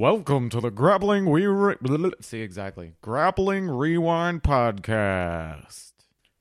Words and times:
Welcome 0.00 0.48
to 0.48 0.62
the 0.62 0.70
Grappling 0.70 1.26
We 1.26 1.44
Re- 1.44 1.76
See 2.22 2.40
exactly. 2.40 2.94
Grappling 3.02 3.68
Rewind 3.68 4.42
podcast. 4.42 5.92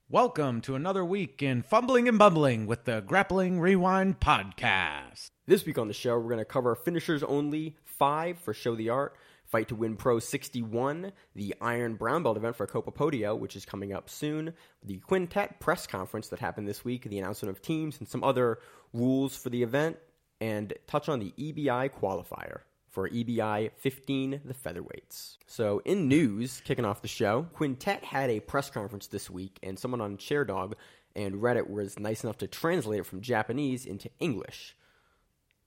Welcome 0.07 0.61
to 0.61 0.75
another 0.75 1.03
week 1.03 1.43
in 1.43 1.63
Fumbling 1.63 2.07
and 2.07 2.17
Bumbling 2.17 2.67
with 2.67 2.85
the 2.85 3.01
Grappling 3.01 3.59
Rewind 3.59 4.21
podcast. 4.21 5.31
This 5.45 5.65
week 5.65 5.77
on 5.77 5.89
the 5.89 5.93
show, 5.93 6.17
we're 6.17 6.29
going 6.29 6.37
to 6.37 6.45
cover 6.45 6.73
finishers 6.73 7.21
only 7.21 7.75
five 7.83 8.39
for 8.39 8.53
Show 8.53 8.75
the 8.75 8.91
Art, 8.91 9.17
Fight 9.43 9.67
to 9.67 9.75
Win 9.75 9.97
Pro 9.97 10.19
61, 10.19 11.11
the 11.35 11.53
Iron 11.59 11.95
Brown 11.95 12.23
Belt 12.23 12.37
event 12.37 12.55
for 12.55 12.65
Copa 12.65 12.93
Podio, 12.93 13.37
which 13.37 13.57
is 13.57 13.65
coming 13.65 13.91
up 13.91 14.09
soon, 14.09 14.53
the 14.85 14.99
Quintet 14.99 15.59
press 15.59 15.85
conference 15.85 16.29
that 16.29 16.39
happened 16.39 16.65
this 16.65 16.85
week, 16.85 17.03
the 17.03 17.19
announcement 17.19 17.53
of 17.53 17.61
teams, 17.61 17.99
and 17.99 18.07
some 18.07 18.23
other 18.23 18.59
rules 18.93 19.35
for 19.35 19.49
the 19.49 19.63
event, 19.63 19.97
and 20.39 20.75
touch 20.87 21.09
on 21.09 21.19
the 21.19 21.33
EBI 21.37 21.89
qualifier 21.89 22.61
for 22.89 23.09
EBI 23.09 23.71
15, 23.77 24.41
the 24.45 24.53
featherweights. 24.53 25.37
So, 25.45 25.81
in 25.85 26.07
news, 26.07 26.61
kicking 26.63 26.85
off 26.85 27.01
the 27.01 27.07
show, 27.07 27.47
Quintet 27.53 28.03
had 28.03 28.29
a 28.29 28.39
press 28.39 28.69
conference 28.69 29.07
this 29.07 29.29
week, 29.29 29.59
and 29.63 29.77
someone 29.77 30.01
on 30.01 30.17
Sherdog 30.17 30.73
and 31.15 31.35
Reddit 31.35 31.69
was 31.69 31.99
nice 31.99 32.23
enough 32.23 32.37
to 32.39 32.47
translate 32.47 32.99
it 32.99 33.05
from 33.05 33.21
Japanese 33.21 33.85
into 33.85 34.09
English. 34.19 34.75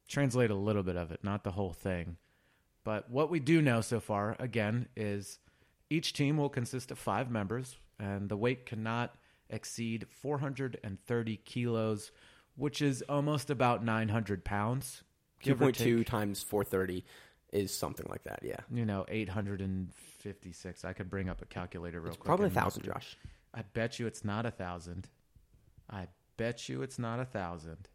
Translate 0.09 0.51
a 0.51 0.55
little 0.55 0.83
bit 0.83 0.97
of 0.97 1.11
it, 1.13 1.23
not 1.23 1.45
the 1.45 1.53
whole 1.53 1.73
thing. 1.73 2.17
But 2.85 3.11
what 3.11 3.31
we 3.31 3.41
do 3.41 3.63
know 3.63 3.81
so 3.81 4.01
far, 4.01 4.37
again, 4.39 4.89
is 4.97 5.39
each 5.91 6.13
team 6.13 6.37
will 6.37 6.49
consist 6.49 6.91
of 6.91 6.99
five 6.99 7.31
members, 7.31 7.77
and 7.99 8.29
the 8.29 8.37
weight 8.37 8.67
cannot 8.67 9.15
exceed 9.49 10.07
430 10.11 11.37
kilos, 11.45 12.11
which 12.57 12.83
is 12.83 13.03
almost 13.09 13.51
about 13.51 13.85
900 13.85 14.45
pounds. 14.45 15.05
Give 15.43 15.59
2.2 15.59 16.07
times 16.07 16.43
430 16.43 17.05
is 17.53 17.77
something 17.77 18.07
like 18.09 18.25
that, 18.25 18.41
yeah. 18.43 18.61
You 18.73 18.85
know, 18.85 19.05
856. 19.09 20.85
I 20.85 20.93
could 20.93 21.11
bring 21.11 21.29
up 21.29 21.43
a 21.43 21.47
calculator 21.47 22.01
real 22.01 22.15
quick. 22.15 22.25
Probably 22.25 22.47
a 22.47 22.51
thousand, 22.51 22.85
Josh. 22.85 23.17
I 23.55 23.63
bet 23.75 23.99
you 23.99 24.07
it's 24.07 24.25
not 24.25 24.47
a 24.47 24.51
thousand. 24.51 25.09
I 25.91 26.09
bet 26.37 26.69
you 26.69 26.83
it's 26.83 26.99
not 26.99 27.21
a 27.21 27.25
thousand. 27.25 27.89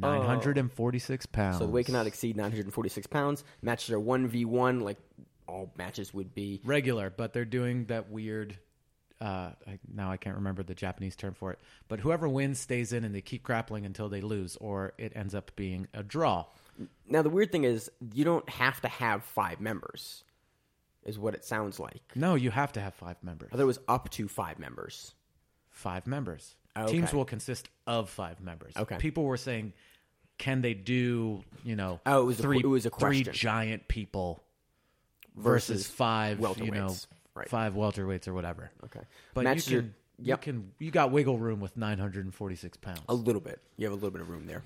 Oh. 0.00 0.12
Nine 0.12 0.22
hundred 0.22 0.58
and 0.58 0.72
forty-six 0.72 1.26
pounds. 1.26 1.58
So 1.58 1.66
the 1.66 1.72
weight 1.72 1.86
cannot 1.86 2.06
exceed 2.06 2.36
946 2.36 3.06
pounds. 3.08 3.42
Matches 3.62 3.90
are 3.90 3.98
1v1, 3.98 4.82
like 4.82 4.98
all 5.48 5.72
matches 5.76 6.14
would 6.14 6.34
be. 6.34 6.60
regular, 6.64 7.10
but 7.10 7.32
they're 7.32 7.44
doing 7.44 7.86
that 7.86 8.10
weird. 8.10 8.56
Uh, 9.20 9.50
I, 9.66 9.78
now 9.92 10.12
I 10.12 10.16
can't 10.16 10.36
remember 10.36 10.62
the 10.62 10.74
Japanese 10.74 11.16
term 11.16 11.34
for 11.34 11.50
it. 11.52 11.58
But 11.88 12.00
whoever 12.00 12.28
wins 12.28 12.60
stays 12.60 12.92
in, 12.92 13.04
and 13.04 13.14
they 13.14 13.20
keep 13.20 13.42
grappling 13.42 13.84
until 13.84 14.08
they 14.08 14.20
lose, 14.20 14.56
or 14.60 14.92
it 14.98 15.12
ends 15.16 15.34
up 15.34 15.50
being 15.56 15.88
a 15.92 16.02
draw. 16.02 16.46
Now, 17.08 17.22
the 17.22 17.30
weird 17.30 17.50
thing 17.50 17.64
is, 17.64 17.90
you 18.14 18.24
don't 18.24 18.48
have 18.48 18.80
to 18.82 18.88
have 18.88 19.24
five 19.24 19.60
members, 19.60 20.22
is 21.04 21.18
what 21.18 21.34
it 21.34 21.44
sounds 21.44 21.80
like. 21.80 22.02
No, 22.14 22.36
you 22.36 22.50
have 22.52 22.72
to 22.74 22.80
have 22.80 22.94
five 22.94 23.16
members. 23.22 23.48
I 23.52 23.56
thought 23.56 23.62
it 23.62 23.66
was 23.66 23.80
up 23.88 24.08
to 24.10 24.28
five 24.28 24.60
members. 24.60 25.14
Five 25.70 26.06
members. 26.06 26.54
Okay. 26.76 26.92
Teams 26.92 27.12
will 27.12 27.24
consist 27.24 27.68
of 27.88 28.08
five 28.10 28.40
members. 28.40 28.74
Okay. 28.76 28.98
People 28.98 29.24
were 29.24 29.36
saying, 29.36 29.72
can 30.38 30.60
they 30.62 30.74
do 30.74 31.42
you 31.64 31.74
know? 31.74 32.00
Oh, 32.06 32.22
it 32.22 32.24
was 32.26 32.38
three. 32.38 32.60
qu- 32.62 32.68
it 32.68 32.70
was 32.70 32.86
a 32.86 32.90
question. 32.90 33.24
three 33.24 33.32
giant 33.32 33.88
people 33.88 34.40
versus, 35.36 35.78
Versus 35.82 35.86
five. 35.88 36.40
You 36.58 36.70
know. 36.70 36.94
Right. 37.38 37.48
five 37.48 37.74
welterweights 37.74 38.28
or 38.28 38.34
whatever. 38.34 38.70
Okay. 38.84 39.00
But 39.34 39.44
Matches 39.44 39.70
you 39.70 39.80
can, 39.80 39.94
yep. 40.18 40.46
you 40.46 40.52
can, 40.52 40.72
you 40.78 40.90
got 40.90 41.10
wiggle 41.10 41.38
room 41.38 41.60
with 41.60 41.76
nine 41.76 41.98
hundred 41.98 42.24
and 42.24 42.34
forty-six 42.34 42.76
pounds. 42.76 43.02
A 43.08 43.14
little 43.14 43.40
bit. 43.40 43.60
You 43.76 43.86
have 43.86 43.92
a 43.92 43.96
little 43.96 44.10
bit 44.10 44.20
of 44.20 44.28
room 44.28 44.46
there. 44.46 44.62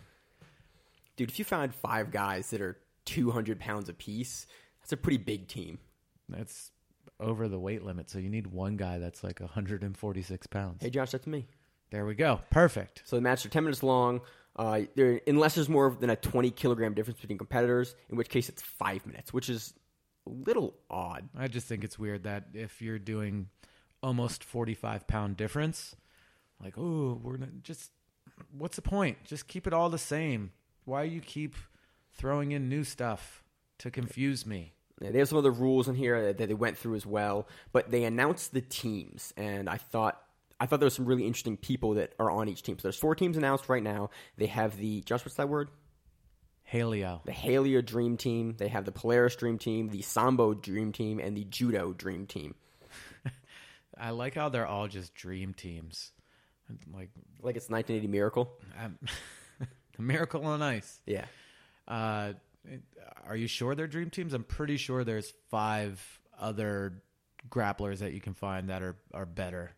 Dude, 1.16 1.28
if 1.28 1.38
you 1.38 1.44
found 1.44 1.74
five 1.74 2.10
guys 2.10 2.50
that 2.50 2.60
are 2.60 2.78
200 3.04 3.60
pounds 3.60 3.88
apiece, 3.88 4.46
that's 4.80 4.92
a 4.92 4.96
pretty 4.96 5.18
big 5.18 5.48
team. 5.48 5.78
That's 6.28 6.70
over 7.20 7.48
the 7.48 7.58
weight 7.58 7.84
limit, 7.84 8.10
so 8.10 8.18
you 8.18 8.30
need 8.30 8.46
one 8.46 8.76
guy 8.76 8.98
that's 8.98 9.22
like 9.22 9.40
146 9.40 10.46
pounds. 10.46 10.82
Hey, 10.82 10.90
Josh, 10.90 11.10
that's 11.10 11.26
me. 11.26 11.46
There 11.90 12.06
we 12.06 12.14
go. 12.14 12.40
Perfect. 12.50 13.02
So 13.04 13.16
the 13.16 13.22
matches 13.22 13.46
are 13.46 13.50
10 13.50 13.64
minutes 13.64 13.82
long. 13.82 14.22
Uh, 14.56 14.82
there, 14.96 15.20
unless 15.26 15.54
there's 15.54 15.68
more 15.68 15.96
than 15.98 16.10
a 16.10 16.16
20 16.16 16.50
kilogram 16.50 16.94
difference 16.94 17.20
between 17.20 17.38
competitors, 17.38 17.94
in 18.10 18.16
which 18.16 18.28
case 18.28 18.48
it's 18.48 18.62
five 18.62 19.06
minutes, 19.06 19.32
which 19.32 19.48
is 19.48 19.74
little 20.30 20.74
odd. 20.90 21.28
I 21.36 21.48
just 21.48 21.66
think 21.66 21.84
it's 21.84 21.98
weird 21.98 22.24
that 22.24 22.44
if 22.54 22.80
you're 22.80 22.98
doing 22.98 23.48
almost 24.02 24.44
45 24.44 25.06
pound 25.06 25.36
difference, 25.36 25.96
like, 26.62 26.74
oh, 26.76 27.20
we're 27.22 27.36
not, 27.36 27.62
just, 27.62 27.90
what's 28.56 28.76
the 28.76 28.82
point? 28.82 29.24
Just 29.24 29.48
keep 29.48 29.66
it 29.66 29.72
all 29.72 29.90
the 29.90 29.98
same. 29.98 30.52
Why 30.84 31.04
you 31.04 31.20
keep 31.20 31.54
throwing 32.12 32.52
in 32.52 32.68
new 32.68 32.84
stuff 32.84 33.42
to 33.78 33.90
confuse 33.90 34.46
me? 34.46 34.74
They 35.10 35.18
have 35.18 35.28
some 35.28 35.38
other 35.38 35.50
rules 35.50 35.88
in 35.88 35.96
here 35.96 36.22
that 36.22 36.38
that 36.38 36.48
they 36.48 36.54
went 36.54 36.78
through 36.78 36.94
as 36.94 37.06
well, 37.06 37.48
but 37.72 37.90
they 37.90 38.04
announced 38.04 38.52
the 38.52 38.60
teams, 38.60 39.32
and 39.36 39.68
I 39.68 39.76
thought 39.76 40.22
I 40.60 40.66
thought 40.66 40.78
there 40.78 40.86
was 40.86 40.94
some 40.94 41.06
really 41.06 41.26
interesting 41.26 41.56
people 41.56 41.94
that 41.94 42.12
are 42.20 42.30
on 42.30 42.48
each 42.48 42.62
team. 42.62 42.78
So 42.78 42.82
there's 42.82 42.96
four 42.96 43.16
teams 43.16 43.36
announced 43.36 43.68
right 43.68 43.82
now. 43.82 44.10
They 44.36 44.46
have 44.46 44.76
the 44.76 45.00
Josh, 45.00 45.24
what's 45.24 45.34
that 45.36 45.48
word? 45.48 45.70
Haleo. 46.72 47.22
The 47.24 47.32
Haleo 47.32 47.84
Dream 47.84 48.16
Team. 48.16 48.54
They 48.56 48.68
have 48.68 48.84
the 48.84 48.92
Polaris 48.92 49.36
Dream 49.36 49.58
Team, 49.58 49.88
the 49.88 50.02
Sambo 50.02 50.54
Dream 50.54 50.92
Team, 50.92 51.18
and 51.18 51.36
the 51.36 51.44
Judo 51.44 51.92
Dream 51.92 52.26
Team. 52.26 52.54
I 53.98 54.10
like 54.10 54.34
how 54.34 54.48
they're 54.48 54.66
all 54.66 54.88
just 54.88 55.14
dream 55.14 55.54
teams. 55.54 56.10
Like, 56.92 57.10
Like 57.42 57.56
it's 57.56 57.68
1980 57.68 58.06
Miracle. 58.08 58.52
um, 58.82 58.98
miracle 59.98 60.44
on 60.46 60.62
ice. 60.62 61.00
Yeah. 61.06 61.26
Uh, 61.86 62.32
are 63.26 63.36
you 63.36 63.46
sure 63.46 63.74
they're 63.74 63.86
dream 63.86 64.10
teams? 64.10 64.32
I'm 64.32 64.44
pretty 64.44 64.76
sure 64.76 65.04
there's 65.04 65.32
five 65.50 66.00
other 66.38 67.02
grapplers 67.50 67.98
that 67.98 68.12
you 68.12 68.20
can 68.20 68.34
find 68.34 68.70
that 68.70 68.82
are 68.82 68.96
are 69.12 69.26
better 69.26 69.72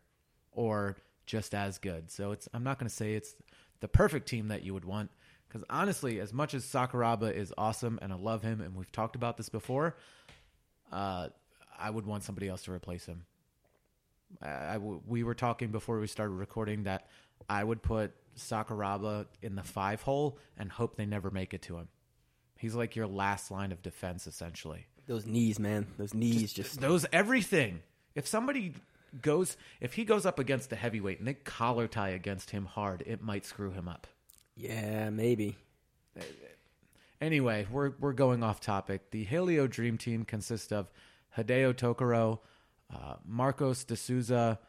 or 0.51 0.95
just 1.25 1.53
as 1.53 1.77
good. 1.79 2.09
So 2.11 2.31
it's 2.31 2.47
I'm 2.53 2.63
not 2.63 2.79
going 2.79 2.87
to 2.89 2.95
say 2.95 3.15
it's 3.15 3.35
the 3.81 3.87
perfect 3.87 4.27
team 4.29 4.47
that 4.49 4.63
you 4.63 4.73
would 4.73 4.85
want 4.85 5.09
because 5.47 5.63
honestly, 5.69 6.19
as 6.19 6.33
much 6.33 6.53
as 6.53 6.65
Sakuraba 6.65 7.33
is 7.33 7.53
awesome 7.57 7.99
and 8.01 8.11
I 8.11 8.15
love 8.15 8.41
him 8.41 8.61
and 8.61 8.75
we've 8.75 8.91
talked 8.91 9.15
about 9.15 9.37
this 9.37 9.49
before, 9.49 9.95
uh, 10.91 11.29
I 11.77 11.89
would 11.89 12.05
want 12.05 12.23
somebody 12.23 12.47
else 12.47 12.63
to 12.63 12.71
replace 12.71 13.05
him. 13.05 13.25
I, 14.41 14.47
I 14.47 14.73
w- 14.73 15.01
we 15.07 15.23
were 15.23 15.35
talking 15.35 15.69
before 15.69 15.99
we 15.99 16.07
started 16.07 16.33
recording 16.33 16.83
that 16.83 17.07
I 17.49 17.63
would 17.63 17.81
put 17.81 18.13
Sakuraba 18.37 19.27
in 19.41 19.55
the 19.55 19.63
five 19.63 20.01
hole 20.01 20.37
and 20.57 20.71
hope 20.71 20.95
they 20.95 21.05
never 21.05 21.31
make 21.31 21.53
it 21.53 21.61
to 21.63 21.77
him. 21.77 21.87
He's 22.57 22.75
like 22.75 22.95
your 22.95 23.07
last 23.07 23.51
line 23.51 23.71
of 23.71 23.81
defense, 23.81 24.27
essentially. 24.27 24.87
Those 25.07 25.25
knees, 25.25 25.59
man. 25.59 25.87
Those 25.97 26.13
knees 26.13 26.53
just. 26.53 26.81
Those 26.81 27.05
everything. 27.13 27.81
If 28.15 28.27
somebody 28.27 28.73
goes, 29.21 29.57
if 29.81 29.93
he 29.93 30.05
goes 30.05 30.25
up 30.25 30.39
against 30.39 30.71
a 30.71 30.75
heavyweight 30.75 31.19
and 31.19 31.27
they 31.27 31.33
collar 31.33 31.87
tie 31.87 32.09
against 32.09 32.51
him 32.51 32.65
hard, 32.65 33.03
it 33.05 33.21
might 33.21 33.45
screw 33.45 33.71
him 33.71 33.87
up. 33.87 34.07
Yeah, 34.55 35.09
maybe. 35.09 35.57
Anyway, 37.21 37.67
we're 37.71 37.91
we're 37.99 38.13
going 38.13 38.43
off 38.43 38.59
topic. 38.59 39.11
The 39.11 39.25
Haleo 39.25 39.69
Dream 39.69 39.97
Team 39.97 40.25
consists 40.25 40.71
of 40.71 40.89
Hideo 41.37 41.73
Tokoro, 41.73 42.39
uh, 42.93 43.15
Marcos 43.25 43.83
D'Souza, 43.83 44.59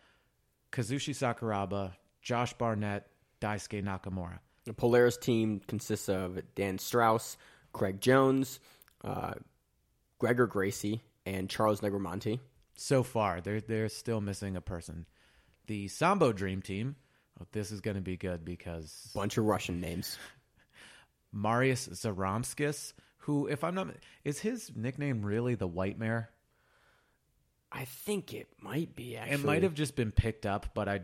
Kazushi 0.72 1.14
Sakuraba, 1.14 1.92
Josh 2.22 2.52
Barnett, 2.54 3.06
Daisuke 3.40 3.82
Nakamura. 3.82 4.38
The 4.64 4.72
Polaris 4.72 5.16
team 5.16 5.60
consists 5.68 6.08
of 6.08 6.40
Dan 6.56 6.78
Strauss, 6.78 7.36
Craig 7.72 8.00
Jones, 8.00 8.58
uh, 9.04 9.34
Gregor 10.18 10.46
Gracie, 10.46 11.02
and 11.24 11.48
Charles 11.48 11.80
Negromonte. 11.80 12.40
So 12.76 13.02
far, 13.02 13.40
they're 13.40 13.60
they're 13.60 13.88
still 13.88 14.20
missing 14.20 14.56
a 14.56 14.60
person. 14.60 15.06
The 15.66 15.88
Sambo 15.88 16.32
Dream 16.32 16.62
Team. 16.62 16.96
Oh, 17.40 17.46
this 17.52 17.70
is 17.70 17.80
going 17.80 17.96
to 17.96 18.00
be 18.02 18.16
good 18.16 18.44
because 18.44 19.10
Bunch 19.14 19.36
of 19.38 19.44
Russian 19.44 19.80
names. 19.80 20.18
Marius 21.32 21.88
Zaramskis, 21.88 22.92
who, 23.18 23.46
if 23.46 23.62
I'm 23.64 23.74
not, 23.74 23.88
is 24.24 24.38
his 24.38 24.70
nickname 24.74 25.22
really 25.22 25.54
the 25.54 25.66
White 25.66 25.98
Mare? 25.98 26.30
I 27.70 27.84
think 27.84 28.32
it 28.32 28.48
might 28.60 28.94
be 28.94 29.16
actually. 29.16 29.34
It 29.34 29.44
might 29.44 29.62
have 29.64 29.74
just 29.74 29.96
been 29.96 30.12
picked 30.12 30.46
up, 30.46 30.66
but 30.74 30.88
I. 30.88 31.00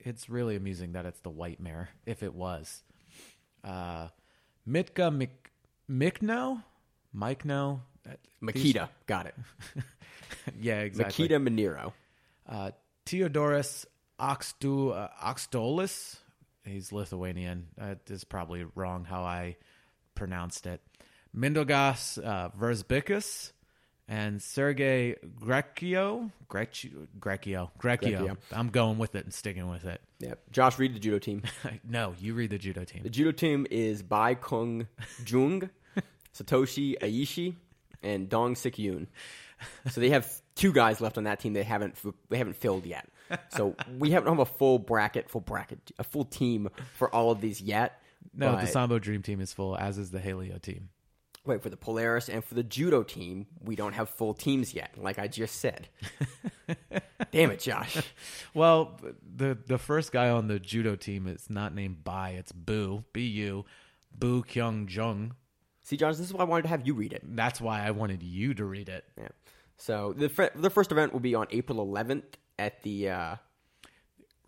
It's 0.00 0.28
really 0.28 0.56
amusing 0.56 0.92
that 0.92 1.06
it's 1.06 1.20
the 1.20 1.30
White 1.30 1.60
Mare. 1.60 1.88
If 2.04 2.22
it 2.22 2.34
was, 2.34 2.82
uh, 3.64 4.08
Mitka 4.68 5.10
Mik, 5.10 5.50
Mikno, 5.90 6.62
Mikno, 7.16 7.80
Uh, 8.06 8.12
these- 8.52 8.74
Makita. 8.74 8.88
Got 9.06 9.26
it. 9.26 9.34
yeah, 10.60 10.80
exactly. 10.80 11.28
Makita 11.28 11.42
Manero. 11.48 11.92
Uh, 12.46 12.70
Theodoros 13.06 13.86
Oxdu, 14.18 14.90
uh, 14.90 15.08
Oxdolis. 15.22 16.16
He's 16.64 16.92
Lithuanian. 16.92 17.68
That 17.76 18.00
is 18.08 18.24
probably 18.24 18.64
wrong 18.74 19.04
how 19.04 19.22
I 19.22 19.56
pronounced 20.14 20.66
it. 20.66 20.80
Mindaugas 21.36 22.22
uh, 22.24 22.50
Verzbikus 22.50 23.52
and 24.08 24.42
Sergey 24.42 25.16
Grekio. 25.40 26.30
Grekio. 26.48 27.06
Grekio. 27.20 27.70
Grekio. 27.78 28.10
Grekio. 28.10 28.36
I'm 28.52 28.68
going 28.68 28.98
with 28.98 29.14
it 29.14 29.24
and 29.24 29.32
sticking 29.32 29.68
with 29.68 29.84
it. 29.84 30.00
Yep. 30.20 30.50
Josh, 30.50 30.78
read 30.78 30.94
the 30.94 30.98
judo 30.98 31.18
team. 31.18 31.42
no, 31.88 32.14
you 32.18 32.34
read 32.34 32.50
the 32.50 32.58
judo 32.58 32.84
team. 32.84 33.02
The 33.02 33.10
judo 33.10 33.32
team 33.32 33.66
is 33.70 34.02
Bai 34.02 34.34
Kung 34.34 34.88
Jung, 35.26 35.70
Satoshi 36.34 36.98
Ishii 36.98 37.54
and 38.02 38.28
Dong 38.28 38.56
Sik 38.56 38.76
Yoon. 38.76 39.06
So 39.90 40.00
they 40.00 40.10
have 40.10 40.30
two 40.54 40.72
guys 40.72 41.00
left 41.00 41.18
on 41.18 41.24
that 41.24 41.40
team 41.40 41.52
they 41.52 41.64
haven't 41.64 41.96
they 42.28 42.38
haven't 42.38 42.56
filled 42.56 42.86
yet. 42.86 43.08
So 43.50 43.74
we 43.98 44.10
haven't 44.10 44.28
have 44.28 44.38
a 44.38 44.44
full 44.44 44.78
bracket, 44.78 45.28
full 45.30 45.40
bracket, 45.40 45.90
a 45.98 46.04
full 46.04 46.24
team 46.24 46.68
for 46.96 47.14
all 47.14 47.30
of 47.30 47.40
these 47.40 47.60
yet. 47.60 48.00
No, 48.34 48.52
but- 48.52 48.60
the 48.62 48.66
Sambo 48.66 48.98
Dream 48.98 49.22
Team 49.22 49.40
is 49.40 49.52
full, 49.52 49.76
as 49.76 49.98
is 49.98 50.10
the 50.10 50.18
Haleo 50.20 50.60
team. 50.60 50.88
Wait, 51.44 51.62
for 51.62 51.70
the 51.70 51.76
Polaris 51.78 52.28
and 52.28 52.44
for 52.44 52.54
the 52.54 52.62
judo 52.62 53.02
team, 53.02 53.46
we 53.64 53.74
don't 53.74 53.94
have 53.94 54.10
full 54.10 54.34
teams 54.34 54.74
yet, 54.74 54.90
like 54.98 55.18
I 55.18 55.28
just 55.28 55.56
said. 55.60 55.88
Damn 57.32 57.50
it, 57.52 57.60
Josh. 57.60 57.96
Well, 58.54 59.00
the 59.36 59.56
the 59.66 59.78
first 59.78 60.12
guy 60.12 60.28
on 60.28 60.48
the 60.48 60.58
judo 60.58 60.94
team 60.96 61.26
is 61.26 61.48
not 61.48 61.74
named 61.74 62.04
Bai, 62.04 62.30
it's 62.30 62.52
Boo, 62.52 63.04
B 63.12 63.22
U, 63.26 63.64
Boo 64.14 64.42
Kyung 64.42 64.88
Jung. 64.90 65.34
See, 65.82 65.96
Josh, 65.96 66.16
this 66.16 66.26
is 66.26 66.34
why 66.34 66.40
I 66.42 66.44
wanted 66.44 66.62
to 66.62 66.68
have 66.68 66.86
you 66.86 66.92
read 66.94 67.14
it. 67.14 67.22
That's 67.24 67.60
why 67.62 67.82
I 67.86 67.92
wanted 67.92 68.22
you 68.22 68.52
to 68.54 68.64
read 68.66 68.88
it. 68.90 69.04
Yeah. 69.16 69.28
So 69.78 70.12
the 70.14 70.28
fir- 70.28 70.50
the 70.54 70.70
first 70.70 70.92
event 70.92 71.12
will 71.14 71.20
be 71.20 71.34
on 71.34 71.46
April 71.50 71.78
11th 71.86 72.24
at 72.58 72.82
the 72.82 73.10
uh, 73.10 73.36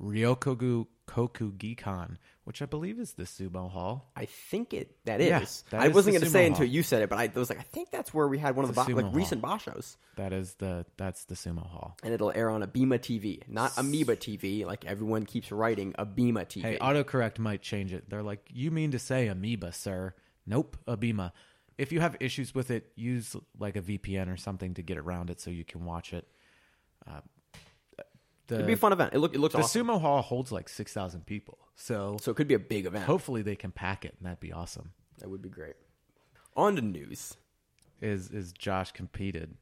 Ryokogu 0.00 0.86
Koku 1.06 1.52
Gikan, 1.52 2.16
which 2.44 2.62
I 2.62 2.66
believe 2.66 2.98
is 3.00 3.14
the 3.14 3.24
Sumo 3.24 3.70
Hall. 3.70 4.10
I 4.16 4.24
think 4.26 4.72
it 4.72 4.96
that 5.04 5.20
is. 5.20 5.28
Yeah, 5.28 5.40
that 5.70 5.80
I 5.80 5.88
is 5.88 5.94
wasn't 5.94 6.14
the 6.14 6.20
going 6.20 6.20
to 6.20 6.26
sumo 6.28 6.32
say 6.32 6.42
hall. 6.42 6.52
until 6.52 6.66
you 6.66 6.82
said 6.82 7.02
it, 7.02 7.08
but 7.10 7.18
I 7.18 7.30
was 7.34 7.50
like, 7.50 7.58
I 7.58 7.64
think 7.64 7.90
that's 7.90 8.14
where 8.14 8.28
we 8.28 8.38
had 8.38 8.54
one 8.56 8.64
of 8.64 8.74
the 8.74 8.80
bo- 8.80 8.90
a 8.90 8.94
like 8.94 9.06
sumo 9.06 9.14
recent 9.14 9.42
bashos, 9.42 9.96
That 10.16 10.32
is 10.32 10.54
the 10.54 10.86
that's 10.96 11.24
the 11.24 11.34
Sumo 11.34 11.66
Hall. 11.66 11.96
and 12.02 12.14
it'll 12.14 12.32
air 12.34 12.48
on 12.48 12.62
Abema 12.62 12.98
TV, 12.98 13.42
not 13.48 13.72
Amoeba 13.76 14.16
TV, 14.16 14.64
like 14.64 14.84
everyone 14.84 15.26
keeps 15.26 15.50
writing 15.52 15.92
Abema 15.98 16.46
TV. 16.46 16.62
Hey, 16.62 16.78
autocorrect 16.80 17.38
might 17.38 17.60
change 17.62 17.92
it. 17.92 18.08
They're 18.08 18.22
like, 18.22 18.46
you 18.52 18.70
mean 18.70 18.92
to 18.92 18.98
say 18.98 19.26
amoeba, 19.26 19.72
sir? 19.72 20.14
Nope, 20.46 20.76
abema. 20.86 21.32
If 21.76 21.92
you 21.92 22.00
have 22.00 22.16
issues 22.20 22.54
with 22.54 22.70
it, 22.70 22.92
use 22.94 23.34
like 23.58 23.74
a 23.76 23.80
VPN 23.82 24.32
or 24.32 24.36
something 24.36 24.74
to 24.74 24.82
get 24.82 24.96
around 24.98 25.30
it 25.30 25.40
so 25.40 25.50
you 25.50 25.64
can 25.64 25.84
watch 25.84 26.12
it. 26.12 26.28
Uh, 27.08 27.20
the 28.50 28.56
It'd 28.56 28.66
be 28.66 28.74
a 28.74 28.76
fun 28.76 28.92
event. 28.92 29.14
It 29.14 29.18
look 29.18 29.34
it 29.34 29.38
looks 29.40 29.54
the 29.54 29.62
awesome. 29.62 29.86
sumo 29.86 30.00
hall 30.00 30.20
holds 30.22 30.52
like 30.52 30.68
six 30.68 30.92
thousand 30.92 31.24
people, 31.26 31.58
so 31.74 32.16
so 32.20 32.30
it 32.30 32.34
could 32.36 32.48
be 32.48 32.54
a 32.54 32.58
big 32.58 32.86
event. 32.86 33.04
hopefully 33.04 33.42
they 33.42 33.56
can 33.56 33.70
pack 33.70 34.04
it, 34.04 34.14
and 34.18 34.26
that'd 34.26 34.40
be 34.40 34.52
awesome. 34.52 34.92
That 35.18 35.28
would 35.30 35.42
be 35.42 35.48
great. 35.48 35.74
On 36.56 36.76
to 36.76 36.82
news. 36.82 37.36
Is 38.00 38.30
is 38.30 38.52
Josh 38.52 38.92
competed? 38.92 39.56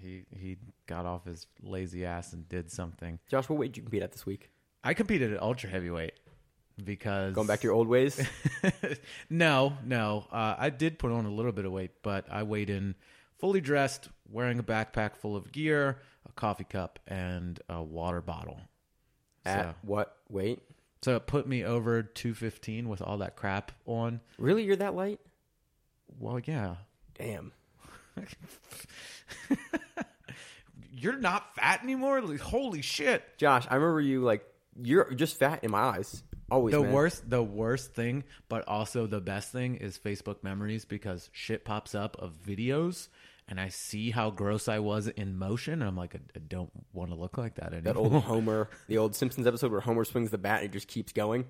He 0.00 0.24
he 0.36 0.56
got 0.86 1.06
off 1.06 1.24
his 1.24 1.46
lazy 1.62 2.04
ass 2.04 2.32
and 2.32 2.48
did 2.48 2.70
something. 2.70 3.18
Josh, 3.28 3.48
what 3.48 3.58
weight 3.58 3.72
did 3.72 3.78
you 3.78 3.82
compete 3.84 4.02
at 4.02 4.12
this 4.12 4.26
week? 4.26 4.50
I 4.82 4.92
competed 4.94 5.32
at 5.32 5.40
ultra 5.42 5.70
heavyweight 5.70 6.12
because 6.84 7.34
Going 7.34 7.46
back 7.46 7.60
to 7.60 7.64
your 7.66 7.74
old 7.74 7.88
ways. 7.88 8.20
no, 9.30 9.74
no. 9.84 10.26
Uh, 10.30 10.56
I 10.58 10.70
did 10.70 10.98
put 10.98 11.10
on 11.12 11.24
a 11.24 11.30
little 11.30 11.52
bit 11.52 11.64
of 11.64 11.72
weight, 11.72 11.92
but 12.02 12.26
I 12.30 12.42
weighed 12.42 12.68
in 12.70 12.94
fully 13.38 13.60
dressed, 13.60 14.08
wearing 14.28 14.58
a 14.58 14.62
backpack 14.62 15.16
full 15.16 15.36
of 15.36 15.52
gear, 15.52 15.98
a 16.28 16.32
coffee 16.32 16.64
cup, 16.64 16.98
and 17.06 17.60
a 17.68 17.82
water 17.82 18.20
bottle. 18.20 18.60
At 19.44 19.64
So, 19.64 19.74
what 19.82 20.16
weight? 20.28 20.60
so 21.02 21.16
it 21.16 21.26
put 21.26 21.46
me 21.46 21.64
over 21.64 22.02
215 22.02 22.88
with 22.88 23.02
all 23.02 23.18
that 23.18 23.36
crap 23.36 23.72
on. 23.84 24.20
Really, 24.38 24.64
you're 24.64 24.76
that 24.76 24.94
light? 24.94 25.20
Well, 26.18 26.40
yeah. 26.42 26.76
Damn. 27.18 27.52
You're 30.96 31.18
not 31.18 31.54
fat 31.56 31.82
anymore? 31.82 32.22
Holy 32.38 32.80
shit. 32.80 33.22
Josh, 33.36 33.66
I 33.68 33.74
remember 33.74 34.00
you 34.00 34.22
like 34.22 34.46
you're 34.80 35.12
just 35.12 35.38
fat 35.38 35.64
in 35.64 35.70
my 35.70 35.80
eyes. 35.80 36.22
Always. 36.50 36.72
The 36.72 36.82
man. 36.82 36.92
worst, 36.92 37.28
the 37.28 37.42
worst 37.42 37.94
thing, 37.94 38.24
but 38.48 38.66
also 38.68 39.06
the 39.06 39.20
best 39.20 39.50
thing 39.52 39.76
is 39.76 39.98
Facebook 39.98 40.42
memories 40.42 40.84
because 40.84 41.28
shit 41.32 41.64
pops 41.64 41.94
up 41.94 42.16
of 42.18 42.34
videos 42.46 43.08
and 43.48 43.60
I 43.60 43.68
see 43.68 44.10
how 44.10 44.30
gross 44.30 44.68
I 44.68 44.78
was 44.78 45.06
in 45.08 45.36
motion. 45.36 45.74
And 45.74 45.84
I'm 45.84 45.96
like, 45.96 46.14
I, 46.14 46.20
I 46.36 46.38
don't 46.48 46.70
want 46.92 47.10
to 47.10 47.16
look 47.16 47.36
like 47.38 47.56
that 47.56 47.72
anymore. 47.74 47.82
That 47.82 47.96
old 47.98 48.22
Homer, 48.24 48.70
the 48.88 48.98
old 48.98 49.14
Simpsons 49.14 49.46
episode 49.46 49.70
where 49.70 49.80
Homer 49.80 50.04
swings 50.04 50.30
the 50.30 50.38
bat 50.38 50.60
and 50.62 50.70
it 50.70 50.72
just 50.72 50.88
keeps 50.88 51.12
going. 51.12 51.44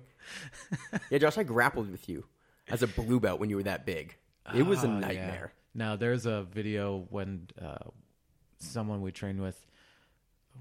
yeah, 1.09 1.17
Josh, 1.19 1.37
I 1.37 1.43
grappled 1.43 1.89
with 1.91 2.09
you 2.09 2.25
as 2.69 2.83
a 2.83 2.87
blue 2.87 3.19
belt 3.19 3.39
when 3.39 3.49
you 3.49 3.55
were 3.55 3.63
that 3.63 3.85
big. 3.85 4.17
It 4.53 4.63
was 4.63 4.83
a 4.83 4.87
Oh, 4.87 4.91
yeah. 4.91 4.99
nightmare. 4.99 5.53
Now 5.73 5.95
there's 5.95 6.25
a 6.25 6.43
video 6.43 7.05
when 7.09 7.47
uh, 7.61 7.77
someone 8.59 9.01
we 9.01 9.11
trained 9.11 9.41
with, 9.41 9.65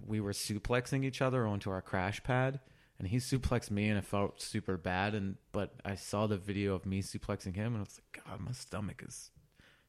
we 0.07 0.21
were 0.21 0.33
suplexing 0.33 1.05
each 1.05 1.21
other 1.23 1.47
onto 1.47 1.71
our 1.71 1.81
crash 1.83 2.23
pad, 2.23 2.61
and 2.99 3.07
he 3.09 3.19
suplexed 3.19 3.71
me, 3.71 3.89
and 3.89 3.99
it 3.99 4.05
felt 4.05 4.41
super 4.41 4.77
bad. 4.77 5.15
And 5.15 5.37
but 5.53 5.75
I 5.85 5.95
saw 5.95 6.27
the 6.27 6.37
video 6.37 6.75
of 6.75 6.85
me 6.87 7.01
suplexing 7.03 7.55
him, 7.55 7.75
and 7.75 7.77
I 7.77 7.81
was 7.81 8.01
like, 8.01 8.25
God, 8.27 8.41
my 8.41 8.53
stomach 8.53 9.03
is 9.07 9.31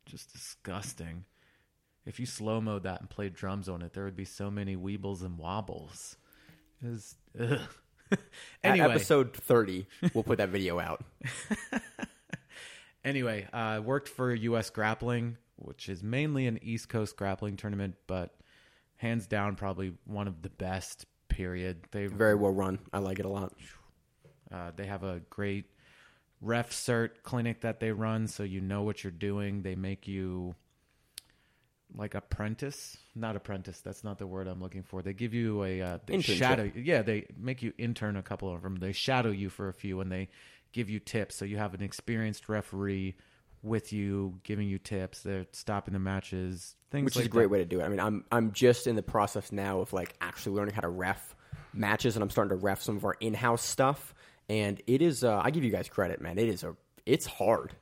just 0.06 0.32
disgusting. 0.32 1.26
If 2.06 2.20
you 2.20 2.26
slow 2.26 2.62
mode 2.62 2.84
that 2.84 3.02
and 3.02 3.10
played 3.10 3.34
drums 3.34 3.68
on 3.68 3.82
it, 3.82 3.94
there 3.94 4.04
would 4.06 4.16
be 4.16 4.26
so 4.26 4.52
many 4.52 4.76
weebles 4.76 5.22
and 5.22 5.38
wobbles. 5.38 6.18
It 6.84 6.88
was, 6.88 7.16
ugh. 7.40 7.60
At 8.12 8.20
anyway, 8.64 8.90
episode 8.92 9.34
30, 9.34 9.88
we'll 10.14 10.24
put 10.24 10.38
that 10.38 10.50
video 10.50 10.80
out. 10.80 11.04
Anyway, 13.06 13.48
I 13.54 13.80
worked 13.80 14.10
for 14.10 14.34
U.S. 14.34 14.72
Grappling, 14.72 15.38
which 15.58 15.90
is 15.90 16.02
mainly 16.02 16.48
an 16.48 16.58
East 16.64 16.90
Coast 16.90 17.16
grappling 17.16 17.56
tournament, 17.56 17.94
but 18.08 18.34
hands 18.96 19.28
down, 19.28 19.56
probably 19.56 19.94
one 20.06 20.28
of 20.28 20.42
the 20.42 20.50
best. 20.50 21.06
Period. 21.28 21.84
They 21.92 22.08
Very 22.08 22.36
well 22.36 22.54
run. 22.54 22.80
I 22.94 23.00
like 23.00 23.20
it 23.20 23.26
a 23.26 23.30
lot. 23.30 23.54
uh, 24.52 24.72
they 24.76 24.86
have 24.86 25.04
a 25.04 25.22
great 25.30 25.66
ref 26.40 26.72
cert 26.72 27.10
clinic 27.24 27.62
that 27.62 27.80
they 27.82 27.92
run, 27.92 28.28
so 28.28 28.44
you 28.44 28.62
know 28.62 28.84
what 28.84 29.04
you're 29.04 29.12
doing. 29.12 29.62
They 29.62 29.76
make 29.76 30.08
you 30.08 30.56
like 31.94 32.16
apprentice, 32.16 32.98
not 33.16 33.36
apprentice. 33.36 33.80
That's 33.82 34.04
not 34.04 34.18
the 34.18 34.28
word 34.28 34.48
I'm 34.48 34.62
looking 34.62 34.84
for. 34.84 35.02
They 35.02 35.14
give 35.14 35.34
you 35.34 35.64
a 35.64 35.82
uh, 35.82 35.98
they 36.06 36.16
Internship. 36.16 36.38
shadow. 36.38 36.72
Yeah, 36.76 37.02
they 37.02 37.28
make 37.38 37.62
you 37.62 37.74
intern 37.78 38.16
a 38.16 38.24
couple 38.24 38.54
of 38.54 38.62
them. 38.62 38.78
They 38.78 38.92
shadow 38.92 39.32
you 39.32 39.50
for 39.50 39.70
a 39.70 39.74
few, 39.74 40.02
and 40.02 40.12
they 40.12 40.30
give 40.72 40.90
you 40.90 41.00
tips. 41.00 41.36
So 41.36 41.46
you 41.46 41.58
have 41.58 41.74
an 41.74 41.82
experienced 41.82 42.50
referee 42.50 43.16
with 43.64 43.94
you, 43.94 44.40
giving 44.44 44.68
you 44.68 44.78
tips. 44.78 45.22
They're 45.22 45.48
stopping 45.52 45.94
the 45.94 46.00
matches, 46.00 46.76
things 46.92 47.06
Which 47.06 47.16
like 47.16 47.24
is 47.24 47.28
a 47.28 47.32
great 47.32 47.44
that. 47.44 47.50
way 47.50 47.60
to 47.60 47.66
do 47.66 47.80
it. 47.82 47.84
I 47.84 47.90
mean, 47.90 48.00
I'm 48.00 48.26
I'm 48.32 48.52
just 48.52 48.88
in 48.88 48.96
the 48.96 49.04
process 49.04 49.52
now 49.52 49.80
of 49.80 49.94
like 49.94 50.16
actually 50.22 50.56
learning 50.58 50.76
how 50.76 50.82
to 50.82 50.90
ref 50.90 51.36
matches, 51.74 52.16
and 52.16 52.24
I'm 52.24 52.30
starting 52.30 52.50
to 52.58 52.64
ref 52.64 52.82
some 52.82 52.98
of 52.98 53.06
our 53.06 53.16
in-house 53.20 53.64
stuff. 53.64 54.14
And 54.48 54.80
it 54.86 55.02
is, 55.02 55.24
uh, 55.24 55.42
I 55.44 55.50
give 55.50 55.64
you 55.64 55.72
guys 55.72 55.90
credit, 55.90 56.22
man. 56.22 56.38
It 56.38 56.48
is 56.48 56.64
a, 56.64 56.76
it's 57.06 57.26
hard. 57.26 57.74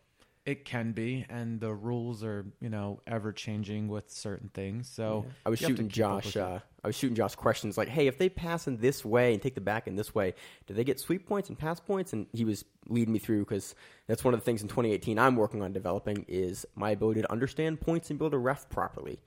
It 0.45 0.65
can 0.65 0.91
be, 0.91 1.25
and 1.29 1.61
the 1.61 1.73
rules 1.73 2.21
are 2.21 2.45
you 2.59 2.69
know 2.69 2.99
ever 3.07 3.31
changing 3.31 3.87
with 3.87 4.11
certain 4.11 4.49
things. 4.53 4.89
So 4.89 5.25
I 5.45 5.49
was 5.49 5.61
you 5.61 5.67
have 5.67 5.75
to 5.75 5.83
shooting 5.83 5.89
Josh. 5.89 6.35
Uh, 6.35 6.59
I 6.83 6.87
was 6.87 6.97
shooting 6.97 7.15
Josh 7.15 7.35
questions 7.35 7.77
like, 7.77 7.87
"Hey, 7.87 8.07
if 8.07 8.17
they 8.17 8.27
pass 8.27 8.67
in 8.67 8.77
this 8.77 9.05
way 9.05 9.33
and 9.33 9.41
take 9.41 9.55
the 9.55 9.61
back 9.61 9.87
in 9.87 9.95
this 9.95 10.13
way, 10.13 10.33
do 10.67 10.73
they 10.73 10.83
get 10.83 10.99
sweep 10.99 11.25
points 11.25 11.47
and 11.47 11.57
pass 11.57 11.79
points?" 11.79 12.11
And 12.11 12.27
he 12.33 12.43
was 12.43 12.65
leading 12.89 13.13
me 13.13 13.19
through 13.19 13.39
because 13.39 13.73
that's 14.07 14.25
one 14.25 14.33
of 14.33 14.39
the 14.41 14.43
things 14.43 14.61
in 14.61 14.67
2018 14.67 15.17
I'm 15.17 15.37
working 15.37 15.61
on 15.61 15.71
developing 15.71 16.25
is 16.27 16.65
my 16.75 16.91
ability 16.91 17.21
to 17.21 17.31
understand 17.31 17.79
points 17.79 18.09
and 18.09 18.19
be 18.19 18.25
able 18.25 18.31
to 18.31 18.37
ref 18.37 18.67
properly. 18.67 19.21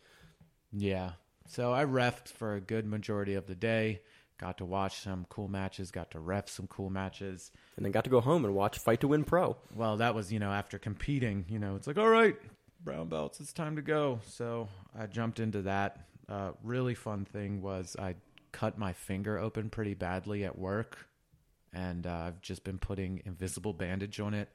Yeah. 0.71 1.13
So 1.49 1.73
I 1.73 1.85
refed 1.85 2.29
for 2.29 2.55
a 2.55 2.61
good 2.61 2.87
majority 2.87 3.35
of 3.35 3.47
the 3.47 3.55
day. 3.55 4.01
Got 4.39 4.59
to 4.59 4.67
watch 4.67 5.01
some 5.01 5.27
cool 5.31 5.49
matches. 5.49 5.91
Got 5.91 6.11
to 6.11 6.21
ref 6.21 6.49
some 6.49 6.67
cool 6.67 6.91
matches. 6.91 7.51
And 7.77 7.85
then 7.85 7.93
got 7.93 8.05
to 8.05 8.11
go 8.11 8.21
home 8.21 8.45
and 8.45 8.55
watch 8.55 8.79
Fight 8.79 9.01
to 9.01 9.09
Win 9.09 9.25
Pro. 9.25 9.57
Well, 9.75 9.97
that 9.97 10.15
was 10.15 10.33
you 10.33 10.39
know 10.39 10.53
after 10.53 10.79
competing. 10.79 11.47
You 11.49 11.59
know, 11.59 11.77
it's 11.77 11.87
like 11.87 11.99
all 11.99 12.09
right, 12.09 12.37
brown 12.85 13.09
belts, 13.09 13.41
it's 13.41 13.53
time 13.53 13.77
to 13.77 13.83
go. 13.83 14.21
So 14.27 14.69
I 14.99 15.07
jumped 15.07 15.41
into 15.41 15.63
that. 15.63 16.07
Uh, 16.29 16.53
really 16.63 16.95
fun 16.95 17.25
thing 17.25 17.63
was 17.63 17.97
I 17.99 18.17
cut 18.53 18.79
my 18.79 18.93
finger 18.93 19.39
open 19.39 19.71
pretty 19.71 19.95
badly 19.95 20.45
at 20.45 20.59
work, 20.59 21.09
and 21.73 22.07
uh, 22.07 22.25
I've 22.27 22.41
just 22.41 22.65
been 22.65 22.79
putting 22.79 23.23
invisible 23.25 23.73
bandage 23.73 24.21
on 24.21 24.35
it. 24.35 24.49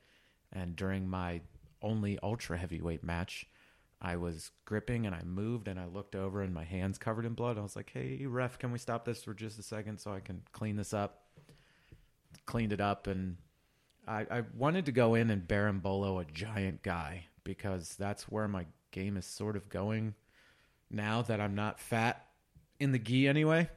And 0.54 0.76
during 0.76 1.08
my 1.08 1.42
only 1.82 2.20
ultra 2.22 2.58
heavyweight 2.58 3.04
match, 3.04 3.46
I 4.02 4.16
was 4.16 4.50
gripping 4.66 5.06
and 5.06 5.14
I 5.14 5.22
moved 5.24 5.68
and 5.68 5.80
I 5.80 5.86
looked 5.86 6.16
over 6.16 6.42
and 6.42 6.54
my 6.54 6.64
hands 6.64 6.98
covered 6.98 7.26
in 7.26 7.34
blood. 7.34 7.58
I 7.58 7.62
was 7.62 7.76
like, 7.76 7.92
"Hey, 7.94 8.26
ref, 8.26 8.58
can 8.58 8.72
we 8.72 8.80
stop 8.80 9.06
this 9.06 9.24
for 9.24 9.34
just 9.34 9.60
a 9.60 9.64
second 9.64 10.00
so 10.00 10.12
I 10.12 10.20
can 10.22 10.42
clean 10.54 10.76
this 10.76 10.94
up?" 10.94 11.26
Cleaned 12.46 12.74
it 12.74 12.82
up 12.82 13.08
and 13.08 13.38
I, 14.08 14.26
I 14.32 14.44
wanted 14.58 14.86
to 14.88 14.92
go 14.92 15.14
in 15.14 15.30
and 15.30 15.48
berimbolo 15.48 16.20
a 16.22 16.26
giant 16.26 16.82
guy 16.82 17.26
because 17.44 17.96
that's 17.96 18.24
where 18.24 18.48
my 18.48 18.66
game 18.90 19.16
is 19.18 19.26
sort 19.26 19.56
of 19.56 19.70
going 19.70 20.16
now 20.90 21.22
that 21.22 21.40
I'm 21.40 21.54
not 21.56 21.80
fat 21.80 22.26
in 22.80 22.92
the 22.92 23.00
gi 23.00 23.28
anyway. 23.28 23.70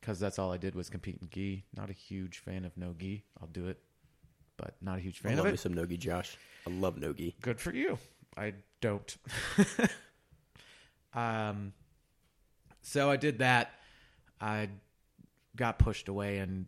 Because 0.00 0.20
that's 0.20 0.38
all 0.38 0.52
I 0.52 0.56
did 0.56 0.74
was 0.74 0.88
compete 0.88 1.18
in 1.20 1.28
gi. 1.30 1.64
Not 1.76 1.90
a 1.90 1.92
huge 1.92 2.38
fan 2.38 2.64
of 2.64 2.76
no 2.76 2.94
gi. 2.98 3.24
I'll 3.40 3.48
do 3.48 3.66
it, 3.66 3.78
but 4.56 4.76
not 4.80 4.98
a 4.98 5.00
huge 5.00 5.20
I 5.24 5.28
fan 5.28 5.36
love 5.36 5.46
of 5.46 5.52
me 5.52 5.54
it. 5.54 5.60
some 5.60 5.74
nogi, 5.74 5.96
Josh. 5.96 6.36
I 6.66 6.70
love 6.70 6.96
nogi. 6.96 7.34
Good 7.42 7.60
for 7.60 7.74
you. 7.74 7.98
I 8.36 8.54
don't. 8.80 9.16
um, 11.14 11.72
so 12.82 13.10
I 13.10 13.16
did 13.16 13.38
that. 13.38 13.72
I 14.40 14.68
got 15.56 15.78
pushed 15.78 16.08
away, 16.08 16.38
and 16.38 16.66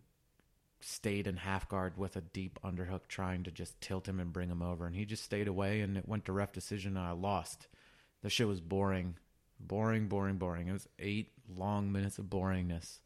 stayed 0.81 1.27
in 1.27 1.37
half 1.37 1.69
guard 1.69 1.97
with 1.97 2.17
a 2.17 2.21
deep 2.21 2.59
underhook, 2.65 3.03
trying 3.09 3.43
to 3.45 3.51
just 3.51 3.81
tilt 3.81 4.09
him 4.09 4.21
and 4.21 4.33
bring 4.33 4.49
him 4.49 4.63
over, 4.63 4.87
and 4.87 4.95
he 4.95 5.05
just 5.05 5.25
stayed 5.25 5.49
away, 5.49 5.81
and 5.81 5.97
it 5.97 6.09
went 6.09 6.25
to 6.25 6.33
ref 6.33 6.53
decision, 6.53 6.97
and 6.97 7.07
I 7.07 7.13
lost. 7.13 7.69
The 8.23 8.31
shit 8.31 8.49
was 8.49 8.61
boring, 8.61 9.17
boring, 9.61 10.09
boring, 10.09 10.37
boring. 10.37 10.69
It 10.69 10.73
was 10.73 10.89
eight 10.99 11.33
long 11.55 11.93
minutes 11.93 12.19
of 12.19 12.27
boringness, 12.27 13.01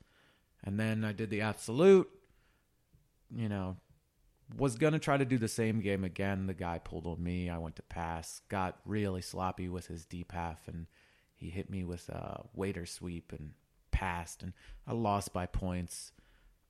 and 0.62 0.78
then 0.78 1.04
I 1.04 1.12
did 1.12 1.30
the 1.30 1.40
absolute. 1.40 2.08
You 3.34 3.48
know, 3.48 3.76
was 4.56 4.76
gonna 4.76 4.98
try 4.98 5.16
to 5.16 5.24
do 5.24 5.38
the 5.38 5.48
same 5.48 5.80
game 5.80 6.04
again. 6.04 6.46
The 6.46 6.54
guy 6.54 6.78
pulled 6.78 7.06
on 7.06 7.22
me. 7.22 7.48
I 7.48 7.58
went 7.58 7.76
to 7.76 7.82
pass, 7.82 8.42
got 8.48 8.78
really 8.84 9.22
sloppy 9.22 9.68
with 9.68 9.86
his 9.86 10.04
deep 10.04 10.32
half, 10.32 10.68
and 10.68 10.86
he 11.34 11.50
hit 11.50 11.70
me 11.70 11.84
with 11.84 12.08
a 12.08 12.44
waiter 12.54 12.86
sweep 12.86 13.32
and 13.32 13.52
passed, 13.90 14.42
and 14.42 14.52
I 14.86 14.92
lost 14.92 15.32
by 15.32 15.46
points. 15.46 16.12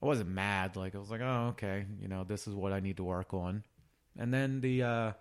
I 0.03 0.07
wasn't 0.07 0.31
mad. 0.31 0.77
Like 0.77 0.95
I 0.95 0.99
was 0.99 1.11
like, 1.11 1.21
oh 1.21 1.49
okay, 1.51 1.87
you 2.01 2.09
know, 2.09 2.25
this 2.25 2.47
is 2.47 2.55
what 2.55 2.73
I 2.73 2.81
need 2.81 2.97
to 2.99 3.05
work 3.05 3.33
on. 3.35 3.65
And 4.19 4.33
then 4.33 4.61
the 4.61 4.83
uh, 4.83 5.13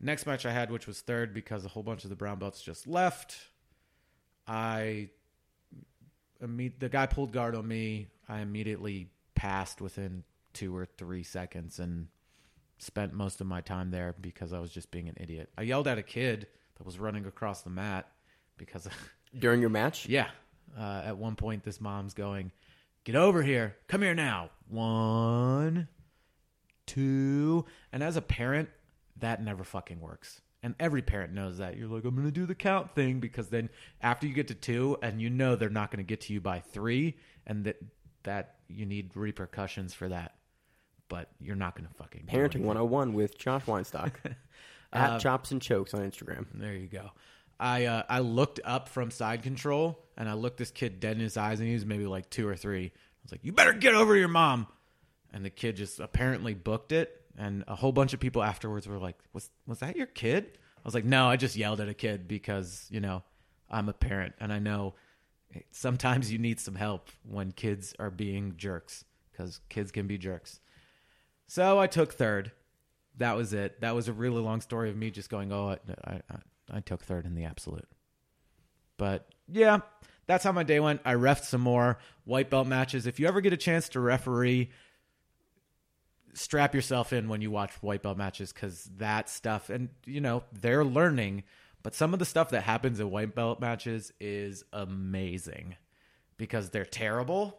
next 0.00 0.26
match 0.26 0.46
I 0.46 0.52
had, 0.52 0.70
which 0.70 0.86
was 0.86 1.00
third 1.00 1.34
because 1.34 1.64
a 1.64 1.68
whole 1.68 1.82
bunch 1.82 2.04
of 2.04 2.10
the 2.10 2.16
brown 2.16 2.38
belts 2.38 2.62
just 2.62 2.86
left. 2.86 3.36
I 4.46 5.10
the 6.40 6.88
guy 6.88 7.06
pulled 7.06 7.32
guard 7.32 7.54
on 7.54 7.66
me. 7.66 8.08
I 8.28 8.40
immediately 8.40 9.10
passed 9.34 9.80
within 9.80 10.24
two 10.52 10.76
or 10.76 10.86
three 10.86 11.22
seconds 11.22 11.78
and 11.78 12.08
spent 12.78 13.12
most 13.12 13.40
of 13.40 13.46
my 13.46 13.60
time 13.60 13.90
there 13.90 14.14
because 14.20 14.52
I 14.52 14.60
was 14.60 14.70
just 14.70 14.90
being 14.90 15.08
an 15.08 15.16
idiot. 15.18 15.50
I 15.58 15.62
yelled 15.62 15.88
at 15.88 15.98
a 15.98 16.02
kid 16.02 16.46
that 16.76 16.86
was 16.86 16.98
running 16.98 17.26
across 17.26 17.62
the 17.62 17.70
mat 17.70 18.08
because, 18.56 18.88
During 19.38 19.60
your 19.60 19.70
match? 19.70 20.06
yeah, 20.08 20.28
uh, 20.78 21.02
at 21.04 21.18
one 21.18 21.36
point 21.36 21.64
this 21.64 21.80
mom's 21.80 22.14
going, 22.14 22.50
"Get 23.04 23.14
over 23.16 23.42
here! 23.42 23.76
Come 23.88 24.02
here 24.02 24.14
now!" 24.14 24.50
One, 24.68 25.88
two, 26.86 27.64
and 27.92 28.02
as 28.02 28.16
a 28.16 28.22
parent, 28.22 28.68
that 29.18 29.42
never 29.42 29.64
fucking 29.64 30.00
works. 30.00 30.40
And 30.62 30.74
every 30.80 31.02
parent 31.02 31.32
knows 31.32 31.58
that. 31.58 31.76
You're 31.76 31.88
like, 31.88 32.04
I'm 32.04 32.16
gonna 32.16 32.30
do 32.30 32.46
the 32.46 32.54
count 32.54 32.94
thing 32.94 33.20
because 33.20 33.48
then 33.48 33.68
after 34.00 34.26
you 34.26 34.34
get 34.34 34.48
to 34.48 34.54
two, 34.54 34.96
and 35.02 35.20
you 35.20 35.30
know 35.30 35.56
they're 35.56 35.68
not 35.68 35.90
gonna 35.90 36.02
get 36.02 36.22
to 36.22 36.32
you 36.32 36.40
by 36.40 36.60
three, 36.60 37.16
and 37.46 37.64
that 37.64 37.76
that 38.24 38.56
you 38.68 38.84
need 38.86 39.10
repercussions 39.14 39.94
for 39.94 40.08
that. 40.08 40.34
But 41.08 41.30
you're 41.40 41.56
not 41.56 41.74
gonna 41.74 41.88
fucking 41.96 42.24
do 42.26 42.36
Parenting 42.36 42.56
anything. 42.56 42.66
101 42.66 43.14
with 43.14 43.38
Josh 43.38 43.64
Weinstock. 43.64 44.12
At 44.92 45.18
Chops 45.18 45.50
and 45.50 45.60
Chokes 45.60 45.92
on 45.92 46.00
Instagram. 46.00 46.46
There 46.54 46.74
you 46.74 46.86
go. 46.86 47.10
I 47.60 47.86
uh, 47.86 48.02
I 48.08 48.20
looked 48.20 48.60
up 48.64 48.88
from 48.88 49.10
side 49.10 49.42
control 49.42 49.98
and 50.16 50.28
I 50.28 50.34
looked 50.34 50.58
this 50.58 50.70
kid 50.70 51.00
dead 51.00 51.16
in 51.16 51.22
his 51.22 51.36
eyes 51.36 51.58
and 51.60 51.68
he 51.68 51.74
was 51.74 51.84
maybe 51.84 52.06
like 52.06 52.30
two 52.30 52.46
or 52.48 52.56
three. 52.56 52.86
I 52.86 52.90
was 53.22 53.32
like, 53.32 53.44
"You 53.44 53.52
better 53.52 53.72
get 53.72 53.94
over 53.94 54.14
to 54.14 54.18
your 54.18 54.28
mom," 54.28 54.66
and 55.32 55.44
the 55.44 55.50
kid 55.50 55.76
just 55.76 55.98
apparently 56.00 56.54
booked 56.54 56.92
it. 56.92 57.14
And 57.36 57.64
a 57.68 57.74
whole 57.74 57.92
bunch 57.92 58.14
of 58.14 58.20
people 58.20 58.42
afterwards 58.42 58.86
were 58.86 58.98
like, 58.98 59.18
"Was 59.32 59.50
was 59.66 59.80
that 59.80 59.96
your 59.96 60.06
kid?" 60.06 60.58
I 60.78 60.80
was 60.84 60.94
like, 60.94 61.04
"No, 61.04 61.28
I 61.28 61.36
just 61.36 61.56
yelled 61.56 61.80
at 61.80 61.88
a 61.88 61.94
kid 61.94 62.28
because 62.28 62.86
you 62.90 63.00
know 63.00 63.24
I'm 63.70 63.88
a 63.88 63.92
parent 63.92 64.34
and 64.40 64.52
I 64.52 64.60
know 64.60 64.94
sometimes 65.72 66.32
you 66.32 66.38
need 66.38 66.60
some 66.60 66.76
help 66.76 67.10
when 67.28 67.52
kids 67.52 67.94
are 67.98 68.10
being 68.10 68.54
jerks 68.56 69.04
because 69.32 69.60
kids 69.68 69.90
can 69.90 70.06
be 70.06 70.16
jerks." 70.16 70.60
So 71.48 71.78
I 71.78 71.86
took 71.86 72.12
third. 72.12 72.52
That 73.16 73.36
was 73.36 73.52
it. 73.52 73.80
That 73.80 73.94
was 73.94 74.06
a 74.06 74.12
really 74.12 74.40
long 74.40 74.60
story 74.60 74.90
of 74.90 74.96
me 74.96 75.10
just 75.10 75.30
going, 75.30 75.50
"Oh, 75.50 75.76
I, 76.06 76.12
I, 76.30 76.36
I 76.70 76.80
took 76.80 77.02
third 77.02 77.26
in 77.26 77.34
the 77.34 77.44
absolute." 77.44 77.88
But 78.98 79.28
yeah, 79.48 79.80
that's 80.26 80.44
how 80.44 80.52
my 80.52 80.62
day 80.62 80.78
went. 80.78 81.00
I 81.04 81.14
refed 81.14 81.44
some 81.44 81.62
more 81.62 81.98
white 82.24 82.50
belt 82.50 82.68
matches. 82.68 83.06
If 83.06 83.18
you 83.18 83.26
ever 83.26 83.40
get 83.40 83.52
a 83.52 83.56
chance 83.56 83.88
to 83.90 84.00
referee, 84.00 84.70
strap 86.34 86.74
yourself 86.74 87.12
in 87.12 87.28
when 87.28 87.40
you 87.40 87.50
watch 87.50 87.72
white 87.80 88.02
belt 88.02 88.18
matches 88.18 88.52
because 88.52 88.84
that 88.98 89.28
stuff, 89.30 89.70
and 89.70 89.88
you 90.04 90.20
know 90.20 90.44
they're 90.52 90.84
learning. 90.84 91.44
But 91.82 91.94
some 91.94 92.12
of 92.12 92.18
the 92.18 92.26
stuff 92.26 92.50
that 92.50 92.62
happens 92.62 93.00
in 93.00 93.10
white 93.10 93.34
belt 93.34 93.60
matches 93.60 94.12
is 94.20 94.64
amazing 94.72 95.76
because 96.36 96.70
they're 96.70 96.84
terrible, 96.84 97.58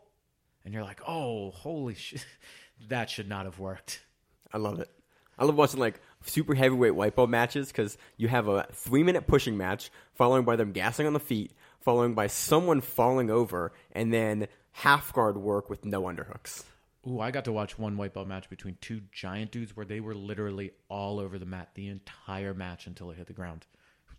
and 0.63 0.73
you're 0.73 0.83
like, 0.83 1.01
"Oh, 1.07 1.51
holy 1.51 1.95
shit, 1.95 2.25
that 2.87 3.09
should 3.09 3.29
not 3.29 3.45
have 3.45 3.59
worked." 3.59 4.03
I 4.51 4.57
love 4.57 4.79
it. 4.79 4.89
I 5.37 5.45
love 5.45 5.55
watching 5.55 5.79
like 5.79 6.01
super 6.25 6.53
heavyweight 6.53 6.95
white 6.95 7.15
belt 7.15 7.29
matches 7.29 7.67
because 7.69 7.97
you 8.17 8.27
have 8.27 8.47
a 8.47 8.67
three 8.73 9.03
minute 9.03 9.27
pushing 9.27 9.57
match, 9.57 9.89
following 10.13 10.43
by 10.43 10.55
them 10.55 10.71
gassing 10.71 11.07
on 11.07 11.13
the 11.13 11.19
feet, 11.19 11.53
following 11.79 12.13
by 12.13 12.27
someone 12.27 12.81
falling 12.81 13.29
over, 13.29 13.71
and 13.91 14.13
then 14.13 14.47
half 14.71 15.13
guard 15.13 15.37
work 15.37 15.69
with 15.69 15.85
no 15.85 16.03
underhooks. 16.03 16.63
Ooh, 17.07 17.21
I 17.21 17.31
got 17.31 17.45
to 17.45 17.53
watch 17.53 17.79
one 17.79 17.95
white 17.95 18.13
belt 18.13 18.27
match 18.27 18.49
between 18.49 18.77
two 18.81 19.01
giant 19.11 19.51
dudes 19.51 19.75
where 19.75 19.85
they 19.85 20.01
were 20.01 20.13
literally 20.13 20.71
all 20.89 21.19
over 21.19 21.39
the 21.39 21.45
mat 21.45 21.69
the 21.73 21.87
entire 21.87 22.53
match 22.53 22.87
until 22.87 23.09
it 23.09 23.17
hit 23.17 23.27
the 23.27 23.33
ground. 23.33 23.65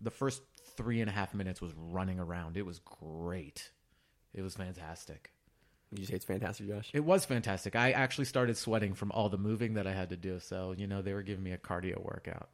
The 0.01 0.11
first 0.11 0.43
three 0.77 1.03
and 1.03 1.11
a 1.11 1.13
half 1.13 1.35
minutes 1.35 1.61
was 1.61 1.75
running 1.77 2.19
around. 2.19 2.57
It 2.57 2.65
was 2.65 2.79
great. 2.79 3.71
It 4.33 4.41
was 4.41 4.55
fantastic. 4.55 5.33
You 5.93 6.05
say 6.05 6.15
it's 6.15 6.25
fantastic, 6.25 6.69
Josh. 6.69 6.91
It 6.95 7.05
was 7.05 7.25
fantastic. 7.25 7.75
I 7.75 7.91
actually 7.91 8.27
started 8.27 8.57
sweating 8.57 8.95
from 8.95 9.11
all 9.11 9.29
the 9.29 9.39
moving 9.39 9.75
that 9.75 9.87
I 9.87 9.93
had 9.93 10.11
to 10.11 10.17
do. 10.17 10.39
So, 10.39 10.73
you 10.77 10.87
know, 10.87 11.03
they 11.03 11.13
were 11.13 11.23
giving 11.23 11.43
me 11.43 11.53
a 11.53 11.59
cardio 11.59 12.03
workout. 12.03 12.49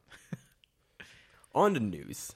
On 1.55 1.73
to 1.73 1.79
news. 1.79 2.33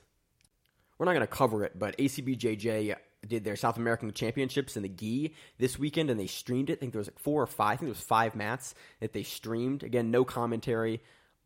We're 0.98 1.06
not 1.06 1.14
going 1.14 1.22
to 1.22 1.28
cover 1.28 1.64
it, 1.64 1.78
but 1.78 1.98
ACBJJ 1.98 2.96
did 3.28 3.44
their 3.44 3.56
South 3.56 3.78
American 3.78 4.12
Championships 4.12 4.78
in 4.78 4.84
the 4.84 4.90
GI 4.90 5.34
this 5.58 5.80
weekend, 5.80 6.12
and 6.12 6.20
they 6.20 6.28
streamed 6.28 6.70
it. 6.70 6.74
I 6.74 6.76
think 6.76 6.92
there 6.94 7.00
was 7.00 7.08
like 7.08 7.20
four 7.20 7.42
or 7.42 7.48
five. 7.48 7.74
I 7.74 7.76
think 7.78 7.82
there 7.82 7.90
was 7.90 8.02
five 8.02 8.36
mats 8.36 8.76
that 9.00 9.14
they 9.14 9.24
streamed. 9.24 9.84
Again, 9.84 10.12
no 10.12 10.24
commentary. 10.24 11.02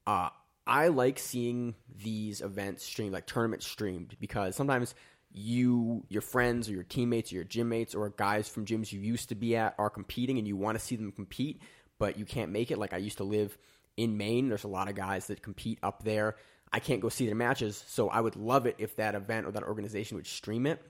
Uh, 0.06 0.30
I 0.68 0.88
like 0.90 1.20
seeing 1.20 1.76
these 1.90 2.42
events 2.42 2.84
streamed, 2.84 3.14
like 3.14 3.28
tournaments 3.28 3.68
streamed, 3.68 4.18
because 4.20 4.56
sometimes 4.56 4.96
you, 5.38 6.04
your 6.10 6.22
friends, 6.22 6.70
or 6.70 6.74
your 6.74 6.84
teammates, 6.84 7.32
or 7.32 7.36
your 7.36 7.44
gym 7.44 7.70
mates, 7.70 7.96
or 7.96 8.10
guys 8.10 8.48
from 8.48 8.66
gyms 8.66 8.92
you 8.92 9.00
used 9.00 9.30
to 9.30 9.36
be 9.36 9.56
at 9.56 9.76
are 9.78 9.90
competing, 9.90 10.38
and 10.38 10.48
you 10.48 10.56
want 10.56 10.78
to 10.78 10.84
see 10.84 10.96
them 10.96 11.12
compete, 11.12 11.62
but 11.98 12.18
you 12.18 12.26
can't 12.26 12.52
make 12.52 12.72
it. 12.72 12.78
Like 12.78 12.94
I 12.94 12.98
used 12.98 13.18
to 13.18 13.24
live 13.24 13.58
in 13.98 14.18
Maine. 14.18 14.50
There's 14.50 14.64
a 14.64 14.70
lot 14.70 14.90
of 14.90 14.96
guys 14.96 15.28
that 15.28 15.42
compete 15.42 15.80
up 15.84 16.04
there. 16.04 16.36
I 16.72 16.80
can't 16.80 17.02
go 17.02 17.10
see 17.10 17.26
their 17.26 17.36
matches, 17.36 17.84
so 17.88 18.10
I 18.10 18.20
would 18.20 18.36
love 18.36 18.66
it 18.66 18.76
if 18.80 18.96
that 18.98 19.16
event 19.16 19.46
or 19.46 19.52
that 19.52 19.64
organization 19.64 20.18
would 20.18 20.28
stream 20.28 20.66
it. 20.66 20.82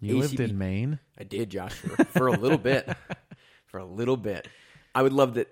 You 0.00 0.18
lived 0.18 0.38
in 0.38 0.58
Maine? 0.58 1.00
I 1.18 1.24
did, 1.24 1.50
Josh, 1.50 1.72
for, 1.72 2.04
for 2.04 2.26
a 2.28 2.32
little 2.32 2.58
bit. 2.58 2.88
For 3.66 3.76
a 3.76 3.84
little 3.84 4.16
bit. 4.16 4.48
I 4.94 5.02
would 5.02 5.12
love 5.12 5.34
that 5.34 5.48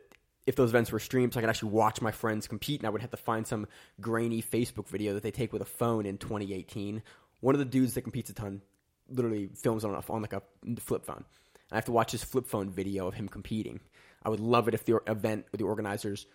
if 0.47 0.57
those 0.57 0.71
events 0.71 0.91
were 0.91 0.99
streamed 0.99 1.35
so 1.35 1.39
I 1.39 1.43
could 1.43 1.51
actually 1.51 1.73
watch 1.73 2.01
my 2.01 2.13
friends 2.13 2.47
compete 2.47 2.81
and 2.81 2.87
I 2.87 2.91
would 2.91 3.03
have 3.03 3.11
to 3.11 3.17
find 3.19 3.47
some 3.47 3.67
grainy 4.01 4.43
Facebook 4.43 4.89
video 4.89 5.13
that 5.15 5.23
they 5.23 5.31
take 5.31 5.53
with 5.53 5.61
a 5.61 5.67
phone 5.67 6.07
in 6.07 6.17
2018. 6.17 7.03
One 7.41 7.55
of 7.55 7.59
the 7.59 7.65
dudes 7.65 7.95
that 7.95 8.03
competes 8.03 8.31
a 8.31 8.35
ton 8.35 8.63
literally 9.09 9.51
films 9.55 9.85
on, 9.85 9.95
a, 9.95 10.03
on 10.11 10.23
like 10.23 10.33
a 10.33 10.43
flip 10.81 11.05
phone. 11.05 11.25
I 11.71 11.75
have 11.75 11.85
to 11.87 11.93
watch 11.93 12.13
his 12.13 12.23
flip 12.23 12.47
phone 12.47 12.71
video 12.71 13.07
of 13.07 13.15
him 13.15 13.29
competing. 13.29 13.81
I 14.23 14.29
would 14.29 14.41
love 14.41 14.69
it 14.69 14.75
if 14.75 14.85
the 14.85 15.01
event 15.07 15.47
or 15.53 15.57
the 15.57 15.65
organizers, 15.65 16.27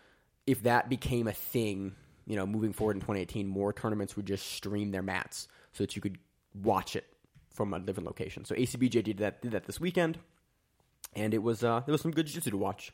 if 0.46 0.63
that 0.63 0.89
became 0.89 1.27
a 1.27 1.34
thing, 1.34 1.96
you 2.25 2.36
know, 2.36 2.46
moving 2.46 2.74
forward 2.74 2.96
in 2.98 3.01
2018, 3.01 3.48
more 3.48 3.74
tournaments 3.74 4.15
would 4.15 4.25
just 4.25 4.46
stream 4.46 4.91
their 4.91 5.01
mats 5.01 5.48
so 5.74 5.84
that 5.84 5.96
you 5.96 6.01
could 6.01 6.17
watch 6.53 6.96
it 6.96 7.05
from 7.53 7.74
a 7.74 7.79
different 7.79 8.08
location. 8.08 8.46
So 8.46 8.55
ACBJJ 8.55 9.03
did 9.03 9.17
that 9.17 9.41
did 9.41 9.51
that 9.51 9.65
this 9.65 9.79
weekend, 9.79 10.17
and 11.13 11.34
it 11.34 11.43
was 11.43 11.63
uh, 11.63 11.81
there 11.86 11.91
was 11.91 12.01
some 12.01 12.12
good 12.12 12.27
jiu-jitsu 12.27 12.51
to 12.51 12.58
watch. 12.58 12.91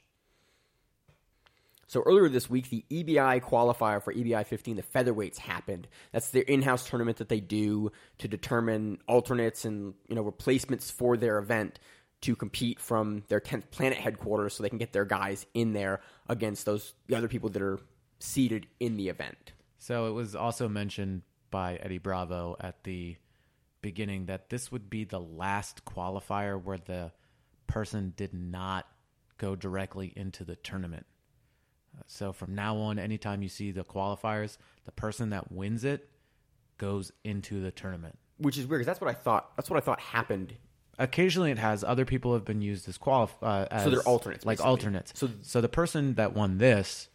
So 1.88 2.04
earlier 2.06 2.28
this 2.28 2.50
week, 2.50 2.70
the 2.70 2.84
EBI 2.90 3.42
qualifier 3.42 4.04
for 4.04 4.14
EBI 4.14 4.46
15, 4.46 4.76
the 4.76 4.84
featherweights 4.84 5.38
happened. 5.38 5.88
That's 6.12 6.32
their 6.32 6.44
in-house 6.44 6.88
tournament 6.88 7.18
that 7.18 7.30
they 7.30 7.40
do 7.40 7.92
to 8.18 8.28
determine 8.28 9.00
alternates 9.08 9.64
and 9.64 9.94
you 10.08 10.16
know 10.16 10.22
replacements 10.22 10.92
for 10.92 11.16
their 11.16 11.38
event 11.38 11.80
to 12.22 12.36
compete 12.36 12.80
from 12.80 13.24
their 13.30 13.40
10th 13.40 13.70
planet 13.72 13.98
headquarters, 13.98 14.56
so 14.56 14.64
they 14.64 14.70
can 14.70 14.80
get 14.80 14.92
their 14.92 15.06
guys 15.06 15.46
in 15.54 15.72
there 15.74 16.02
against 16.28 16.66
those 16.66 16.94
the 17.08 17.16
other 17.16 17.30
people 17.30 17.50
that 17.50 17.62
are 17.62 17.80
seated 18.20 18.68
in 18.80 18.98
the 18.98 19.08
event. 19.08 19.54
So 19.78 20.08
it 20.08 20.12
was 20.12 20.36
also 20.36 20.68
mentioned 20.68 21.22
by 21.52 21.78
Eddie 21.78 22.00
Bravo 22.00 22.58
at 22.60 22.84
the 22.84 23.16
beginning 23.82 24.26
that 24.26 24.50
this 24.50 24.72
would 24.72 24.90
be 24.90 25.06
the 25.06 25.20
last 25.20 25.86
qualifier 25.86 26.62
where 26.62 26.80
the 26.80 27.12
person 27.68 28.14
did 28.18 28.34
not 28.34 28.88
go 29.38 29.56
directly 29.56 30.12
into 30.16 30.44
the 30.44 30.56
tournament. 30.58 31.06
Uh, 31.98 32.04
So 32.08 32.34
from 32.34 32.56
now 32.56 32.78
on, 32.78 33.00
anytime 33.00 33.42
you 33.42 33.50
see 33.50 33.72
the 33.72 33.84
qualifiers, 33.84 34.58
the 34.86 34.92
person 34.92 35.30
that 35.32 35.52
wins 35.52 35.84
it 35.84 36.10
goes 36.78 37.12
into 37.24 37.62
the 37.62 37.72
tournament. 37.72 38.18
Which 38.38 38.58
is 38.58 38.68
weird 38.68 38.80
because 38.80 38.86
that's 38.88 39.02
what 39.02 39.10
I 39.10 39.14
thought. 39.14 39.56
That's 39.56 39.70
what 39.70 39.78
I 39.78 39.82
thought 39.82 40.00
happened 40.00 40.56
Occasionally, 41.00 41.52
it 41.52 41.60
has 41.60 41.84
other 41.84 42.06
people 42.06 42.34
have 42.34 42.44
been 42.44 42.60
used 42.62 42.90
as 42.90 42.98
qualif. 42.98 43.30
Uh, 43.40 43.68
as, 43.70 43.84
So 43.84 43.90
they're 43.92 44.00
alternates, 44.02 44.46
like 44.48 44.58
basically. 44.58 44.70
alternates. 44.72 45.14
So- 45.16 45.30
So, 45.44 45.62
the 45.62 45.70
person 45.70 46.16
that 46.16 46.34
won 46.34 46.58
this 46.58 47.10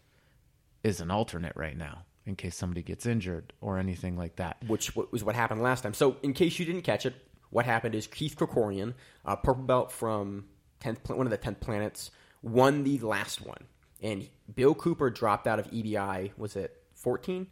is 0.84 1.00
an 1.00 1.10
alternate 1.10 1.52
right 1.56 1.76
now, 1.76 2.04
in 2.24 2.36
case 2.36 2.54
somebody 2.56 2.84
gets 2.84 3.06
injured 3.06 3.52
or 3.60 3.78
anything 3.78 4.16
like 4.16 4.36
that. 4.36 4.62
which 4.68 4.94
was 4.94 5.24
what 5.24 5.34
happened 5.34 5.62
last 5.62 5.80
time. 5.82 5.94
So, 5.94 6.16
in 6.22 6.32
case 6.32 6.60
you 6.60 6.64
didn't 6.64 6.82
catch 6.82 7.04
it, 7.06 7.14
what 7.50 7.66
happened 7.66 7.96
is 7.96 8.06
Keith 8.06 8.36
Krikorian, 8.36 8.94
a 9.24 9.36
purple 9.36 9.64
belt 9.64 9.90
from 9.90 10.44
10th, 10.80 11.08
one 11.16 11.26
of 11.26 11.30
the 11.32 11.38
10th 11.38 11.58
planets, 11.58 12.12
won 12.40 12.84
the 12.84 12.98
last 13.00 13.40
one. 13.44 13.64
And 14.02 14.28
Bill 14.52 14.74
Cooper 14.74 15.10
dropped 15.10 15.46
out 15.46 15.58
of 15.58 15.70
EBI, 15.70 16.32
was 16.36 16.56
it 16.56 16.76
14? 16.94 17.46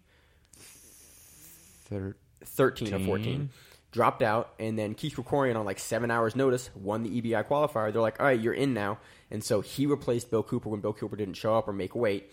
Thir- 1.84 2.16
13 2.44 2.94
or 2.94 2.98
14. 3.00 3.50
Dropped 3.92 4.22
out, 4.22 4.54
and 4.60 4.78
then 4.78 4.94
Keith 4.94 5.16
Krikorian 5.16 5.56
on 5.56 5.64
like 5.64 5.80
seven 5.80 6.10
hours' 6.12 6.36
notice 6.36 6.70
won 6.76 7.02
the 7.02 7.20
EBI 7.20 7.44
qualifier. 7.46 7.92
They're 7.92 8.02
like, 8.02 8.20
all 8.20 8.26
right, 8.26 8.38
you're 8.38 8.54
in 8.54 8.72
now. 8.72 8.98
And 9.32 9.42
so 9.42 9.60
he 9.60 9.86
replaced 9.86 10.30
Bill 10.30 10.44
Cooper 10.44 10.68
when 10.68 10.80
Bill 10.80 10.92
Cooper 10.92 11.16
didn't 11.16 11.34
show 11.34 11.56
up 11.56 11.66
or 11.66 11.72
make 11.72 11.94
weight. 11.94 12.30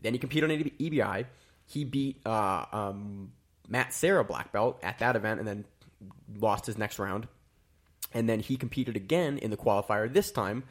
Then 0.00 0.12
he 0.12 0.18
competed 0.18 0.50
on 0.50 0.56
EBI. 0.56 1.26
He 1.66 1.84
beat 1.84 2.20
uh, 2.26 2.66
um, 2.72 3.32
Matt 3.68 3.92
Sarah 3.92 4.24
black 4.24 4.52
belt 4.52 4.78
at 4.82 4.98
that 5.00 5.16
event 5.16 5.40
and 5.40 5.48
then 5.48 5.64
lost 6.38 6.66
his 6.66 6.78
next 6.78 6.98
round. 6.98 7.26
And 8.12 8.28
then 8.28 8.40
he 8.40 8.56
competed 8.56 8.94
again 8.96 9.38
in 9.38 9.50
the 9.50 9.56
qualifier 9.56 10.12
this 10.12 10.30
time, 10.30 10.64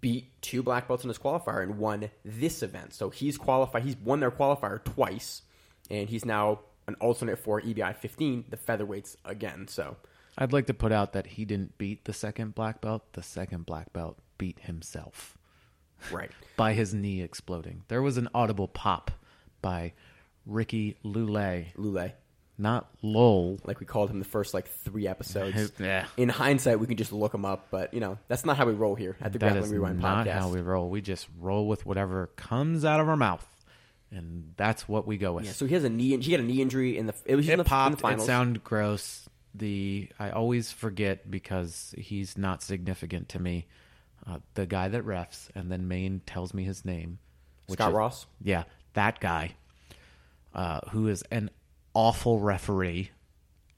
beat 0.00 0.40
two 0.42 0.62
black 0.62 0.88
belts 0.88 1.04
in 1.04 1.08
his 1.08 1.18
qualifier, 1.18 1.62
and 1.62 1.78
won 1.78 2.10
this 2.24 2.62
event. 2.62 2.94
So 2.94 3.10
he's 3.10 3.36
qualified. 3.36 3.82
He's 3.82 3.96
won 3.96 4.20
their 4.20 4.30
qualifier 4.30 4.82
twice, 4.82 5.42
and 5.90 6.08
he's 6.08 6.24
now 6.24 6.60
an 6.86 6.94
alternate 7.00 7.38
for 7.38 7.60
EBI 7.60 7.96
15, 7.96 8.46
the 8.48 8.56
featherweights 8.56 9.16
again. 9.24 9.68
So 9.68 9.96
I'd 10.36 10.52
like 10.52 10.66
to 10.66 10.74
put 10.74 10.92
out 10.92 11.12
that 11.12 11.26
he 11.26 11.44
didn't 11.44 11.78
beat 11.78 12.04
the 12.04 12.12
second 12.12 12.54
black 12.54 12.80
belt. 12.80 13.12
The 13.12 13.22
second 13.22 13.66
black 13.66 13.92
belt 13.92 14.18
beat 14.38 14.60
himself 14.60 15.36
right, 16.10 16.30
by 16.56 16.72
his 16.72 16.94
knee 16.94 17.22
exploding. 17.22 17.84
There 17.88 18.02
was 18.02 18.16
an 18.16 18.28
audible 18.34 18.68
pop 18.68 19.10
by 19.60 19.92
Ricky 20.46 20.96
Lule, 21.04 21.66
Lule, 21.76 22.12
not 22.58 22.88
Lowell. 23.02 23.58
like 23.64 23.80
we 23.80 23.86
called 23.86 24.10
him 24.10 24.18
the 24.18 24.24
first 24.24 24.54
like 24.54 24.68
three 24.68 25.06
episodes. 25.08 25.72
Yeah. 25.80 26.06
In 26.16 26.28
hindsight, 26.28 26.78
we 26.80 26.86
can 26.86 26.96
just 26.96 27.12
look 27.12 27.34
him 27.34 27.44
up, 27.44 27.68
but 27.70 27.92
you 27.94 28.00
know 28.00 28.18
that's 28.28 28.44
not 28.44 28.56
how 28.56 28.66
we 28.66 28.72
roll 28.72 28.94
here 28.94 29.16
at 29.20 29.32
the 29.32 29.38
That 29.38 29.52
Grappling 29.52 29.72
Rewind 29.72 30.00
not 30.00 30.26
podcast. 30.26 30.32
how 30.38 30.48
we 30.50 30.60
roll. 30.60 30.88
We 30.90 31.00
just 31.00 31.28
roll 31.40 31.66
with 31.66 31.84
whatever 31.86 32.28
comes 32.36 32.84
out 32.84 33.00
of 33.00 33.08
our 33.08 33.16
mouth, 33.16 33.46
and 34.10 34.52
that's 34.56 34.88
what 34.88 35.06
we 35.06 35.16
go 35.18 35.32
with. 35.32 35.46
yeah, 35.46 35.52
so 35.52 35.66
he 35.66 35.74
has 35.74 35.84
a 35.84 35.90
knee. 35.90 36.16
He 36.18 36.32
had 36.32 36.40
a 36.40 36.44
knee 36.44 36.60
injury 36.62 36.96
in 36.98 37.06
the. 37.06 37.14
It 37.24 37.36
was 37.36 37.46
in 37.48 37.54
it 37.54 37.56
the, 37.56 37.62
in 37.62 37.66
popped. 37.66 37.92
the 37.96 37.98
It 37.98 38.02
finals. 38.02 38.26
sounded 38.26 38.62
gross. 38.64 39.28
The 39.54 40.08
I 40.18 40.30
always 40.30 40.70
forget 40.72 41.30
because 41.30 41.94
he's 41.98 42.38
not 42.38 42.62
significant 42.62 43.28
to 43.30 43.38
me. 43.38 43.66
Uh, 44.26 44.38
the 44.54 44.66
guy 44.66 44.88
that 44.88 45.04
refs, 45.04 45.48
and 45.54 45.70
then 45.72 45.88
Maine 45.88 46.20
tells 46.26 46.54
me 46.54 46.62
his 46.64 46.84
name. 46.84 47.18
Scott 47.68 47.88
is- 47.90 47.94
Ross. 47.94 48.26
Yeah, 48.42 48.64
that 48.94 49.18
guy, 49.20 49.56
uh, 50.54 50.80
who 50.90 51.08
is 51.08 51.22
an 51.30 51.50
awful 51.94 52.40
referee. 52.40 53.10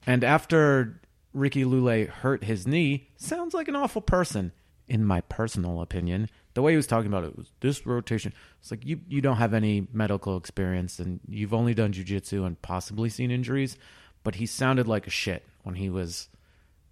And 0.05 0.23
after 0.23 1.01
Ricky 1.33 1.63
Lule 1.65 2.07
hurt 2.07 2.43
his 2.43 2.67
knee, 2.67 3.09
sounds 3.17 3.53
like 3.53 3.67
an 3.67 3.75
awful 3.75 4.01
person, 4.01 4.51
in 4.87 5.03
my 5.03 5.21
personal 5.21 5.81
opinion. 5.81 6.29
The 6.53 6.61
way 6.61 6.71
he 6.73 6.77
was 6.77 6.87
talking 6.87 7.07
about 7.07 7.25
it 7.25 7.37
was 7.37 7.51
this 7.59 7.85
rotation. 7.85 8.33
It's 8.61 8.71
like 8.71 8.85
you 8.85 9.01
you 9.07 9.21
don't 9.21 9.37
have 9.37 9.53
any 9.53 9.87
medical 9.91 10.37
experience 10.37 10.99
and 10.99 11.19
you've 11.27 11.53
only 11.53 11.73
done 11.73 11.91
jujitsu 11.91 12.45
and 12.45 12.61
possibly 12.61 13.09
seen 13.09 13.31
injuries, 13.31 13.77
but 14.23 14.35
he 14.35 14.45
sounded 14.45 14.87
like 14.87 15.07
a 15.07 15.11
shit 15.11 15.45
when 15.63 15.75
he 15.75 15.89
was 15.89 16.29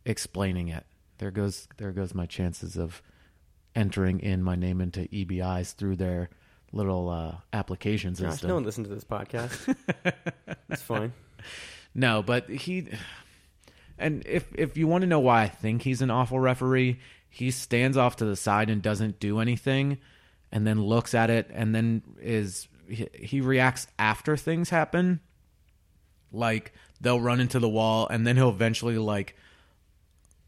explaining 0.06 0.68
it. 0.68 0.86
There 1.20 1.32
goes 1.32 1.68
there 1.78 1.92
goes 1.92 2.14
my 2.14 2.26
chances 2.26 2.76
of 2.76 3.02
entering 3.76 4.20
in 4.20 4.44
my 4.44 4.56
name 4.56 4.82
into 4.82 5.02
EBIs 5.02 5.74
through 5.76 5.96
their 5.96 6.30
little 6.74 7.10
uh, 7.10 7.36
application 7.54 8.14
Gosh, 8.14 8.32
system. 8.32 8.50
no 8.50 8.56
one 8.56 8.64
listens 8.64 8.88
to 8.88 8.94
this 8.94 9.04
podcast. 9.04 9.76
it's 10.70 10.82
fine. 10.82 11.14
No, 11.96 12.24
but 12.24 12.50
he 12.50 12.88
and 13.98 14.24
if 14.26 14.48
if 14.56 14.78
you 14.78 14.88
want 14.88 15.04
to 15.04 15.08
know 15.08 15.20
why 15.20 15.44
I 15.44 15.48
think 15.48 15.84
he's 15.84 16.02
an 16.02 16.10
awful 16.10 16.40
referee, 16.40 17.00
he 17.30 17.52
stands 17.52 17.98
off 17.98 18.18
to 18.18 18.26
the 18.26 18.36
side 18.36 18.70
and 18.70 18.82
doesn't 18.82 19.20
do 19.20 19.40
anything 19.40 20.00
and 20.52 20.66
then 20.68 20.82
looks 20.82 21.14
at 21.14 21.30
it 21.30 21.50
and 21.54 21.74
then 21.74 22.02
is 22.22 22.68
he, 22.88 23.08
he 23.14 23.42
reacts 23.42 23.88
after 23.98 24.36
things 24.36 24.70
happen. 24.70 25.20
Like 26.32 26.74
they'll 27.00 27.22
run 27.22 27.40
into 27.40 27.60
the 27.60 27.70
wall 27.70 28.08
and 28.08 28.26
then 28.26 28.36
he'll 28.36 28.50
eventually 28.50 28.98
like 28.98 29.36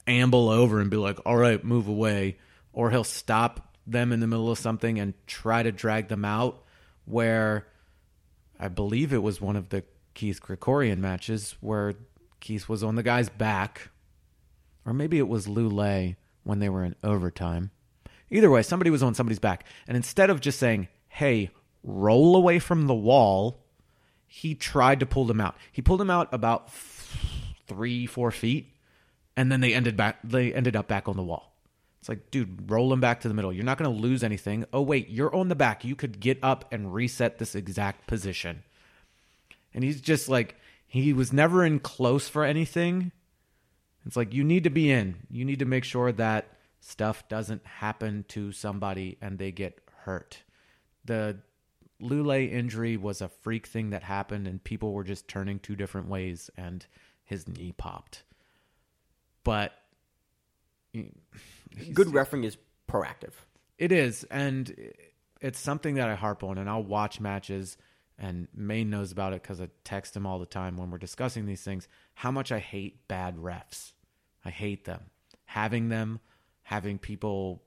amble 0.07 0.49
over 0.49 0.79
and 0.79 0.89
be 0.89 0.97
like, 0.97 1.19
"All 1.25 1.37
right, 1.37 1.63
move 1.63 1.87
away," 1.87 2.37
or 2.73 2.89
he'll 2.89 3.03
stop 3.03 3.74
them 3.87 4.11
in 4.11 4.19
the 4.19 4.27
middle 4.27 4.51
of 4.51 4.57
something 4.57 4.99
and 4.99 5.13
try 5.27 5.63
to 5.63 5.71
drag 5.71 6.07
them 6.07 6.25
out 6.25 6.63
where 7.05 7.67
I 8.59 8.67
believe 8.67 9.13
it 9.13 9.21
was 9.21 9.39
one 9.39 9.55
of 9.55 9.69
the 9.69 9.83
Keith 10.13 10.41
Krikorian 10.41 10.97
matches 10.97 11.55
where 11.61 11.93
Keith 12.39 12.69
was 12.69 12.83
on 12.83 12.95
the 12.95 13.03
guy's 13.03 13.29
back, 13.29 13.89
or 14.85 14.93
maybe 14.93 15.17
it 15.17 15.27
was 15.27 15.47
Lule 15.47 16.15
when 16.43 16.59
they 16.59 16.69
were 16.69 16.83
in 16.83 16.95
overtime. 17.03 17.71
Either 18.29 18.49
way, 18.49 18.63
somebody 18.63 18.89
was 18.89 19.03
on 19.03 19.13
somebody's 19.13 19.39
back, 19.39 19.65
and 19.87 19.95
instead 19.95 20.29
of 20.29 20.41
just 20.41 20.59
saying, 20.59 20.87
"Hey, 21.07 21.51
roll 21.83 22.35
away 22.35 22.59
from 22.59 22.87
the 22.87 22.95
wall," 22.95 23.65
he 24.27 24.55
tried 24.55 24.99
to 24.99 25.05
pull 25.05 25.25
them 25.25 25.41
out. 25.41 25.55
He 25.71 25.81
pulled 25.81 25.99
them 25.99 26.09
out 26.09 26.33
about 26.33 26.71
three, 26.71 28.05
four 28.05 28.31
feet, 28.31 28.73
and 29.35 29.51
then 29.51 29.61
they 29.61 29.73
ended 29.73 29.95
back. 29.97 30.19
They 30.23 30.53
ended 30.53 30.75
up 30.75 30.87
back 30.87 31.07
on 31.07 31.17
the 31.17 31.23
wall. 31.23 31.54
It's 32.05 32.09
like, 32.09 32.29
dude, 32.29 32.69
roll 32.69 32.93
him 32.93 32.99
back 32.99 33.21
to 33.21 33.27
the 33.27 33.33
middle. 33.33 33.51
You're 33.51 33.63
not 33.63 33.79
going 33.79 33.91
to 33.91 33.99
lose 33.99 34.23
anything. 34.23 34.63
Oh 34.71 34.83
wait, 34.83 35.09
you're 35.09 35.35
on 35.35 35.49
the 35.49 35.55
back. 35.55 35.83
You 35.83 35.95
could 35.95 36.19
get 36.19 36.37
up 36.43 36.71
and 36.71 36.93
reset 36.93 37.39
this 37.39 37.55
exact 37.55 38.05
position. 38.05 38.61
And 39.73 39.83
he's 39.83 40.01
just 40.01 40.29
like, 40.29 40.55
he 40.85 41.13
was 41.13 41.33
never 41.33 41.65
in 41.65 41.79
close 41.79 42.29
for 42.29 42.43
anything. 42.43 43.11
It's 44.05 44.15
like 44.15 44.35
you 44.35 44.43
need 44.43 44.65
to 44.65 44.69
be 44.69 44.91
in. 44.91 45.15
You 45.31 45.45
need 45.45 45.57
to 45.57 45.65
make 45.65 45.83
sure 45.83 46.11
that 46.11 46.45
stuff 46.79 47.27
doesn't 47.27 47.65
happen 47.65 48.23
to 48.27 48.51
somebody 48.51 49.17
and 49.19 49.39
they 49.39 49.51
get 49.51 49.81
hurt. 50.03 50.43
The 51.05 51.39
Lule 51.99 52.51
injury 52.51 52.97
was 52.97 53.19
a 53.19 53.29
freak 53.29 53.65
thing 53.65 53.89
that 53.89 54.03
happened 54.03 54.45
and 54.45 54.63
people 54.63 54.93
were 54.93 55.03
just 55.03 55.27
turning 55.27 55.57
two 55.57 55.75
different 55.75 56.07
ways 56.07 56.51
and 56.55 56.85
his 57.23 57.47
knee 57.47 57.73
popped. 57.75 58.21
But 59.43 59.73
Good 61.93 62.13
refereeing 62.13 62.43
is 62.43 62.57
proactive. 62.89 63.33
It 63.77 63.91
is, 63.91 64.23
and 64.25 64.73
it's 65.41 65.59
something 65.59 65.95
that 65.95 66.09
I 66.09 66.15
harp 66.15 66.43
on, 66.43 66.57
and 66.57 66.69
I'll 66.69 66.83
watch 66.83 67.19
matches. 67.19 67.77
And 68.17 68.47
Maine 68.55 68.89
knows 68.89 69.11
about 69.11 69.33
it 69.33 69.41
because 69.41 69.59
I 69.59 69.67
text 69.83 70.15
him 70.15 70.25
all 70.25 70.39
the 70.39 70.45
time 70.45 70.77
when 70.77 70.89
we're 70.89 70.97
discussing 70.97 71.45
these 71.45 71.63
things. 71.63 71.87
How 72.13 72.31
much 72.31 72.51
I 72.51 72.59
hate 72.59 73.07
bad 73.09 73.35
refs. 73.35 73.91
I 74.45 74.51
hate 74.51 74.85
them. 74.85 75.01
Having 75.45 75.89
them, 75.89 76.21
having 76.63 76.97
people, 76.97 77.61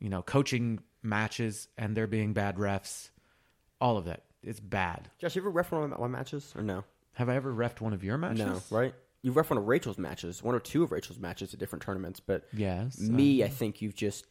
you 0.00 0.08
know, 0.08 0.22
coaching 0.22 0.80
matches 1.02 1.68
and 1.78 1.96
there 1.96 2.08
being 2.08 2.32
bad 2.32 2.56
refs. 2.56 3.10
All 3.80 3.96
of 3.96 4.06
that. 4.06 4.24
It's 4.42 4.58
bad. 4.60 5.08
Josh, 5.18 5.36
you 5.36 5.42
ever 5.42 5.50
ref 5.50 5.70
one 5.70 5.92
of 5.92 5.98
my 6.00 6.08
matches 6.08 6.52
or 6.56 6.62
no? 6.62 6.84
Have 7.12 7.28
I 7.28 7.36
ever 7.36 7.52
refed 7.52 7.80
one 7.80 7.92
of 7.92 8.02
your 8.02 8.18
matches? 8.18 8.38
No, 8.40 8.60
right? 8.70 8.94
You've 9.26 9.36
ref 9.36 9.50
one 9.50 9.58
of 9.58 9.66
Rachel's 9.66 9.98
matches, 9.98 10.40
one 10.40 10.54
or 10.54 10.60
two 10.60 10.84
of 10.84 10.92
Rachel's 10.92 11.18
matches 11.18 11.52
at 11.52 11.58
different 11.58 11.82
tournaments, 11.82 12.20
but 12.20 12.44
Yes. 12.52 13.00
me, 13.00 13.42
um, 13.42 13.46
I 13.46 13.48
think 13.50 13.82
you've 13.82 13.96
just 13.96 14.24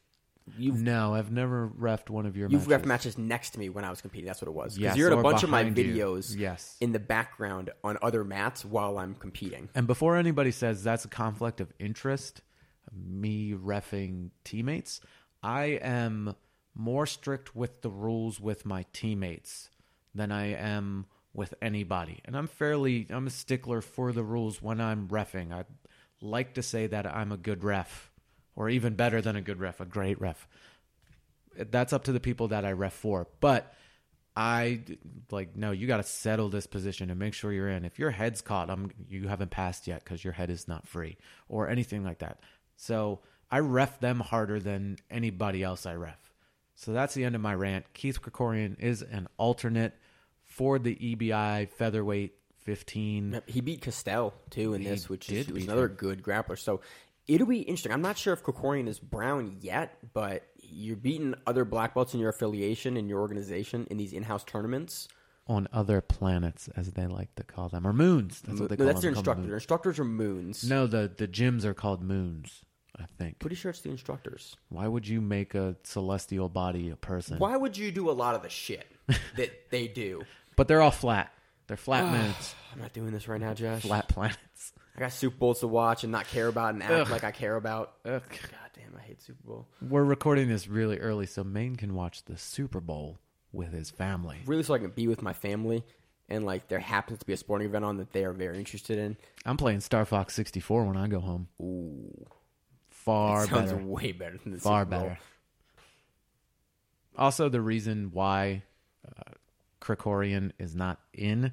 you've 0.58 0.82
No, 0.82 1.14
I've 1.14 1.32
never 1.34 1.68
refed 1.68 2.10
one 2.10 2.26
of 2.26 2.38
your 2.38 2.48
you've 2.50 2.62
matches. 2.62 2.68
ref 2.70 2.86
matches 2.86 3.18
next 3.18 3.50
to 3.50 3.60
me 3.60 3.68
when 3.68 3.84
I 3.84 3.90
was 3.90 4.00
competing. 4.00 4.26
That's 4.26 4.42
what 4.42 4.48
it 4.48 4.54
was. 4.54 4.76
Because 4.76 4.96
Yes, 4.96 4.98
you're 4.98 5.12
in 5.12 5.20
a 5.20 5.22
bunch 5.22 5.44
of 5.44 5.50
my 5.50 5.64
behind 5.64 5.78
you. 5.78 5.96
videos 5.96 6.34
Yes. 6.38 6.78
in 6.80 6.94
the 6.94 7.00
background 7.00 7.72
on 7.84 7.98
other 8.02 8.24
mats 8.24 8.64
while 8.64 8.98
I'm 8.98 9.16
competing. 9.16 9.68
And 9.76 9.86
before 9.86 10.16
anybody 10.16 10.52
says 10.52 10.82
that's 10.82 11.04
a 11.04 11.10
conflict 11.10 11.60
of 11.60 11.74
interest, 11.78 12.40
me 12.94 13.52
refing 13.52 14.30
teammates, 14.46 15.02
I 15.44 15.78
am 15.82 16.36
more 16.74 17.06
strict 17.06 17.54
with 17.54 17.82
the 17.82 17.90
rules 17.90 18.40
with 18.40 18.66
my 18.66 18.86
teammates 18.94 19.70
than 20.14 20.32
I 20.32 20.54
am 20.54 21.08
with 21.36 21.54
anybody. 21.62 22.22
And 22.26 22.36
I'm 22.36 22.48
fairly 22.48 23.08
I'm 23.10 23.28
a 23.28 23.32
stickler 23.32 23.82
for 23.82 24.12
the 24.12 24.24
rules 24.24 24.62
when 24.62 24.80
I'm 24.80 25.08
refing. 25.08 25.52
I 25.54 25.66
like 26.22 26.54
to 26.56 26.64
say 26.64 26.88
that 26.88 27.06
I'm 27.06 27.32
a 27.32 27.38
good 27.38 27.64
ref 27.64 28.12
or 28.56 28.70
even 28.70 28.96
better 28.96 29.22
than 29.22 29.36
a 29.36 29.42
good 29.42 29.60
ref, 29.60 29.80
a 29.80 29.86
great 29.86 30.20
ref. 30.20 30.48
That's 31.58 31.94
up 31.94 32.06
to 32.06 32.12
the 32.12 32.20
people 32.20 32.50
that 32.50 32.66
I 32.66 32.72
ref 32.72 32.94
for. 32.94 33.28
But 33.40 33.74
I 34.36 34.82
like 35.32 35.56
no. 35.56 35.72
You 35.72 35.88
got 35.88 35.98
to 35.98 36.04
settle 36.04 36.50
this 36.50 36.68
position 36.68 37.10
and 37.10 37.20
make 37.20 37.34
sure 37.34 37.54
you're 37.54 37.70
in. 37.70 37.86
If 37.86 38.00
your 38.00 38.12
head's 38.12 38.42
caught, 38.42 38.70
I'm 38.70 38.92
you 39.08 39.28
haven't 39.28 39.52
passed 39.52 39.88
yet 39.88 40.04
because 40.04 40.24
your 40.24 40.34
head 40.34 40.50
is 40.50 40.68
not 40.68 40.88
free 40.88 41.18
or 41.48 41.70
anything 41.70 42.04
like 42.04 42.20
that. 42.20 42.40
So 42.76 43.22
I 43.50 43.60
ref 43.60 44.00
them 44.00 44.20
harder 44.20 44.60
than 44.60 44.98
anybody 45.10 45.64
else 45.64 45.86
I 45.86 45.96
ref. 45.96 46.34
So 46.76 46.92
that's 46.92 47.14
the 47.14 47.24
end 47.24 47.36
of 47.36 47.42
my 47.42 47.56
rant. 47.56 47.94
Keith 47.94 48.22
Krikorian 48.22 48.78
is 48.80 49.02
an 49.02 49.30
alternate 49.38 49.94
for 50.56 50.80
the 50.80 50.96
EBI 50.96 51.70
featherweight 51.70 52.34
15. 52.64 53.42
He 53.46 53.62
beat 53.62 53.82
Castell 53.82 54.34
too 54.50 54.74
in 54.74 54.82
He 54.82 54.88
this, 54.88 55.10
which 55.10 55.28
did 55.28 55.48
is 55.48 55.52
was 55.54 55.64
another 55.66 55.88
him. 55.88 55.96
good 55.96 56.24
grappler. 56.24 56.58
So 56.58 56.82
it'll 57.28 57.46
be 57.48 57.60
interesting. 57.60 57.92
I'm 57.92 58.02
not 58.02 58.18
sure 58.18 58.34
if 58.34 58.42
Krikorian 58.44 58.88
is 58.88 59.00
brown 59.00 59.58
yet, 59.60 59.98
but 60.14 60.44
you're 60.62 60.96
beating 60.96 61.36
other 61.46 61.66
black 61.66 61.94
belts 61.94 62.14
in 62.14 62.20
your 62.20 62.30
affiliation 62.30 62.98
in 62.98 63.08
your 63.08 63.20
organization 63.20 63.86
in 63.92 63.98
these 63.98 64.14
in-house 64.14 64.44
tournaments. 64.46 65.08
on 65.48 65.68
other 65.72 66.02
planets, 66.02 66.70
as 66.76 66.94
they 66.94 67.06
like 67.06 67.36
to 67.36 67.44
call 67.44 67.70
them, 67.70 67.86
or 67.86 67.94
moons. 67.94 68.42
That's 68.42 68.60
what 68.60 68.68
they 68.70 68.76
No, 68.76 68.78
call 68.78 68.86
that's 68.88 69.02
them. 69.02 69.02
their 69.02 69.12
They 69.12 69.14
call 69.16 69.22
them 69.36 69.44
instructor. 69.44 69.48
Their 69.48 69.56
instructors 69.58 70.00
are 70.00 70.04
moons. 70.06 70.64
No, 70.68 70.88
the 70.88 71.12
the 71.16 71.28
gyms 71.28 71.64
are 71.66 71.76
called 71.76 72.02
moons. 72.02 72.64
I 72.98 73.04
think. 73.20 73.40
Pretty 73.40 73.58
sure 73.58 73.70
it's 73.72 73.82
the 73.82 73.90
instructors. 73.92 74.56
Why 74.70 74.88
would 74.88 75.06
you 75.08 75.20
make 75.22 75.54
a 75.54 75.76
celestial 75.84 76.48
body 76.50 76.90
a 76.90 76.96
person? 76.96 77.38
Why 77.40 77.58
would 77.58 77.78
you 77.78 77.92
do 77.92 78.10
a 78.10 78.14
lot 78.14 78.36
of 78.36 78.42
the 78.42 78.50
shit 78.50 78.88
that 79.36 79.70
they 79.70 79.88
do? 79.90 80.24
But 80.56 80.68
they're 80.68 80.82
all 80.82 80.92
flat. 80.92 81.32
They're 81.68 81.78
flat 81.78 82.12
minutes, 82.12 82.54
I'm 82.74 82.82
not 82.82 82.94
doing 82.94 83.12
this 83.12 83.28
right 83.28 83.42
now, 83.42 83.54
Josh. 83.56 83.82
flat 83.82 84.08
planets. 84.08 84.74
I 84.96 85.00
got 85.00 85.12
Super 85.12 85.36
Bowls 85.36 85.60
to 85.62 85.68
watch 85.68 86.04
and 86.04 86.12
not 86.12 86.28
care 86.28 86.48
about 86.48 86.74
and 86.76 86.84
act 86.84 86.92
Ugh. 86.92 87.10
like 87.10 87.24
I 87.24 87.32
care 87.32 87.56
about. 87.56 87.94
Ugh. 88.06 88.22
God 88.30 88.70
damn, 88.76 88.96
I 88.96 89.02
hate 89.02 89.22
Super 89.22 89.42
Bowl. 89.44 89.68
We're 89.82 90.04
recording 90.04 90.48
this 90.48 90.68
really 90.68 91.00
early, 91.00 91.26
so 91.26 91.44
Maine 91.44 91.76
can 91.76 91.96
watch 91.96 92.24
the 92.26 92.38
Super 92.38 92.80
Bowl 92.80 93.18
with 93.52 93.74
his 93.74 93.90
family. 93.90 94.38
Really, 94.46 94.62
so 94.64 94.74
I 94.74 94.78
can 94.78 94.92
be 94.92 95.08
with 95.08 95.22
my 95.24 95.34
family 95.34 95.84
and 96.30 96.46
like 96.46 96.68
there 96.68 96.80
happens 96.80 97.20
to 97.20 97.26
be 97.26 97.34
a 97.34 97.38
sporting 97.38 97.68
event 97.68 97.86
on 97.86 97.98
that 97.98 98.12
they 98.12 98.26
are 98.26 98.34
very 98.34 98.58
interested 98.58 98.98
in. 98.98 99.18
I'm 99.46 99.58
playing 99.58 99.82
Star 99.82 100.06
Fox 100.06 100.34
64 100.34 100.86
when 100.86 100.98
I 100.98 101.08
go 101.08 101.20
home. 101.20 101.48
Ooh, 101.62 102.26
Far 102.90 103.46
sounds 103.48 103.72
better. 103.72 103.84
way 103.84 104.12
better 104.12 104.38
than 104.38 104.54
the 104.54 104.60
Far 104.60 104.82
Super 104.82 104.90
Bowl. 104.92 105.00
better. 105.02 105.20
Also, 107.18 107.48
the 107.48 107.62
reason 107.62 108.10
why 108.12 108.64
uh, 109.08 109.32
Krikorian 109.86 110.52
is 110.58 110.76
not 110.76 111.00
in 111.14 111.52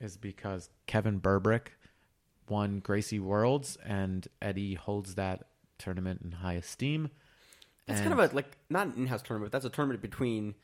is 0.00 0.16
because 0.16 0.70
Kevin 0.86 1.20
Burbrick 1.20 1.68
won 2.48 2.80
Gracie 2.80 3.20
Worlds, 3.20 3.76
and 3.84 4.26
Eddie 4.40 4.74
holds 4.74 5.14
that 5.16 5.48
tournament 5.78 6.22
in 6.24 6.32
high 6.32 6.54
esteem. 6.54 7.10
That's 7.86 8.00
And- 8.00 8.08
kind 8.10 8.20
of 8.20 8.32
a 8.32 8.34
like 8.34 8.56
not 8.70 8.86
an 8.88 8.94
in-house 8.96 9.22
tournament. 9.22 9.52
That's 9.52 9.64
a 9.64 9.70
tournament 9.70 10.00
between 10.00 10.54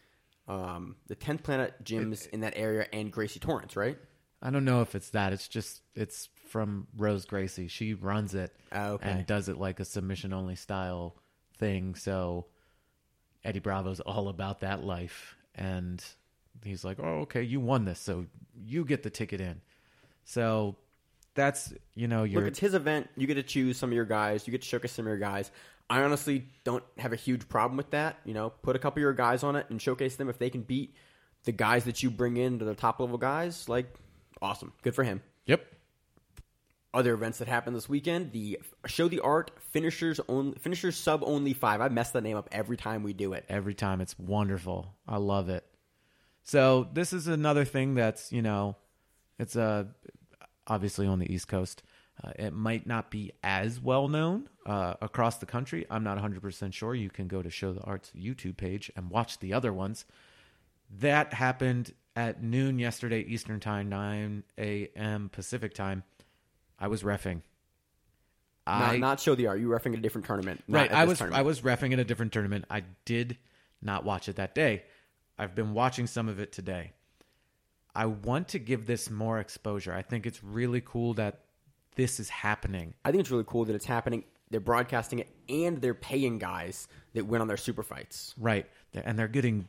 um, 0.48 0.96
the 1.06 1.14
Tenth 1.14 1.42
Planet 1.42 1.84
gyms 1.84 2.28
in 2.28 2.40
that 2.40 2.54
area 2.56 2.86
and 2.92 3.12
Gracie 3.12 3.38
Torrance, 3.40 3.76
right? 3.76 3.96
I 4.40 4.50
don't 4.50 4.64
know 4.64 4.80
if 4.80 4.94
it's 4.94 5.10
that. 5.10 5.32
It's 5.32 5.46
just 5.48 5.82
it's 5.94 6.28
from 6.48 6.86
Rose 6.96 7.24
Gracie. 7.26 7.68
She 7.68 7.94
runs 7.94 8.34
it 8.34 8.52
Oh, 8.72 8.94
okay. 8.94 9.10
and 9.10 9.26
does 9.26 9.48
it 9.48 9.56
like 9.58 9.78
a 9.80 9.84
submission 9.84 10.32
only 10.32 10.56
style 10.56 11.16
thing. 11.58 11.94
So 11.94 12.46
Eddie 13.44 13.60
Bravo's 13.60 14.00
all 14.00 14.28
about 14.28 14.60
that 14.60 14.82
life, 14.82 15.36
and 15.54 16.04
he's 16.64 16.84
like, 16.84 16.98
"Oh, 17.00 17.20
okay, 17.20 17.42
you 17.42 17.60
won 17.60 17.84
this, 17.84 17.98
so 17.98 18.26
you 18.54 18.84
get 18.84 19.02
the 19.02 19.10
ticket 19.10 19.40
in." 19.40 19.60
So 20.24 20.76
that's 21.34 21.72
you 21.94 22.08
know 22.08 22.24
your 22.24 22.42
Look, 22.42 22.48
it's 22.48 22.58
his 22.58 22.74
event. 22.74 23.08
You 23.16 23.26
get 23.26 23.34
to 23.34 23.42
choose 23.42 23.76
some 23.76 23.90
of 23.90 23.94
your 23.94 24.04
guys. 24.04 24.46
You 24.46 24.50
get 24.50 24.62
to 24.62 24.68
showcase 24.68 24.92
some 24.92 25.06
of 25.06 25.10
your 25.10 25.18
guys. 25.18 25.50
I 25.90 26.02
honestly 26.02 26.46
don't 26.64 26.84
have 26.98 27.12
a 27.12 27.16
huge 27.16 27.48
problem 27.48 27.76
with 27.76 27.90
that. 27.90 28.16
You 28.24 28.34
know, 28.34 28.50
put 28.50 28.76
a 28.76 28.78
couple 28.78 29.00
of 29.00 29.02
your 29.02 29.12
guys 29.12 29.42
on 29.42 29.56
it 29.56 29.66
and 29.70 29.80
showcase 29.80 30.16
them. 30.16 30.28
If 30.28 30.38
they 30.38 30.50
can 30.50 30.62
beat 30.62 30.94
the 31.44 31.52
guys 31.52 31.84
that 31.84 32.02
you 32.02 32.10
bring 32.10 32.36
in 32.36 32.58
to 32.60 32.64
the 32.64 32.74
top 32.74 33.00
level 33.00 33.18
guys, 33.18 33.68
like 33.68 33.86
awesome, 34.40 34.72
good 34.82 34.94
for 34.94 35.04
him. 35.04 35.22
yep. 35.46 35.66
Other 36.94 37.14
events 37.14 37.38
that 37.38 37.48
happened 37.48 37.74
this 37.74 37.88
weekend: 37.88 38.32
the 38.32 38.60
show 38.86 39.08
the 39.08 39.20
art 39.20 39.50
finishers 39.70 40.20
only 40.28 40.58
finishers 40.58 40.94
sub 40.94 41.22
only 41.24 41.54
five. 41.54 41.80
I 41.80 41.88
mess 41.88 42.10
that 42.10 42.22
name 42.22 42.36
up 42.36 42.50
every 42.52 42.76
time 42.76 43.02
we 43.02 43.14
do 43.14 43.32
it. 43.32 43.46
every 43.48 43.74
time. 43.74 44.02
It's 44.02 44.18
wonderful. 44.18 44.94
I 45.08 45.16
love 45.16 45.48
it. 45.48 45.64
So 46.42 46.88
this 46.92 47.12
is 47.12 47.26
another 47.28 47.64
thing 47.64 47.94
that's 47.94 48.32
you 48.32 48.42
know, 48.42 48.76
it's 49.38 49.56
uh, 49.56 49.84
obviously 50.66 51.06
on 51.06 51.18
the 51.18 51.32
East 51.32 51.48
Coast. 51.48 51.82
Uh, 52.22 52.30
it 52.38 52.52
might 52.52 52.86
not 52.86 53.10
be 53.10 53.32
as 53.42 53.80
well 53.80 54.06
known 54.06 54.48
uh, 54.66 54.94
across 55.00 55.38
the 55.38 55.46
country. 55.46 55.86
I'm 55.90 56.04
not 56.04 56.14
100 56.14 56.42
percent 56.42 56.74
sure. 56.74 56.94
You 56.94 57.10
can 57.10 57.26
go 57.26 57.42
to 57.42 57.50
Show 57.50 57.72
the 57.72 57.80
Arts 57.82 58.12
YouTube 58.16 58.56
page 58.56 58.90
and 58.96 59.10
watch 59.10 59.38
the 59.38 59.52
other 59.52 59.72
ones. 59.72 60.04
That 60.98 61.32
happened 61.32 61.94
at 62.14 62.42
noon 62.42 62.78
yesterday 62.78 63.20
Eastern 63.22 63.60
Time, 63.60 63.88
9 63.88 64.44
a.m. 64.58 65.30
Pacific 65.32 65.72
Time. 65.74 66.02
I 66.78 66.88
was 66.88 67.02
refing. 67.02 67.42
I, 68.66 68.92
not, 68.92 68.98
not 68.98 69.20
show 69.20 69.34
the 69.34 69.46
art. 69.48 69.60
You 69.60 69.68
referring 69.68 69.94
a 69.96 70.00
different 70.00 70.26
tournament, 70.26 70.62
right 70.68 70.92
i 70.92 71.04
was 71.04 71.18
tournament. 71.18 71.40
i 71.40 71.42
was 71.42 71.62
refing 71.62 71.92
in 71.92 71.98
a 71.98 72.04
different 72.04 72.32
tournament 72.32 72.64
i 72.70 72.82
did 73.04 73.36
not 73.80 74.04
watch 74.04 74.28
it 74.28 74.36
that 74.36 74.54
day 74.54 74.84
i've 75.42 75.54
been 75.54 75.74
watching 75.74 76.06
some 76.06 76.28
of 76.28 76.40
it 76.40 76.52
today. 76.52 76.92
I 77.94 78.06
want 78.06 78.48
to 78.48 78.58
give 78.58 78.86
this 78.86 79.10
more 79.10 79.38
exposure. 79.38 79.92
I 79.92 80.00
think 80.00 80.24
it's 80.24 80.42
really 80.42 80.80
cool 80.82 81.12
that 81.14 81.40
this 81.94 82.20
is 82.20 82.30
happening. 82.30 82.94
I 83.04 83.10
think 83.10 83.20
it's 83.20 83.30
really 83.30 83.44
cool 83.46 83.66
that 83.66 83.74
it's 83.74 83.84
happening. 83.84 84.24
They're 84.50 84.60
broadcasting 84.60 85.18
it, 85.18 85.28
and 85.48 85.80
they're 85.80 85.92
paying 85.92 86.38
guys 86.38 86.88
that 87.12 87.26
win 87.26 87.42
on 87.42 87.48
their 87.48 87.58
super 87.58 87.82
fights. 87.82 88.34
right. 88.38 88.66
And 88.94 89.18
they're 89.18 89.28
getting 89.28 89.68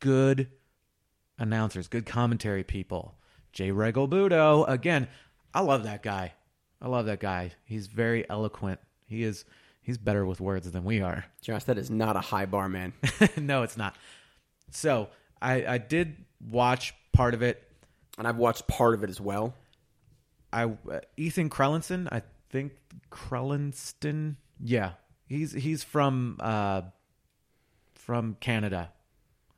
good 0.00 0.48
announcers 1.38 1.88
good 1.88 2.06
commentary 2.06 2.64
people. 2.64 3.14
Jay 3.52 3.70
regalbudo 3.70 4.68
again 4.68 5.08
i 5.54 5.60
love 5.60 5.84
that 5.84 6.02
guy. 6.02 6.32
I 6.80 6.88
love 6.88 7.06
that 7.06 7.20
guy. 7.20 7.52
He's 7.64 7.86
very 7.86 8.28
eloquent. 8.28 8.80
He 9.06 9.22
is 9.22 9.44
he's 9.82 9.98
better 9.98 10.24
with 10.24 10.40
words 10.40 10.70
than 10.70 10.84
we 10.84 11.00
are. 11.00 11.24
Josh, 11.40 11.64
that 11.64 11.78
is 11.78 11.90
not 11.90 12.16
a 12.16 12.20
high 12.20 12.46
bar, 12.46 12.68
man. 12.68 12.92
no, 13.36 13.62
it's 13.62 13.76
not. 13.76 13.96
So 14.72 15.08
I, 15.40 15.64
I 15.66 15.78
did 15.78 16.16
watch 16.50 16.94
part 17.12 17.34
of 17.34 17.42
it. 17.42 17.62
and 18.18 18.26
I've 18.26 18.36
watched 18.36 18.66
part 18.66 18.94
of 18.94 19.04
it 19.04 19.10
as 19.10 19.20
well. 19.20 19.54
I 20.52 20.64
uh, 20.64 21.00
Ethan 21.16 21.48
Krellinson, 21.50 22.08
I 22.12 22.22
think 22.50 22.72
Crelinsten. 23.10 24.36
Yeah, 24.62 24.92
he's 25.26 25.52
he's 25.52 25.82
from 25.82 26.36
uh, 26.40 26.82
from 27.94 28.36
Canada. 28.40 28.92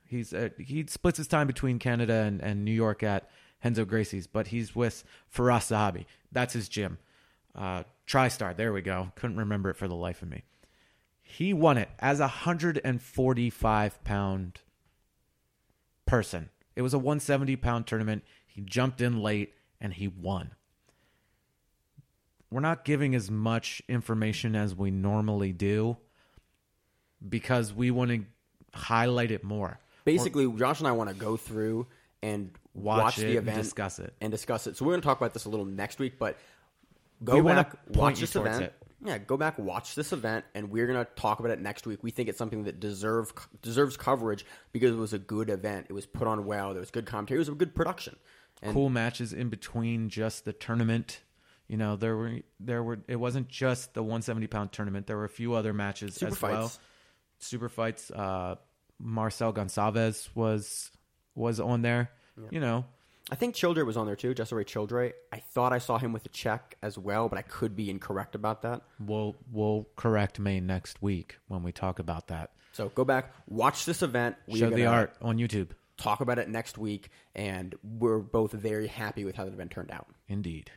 He's 0.07 0.33
uh, 0.33 0.51
he 0.59 0.87
splits 0.87 1.19
his 1.19 1.27
time 1.27 1.47
between 1.47 1.79
Canada 1.79 2.15
and, 2.15 2.41
and 2.41 2.65
New 2.65 2.73
York 2.73 3.03
at 3.03 3.29
Renzo 3.65 3.85
Gracie's, 3.85 4.27
but 4.27 4.49
he's 4.49 4.77
with 4.77 5.03
Firas 5.35 5.73
Zahabi. 5.73 6.05
That's 6.31 6.53
his 6.53 6.69
gym. 6.69 6.99
Uh, 7.57 7.85
TriStar. 8.07 8.57
There 8.57 8.73
we 8.73 8.83
go. 8.83 9.13
Couldn't 9.17 9.37
remember 9.37 9.71
it 9.71 9.77
for 9.77 9.89
the 9.89 9.95
life 9.95 10.23
of 10.23 10.29
me. 10.29 10.45
He 11.23 11.53
won 11.53 11.79
it 11.79 11.89
as 11.99 12.21
a 12.21 12.25
145 12.25 14.05
pound 14.05 14.61
person. 16.07 16.51
It 16.77 16.83
was 16.83 16.95
a 16.95 16.99
170 16.99 17.57
pound 17.57 17.87
tournament. 17.87 18.25
He 18.47 18.61
jumped 18.61 19.01
in 19.01 19.21
late 19.23 19.55
and 19.81 19.93
he 19.95 20.09
won. 20.09 20.53
We're 22.51 22.61
not 22.61 22.85
giving 22.85 23.15
as 23.15 23.31
much 23.31 23.83
information 23.89 24.55
as 24.55 24.75
we 24.75 24.91
normally 24.91 25.53
do 25.53 25.97
because 27.29 27.73
we 27.73 27.91
want 27.91 28.11
to 28.11 28.25
highlight 28.79 29.31
it 29.31 29.43
more. 29.43 29.81
Basically, 30.05 30.51
Josh 30.53 30.79
and 30.81 30.87
I 30.89 30.93
want 30.93 31.11
to 31.11 31.17
go 31.17 31.37
through 31.37 31.87
and 32.23 32.51
Watch 32.75 33.03
watch, 33.03 33.17
the 33.17 33.27
and 33.29 33.37
event, 33.39 33.63
discuss 33.63 33.99
it. 33.99 34.15
and 34.21 34.31
discuss 34.33 34.67
it. 34.67 34.77
So 34.77 34.85
we're 34.85 34.93
going 34.93 35.01
to 35.01 35.07
talk 35.07 35.19
about 35.19 35.33
this 35.33 35.45
a 35.45 35.49
little 35.49 35.65
next 35.67 35.99
week, 35.99 36.19
but 36.19 36.37
go 37.23 37.37
We 37.37 37.43
back, 37.43 37.73
watch 37.91 38.21
this 38.21 38.35
event. 38.37 38.65
it. 38.65 38.75
Yeah, 39.05 39.19
go 39.19 39.37
back, 39.37 39.59
watch 39.59 39.95
this 39.95 40.13
event, 40.13 40.47
and 40.55 40.71
we're 40.71 40.87
going 40.87 41.05
to 41.05 41.11
talk 41.15 41.39
about 41.39 41.53
it 41.53 41.61
next 41.61 41.87
week. 41.87 42.03
We 42.03 42.11
think 42.11 42.31
it's 42.31 42.39
something 42.39 42.65
that 42.65 42.81
deserve 42.81 43.33
deserves 43.61 43.99
coverage 43.99 44.47
because 44.73 44.93
it 44.93 44.99
was 44.99 45.13
a 45.13 45.19
good 45.19 45.51
event. 45.51 45.87
It 45.91 45.93
was 45.93 46.07
put 46.07 46.27
on 46.27 46.47
well. 46.47 46.73
There 46.73 46.81
was 46.81 46.91
good 46.91 47.05
commentary. 47.05 47.37
It 47.37 47.43
was 47.43 47.49
a 47.49 47.53
good 47.53 47.75
production. 47.75 48.17
And 48.63 48.73
cool 48.73 48.89
matches 48.89 49.35
in 49.35 49.51
between 49.51 50.09
just 50.09 50.47
the 50.47 50.55
tournament. 50.55 51.21
You 51.69 51.77
know, 51.77 51.97
there 51.97 52.17
were 52.17 52.41
there 52.61 52.83
were 52.83 52.99
it 53.07 53.17
wasn't 53.17 53.49
just 53.49 53.93
the 53.93 54.03
170 54.03 54.47
pound 54.47 54.73
tournament. 54.73 55.07
There 55.07 55.19
were 55.19 55.25
a 55.25 55.29
few 55.31 55.53
other 55.53 55.75
matches 55.75 56.15
Super 56.15 56.33
as 56.33 56.43
well. 56.43 56.73
Super 57.39 57.69
fights. 57.69 58.11
Uh, 58.11 58.57
Marcel 58.99 59.53
Gonçalves 59.53 60.29
was 60.35 60.91
was 61.35 61.61
on 61.61 61.83
there. 61.83 62.11
You 62.51 62.61
know, 62.61 62.85
I 63.31 63.37
think 63.37 63.55
Childre 63.55 63.87
was 63.87 63.97
on 63.97 64.05
there 64.07 64.17
too, 64.17 64.35
Jesseray 64.35 64.67
Childre. 64.67 65.13
I 65.33 65.39
thought 65.39 65.73
I 65.73 65.79
saw 65.79 65.97
him 65.99 66.13
with 66.13 66.27
a 66.27 66.29
check 66.29 66.77
as 66.83 66.99
well, 66.99 67.31
but 67.31 67.39
I 67.39 67.43
could 67.43 67.75
be 67.75 67.89
incorrect 67.89 68.35
about 68.35 68.61
that. 68.63 68.83
we'll 69.01 69.35
we'll 69.51 69.89
correct 69.97 70.39
Maine 70.39 70.67
next 70.67 71.01
week 71.01 71.39
when 71.49 71.63
we 71.63 71.73
talk 71.73 71.99
about 71.99 72.29
that. 72.29 72.51
So 72.73 72.91
go 72.91 73.05
back, 73.05 73.33
watch 73.47 73.87
this 73.87 74.03
event. 74.03 74.37
We 74.47 74.59
Show 74.59 74.69
the 74.71 74.87
art 74.87 75.15
on 75.23 75.39
YouTube. 75.39 75.71
Talk 75.97 76.21
about 76.21 76.39
it 76.39 76.49
next 76.49 76.77
week, 76.77 77.09
and 77.35 77.75
we're 77.83 78.19
both 78.19 78.53
very 78.53 78.89
happy 78.89 79.25
with 79.25 79.37
how 79.37 79.45
the 79.45 79.53
event 79.53 79.71
turned 79.71 79.91
out. 79.93 80.09
Indeed. 80.29 80.71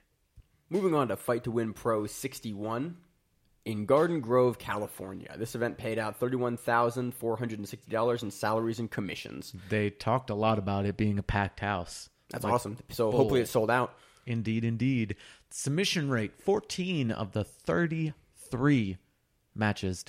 Moving 0.69 0.93
on 0.93 1.07
to 1.07 1.15
Fight 1.17 1.43
to 1.45 1.51
Win 1.51 1.73
Pro 1.73 2.05
61 2.05 2.97
in 3.65 3.85
Garden 3.85 4.19
Grove, 4.21 4.59
California. 4.59 5.33
This 5.37 5.55
event 5.55 5.77
paid 5.77 5.97
out 5.97 6.19
$31,460 6.19 8.23
in 8.23 8.31
salaries 8.31 8.79
and 8.79 8.91
commissions. 8.91 9.55
They 9.69 9.89
talked 9.89 10.29
a 10.29 10.35
lot 10.35 10.59
about 10.59 10.85
it 10.85 10.97
being 10.97 11.17
a 11.17 11.23
packed 11.23 11.61
house. 11.61 12.09
That's 12.29 12.43
Like, 12.43 12.53
awesome. 12.53 12.77
So 12.89 13.09
full. 13.11 13.19
hopefully 13.19 13.41
it 13.41 13.47
sold 13.47 13.71
out. 13.71 13.93
Indeed, 14.25 14.63
indeed. 14.65 15.15
Submission 15.49 16.09
rate 16.09 16.33
14 16.41 17.11
of 17.11 17.31
the 17.31 17.43
33 17.43 18.97
matches 19.55 20.05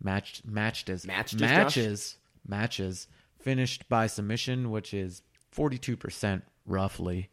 matched 0.00 0.44
matched 0.46 0.88
as 0.88 1.06
Matched 1.06 1.40
matches 1.40 2.16
matches 2.46 3.08
finished 3.40 3.88
by 3.88 4.06
submission, 4.06 4.70
which 4.70 4.94
is 4.94 5.22
42% 5.54 6.42
roughly. 6.66 7.30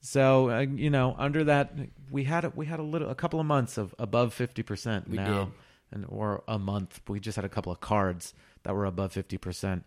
So, 0.00 0.50
uh, 0.50 0.60
you 0.60 0.90
know, 0.90 1.14
under 1.18 1.44
that 1.44 1.72
we 2.10 2.24
had 2.24 2.44
a, 2.44 2.50
we 2.54 2.66
had 2.66 2.78
a 2.78 2.82
little 2.82 3.08
a 3.08 3.14
couple 3.14 3.40
of 3.40 3.46
months 3.46 3.78
of 3.78 3.94
above 3.98 4.34
50% 4.34 5.08
We 5.08 5.16
now 5.16 5.44
did. 5.44 5.52
and 5.92 6.06
or 6.08 6.42
a 6.46 6.58
month. 6.58 7.00
We 7.08 7.20
just 7.20 7.36
had 7.36 7.44
a 7.44 7.48
couple 7.48 7.72
of 7.72 7.80
cards 7.80 8.34
that 8.64 8.74
were 8.74 8.84
above 8.84 9.14
50% 9.14 9.82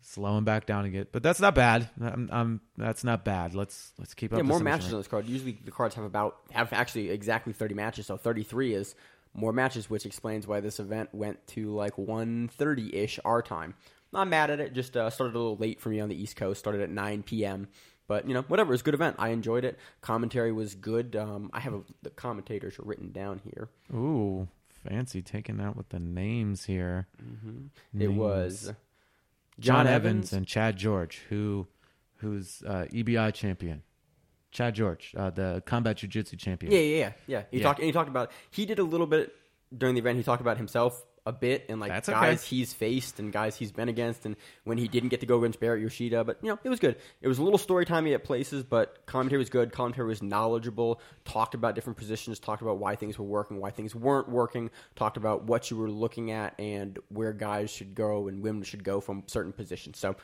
slowing 0.00 0.44
back 0.44 0.66
down 0.66 0.84
again. 0.84 1.06
But 1.12 1.22
that's 1.22 1.40
not 1.40 1.54
bad. 1.54 1.88
I'm, 2.00 2.28
I'm, 2.32 2.60
that's 2.76 3.04
not 3.04 3.24
bad. 3.24 3.54
Let's 3.54 3.92
let's 3.98 4.14
keep 4.14 4.32
up. 4.32 4.38
Yeah, 4.38 4.42
more 4.42 4.60
matches 4.60 4.92
on 4.92 5.00
this 5.00 5.08
card. 5.08 5.28
Usually 5.28 5.58
the 5.64 5.70
cards 5.70 5.94
have 5.94 6.04
about 6.04 6.38
have 6.50 6.72
actually 6.72 7.10
exactly 7.10 7.52
30 7.52 7.74
matches, 7.74 8.06
so 8.06 8.16
33 8.16 8.74
is 8.74 8.94
more 9.34 9.52
matches, 9.52 9.88
which 9.88 10.06
explains 10.06 10.46
why 10.46 10.60
this 10.60 10.80
event 10.80 11.10
went 11.12 11.46
to 11.48 11.74
like 11.74 11.96
1.30 11.96 12.94
ish 12.94 13.20
our 13.24 13.42
time. 13.42 13.74
Not 14.12 14.26
mad 14.28 14.50
at 14.50 14.60
it. 14.60 14.72
Just 14.72 14.96
uh, 14.96 15.10
started 15.10 15.36
a 15.36 15.38
little 15.38 15.56
late 15.56 15.80
for 15.80 15.90
me 15.90 16.00
on 16.00 16.08
the 16.08 16.20
East 16.20 16.36
Coast. 16.36 16.58
Started 16.58 16.80
at 16.80 16.90
9 16.90 17.22
p.m. 17.24 17.68
But 18.06 18.26
you 18.26 18.32
know, 18.34 18.42
whatever. 18.42 18.70
It 18.70 18.74
was 18.74 18.80
a 18.80 18.84
good 18.84 18.94
event. 18.94 19.16
I 19.18 19.28
enjoyed 19.28 19.64
it. 19.64 19.78
Commentary 20.00 20.50
was 20.50 20.74
good. 20.74 21.14
Um, 21.14 21.50
I 21.52 21.60
have 21.60 21.74
a, 21.74 21.82
the 22.02 22.10
commentators 22.10 22.78
are 22.78 22.84
written 22.84 23.12
down 23.12 23.40
here. 23.44 23.68
Ooh, 23.92 24.48
fancy 24.82 25.20
taking 25.20 25.60
out 25.60 25.76
with 25.76 25.90
the 25.90 25.98
names 25.98 26.64
here. 26.64 27.06
It 27.98 28.08
was 28.08 28.72
John, 29.58 29.86
Evans, 29.86 30.32
and 30.32 30.46
Chad 30.46 30.76
George, 30.76 31.22
who 31.28 31.66
who's 32.16 32.62
uh, 32.66 32.86
EBI 32.92 33.32
champion. 33.34 33.82
Chad 34.50 34.74
George, 34.74 35.14
uh, 35.16 35.30
the 35.30 35.62
combat 35.66 35.98
jiu-jitsu 35.98 36.36
champion. 36.36 36.72
Yeah, 36.72 36.78
yeah, 36.80 36.96
yeah. 36.96 37.12
yeah. 37.26 37.42
He 37.50 37.58
Yeah. 37.58 37.62
talked 37.64 37.80
he 37.80 37.92
talked 37.92 38.08
about 38.08 38.30
he 38.50 38.64
did 38.66 38.78
a 38.78 38.84
little 38.84 39.06
bit 39.06 39.34
during 39.76 39.94
the 39.94 40.00
event. 40.00 40.16
He 40.16 40.22
talked 40.24 40.40
about 40.40 40.56
himself 40.56 41.04
a 41.28 41.32
bit 41.32 41.66
and 41.68 41.78
like 41.78 41.90
That's 41.90 42.08
okay. 42.08 42.18
guys 42.18 42.42
he's 42.42 42.72
faced 42.72 43.20
and 43.20 43.30
guys 43.30 43.54
he's 43.54 43.70
been 43.70 43.90
against 43.90 44.24
and 44.24 44.34
when 44.64 44.78
he 44.78 44.88
didn't 44.88 45.10
get 45.10 45.20
to 45.20 45.26
go 45.26 45.38
against 45.38 45.60
Barrett 45.60 45.82
Yoshida. 45.82 46.24
But 46.24 46.38
you 46.42 46.48
know, 46.48 46.58
it 46.64 46.70
was 46.70 46.80
good. 46.80 46.96
It 47.20 47.28
was 47.28 47.38
a 47.38 47.42
little 47.42 47.58
story 47.58 47.84
timey 47.84 48.14
at 48.14 48.24
places, 48.24 48.64
but 48.64 49.04
commentary 49.04 49.38
was 49.38 49.50
good. 49.50 49.70
Commentary 49.70 50.08
was 50.08 50.22
knowledgeable. 50.22 51.02
Talked 51.26 51.54
about 51.54 51.74
different 51.74 51.98
positions. 51.98 52.38
Talked 52.40 52.62
about 52.62 52.78
why 52.78 52.96
things 52.96 53.18
were 53.18 53.26
working, 53.26 53.60
why 53.60 53.70
things 53.70 53.94
weren't 53.94 54.30
working. 54.30 54.70
Talked 54.96 55.18
about 55.18 55.44
what 55.44 55.70
you 55.70 55.76
were 55.76 55.90
looking 55.90 56.30
at 56.30 56.58
and 56.58 56.98
where 57.10 57.34
guys 57.34 57.70
should 57.70 57.94
go 57.94 58.26
and 58.26 58.42
women 58.42 58.62
should 58.62 58.82
go 58.82 59.00
from 59.00 59.22
certain 59.26 59.52
positions. 59.52 59.98
So. 59.98 60.16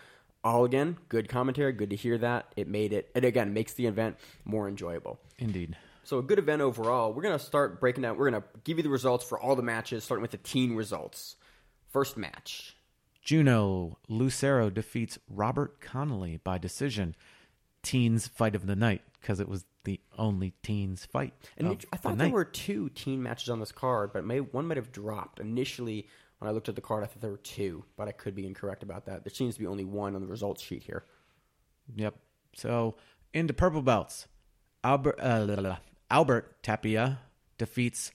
All 0.43 0.67
again, 0.67 0.99
good 1.09 1.31
commentary. 1.31 1.73
Good 1.73 1.89
to 1.89 1.97
hear 1.97 2.19
that. 2.19 2.53
It 2.55 2.69
made 2.69 2.93
it, 2.93 3.11
it 3.15 3.25
again 3.25 3.55
makes 3.55 3.73
the 3.73 3.87
event 3.87 4.19
more 4.45 4.69
enjoyable. 4.69 5.19
Indeed. 5.39 5.75
So 6.05 6.19
a 6.19 6.23
good 6.23 6.39
event 6.39 6.63
overall. 6.63 7.13
We're 7.13 7.23
gonna 7.23 7.39
start 7.39 7.81
breaking 7.81 8.03
down. 8.03 8.17
We're 8.17 8.31
gonna 8.31 8.45
give 8.63 8.77
you 8.77 8.83
the 8.83 8.91
results 8.91 9.25
for 9.25 9.41
all 9.41 9.57
the 9.57 9.63
matches, 9.63 10.05
starting 10.05 10.23
with 10.23 10.31
the 10.31 10.39
teen 10.39 10.75
results. 10.75 11.37
First 11.91 12.17
match. 12.17 12.77
Juno 13.23 13.99
Lucero 14.09 14.69
defeats 14.69 15.19
Robert 15.29 15.81
Connolly 15.81 16.39
by 16.45 16.59
decision. 16.59 17.17
Teens 17.83 18.29
fight 18.29 18.55
of 18.55 18.67
the 18.67 18.77
night 18.77 19.03
because 19.21 19.41
it 19.41 19.49
was 19.49 19.65
the 19.85 20.01
only 20.19 20.53
teens 20.63 21.07
fight. 21.07 21.33
And 21.57 21.69
I 21.69 21.75
the 21.75 21.87
thought 21.97 22.19
there 22.19 22.27
night. 22.27 22.33
were 22.33 22.45
two 22.45 22.91
teen 22.91 23.23
matches 23.23 23.49
on 23.49 23.61
this 23.61 23.73
card, 23.73 24.13
but 24.13 24.25
may, 24.25 24.41
one 24.41 24.67
might 24.67 24.77
have 24.77 24.93
dropped. 24.93 25.41
Initially, 25.41 26.09
when 26.39 26.51
I 26.51 26.53
looked 26.53 26.69
at 26.69 26.75
the 26.75 26.83
card, 26.83 27.03
I 27.03 27.07
thought 27.07 27.21
there 27.21 27.31
were 27.31 27.37
two, 27.39 27.85
but 27.97 28.09
I 28.09 28.13
could 28.13 28.35
be 28.35 28.47
incorrect 28.47 28.83
about 28.83 29.07
that. 29.07 29.25
There 29.25 29.33
seems 29.33 29.55
to 29.55 29.61
be 29.61 29.67
only 29.67 29.85
one 29.85 30.15
on 30.15 30.21
the 30.21 30.27
results 30.27 30.63
sheet 30.63 30.83
here. 30.83 31.05
Yep. 31.95 32.15
So 32.55 32.97
into 33.33 33.55
purple 33.55 33.83
belts, 33.83 34.27
Albert 34.83 35.19
uh. 35.21 35.77
Albert 36.15 36.63
Tapia 36.63 37.19
defeats 37.59 38.13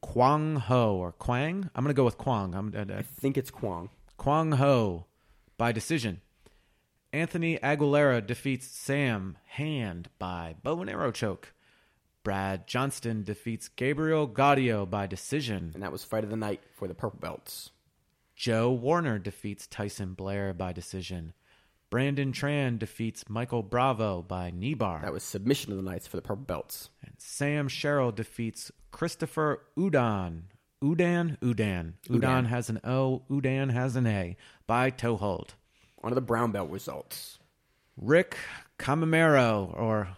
Kwang 0.00 0.56
Ho 0.56 0.96
or 0.96 1.12
Kwang. 1.12 1.68
I'm 1.74 1.84
gonna 1.84 1.92
go 1.92 2.06
with 2.06 2.16
Kwang. 2.16 2.54
I'm 2.54 2.72
uh, 2.74 2.90
uh, 2.90 2.96
I 3.00 3.02
think 3.02 3.36
it's 3.36 3.50
Kwang. 3.50 3.90
Kwang 4.16 4.52
Ho 4.52 5.04
by 5.58 5.70
decision. 5.70 6.22
Anthony 7.12 7.58
Aguilera 7.58 8.26
defeats 8.26 8.68
Sam 8.68 9.36
Hand 9.44 10.08
by 10.18 10.54
bow 10.62 10.80
and 10.80 10.88
arrow 10.88 11.12
choke. 11.12 11.52
Brad 12.22 12.66
Johnston 12.66 13.22
defeats 13.22 13.68
Gabriel 13.68 14.26
Gaudio 14.26 14.88
by 14.88 15.06
decision. 15.06 15.72
And 15.74 15.82
that 15.82 15.92
was 15.92 16.04
fight 16.04 16.24
of 16.24 16.30
the 16.30 16.36
night 16.36 16.62
for 16.72 16.88
the 16.88 16.94
purple 16.94 17.20
belts. 17.20 17.68
Joe 18.34 18.72
Warner 18.72 19.18
defeats 19.18 19.66
Tyson 19.66 20.14
Blair 20.14 20.54
by 20.54 20.72
decision. 20.72 21.34
Brandon 21.92 22.32
Tran 22.32 22.78
defeats 22.78 23.28
Michael 23.28 23.62
Bravo 23.62 24.22
by 24.22 24.50
knee 24.50 24.72
bar. 24.72 25.02
That 25.02 25.12
was 25.12 25.22
submission 25.22 25.72
of 25.72 25.76
the 25.76 25.82
nights 25.82 26.06
for 26.06 26.16
the 26.16 26.22
purple 26.22 26.46
belts. 26.46 26.88
And 27.04 27.12
Sam 27.18 27.68
Sherrill 27.68 28.12
defeats 28.12 28.72
Christopher 28.90 29.60
Udan. 29.76 30.44
Udan? 30.82 31.38
Udan. 31.40 31.92
Udon 32.08 32.20
Udan. 32.22 32.46
has 32.46 32.70
an 32.70 32.80
O, 32.82 33.24
Udan 33.28 33.70
has 33.72 33.94
an 33.94 34.06
A 34.06 34.38
by 34.66 34.88
toe 34.88 35.18
hold. 35.18 35.52
On 36.02 36.10
to 36.10 36.14
the 36.14 36.22
brown 36.22 36.50
belt 36.50 36.70
results. 36.70 37.38
Rick 37.98 38.38
Camamero 38.78 39.78
or 39.78 40.16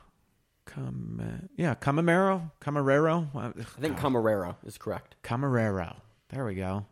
Cam 0.67 1.49
yeah, 1.57 1.75
Camamero, 1.75 2.53
Camarero, 2.61 3.35
Uh, 3.35 3.51
I 3.59 3.81
think 3.81 3.99
Camarera 3.99 4.55
is 4.65 4.79
correct. 4.79 5.17
Camarero. 5.25 5.97
There 6.29 6.45
we 6.45 6.55
go. 6.55 6.87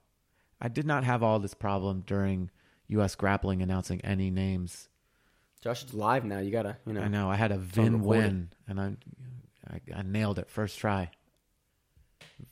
I 0.61 0.67
did 0.67 0.87
not 0.87 1.05
have 1.05 1.23
all 1.23 1.39
this 1.39 1.55
problem 1.55 2.03
during 2.05 2.51
U.S. 2.93 3.15
grappling 3.15 3.63
announcing 3.63 4.01
any 4.03 4.31
names. 4.31 4.89
Josh, 5.63 5.83
it's 5.85 5.95
live 5.95 6.25
now. 6.25 6.39
You 6.39 6.51
gotta, 6.51 6.77
you 6.87 6.93
know. 6.93 7.03
I 7.03 7.09
know 7.09 7.31
I 7.31 7.37
had 7.37 7.53
a 7.53 7.59
Vinh 7.59 8.03
Nguyen, 8.03 8.49
and 8.67 8.81
I, 8.81 8.97
I 9.71 9.81
I 9.97 10.03
nailed 10.03 10.39
it 10.39 10.51
first 10.51 10.79
try. 10.79 11.11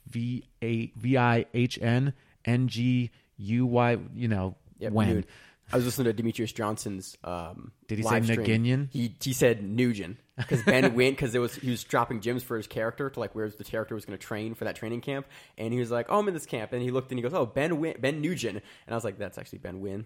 V 0.08 0.44
A 0.62 0.92
V 0.96 1.16
I 1.18 1.46
H 1.52 1.78
N 1.80 2.12
N 2.44 2.68
G 2.68 3.10
U 3.36 3.66
Y. 3.66 3.98
You 4.14 4.28
know 4.28 4.56
Yep, 4.78 4.92
when. 4.92 5.08
Nude. 5.08 5.26
I 5.72 5.76
was 5.76 5.84
listening 5.84 6.12
to 6.12 6.22
Demetrious 6.22 6.52
Johnson's. 6.52 7.16
Um, 7.22 7.70
Did 7.86 7.98
he 7.98 8.04
say. 8.04 8.20
Naginian? 8.20 8.88
He 8.90 9.14
he 9.22 9.32
said 9.32 9.62
Nugent 9.62 10.16
because 10.36 10.62
Ben 10.64 10.94
went 10.94 11.16
because 11.16 11.34
it 11.34 11.38
was 11.38 11.54
he 11.54 11.70
was 11.70 11.84
dropping 11.84 12.20
gyms 12.20 12.42
for 12.42 12.56
his 12.56 12.66
character 12.66 13.08
to 13.08 13.20
like 13.20 13.34
where 13.34 13.48
the 13.48 13.62
character 13.62 13.94
was 13.94 14.04
going 14.04 14.18
to 14.18 14.24
train 14.24 14.54
for 14.54 14.64
that 14.64 14.74
training 14.74 15.00
camp, 15.00 15.26
and 15.58 15.72
he 15.72 15.78
was 15.78 15.90
like, 15.90 16.06
"Oh, 16.08 16.18
I'm 16.18 16.26
in 16.28 16.34
this 16.34 16.46
camp," 16.46 16.72
and 16.72 16.82
he 16.82 16.90
looked 16.90 17.12
and 17.12 17.18
he 17.18 17.22
goes, 17.22 17.34
"Oh, 17.34 17.46
Ben 17.46 17.70
Nguyen, 17.70 18.00
Ben 18.00 18.20
Nugent," 18.20 18.56
and 18.56 18.62
I 18.88 18.94
was 18.94 19.04
like, 19.04 19.18
"That's 19.18 19.38
actually 19.38 19.58
Ben 19.58 19.80
Nguyen." 19.80 20.04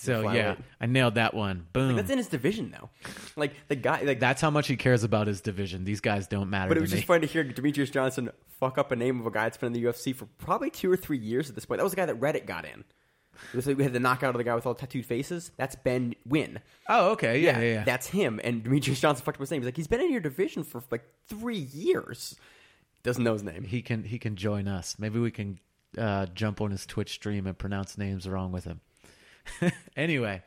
So 0.00 0.30
yeah, 0.30 0.54
I 0.80 0.86
nailed 0.86 1.16
that 1.16 1.34
one. 1.34 1.66
Boom. 1.72 1.96
That's 1.96 2.08
in 2.08 2.18
his 2.18 2.28
division 2.28 2.70
though. 2.70 2.88
Like 3.34 3.52
the 3.66 3.74
guy, 3.74 4.02
like 4.02 4.20
That's 4.20 4.40
how 4.40 4.48
much 4.48 4.68
he 4.68 4.76
cares 4.76 5.02
about 5.02 5.26
his 5.26 5.40
division. 5.40 5.82
These 5.84 6.00
guys 6.00 6.28
don't 6.28 6.50
matter 6.50 6.68
But 6.68 6.78
it 6.78 6.82
was 6.82 6.92
me. 6.92 6.98
just 6.98 7.08
fun 7.08 7.20
to 7.22 7.26
hear 7.26 7.44
Demetrious 7.44 7.90
Johnson 7.90 8.30
fuck 8.60 8.78
up 8.78 8.92
a 8.92 8.96
name 8.96 9.18
of 9.18 9.26
a 9.26 9.30
guy 9.32 9.44
that's 9.44 9.56
been 9.56 9.74
in 9.74 9.82
the 9.82 9.82
UFC 9.82 10.14
for 10.14 10.26
probably 10.38 10.70
two 10.70 10.88
or 10.90 10.96
three 10.96 11.18
years 11.18 11.48
at 11.48 11.56
this 11.56 11.64
point. 11.64 11.78
That 11.78 11.82
was 11.84 11.92
the 11.92 11.96
guy 11.96 12.06
that 12.06 12.20
Reddit 12.20 12.46
got 12.46 12.64
in. 12.64 12.84
It 13.52 13.56
was 13.56 13.66
like 13.66 13.76
we 13.76 13.82
had 13.82 13.92
the 13.92 13.98
knockout 14.00 14.30
of 14.30 14.38
the 14.38 14.44
guy 14.44 14.54
with 14.54 14.66
all 14.66 14.74
the 14.74 14.80
tattooed 14.80 15.04
faces. 15.04 15.50
That's 15.56 15.74
Ben 15.74 16.14
Nguyen. 16.28 16.58
oh, 16.88 17.10
okay, 17.10 17.40
yeah, 17.40 17.58
yeah, 17.58 17.72
yeah. 17.74 17.84
That's 17.84 18.06
him. 18.08 18.40
And 18.44 18.62
Demetrious 18.64 19.00
Johnson 19.00 19.24
fucked 19.24 19.38
up 19.38 19.40
his 19.40 19.50
name. 19.50 19.62
He's 19.62 19.66
like, 19.66 19.76
he's 19.76 19.88
been 19.88 20.00
in 20.00 20.12
your 20.12 20.20
division 20.20 20.62
for 20.62 20.80
like 20.92 21.04
three 21.26 21.58
years. 21.58 22.36
Doesn't 23.02 23.22
know 23.24 23.32
his 23.32 23.42
name. 23.42 23.64
he 23.64 23.82
can 23.82 24.04
he 24.04 24.18
can 24.18 24.36
join 24.36 24.66
us. 24.68 24.96
Maybe 24.98 25.18
we 25.18 25.30
can 25.32 25.58
uh, 25.96 26.26
jump 26.26 26.60
on 26.60 26.70
his 26.70 26.86
Twitch 26.86 27.10
stream 27.14 27.46
and 27.48 27.56
pronounce 27.58 27.98
names 27.98 28.28
wrong 28.28 28.52
with 28.52 28.64
him. 28.64 28.80
anyway, 29.96 30.42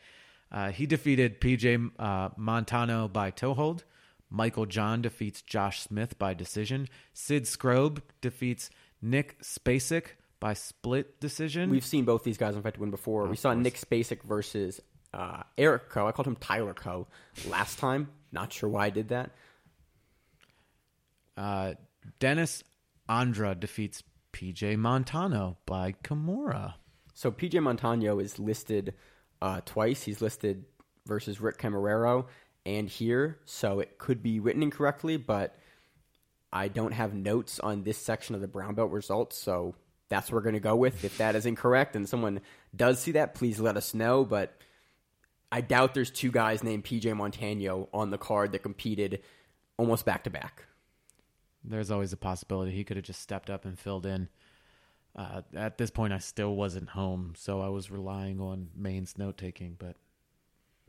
uh, 0.52 0.72
he 0.72 0.86
defeated 0.86 1.40
PJ 1.42 1.92
uh, 2.00 2.30
Montano 2.38 3.08
by 3.08 3.32
toehold. 3.32 3.84
Michael 4.30 4.66
John 4.66 5.02
defeats 5.02 5.42
Josh 5.42 5.82
Smith 5.82 6.18
by 6.18 6.34
decision. 6.34 6.88
Sid 7.14 7.44
Scrobe 7.44 8.02
defeats 8.22 8.70
Nick 9.02 9.42
Spacek 9.42 10.06
by 10.40 10.54
split 10.54 11.20
decision. 11.20 11.70
We've 11.70 11.86
seen 11.86 12.06
both 12.06 12.24
these 12.24 12.38
guys 12.38 12.56
in 12.56 12.62
fact, 12.62 12.78
Win 12.80 12.92
before. 12.92 13.28
we 13.28 13.36
saw 13.36 13.54
Nick 13.54 13.76
Spacek 13.76 14.24
versus 14.24 14.80
uh, 15.14 15.44
Eric 15.58 15.90
Coe. 15.90 16.08
I 16.08 16.12
called 16.14 16.28
him 16.28 16.38
Tyler 16.38 16.74
Coe 16.74 17.08
last 17.50 17.78
time. 17.78 18.08
Not 18.32 18.54
sure 18.54 18.70
why 18.70 18.86
I 18.86 18.90
did 18.90 19.10
that. 19.10 19.32
uh, 21.38 21.74
Dennis 22.20 22.64
Andra 23.10 23.54
defeats 23.56 24.04
PJ 24.34 24.78
Montano 24.78 25.58
by 25.66 25.94
Kimura. 26.04 26.76
So 27.22 27.32
PJ 27.32 27.62
Montano 27.62 28.18
is 28.18 28.40
listed 28.40 28.96
uh, 29.44 29.62
twice. 29.64 30.02
He's 30.02 30.22
listed 30.22 30.66
versus 31.06 31.40
Rick 31.40 31.60
Camarero 31.60 32.26
and 32.66 32.90
here, 32.90 33.38
so 33.46 33.80
it 33.80 34.00
could 34.00 34.24
be 34.24 34.40
written 34.40 34.64
incorrectly, 34.64 35.18
but 35.18 35.56
I 36.52 36.68
don't 36.68 36.94
have 36.94 37.14
notes 37.14 37.60
on 37.60 37.84
this 37.84 38.00
section 38.00 38.34
of 38.34 38.42
the 38.42 38.48
brown 38.48 38.74
belt 38.74 38.90
results, 38.90 39.38
so 39.38 39.76
that's 40.10 40.32
what 40.32 40.38
we're 40.38 40.42
going 40.42 40.54
to 40.54 40.60
go 40.60 40.76
with. 40.76 41.04
If 41.04 41.20
that 41.20 41.36
is 41.36 41.46
incorrect 41.46 41.96
and 41.96 42.10
someone 42.10 42.42
does 42.76 43.00
see 43.00 43.12
that, 43.12 43.36
please 43.36 43.60
let 43.60 43.78
us 43.78 43.94
know. 43.94 44.26
But 44.26 44.58
I 45.52 45.62
doubt 45.62 45.94
there's 45.94 46.10
two 46.10 46.32
guys 46.32 46.64
named 46.64 46.86
PJ 46.86 47.16
Montano 47.16 47.88
on 47.94 48.10
the 48.10 48.18
card 48.18 48.52
that 48.54 48.64
competed 48.64 49.22
almost 49.78 50.06
back 50.06 50.24
to 50.24 50.32
back. 50.32 50.66
There's 51.64 51.92
always 51.92 52.14
a 52.14 52.18
possibility 52.18 52.72
he 52.72 52.84
could 52.84 52.98
have 52.98 53.06
just 53.06 53.22
stepped 53.22 53.52
up 53.52 53.64
and 53.64 53.78
filled 53.78 54.08
in. 54.08 54.30
Uh, 55.16 55.42
at 55.56 55.78
this 55.78 55.92
point, 55.92 56.14
I 56.14 56.20
still 56.20 56.56
wasn't 56.56 56.90
home, 56.90 57.34
so 57.36 57.62
I 57.62 57.68
was 57.68 57.92
relying 57.92 58.40
on 58.40 58.70
Maine's 58.76 59.18
note 59.18 59.38
taking, 59.38 59.76
but 59.78 59.98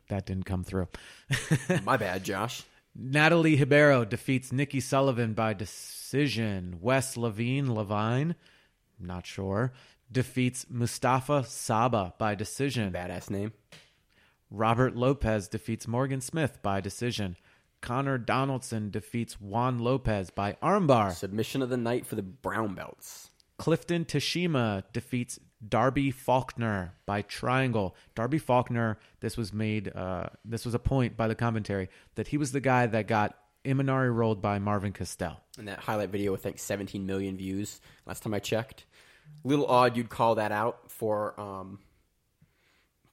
that 0.09 0.27
didn't 0.27 0.45
come 0.45 0.63
through. 0.65 0.89
My 1.85 1.97
bad, 1.97 2.25
Josh. 2.25 2.63
Natalie 2.95 3.57
Hibero 3.57 4.05
defeats 4.05 4.53
Nikki 4.53 4.81
Sullivan 4.81 5.33
by 5.33 5.55
decision. 5.55 6.77
Wes 6.81 7.17
Levine, 7.17 7.75
Levine, 7.75 8.35
not 9.01 9.27
sure, 9.27 9.73
defeats 10.11 10.67
Mustafa 10.69 11.45
Saba 11.45 12.15
by 12.19 12.35
decision. 12.35 12.93
Badass 12.93 13.31
name. 13.31 13.53
Robert 14.51 14.95
Lopez 14.95 15.49
defeats 15.49 15.89
Morgan 15.89 16.21
Smith 16.21 16.61
by 16.63 16.81
decision. 16.81 17.37
Connor 17.81 18.19
Donaldson 18.19 18.91
defeats 18.91 19.41
Juan 19.41 19.79
Lopez 19.79 20.31
by 20.31 20.53
armbar. 20.63 21.13
Submission 21.13 21.63
of 21.63 21.71
the 21.71 21.77
night 21.77 22.07
for 22.07 22.15
the 22.15 22.23
brown 22.23 22.75
belts. 22.75 23.31
Clifton 23.63 24.05
Tashima 24.05 24.83
defeats 24.93 25.39
Darby 25.69 26.11
Faulkner 26.11 26.95
by 27.07 27.23
triangle. 27.23 27.95
Darby 28.17 28.39
Faulkner, 28.39 28.99
this 29.21 29.37
was 29.37 29.53
made, 29.53 29.95
uh, 29.95 30.31
this 30.45 30.65
was 30.65 30.75
a 30.75 30.81
point 30.81 31.17
by 31.17 31.29
the 31.29 31.37
commentary 31.37 31.89
that 32.17 32.27
he 32.27 32.37
was 32.37 32.51
the 32.51 32.59
guy 32.59 32.89
that 32.89 33.07
got 33.07 33.39
Imanari 33.65 34.13
rolled 34.13 34.43
by 34.43 34.59
Marvin 34.59 34.93
Castell. 34.93 35.43
And 35.57 35.69
that 35.69 35.79
highlight 35.79 36.11
video, 36.11 36.33
with 36.33 36.45
like 36.45 36.59
17 36.59 37.07
million 37.07 37.37
views 37.37 37.81
last 38.05 38.25
time 38.25 38.35
I 38.35 38.41
checked. 38.41 38.85
Little 39.45 39.67
odd 39.67 39.97
you'd 39.97 40.11
call 40.11 40.35
that 40.35 40.51
out 40.51 40.91
for 40.91 41.39
um, 41.41 41.79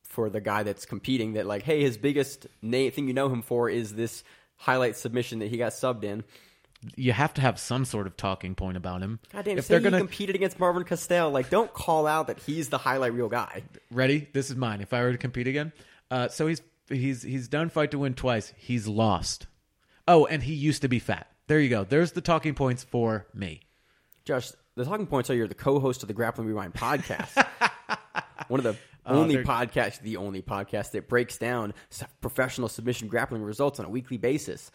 for 0.02 0.32
the 0.32 0.42
guy 0.42 0.64
that's 0.64 0.88
competing. 0.88 1.34
That 1.34 1.46
like, 1.46 1.62
hey, 1.62 1.84
his 1.84 1.96
biggest 1.96 2.48
na- 2.64 2.90
thing 2.90 3.08
you 3.08 3.14
know 3.14 3.30
him 3.30 3.44
for 3.44 3.70
is 3.70 3.94
this 3.94 4.24
highlight 4.56 4.98
submission 4.98 5.38
that 5.40 5.52
he 5.52 5.58
got 5.58 5.74
subbed 5.74 6.04
in. 6.04 6.24
You 6.96 7.12
have 7.12 7.34
to 7.34 7.42
have 7.42 7.60
some 7.60 7.84
sort 7.84 8.08
of 8.08 8.15
talking 8.15 8.56
point 8.56 8.78
about 8.78 9.02
him. 9.02 9.20
God 9.34 9.44
damn, 9.46 9.58
if 9.58 9.65
say 9.65 9.74
they're 9.74 9.82
gonna 9.82 9.98
competed 9.98 10.36
against 10.36 10.60
Marvin 10.60 10.84
Castell. 10.86 11.30
Like, 11.30 11.50
don't 11.50 11.74
call 11.74 12.08
out 12.08 12.28
that 12.28 12.39
he's 12.39 12.70
the 12.70 12.78
highlight 12.78 13.13
reel 13.13 13.28
guy. 13.30 13.63
ready, 13.92 14.30
this 14.32 14.50
is 14.50 14.56
mine. 14.56 14.80
If 14.82 14.94
I 14.94 15.02
were 15.02 15.12
to 15.12 15.18
compete 15.18 15.48
again, 15.48 15.74
uh, 16.10 16.30
so 16.30 16.48
he's 16.48 16.62
he's 16.88 17.22
he's 17.22 17.48
done 17.50 17.70
fight 17.70 17.92
to 17.92 18.00
win 18.00 18.13
twice. 18.13 18.54
He's 18.58 18.88
lost. 18.88 19.48
Oh, 20.08 20.26
and 20.26 20.42
he 20.44 20.54
used 20.54 20.82
to 20.84 20.88
be 20.88 21.00
fat. 21.00 21.28
There 21.48 21.60
you 21.60 21.70
go. 21.70 21.84
There's 21.84 22.13
the 22.13 22.22
talking 22.22 22.56
points 22.56 22.84
for 22.84 23.28
me. 23.34 23.62
Josh, 24.24 24.52
the 24.76 24.86
talking 24.86 25.08
points 25.08 25.30
are 25.30 25.34
you're 25.36 25.48
the 25.48 25.56
co-host 25.56 26.02
of 26.04 26.08
the 26.08 26.13
Grappling 26.13 26.48
Rewind 26.48 26.74
podcast. 26.74 27.36
One 28.48 28.60
of 28.60 28.63
the 28.63 28.76
only 29.06 29.36
they're- 29.36 29.44
podcast, 29.44 30.00
the 30.02 30.18
only 30.18 30.42
podcast 30.42 30.92
that 30.92 31.10
breaks 31.10 31.38
down 31.38 31.74
professional 32.22 32.70
submission 32.70 33.08
grappling 33.08 33.42
results 33.44 33.80
on 33.80 33.86
a 33.86 33.89
weekly 33.89 34.18
basis. 34.18 34.72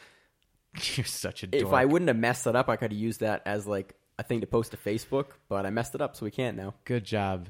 You're 0.97 1.05
such 1.05 1.43
a 1.43 1.47
dork. 1.47 1.63
If 1.63 1.73
I 1.73 1.85
wouldn't 1.85 2.09
have 2.09 2.17
messed 2.17 2.45
that 2.45 2.57
up, 2.57 2.69
I 2.69 2.77
could 2.77 2.93
have 2.93 3.01
used 3.01 3.21
that 3.21 3.43
as 3.47 3.67
like 3.67 3.95
a 4.19 4.23
thing 4.23 4.41
to 4.41 4.47
post 4.47 4.71
to 4.73 4.77
Facebook, 4.77 5.27
but 5.49 5.67
I 5.67 5.71
messed 5.71 5.95
it 5.95 6.01
up, 6.01 6.17
so 6.17 6.25
we 6.25 6.31
can't 6.31 6.57
now. 6.57 6.75
Good 6.85 7.05
job. 7.05 7.49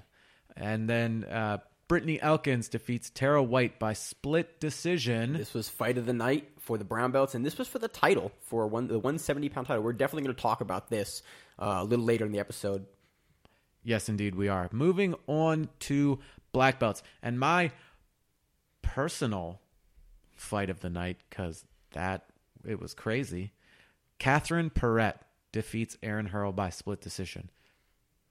And 0.56 0.88
then 0.88 1.24
uh, 1.24 1.58
Brittany 1.88 2.20
Elkins 2.20 2.68
defeats 2.68 3.10
Tara 3.10 3.42
White 3.42 3.78
by 3.78 3.92
split 3.92 4.60
decision. 4.60 5.34
This 5.34 5.52
was 5.52 5.68
fight 5.68 5.98
of 5.98 6.06
the 6.06 6.12
night 6.12 6.48
for 6.58 6.78
the 6.78 6.84
brown 6.84 7.10
belts, 7.10 7.34
and 7.34 7.44
this 7.44 7.58
was 7.58 7.68
for 7.68 7.78
the 7.78 7.88
title 7.88 8.32
for 8.42 8.66
one 8.66 8.86
the 8.86 8.98
170 8.98 9.48
pound 9.50 9.66
title. 9.66 9.82
We're 9.82 9.92
definitely 9.92 10.24
going 10.24 10.36
to 10.36 10.42
talk 10.42 10.60
about 10.60 10.88
this 10.88 11.22
uh, 11.58 11.78
a 11.80 11.84
little 11.84 12.04
later 12.04 12.24
in 12.24 12.32
the 12.32 12.38
episode. 12.38 12.86
Yes, 13.82 14.08
indeed, 14.08 14.34
we 14.34 14.48
are. 14.48 14.68
Moving 14.72 15.14
on 15.26 15.68
to 15.80 16.18
black 16.52 16.78
belts. 16.78 17.02
And 17.22 17.38
my 17.38 17.70
personal 18.80 19.60
fight 20.34 20.70
of 20.70 20.80
the 20.80 20.88
night, 20.88 21.18
because 21.28 21.66
that, 21.92 22.24
it 22.66 22.80
was 22.80 22.94
crazy. 22.94 23.52
Catherine 24.18 24.70
Perret 24.70 25.18
defeats 25.52 25.96
Erin 26.02 26.28
Herle 26.28 26.54
by 26.54 26.70
split 26.70 27.00
decision. 27.00 27.50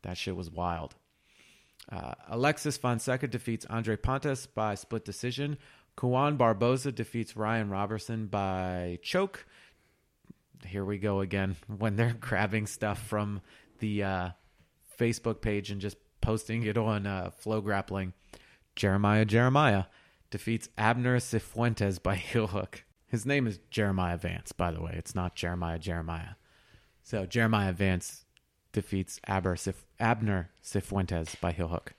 That 0.02 0.18
shit 0.18 0.36
was 0.36 0.52
wild. 0.52 0.96
Uh, 1.92 2.14
Alexis 2.30 2.78
Fonseca 2.78 3.28
defeats 3.28 3.66
Andre 3.70 3.96
Pontes 3.96 4.46
by 4.46 4.76
split 4.76 5.04
decision. 5.06 5.58
Kuan 5.96 6.38
Barboza 6.38 6.92
defeats 6.92 7.36
Ryan 7.36 7.70
Robertson 7.70 8.28
by 8.28 9.00
choke. 9.02 9.46
Here 10.66 10.86
we 10.86 10.98
go 10.98 11.20
again 11.20 11.56
when 11.78 11.96
they're 11.96 12.16
grabbing 12.20 12.68
stuff 12.68 13.02
from 13.06 13.42
the 13.80 14.04
uh, 14.04 14.30
Facebook 15.00 15.42
page 15.42 15.72
and 15.72 15.82
just 15.82 15.98
posting 16.22 16.64
it 16.64 16.78
on 16.78 17.06
uh, 17.06 17.32
Flow 17.32 17.62
Grappling. 17.62 18.14
Jeremiah 18.76 19.26
Jeremiah 19.26 19.86
defeats 20.32 20.70
Abner 20.78 21.20
Cifuentes 21.20 22.02
by 22.02 22.16
heel 22.16 22.48
hook. 22.48 22.84
His 23.14 23.28
name 23.28 23.46
is 23.46 23.60
Jeremiah 23.70 24.18
Vance, 24.18 24.54
by 24.54 24.72
the 24.72 24.82
way. 24.82 24.96
It's 24.98 25.14
not 25.14 25.36
Jeremiah 25.36 25.78
Jeremiah. 25.78 26.34
So 27.04 27.28
Jeremiah 27.28 27.72
Vance 27.72 28.26
defeats 28.72 29.20
Aber 29.28 29.56
Cif- 29.56 29.84
Abner 30.00 30.50
Cifuentes 30.64 31.40
by 31.40 31.52
heel 31.52 31.68
hook. 31.68 31.94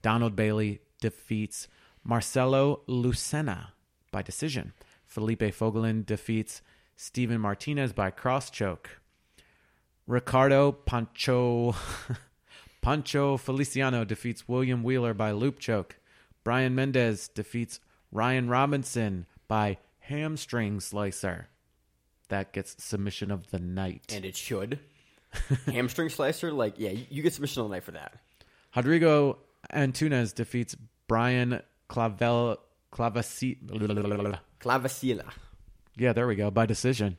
Donald 0.00 0.34
Bailey 0.34 0.80
defeats 0.98 1.68
Marcelo 2.02 2.80
Lucena 2.88 3.72
by 4.10 4.22
decision. 4.22 4.72
Felipe 5.04 5.40
Fogelin 5.40 6.06
defeats 6.06 6.62
Steven 6.96 7.38
Martinez 7.38 7.92
by 7.92 8.10
cross 8.10 8.48
choke. 8.48 9.02
Ricardo 10.06 10.72
Pancho 10.72 11.76
Pancho 12.80 13.36
Feliciano 13.36 14.06
defeats 14.06 14.48
William 14.48 14.82
Wheeler 14.82 15.12
by 15.12 15.32
loop 15.32 15.58
choke. 15.58 15.98
Brian 16.44 16.74
Mendez 16.74 17.28
defeats 17.28 17.78
Ryan 18.10 18.48
Robinson 18.48 19.26
by 19.48 19.76
hamstring 20.06 20.80
slicer. 20.80 21.48
That 22.28 22.52
gets 22.52 22.82
submission 22.82 23.30
of 23.30 23.50
the 23.50 23.58
night. 23.58 24.12
And 24.14 24.24
it 24.24 24.36
should. 24.36 24.80
Hamstring 25.66 26.08
slicer, 26.08 26.50
like, 26.50 26.74
yeah, 26.78 26.90
you, 26.90 27.22
get 27.22 27.32
submission 27.32 27.62
of 27.62 27.68
the 27.68 27.74
night 27.74 27.84
for 27.84 27.92
that. 27.92 28.14
Rodrigo 28.74 29.38
Antunes 29.72 30.34
defeats 30.34 30.76
Brian 31.06 31.62
Clavel 31.88 32.58
Clavasi. 32.92 33.58
Clavicilla. 34.60 35.30
Yeah, 35.96 36.12
there 36.12 36.26
we 36.26 36.34
go. 36.34 36.50
By 36.50 36.66
decision. 36.66 37.18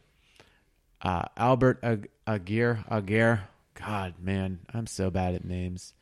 Uh, 1.01 1.23
Albert 1.37 1.83
Aguirre, 2.25 2.83
Aguirre, 2.89 3.47
God, 3.75 4.15
man, 4.19 4.59
I'm 4.73 4.87
so 4.87 5.09
bad 5.11 5.35
at 5.35 5.45
names. 5.45 5.93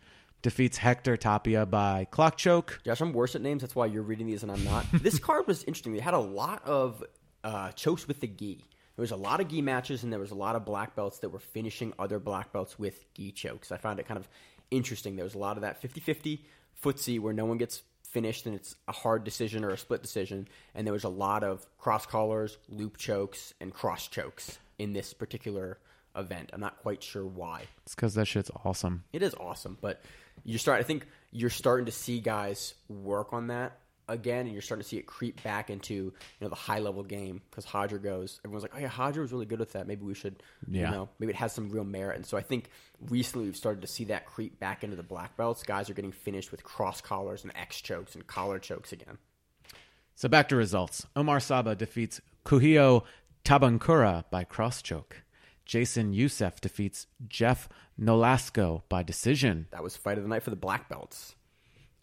Defeats 0.45 0.77
Hector 0.77 1.17
Tapia 1.17 1.65
by 1.65 2.05
clock 2.11 2.37
choke. 2.37 2.79
Josh, 2.85 3.01
I'm 3.01 3.13
worse 3.13 3.33
at 3.33 3.41
names. 3.41 3.63
That's 3.63 3.73
why 3.73 3.87
you're 3.87 4.03
reading 4.03 4.27
these 4.27 4.43
and 4.43 4.51
I'm 4.51 4.63
not. 4.63 4.85
this 4.93 5.17
card 5.17 5.47
was 5.47 5.63
interesting. 5.63 5.93
They 5.93 5.99
had 5.99 6.13
a 6.13 6.19
lot 6.19 6.63
of 6.67 7.03
uh, 7.43 7.71
chokes 7.71 8.07
with 8.07 8.19
the 8.19 8.27
gi. 8.27 8.63
There 8.95 9.01
was 9.01 9.09
a 9.09 9.15
lot 9.15 9.41
of 9.41 9.47
gi 9.47 9.63
matches, 9.63 10.03
and 10.03 10.13
there 10.13 10.19
was 10.19 10.29
a 10.29 10.35
lot 10.35 10.55
of 10.55 10.63
black 10.63 10.95
belts 10.95 11.17
that 11.19 11.29
were 11.29 11.39
finishing 11.39 11.93
other 11.97 12.19
black 12.19 12.53
belts 12.53 12.77
with 12.77 13.11
gi 13.15 13.31
chokes. 13.31 13.71
I 13.71 13.77
found 13.77 13.99
it 13.99 14.07
kind 14.07 14.19
of 14.19 14.29
interesting. 14.69 15.15
There 15.15 15.25
was 15.25 15.33
a 15.33 15.39
lot 15.39 15.57
of 15.57 15.61
that 15.61 15.81
50 15.81 15.99
50 15.99 16.45
footsie 16.79 17.19
where 17.19 17.33
no 17.33 17.45
one 17.45 17.57
gets 17.57 17.81
finished 18.03 18.45
and 18.45 18.53
it's 18.53 18.75
a 18.87 18.91
hard 18.91 19.23
decision 19.23 19.63
or 19.63 19.71
a 19.71 19.77
split 19.79 20.03
decision. 20.03 20.47
And 20.75 20.85
there 20.85 20.93
was 20.93 21.05
a 21.05 21.09
lot 21.09 21.43
of 21.43 21.65
cross 21.79 22.05
collars, 22.05 22.59
loop 22.69 22.97
chokes, 22.97 23.55
and 23.59 23.73
cross 23.73 24.07
chokes 24.07 24.59
in 24.77 24.93
this 24.93 25.11
particular 25.11 25.79
event. 26.15 26.51
I'm 26.53 26.61
not 26.61 26.77
quite 26.77 27.01
sure 27.01 27.25
why. 27.25 27.63
It's 27.83 27.95
because 27.95 28.13
that 28.13 28.27
shit's 28.27 28.51
awesome. 28.63 29.05
It 29.11 29.23
is 29.23 29.33
awesome, 29.33 29.79
but 29.81 30.01
you 30.43 30.57
start. 30.57 30.79
I 30.79 30.83
think 30.83 31.07
you're 31.31 31.49
starting 31.49 31.85
to 31.85 31.91
see 31.91 32.19
guys 32.19 32.73
work 32.89 33.33
on 33.33 33.47
that 33.47 33.79
again, 34.07 34.41
and 34.45 34.51
you're 34.53 34.61
starting 34.61 34.83
to 34.83 34.87
see 34.87 34.97
it 34.97 35.07
creep 35.07 35.41
back 35.43 35.69
into 35.71 35.93
you 35.93 36.13
know 36.41 36.49
the 36.49 36.55
high 36.55 36.79
level 36.79 37.03
game 37.03 37.41
because 37.49 37.65
Roger 37.73 37.97
goes. 37.97 38.39
Everyone's 38.45 38.63
like, 38.63 38.73
"Oh 38.75 38.79
yeah, 38.79 38.91
Roger 38.99 39.21
was 39.21 39.31
really 39.31 39.45
good 39.47 39.59
with 39.59 39.71
that. 39.73 39.87
Maybe 39.87 40.03
we 40.03 40.13
should, 40.13 40.43
Yeah. 40.67 40.89
you 40.89 40.95
know, 40.95 41.09
maybe 41.19 41.31
it 41.31 41.37
has 41.37 41.53
some 41.53 41.69
real 41.69 41.83
merit." 41.83 42.15
And 42.15 42.25
so 42.25 42.37
I 42.37 42.41
think 42.41 42.69
recently 43.09 43.45
we've 43.45 43.55
started 43.57 43.81
to 43.81 43.87
see 43.87 44.03
that 44.05 44.25
creep 44.27 44.59
back 44.59 44.83
into 44.83 44.95
the 44.95 45.03
black 45.03 45.35
belts. 45.37 45.63
Guys 45.63 45.89
are 45.89 45.93
getting 45.95 46.11
finished 46.11 46.51
with 46.51 46.63
cross 46.63 47.01
collars 47.01 47.43
and 47.43 47.51
X 47.55 47.81
chokes 47.81 48.13
and 48.15 48.25
collar 48.27 48.59
chokes 48.59 48.91
again. 48.91 49.17
So 50.13 50.29
back 50.29 50.47
to 50.49 50.55
results. 50.55 51.05
Omar 51.15 51.39
Saba 51.39 51.75
defeats 51.75 52.21
Kuhio 52.45 53.03
Tabankura 53.43 54.23
by 54.29 54.43
cross 54.43 54.81
choke. 54.81 55.23
Jason 55.65 56.13
Youssef 56.13 56.61
defeats 56.61 57.07
Jeff 57.27 57.67
Nolasco 57.99 58.83
by 58.87 59.03
decision. 59.03 59.67
That 59.71 59.83
was 59.83 59.97
fight 59.97 60.17
of 60.17 60.23
the 60.23 60.29
night 60.29 60.43
for 60.43 60.51
the 60.51 60.55
black 60.55 60.87
belts. 60.87 61.35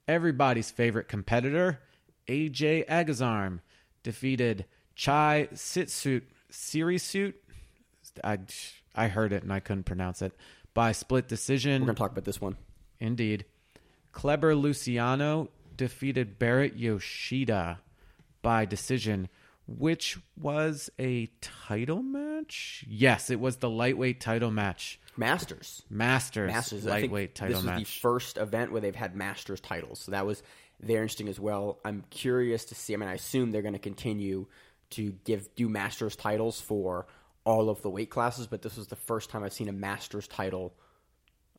Everybody's 0.08 0.70
favorite 0.70 1.08
competitor, 1.08 1.80
AJ 2.28 2.86
Agazarm, 2.86 3.60
defeated 4.02 4.64
Chai 4.94 5.48
Sitsut 5.54 6.22
Suit. 6.50 7.36
I, 8.24 8.38
I 8.94 9.08
heard 9.08 9.32
it 9.32 9.42
and 9.42 9.52
I 9.52 9.60
couldn't 9.60 9.84
pronounce 9.84 10.22
it. 10.22 10.32
By 10.74 10.92
split 10.92 11.28
decision. 11.28 11.82
We're 11.82 11.86
gonna 11.86 11.98
talk 11.98 12.12
about 12.12 12.24
this 12.24 12.40
one. 12.40 12.56
Indeed. 12.98 13.44
Kleber 14.12 14.54
Luciano 14.54 15.48
defeated 15.76 16.38
Barrett 16.38 16.76
Yoshida 16.76 17.80
by 18.42 18.64
decision, 18.64 19.28
which 19.66 20.18
was 20.36 20.90
a 20.98 21.30
title 21.40 22.02
match. 22.02 22.84
Yes, 22.88 23.30
it 23.30 23.40
was 23.40 23.56
the 23.56 23.70
lightweight 23.70 24.20
title 24.20 24.50
match. 24.50 25.00
Masters. 25.16 25.82
Masters, 25.90 26.52
Masters. 26.52 26.84
Lightweight 26.84 27.34
title 27.34 27.56
this 27.56 27.64
match. 27.64 27.80
was 27.80 27.88
the 27.88 28.00
first 28.00 28.38
event 28.38 28.72
where 28.72 28.80
they've 28.80 28.94
had 28.94 29.14
Masters 29.14 29.60
titles, 29.60 30.00
so 30.00 30.12
that 30.12 30.26
was 30.26 30.42
very 30.80 31.02
interesting 31.02 31.28
as 31.28 31.38
well. 31.38 31.78
I'm 31.84 32.04
curious 32.10 32.64
to 32.66 32.74
see. 32.74 32.94
I 32.94 32.96
mean, 32.96 33.08
I 33.08 33.14
assume 33.14 33.50
they're 33.50 33.62
going 33.62 33.74
to 33.74 33.78
continue 33.78 34.46
to 34.90 35.14
give 35.24 35.54
do 35.54 35.68
Masters 35.68 36.16
titles 36.16 36.60
for 36.60 37.06
all 37.44 37.68
of 37.68 37.82
the 37.82 37.90
weight 37.90 38.10
classes, 38.10 38.46
but 38.46 38.62
this 38.62 38.76
was 38.76 38.88
the 38.88 38.96
first 38.96 39.30
time 39.30 39.42
I've 39.42 39.52
seen 39.52 39.68
a 39.68 39.72
Masters 39.72 40.28
title 40.28 40.74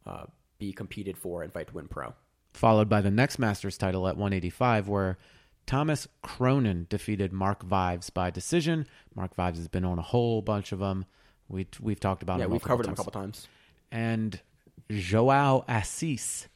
uh, 0.06 0.26
be 0.60 0.72
competed 0.74 1.18
for 1.18 1.44
in 1.44 1.52
Fight 1.52 1.68
to 1.68 1.74
Win 1.74 1.88
Pro. 1.88 2.14
Followed 2.54 2.90
by 2.90 3.02
the 3.02 3.12
next 3.12 3.40
Masters 3.40 3.78
title 3.78 4.08
at 4.08 4.16
185, 4.16 4.88
where 4.88 5.18
Thomas 5.66 6.08
Cronin 6.22 6.88
defeated 6.90 7.32
Mark 7.32 7.64
Vives 7.64 8.10
by 8.10 8.30
decision. 8.30 8.86
Mark 9.16 9.34
Vives 9.36 9.58
has 9.58 9.68
been 9.68 9.86
on 9.86 9.98
a 10.00 10.04
whole 10.04 10.42
bunch 10.42 10.72
of 10.72 10.80
them. 10.80 11.06
We, 11.48 11.68
we've 11.80 12.00
talked 12.00 12.24
about 12.24 12.40
Yeah, 12.40 12.46
him. 12.46 12.52
we've 12.52 12.62
multiple 12.66 12.68
covered 12.70 12.86
him 12.88 12.94
a 12.94 12.96
couple 12.96 13.12
times. 13.12 13.48
and 13.92 14.42
Joao 14.90 15.64
Assis 15.68 16.48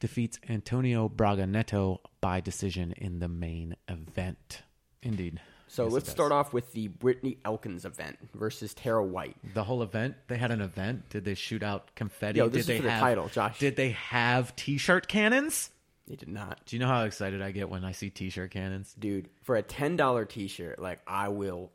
defeats 0.00 0.38
Antonio 0.48 1.08
Braga 1.08 1.46
Neto 1.46 2.00
by 2.20 2.40
decision 2.40 2.92
in 2.92 3.18
the 3.18 3.28
main 3.28 3.76
event. 3.88 4.62
Indeed. 5.02 5.40
So 5.70 5.84
Yes, 5.84 5.92
let's 5.92 6.10
start 6.10 6.32
off 6.32 6.52
with 6.52 6.72
the 6.72 6.88
Brittany 6.88 7.38
Elkins 7.44 7.84
event 7.84 8.16
versus 8.34 8.72
Tara 8.74 9.04
White. 9.04 9.36
the 9.54 9.64
whole 9.64 9.82
event. 9.82 10.14
They 10.28 10.38
had 10.38 10.50
an 10.50 10.60
event. 10.62 11.10
Did 11.10 11.24
they 11.24 11.34
shoot 11.34 11.62
out 11.62 11.94
confetti? 11.94 12.38
Yo, 12.38 12.48
this 12.48 12.52
did 12.52 12.60
is 12.60 12.66
they 12.66 12.76
for 12.78 12.82
the 12.84 12.90
have, 12.90 13.00
title, 13.00 13.28
Josh. 13.28 13.58
Did 13.58 13.76
they 13.76 13.90
have 13.90 14.56
T-shirt 14.56 15.08
cannons? 15.08 15.70
They 16.08 16.16
did 16.16 16.28
not. 16.28 16.60
Do 16.64 16.74
you 16.74 16.80
know 16.80 16.88
how 16.88 17.04
excited 17.04 17.42
I 17.42 17.50
get 17.50 17.68
when 17.68 17.84
I 17.84 17.92
see 17.92 18.08
T-shirt 18.10 18.50
cannons? 18.50 18.94
dude 18.98 19.28
for 19.42 19.56
a 19.56 19.62
ten 19.62 19.96
dollar 19.96 20.24
t 20.24 20.48
shirt 20.48 20.78
like 20.78 21.00
i 21.06 21.28
will 21.28 21.70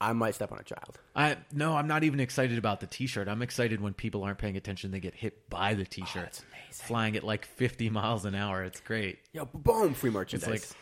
I 0.00 0.12
might 0.12 0.34
step 0.34 0.52
on 0.52 0.58
a 0.58 0.62
child. 0.62 0.98
I 1.16 1.38
no, 1.52 1.76
I'm 1.76 1.88
not 1.88 2.04
even 2.04 2.20
excited 2.20 2.56
about 2.56 2.78
the 2.80 2.86
T-shirt. 2.86 3.26
I'm 3.26 3.42
excited 3.42 3.80
when 3.80 3.94
people 3.94 4.22
aren't 4.22 4.38
paying 4.38 4.56
attention. 4.56 4.92
They 4.92 5.00
get 5.00 5.14
hit 5.14 5.50
by 5.50 5.74
the 5.74 5.82
oh, 5.82 5.86
T-shirt, 5.90 6.22
that's 6.22 6.44
amazing. 6.52 6.86
flying 6.86 7.16
at 7.16 7.24
like 7.24 7.44
50 7.44 7.90
miles 7.90 8.24
an 8.24 8.34
hour. 8.36 8.62
It's 8.62 8.80
great. 8.80 9.18
Yo, 9.32 9.44
boom, 9.46 9.94
free 9.94 10.10
It's 10.10 10.14
merchandise. 10.14 10.74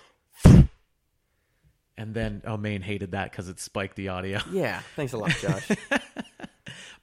like, 0.44 0.68
and 1.96 2.12
then 2.12 2.42
oh, 2.44 2.58
Maine 2.58 2.82
hated 2.82 3.12
that 3.12 3.30
because 3.30 3.48
it 3.48 3.58
spiked 3.58 3.96
the 3.96 4.08
audio. 4.08 4.38
yeah, 4.52 4.80
thanks 4.96 5.14
a 5.14 5.18
lot, 5.18 5.30
Josh. 5.30 5.70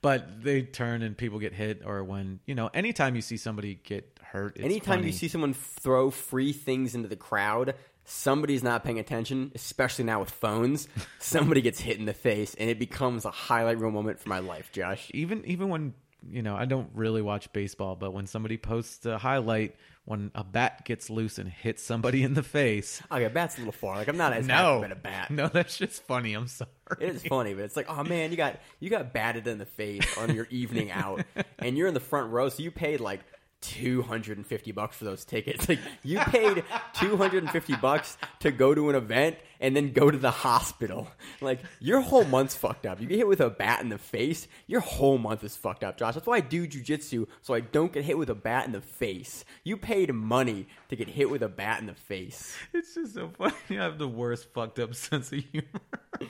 But 0.04 0.44
they 0.44 0.62
turn 0.62 1.02
and 1.02 1.18
people 1.18 1.40
get 1.40 1.54
hit, 1.54 1.82
or 1.84 2.04
when 2.04 2.42
you 2.46 2.54
know, 2.54 2.70
anytime 2.74 3.16
you 3.16 3.22
see 3.22 3.38
somebody 3.38 3.80
get 3.84 4.20
hurt, 4.22 4.58
it's 4.58 4.66
Anytime 4.66 4.98
funny. 4.98 5.08
you 5.08 5.14
see 5.14 5.28
someone 5.30 5.54
throw 5.56 6.12
free 6.12 6.54
things 6.54 6.94
into 6.94 7.08
the 7.08 7.16
crowd, 7.16 7.74
somebody's 8.06 8.62
not 8.64 8.84
paying 8.84 9.00
attention, 9.00 9.52
especially 9.56 10.04
now 10.04 10.20
with 10.20 10.30
phones. 10.30 10.88
somebody 11.20 11.62
gets 11.62 11.80
hit 11.80 11.98
in 11.98 12.06
the 12.06 12.14
face, 12.14 12.54
and 12.56 12.70
it 12.70 12.78
becomes 12.78 13.26
a 13.26 13.32
highlight 13.32 13.80
reel 13.80 13.92
moment 13.92 14.20
for 14.20 14.30
my 14.30 14.40
life, 14.40 14.72
Josh. 14.74 15.10
even 15.14 15.44
even 15.46 15.70
when 15.70 15.94
you 16.30 16.42
know 16.42 16.56
I 16.56 16.66
don't 16.66 16.90
really 16.94 17.22
watch 17.22 17.52
baseball, 17.54 17.96
but 17.96 18.14
when 18.14 18.28
somebody 18.28 18.58
posts 18.58 19.06
a 19.06 19.18
highlight 19.18 19.76
when 20.06 20.32
a 20.36 20.44
bat 20.44 20.84
gets 20.84 21.10
loose 21.10 21.38
and 21.38 21.48
hits 21.48 21.82
somebody 21.82 22.24
in 22.24 22.34
the 22.34 22.44
face, 22.44 23.02
Okay, 23.10 23.28
bat's 23.30 23.56
a 23.56 23.60
little 23.60 23.72
far. 23.72 23.96
Like 23.96 24.08
I'm 24.10 24.18
not 24.18 24.34
as 24.34 24.46
no, 24.46 24.82
happy 24.82 24.92
a 24.92 24.96
bat. 24.96 25.32
no, 25.32 25.48
that's 25.48 25.78
just 25.78 26.04
funny. 26.04 26.34
I'm 26.34 26.48
sorry. 26.48 26.70
It 27.00 27.16
is 27.16 27.24
funny, 27.24 27.54
but 27.54 27.64
it's 27.64 27.76
like, 27.78 27.90
oh 27.90 28.04
man, 28.04 28.32
you 28.32 28.38
got 28.38 28.60
you 28.80 28.90
got 28.90 29.14
batted 29.14 29.48
in 29.48 29.58
the 29.60 29.66
face 29.66 30.18
on 30.18 30.36
your 30.36 30.48
evening 30.50 30.92
out, 30.92 31.24
and 31.60 31.78
you're 31.78 31.88
in 31.88 31.94
the 31.94 32.00
front 32.02 32.32
row, 32.32 32.50
so 32.50 32.62
you 32.64 32.72
paid 32.72 33.00
like 33.00 33.22
two 33.64 34.02
hundred 34.02 34.38
and 34.38 34.46
fifty 34.46 34.72
bucks 34.72 34.98
for 34.98 35.06
those 35.06 35.26
tickets. 35.26 35.68
Like 35.74 35.80
you 36.04 36.20
paid 36.28 36.64
two 36.94 37.18
hundred 37.18 37.44
and 37.44 37.52
fifty 37.52 37.76
bucks 37.76 38.18
to 38.40 38.52
go 38.52 38.76
to 38.76 38.90
an 38.90 38.96
event 38.96 39.38
and 39.60 39.76
then 39.76 39.94
go 39.94 40.12
to 40.12 40.18
the 40.18 40.32
hospital. 40.32 41.08
Like 41.42 41.60
your 41.80 42.00
whole 42.00 42.24
month's 42.24 42.56
fucked 42.56 42.86
up. 42.86 43.02
You 43.02 43.08
get 43.08 43.18
hit 43.18 43.28
with 43.28 43.42
a 43.42 43.50
bat 43.50 43.82
in 43.82 43.90
the 43.90 43.98
face, 43.98 44.48
your 44.68 44.80
whole 44.80 45.18
month 45.18 45.44
is 45.44 45.58
fucked 45.58 45.84
up, 45.84 45.98
Josh. 45.98 46.14
That's 46.14 46.26
why 46.28 46.38
I 46.38 46.40
do 46.40 46.66
jujitsu, 46.68 47.28
so 47.42 47.54
I 47.54 47.60
don't 47.60 47.92
get 47.92 48.06
hit 48.06 48.18
with 48.18 48.30
a 48.30 48.36
bat 48.36 48.66
in 48.66 48.72
the 48.72 48.82
face. 48.82 49.44
You 49.64 49.76
paid 49.76 50.14
money 50.14 50.68
to 50.90 50.96
get 50.96 51.10
hit 51.10 51.30
with 51.30 51.44
a 51.44 51.50
bat 51.50 51.82
in 51.82 51.88
the 51.88 51.96
face. 51.96 52.56
It's 52.74 52.96
just 52.96 53.16
so 53.16 53.30
funny. 53.38 53.54
I 53.72 53.74
have 53.76 53.98
the 53.98 54.08
worst 54.08 54.54
fucked 54.54 54.80
up 54.80 54.96
sense 54.96 55.32
of 55.34 55.40
humor. 55.52 56.30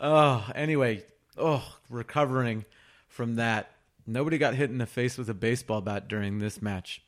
oh, 0.00 0.50
anyway, 0.54 1.04
oh, 1.36 1.64
recovering 1.88 2.64
from 3.08 3.36
that. 3.36 3.70
Nobody 4.10 4.38
got 4.38 4.54
hit 4.54 4.70
in 4.70 4.78
the 4.78 4.86
face 4.86 5.16
with 5.16 5.30
a 5.30 5.34
baseball 5.34 5.80
bat 5.80 6.08
during 6.08 6.38
this 6.38 6.60
match. 6.60 7.00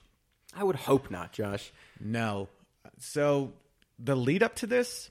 I 0.55 0.63
would 0.63 0.77
hope 0.77 1.11
not, 1.11 1.33
Josh. 1.33 1.73
No. 1.99 2.49
So 2.99 3.55
the 3.99 4.15
lead 4.15 4.43
up 4.43 4.55
to 4.57 4.69
this, 4.69 5.11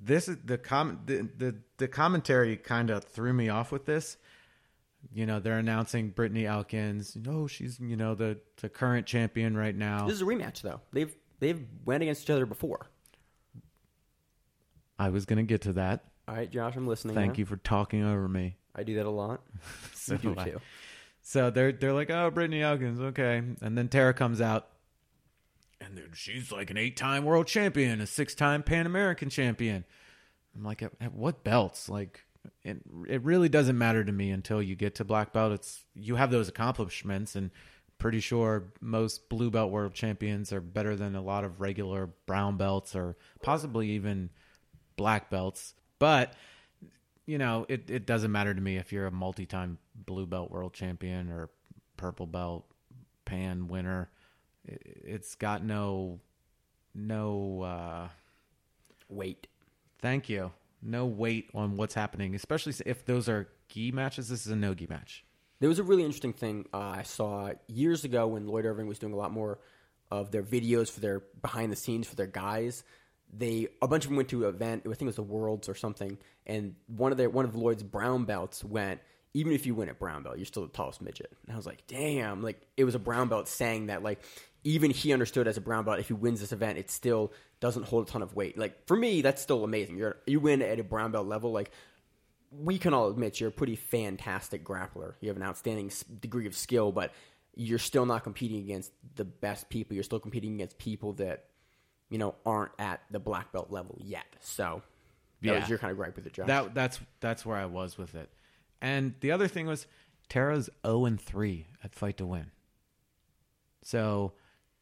this 0.00 0.28
is 0.28 0.36
the 0.44 0.56
com 0.56 1.00
the 1.06 1.28
the, 1.36 1.56
the 1.78 1.88
commentary 1.88 2.56
kind 2.56 2.90
of 2.90 3.04
threw 3.04 3.32
me 3.32 3.48
off 3.48 3.72
with 3.72 3.86
this. 3.86 4.16
You 5.12 5.26
know, 5.26 5.40
they're 5.40 5.58
announcing 5.58 6.10
Brittany 6.10 6.46
Elkins. 6.46 7.16
No, 7.16 7.48
she's 7.48 7.80
you 7.80 7.96
know 7.96 8.14
the 8.14 8.38
the 8.60 8.68
current 8.68 9.06
champion 9.06 9.56
right 9.56 9.74
now. 9.74 10.06
This 10.06 10.16
is 10.16 10.22
a 10.22 10.26
rematch, 10.26 10.62
though. 10.62 10.80
They've 10.92 11.14
they've 11.40 11.60
went 11.84 12.02
against 12.02 12.22
each 12.22 12.30
other 12.30 12.46
before. 12.46 12.86
I 14.96 15.08
was 15.08 15.26
gonna 15.26 15.42
get 15.42 15.62
to 15.62 15.72
that. 15.74 16.04
All 16.28 16.36
right, 16.36 16.50
Josh, 16.50 16.76
I'm 16.76 16.86
listening. 16.86 17.16
Thank 17.16 17.34
now. 17.34 17.38
you 17.38 17.46
for 17.46 17.56
talking 17.56 18.04
over 18.04 18.28
me. 18.28 18.56
I 18.74 18.84
do 18.84 18.94
that 18.94 19.06
a 19.06 19.10
lot. 19.10 19.40
So 19.94 20.12
you 20.12 20.18
do 20.18 20.34
do 20.34 20.40
I. 20.40 20.44
too. 20.50 20.60
So 21.28 21.50
they're 21.50 21.72
they're 21.72 21.92
like, 21.92 22.08
oh, 22.08 22.30
Brittany 22.30 22.62
Elkins, 22.62 23.00
okay, 23.00 23.38
and 23.60 23.76
then 23.76 23.88
Tara 23.88 24.14
comes 24.14 24.40
out, 24.40 24.68
and 25.80 26.00
she's 26.14 26.52
like 26.52 26.70
an 26.70 26.76
eight-time 26.76 27.24
world 27.24 27.48
champion, 27.48 28.00
a 28.00 28.06
six-time 28.06 28.62
Pan 28.62 28.86
American 28.86 29.28
champion. 29.28 29.84
I'm 30.54 30.62
like, 30.62 30.84
at, 30.84 30.92
at 31.00 31.12
what 31.12 31.42
belts? 31.42 31.88
Like, 31.88 32.24
it 32.62 32.76
it 33.08 33.24
really 33.24 33.48
doesn't 33.48 33.76
matter 33.76 34.04
to 34.04 34.12
me 34.12 34.30
until 34.30 34.62
you 34.62 34.76
get 34.76 34.94
to 34.94 35.04
black 35.04 35.32
belt. 35.32 35.50
It's 35.50 35.84
you 35.96 36.14
have 36.14 36.30
those 36.30 36.48
accomplishments, 36.48 37.34
and 37.34 37.50
pretty 37.98 38.20
sure 38.20 38.72
most 38.80 39.28
blue 39.28 39.50
belt 39.50 39.72
world 39.72 39.94
champions 39.94 40.52
are 40.52 40.60
better 40.60 40.94
than 40.94 41.16
a 41.16 41.22
lot 41.22 41.42
of 41.42 41.60
regular 41.60 42.08
brown 42.26 42.56
belts 42.56 42.94
or 42.94 43.16
possibly 43.42 43.90
even 43.90 44.30
black 44.96 45.28
belts. 45.28 45.74
But 45.98 46.34
you 47.26 47.38
know, 47.38 47.66
it, 47.68 47.90
it 47.90 48.06
doesn't 48.06 48.30
matter 48.32 48.54
to 48.54 48.60
me 48.60 48.76
if 48.76 48.92
you're 48.92 49.06
a 49.06 49.12
multi 49.12 49.46
time 49.46 49.78
blue 49.94 50.26
belt 50.26 50.50
world 50.50 50.72
champion 50.72 51.30
or 51.30 51.50
purple 51.96 52.26
belt 52.26 52.64
pan 53.24 53.68
winner. 53.68 54.08
It, 54.64 54.82
it's 55.04 55.34
got 55.34 55.64
no, 55.64 56.20
no, 56.94 57.62
uh, 57.62 58.08
Wait. 59.08 59.46
thank 59.98 60.28
you. 60.28 60.52
No 60.82 61.06
weight 61.06 61.50
on 61.54 61.76
what's 61.76 61.94
happening, 61.94 62.34
especially 62.34 62.74
if 62.84 63.04
those 63.04 63.28
are 63.28 63.48
gi 63.68 63.90
matches. 63.92 64.28
This 64.28 64.46
is 64.46 64.52
a 64.52 64.56
no 64.56 64.74
gi 64.74 64.86
match. 64.88 65.24
There 65.58 65.68
was 65.68 65.78
a 65.78 65.82
really 65.82 66.04
interesting 66.04 66.34
thing 66.34 66.66
uh, 66.72 66.78
I 66.78 67.02
saw 67.02 67.50
years 67.66 68.04
ago 68.04 68.26
when 68.28 68.46
Lloyd 68.46 68.66
Irvin 68.66 68.86
was 68.86 68.98
doing 68.98 69.14
a 69.14 69.16
lot 69.16 69.32
more 69.32 69.58
of 70.10 70.30
their 70.30 70.42
videos 70.42 70.90
for 70.90 71.00
their 71.00 71.22
behind 71.40 71.72
the 71.72 71.76
scenes 71.76 72.06
for 72.06 72.14
their 72.14 72.26
guys. 72.26 72.84
They 73.32 73.68
a 73.82 73.88
bunch 73.88 74.04
of 74.04 74.10
them 74.10 74.16
went 74.16 74.28
to 74.30 74.46
an 74.46 74.54
event. 74.54 74.82
I 74.84 74.88
think 74.90 75.02
it 75.02 75.06
was 75.06 75.16
the 75.16 75.22
Worlds 75.22 75.68
or 75.68 75.74
something, 75.74 76.18
and 76.46 76.74
one 76.86 77.12
of 77.12 77.18
their 77.18 77.30
one 77.30 77.44
of 77.44 77.54
Lloyd's 77.54 77.82
brown 77.82 78.24
belts 78.24 78.64
went. 78.64 79.00
Even 79.34 79.52
if 79.52 79.66
you 79.66 79.74
win 79.74 79.90
at 79.90 79.98
brown 79.98 80.22
belt, 80.22 80.38
you're 80.38 80.46
still 80.46 80.62
the 80.62 80.72
tallest 80.72 81.02
midget. 81.02 81.30
And 81.44 81.52
I 81.52 81.56
was 81.56 81.66
like, 81.66 81.86
damn! 81.86 82.42
Like 82.42 82.62
it 82.78 82.84
was 82.84 82.94
a 82.94 82.98
brown 82.98 83.28
belt 83.28 83.48
saying 83.48 83.88
that. 83.88 84.02
Like 84.02 84.22
even 84.64 84.90
he 84.90 85.12
understood 85.12 85.46
as 85.46 85.56
a 85.56 85.60
brown 85.60 85.84
belt, 85.84 86.00
if 86.00 86.08
he 86.08 86.14
wins 86.14 86.40
this 86.40 86.52
event, 86.52 86.78
it 86.78 86.90
still 86.90 87.32
doesn't 87.60 87.84
hold 87.84 88.08
a 88.08 88.10
ton 88.10 88.22
of 88.22 88.34
weight. 88.34 88.56
Like 88.56 88.86
for 88.86 88.96
me, 88.96 89.20
that's 89.20 89.42
still 89.42 89.62
amazing. 89.62 89.96
You're 89.98 90.16
you 90.26 90.40
win 90.40 90.62
at 90.62 90.80
a 90.80 90.84
brown 90.84 91.12
belt 91.12 91.26
level, 91.26 91.52
like 91.52 91.70
we 92.50 92.78
can 92.78 92.94
all 92.94 93.08
admit 93.08 93.40
you're 93.40 93.50
a 93.50 93.52
pretty 93.52 93.76
fantastic 93.76 94.64
grappler. 94.64 95.14
You 95.20 95.28
have 95.28 95.36
an 95.36 95.42
outstanding 95.42 95.92
degree 96.20 96.46
of 96.46 96.56
skill, 96.56 96.92
but 96.92 97.12
you're 97.54 97.78
still 97.78 98.06
not 98.06 98.22
competing 98.22 98.58
against 98.60 98.92
the 99.16 99.24
best 99.24 99.68
people. 99.68 99.94
You're 99.94 100.04
still 100.04 100.20
competing 100.20 100.54
against 100.54 100.78
people 100.78 101.14
that 101.14 101.44
you 102.10 102.18
know 102.18 102.34
aren't 102.44 102.72
at 102.78 103.00
the 103.10 103.18
black 103.20 103.52
belt 103.52 103.70
level 103.70 103.98
yet. 104.02 104.26
So 104.40 104.82
that 105.42 105.52
Yeah. 105.52 105.60
was 105.60 105.68
your 105.68 105.78
kind 105.78 105.90
of 105.90 105.96
gripe 105.96 106.16
with 106.16 106.26
it, 106.26 106.32
Josh. 106.32 106.46
That 106.46 106.74
that's 106.74 107.00
that's 107.20 107.44
where 107.46 107.56
I 107.56 107.66
was 107.66 107.98
with 107.98 108.14
it. 108.14 108.30
And 108.80 109.14
the 109.20 109.30
other 109.32 109.48
thing 109.48 109.66
was 109.66 109.86
Tara's 110.28 110.68
0 110.86 111.04
and 111.06 111.20
3 111.20 111.66
at 111.82 111.94
Fight 111.94 112.16
to 112.18 112.26
Win. 112.26 112.50
So 113.82 114.32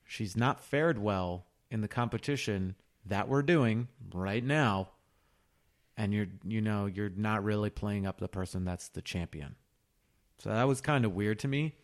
she's 0.04 0.36
not 0.36 0.60
fared 0.60 0.98
well 0.98 1.46
in 1.70 1.80
the 1.80 1.88
competition 1.88 2.74
that 3.06 3.28
we're 3.28 3.42
doing 3.42 3.88
right 4.12 4.42
now. 4.44 4.88
And 5.96 6.12
you're 6.12 6.26
you 6.44 6.60
know, 6.60 6.86
you're 6.86 7.10
not 7.10 7.44
really 7.44 7.70
playing 7.70 8.06
up 8.06 8.18
the 8.18 8.28
person 8.28 8.64
that's 8.64 8.88
the 8.88 9.02
champion. 9.02 9.54
So 10.38 10.50
that 10.50 10.64
was 10.66 10.80
kind 10.80 11.04
of 11.04 11.14
weird 11.14 11.38
to 11.40 11.48
me. 11.48 11.74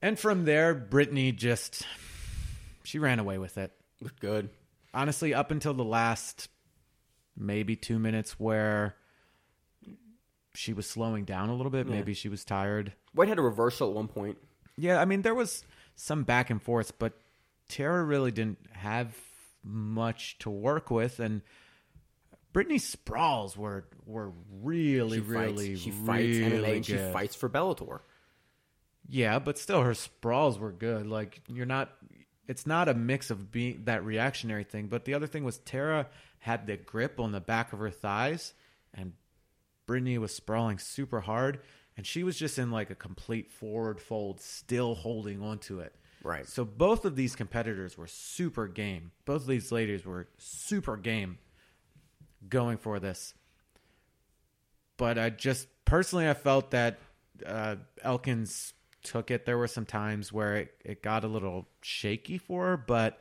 And 0.00 0.18
from 0.18 0.44
there, 0.46 0.74
Brittany 0.74 1.32
just 1.32 1.86
she 2.84 2.98
ran 2.98 3.18
away 3.18 3.38
with 3.38 3.58
it 3.58 3.72
Looked 4.02 4.20
good. 4.20 4.50
honestly 4.92 5.32
up 5.32 5.50
until 5.50 5.74
the 5.74 5.84
last 5.84 6.48
maybe 7.36 7.76
two 7.76 7.98
minutes 7.98 8.38
where 8.38 8.96
she 10.54 10.72
was 10.72 10.86
slowing 10.88 11.24
down 11.24 11.48
a 11.48 11.54
little 11.54 11.70
bit 11.70 11.86
Yeah. 11.86 11.94
maybe 11.94 12.14
she 12.14 12.28
was 12.28 12.44
tired 12.44 12.92
White 13.14 13.28
had 13.28 13.38
a 13.38 13.42
reversal 13.42 13.88
at 13.88 13.94
one 13.94 14.08
point. 14.08 14.36
yeah 14.76 15.00
i 15.00 15.04
mean 15.04 15.22
there 15.22 15.34
was 15.34 15.64
some 15.94 16.24
back 16.24 16.50
and 16.50 16.60
forth 16.62 16.98
but 16.98 17.14
tara 17.68 18.02
really 18.04 18.30
didn't 18.30 18.58
have 18.72 19.14
much 19.64 20.38
to 20.40 20.50
work 20.50 20.90
with 20.90 21.20
and 21.20 21.42
Brittany's 22.52 22.86
sprawls 22.86 23.56
were 23.56 23.86
were 24.04 24.30
really 24.62 25.16
She 25.18 25.22
really 25.24 25.68
fights. 25.70 25.80
She 25.80 25.90
fights 25.90 26.36
really 26.36 26.68
MMA 26.68 26.76
and 26.76 26.84
she 26.84 26.96
fights 26.98 27.34
for 27.34 27.48
Bellator. 27.48 28.00
Yeah, 29.08 29.38
but 29.38 29.56
still, 29.56 29.80
her 29.80 29.94
sprawls 29.94 30.58
were 30.58 30.70
good. 30.70 31.06
Like 31.06 31.40
you're 31.48 31.64
not. 31.64 31.90
It's 32.48 32.66
not 32.66 32.88
a 32.88 32.94
mix 32.94 33.30
of 33.30 33.50
being 33.50 33.82
that 33.84 34.04
reactionary 34.04 34.64
thing. 34.64 34.88
But 34.88 35.04
the 35.04 35.14
other 35.14 35.26
thing 35.26 35.44
was 35.44 35.58
Tara 35.58 36.08
had 36.40 36.66
the 36.66 36.76
grip 36.76 37.20
on 37.20 37.32
the 37.32 37.40
back 37.40 37.72
of 37.72 37.78
her 37.78 37.90
thighs, 37.90 38.52
and 38.92 39.12
Brittany 39.86 40.18
was 40.18 40.34
sprawling 40.34 40.78
super 40.78 41.20
hard, 41.20 41.60
and 41.96 42.06
she 42.06 42.24
was 42.24 42.36
just 42.36 42.58
in 42.58 42.70
like 42.70 42.90
a 42.90 42.94
complete 42.94 43.50
forward 43.50 44.00
fold, 44.00 44.40
still 44.40 44.94
holding 44.94 45.42
onto 45.42 45.78
it. 45.80 45.94
Right. 46.24 46.46
So 46.46 46.64
both 46.64 47.04
of 47.04 47.16
these 47.16 47.34
competitors 47.34 47.98
were 47.98 48.06
super 48.06 48.68
game. 48.68 49.12
Both 49.24 49.42
of 49.42 49.48
these 49.48 49.72
ladies 49.72 50.04
were 50.04 50.28
super 50.38 50.96
game 50.96 51.38
going 52.48 52.78
for 52.78 53.00
this. 53.00 53.34
But 54.96 55.18
I 55.18 55.30
just 55.30 55.68
personally, 55.84 56.28
I 56.28 56.34
felt 56.34 56.70
that 56.70 56.98
uh, 57.44 57.76
Elkins 58.02 58.72
took 59.02 59.30
it. 59.30 59.46
There 59.46 59.58
were 59.58 59.68
some 59.68 59.86
times 59.86 60.32
where 60.32 60.56
it, 60.56 60.74
it 60.84 61.02
got 61.02 61.24
a 61.24 61.28
little 61.28 61.68
shaky 61.80 62.38
for 62.38 62.66
her, 62.66 62.76
but 62.76 63.20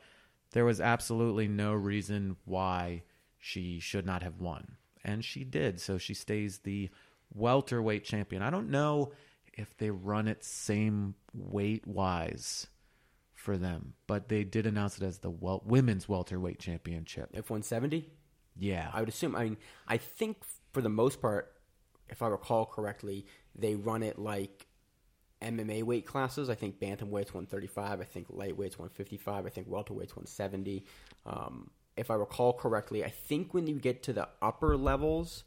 there 0.51 0.65
was 0.65 0.81
absolutely 0.81 1.47
no 1.47 1.73
reason 1.73 2.35
why 2.45 3.03
she 3.39 3.79
should 3.79 4.05
not 4.05 4.23
have 4.23 4.39
won. 4.39 4.77
And 5.03 5.25
she 5.25 5.43
did. 5.43 5.79
So 5.79 5.97
she 5.97 6.13
stays 6.13 6.59
the 6.59 6.89
welterweight 7.33 8.03
champion. 8.03 8.41
I 8.41 8.49
don't 8.49 8.69
know 8.69 9.13
if 9.53 9.75
they 9.77 9.89
run 9.89 10.27
it 10.27 10.43
same 10.43 11.15
weight 11.33 11.87
wise 11.87 12.67
for 13.33 13.57
them, 13.57 13.93
but 14.05 14.29
they 14.29 14.43
did 14.43 14.67
announce 14.67 14.97
it 14.97 15.03
as 15.03 15.19
the 15.19 15.31
wel- 15.31 15.63
women's 15.65 16.07
welterweight 16.07 16.59
championship. 16.59 17.29
F 17.33 17.49
one 17.49 17.63
seventy. 17.63 18.11
Yeah. 18.57 18.91
I 18.93 18.99
would 18.99 19.09
assume. 19.09 19.35
I 19.35 19.45
mean, 19.45 19.57
I 19.87 19.97
think 19.97 20.43
for 20.73 20.81
the 20.81 20.89
most 20.89 21.21
part, 21.21 21.53
if 22.09 22.21
I 22.21 22.27
recall 22.27 22.65
correctly, 22.65 23.25
they 23.55 23.75
run 23.75 24.03
it 24.03 24.19
like 24.19 24.67
MMA 25.41 25.83
weight 25.83 26.05
classes. 26.05 26.49
I 26.49 26.55
think 26.55 26.79
bantamweight's 26.79 27.33
135. 27.33 28.01
I 28.01 28.03
think 28.03 28.27
lightweight's 28.29 28.77
155. 28.77 29.45
I 29.45 29.49
think 29.49 29.67
welterweight's 29.67 30.15
170. 30.15 30.85
Um, 31.25 31.69
if 31.97 32.09
I 32.09 32.15
recall 32.15 32.53
correctly, 32.53 33.03
I 33.03 33.09
think 33.09 33.53
when 33.53 33.67
you 33.67 33.75
get 33.75 34.03
to 34.03 34.13
the 34.13 34.27
upper 34.41 34.77
levels, 34.77 35.43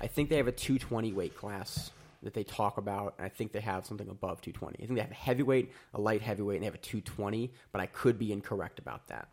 I 0.00 0.06
think 0.06 0.28
they 0.28 0.36
have 0.36 0.46
a 0.46 0.52
220 0.52 1.12
weight 1.12 1.36
class 1.36 1.90
that 2.22 2.34
they 2.34 2.44
talk 2.44 2.78
about. 2.78 3.14
I 3.18 3.28
think 3.28 3.52
they 3.52 3.60
have 3.60 3.86
something 3.86 4.08
above 4.08 4.40
220. 4.40 4.76
I 4.76 4.86
think 4.86 4.96
they 4.96 5.02
have 5.02 5.10
a 5.10 5.14
heavyweight, 5.14 5.72
a 5.94 6.00
light 6.00 6.22
heavyweight, 6.22 6.56
and 6.56 6.62
they 6.62 6.66
have 6.66 6.74
a 6.74 6.78
220, 6.78 7.52
but 7.72 7.80
I 7.80 7.86
could 7.86 8.18
be 8.18 8.32
incorrect 8.32 8.78
about 8.78 9.08
that. 9.08 9.28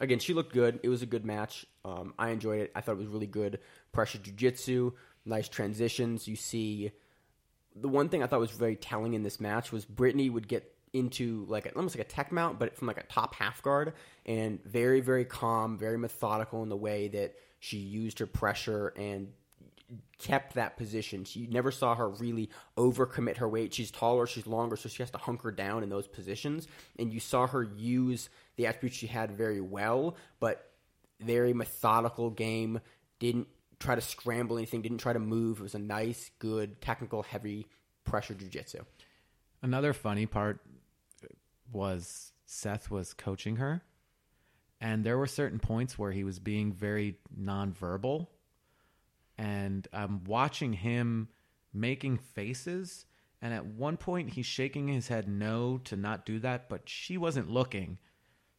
Again, 0.00 0.18
she 0.18 0.34
looked 0.34 0.52
good. 0.52 0.80
It 0.82 0.88
was 0.88 1.02
a 1.02 1.06
good 1.06 1.24
match. 1.24 1.64
Um, 1.84 2.14
I 2.18 2.30
enjoyed 2.30 2.60
it. 2.60 2.72
I 2.74 2.80
thought 2.80 2.92
it 2.92 2.98
was 2.98 3.06
really 3.06 3.26
good 3.26 3.60
pressure 3.92 4.18
jiu-jitsu, 4.18 4.92
nice 5.24 5.48
transitions. 5.48 6.26
You 6.26 6.34
see, 6.34 6.90
the 7.74 7.88
one 7.88 8.08
thing 8.08 8.22
I 8.22 8.26
thought 8.26 8.40
was 8.40 8.50
very 8.50 8.76
telling 8.76 9.14
in 9.14 9.22
this 9.22 9.40
match 9.40 9.72
was 9.72 9.84
Brittany 9.84 10.30
would 10.30 10.48
get 10.48 10.72
into 10.92 11.46
like 11.48 11.66
a, 11.66 11.74
almost 11.74 11.96
like 11.96 12.06
a 12.06 12.08
tech 12.08 12.32
mount, 12.32 12.58
but 12.58 12.76
from 12.76 12.86
like 12.86 12.98
a 12.98 13.04
top 13.04 13.34
half 13.34 13.62
guard, 13.62 13.94
and 14.26 14.62
very 14.64 15.00
very 15.00 15.24
calm, 15.24 15.78
very 15.78 15.98
methodical 15.98 16.62
in 16.62 16.68
the 16.68 16.76
way 16.76 17.08
that 17.08 17.34
she 17.60 17.78
used 17.78 18.18
her 18.18 18.26
pressure 18.26 18.88
and 18.96 19.28
kept 20.18 20.54
that 20.54 20.76
position. 20.76 21.24
She 21.24 21.46
never 21.46 21.70
saw 21.70 21.94
her 21.94 22.08
really 22.08 22.50
overcommit 22.76 23.38
her 23.38 23.48
weight. 23.48 23.74
She's 23.74 23.90
taller, 23.90 24.26
she's 24.26 24.46
longer, 24.46 24.76
so 24.76 24.88
she 24.88 25.02
has 25.02 25.10
to 25.10 25.18
hunker 25.18 25.50
down 25.50 25.82
in 25.82 25.88
those 25.88 26.06
positions. 26.06 26.68
And 26.98 27.12
you 27.12 27.20
saw 27.20 27.46
her 27.46 27.62
use 27.62 28.28
the 28.56 28.66
attributes 28.66 28.96
she 28.96 29.06
had 29.06 29.32
very 29.32 29.60
well, 29.60 30.16
but 30.40 30.70
very 31.20 31.52
methodical 31.52 32.30
game. 32.30 32.80
Didn't 33.18 33.48
try 33.82 33.94
to 33.94 34.00
scramble 34.00 34.56
anything, 34.56 34.82
didn't 34.82 34.98
try 34.98 35.12
to 35.12 35.18
move. 35.18 35.60
It 35.60 35.62
was 35.62 35.74
a 35.74 35.78
nice, 35.80 36.30
good, 36.38 36.80
technical, 36.80 37.22
heavy 37.22 37.66
pressure 38.04 38.34
jujitsu. 38.34 38.80
Another 39.62 39.92
funny 39.92 40.26
part 40.26 40.60
was 41.70 42.32
Seth 42.46 42.90
was 42.90 43.14
coaching 43.14 43.56
her, 43.56 43.82
and 44.80 45.04
there 45.04 45.18
were 45.18 45.26
certain 45.26 45.58
points 45.58 45.98
where 45.98 46.12
he 46.12 46.24
was 46.24 46.38
being 46.38 46.72
very 46.72 47.16
nonverbal 47.38 48.26
and 49.38 49.88
I'm 49.92 50.24
watching 50.24 50.72
him 50.72 51.28
making 51.72 52.18
faces. 52.18 53.06
And 53.40 53.52
at 53.52 53.66
one 53.66 53.96
point, 53.96 54.30
he's 54.30 54.46
shaking 54.46 54.88
his 54.88 55.08
head 55.08 55.28
no 55.28 55.78
to 55.84 55.96
not 55.96 56.24
do 56.24 56.38
that, 56.40 56.68
but 56.68 56.88
she 56.88 57.18
wasn't 57.18 57.50
looking. 57.50 57.98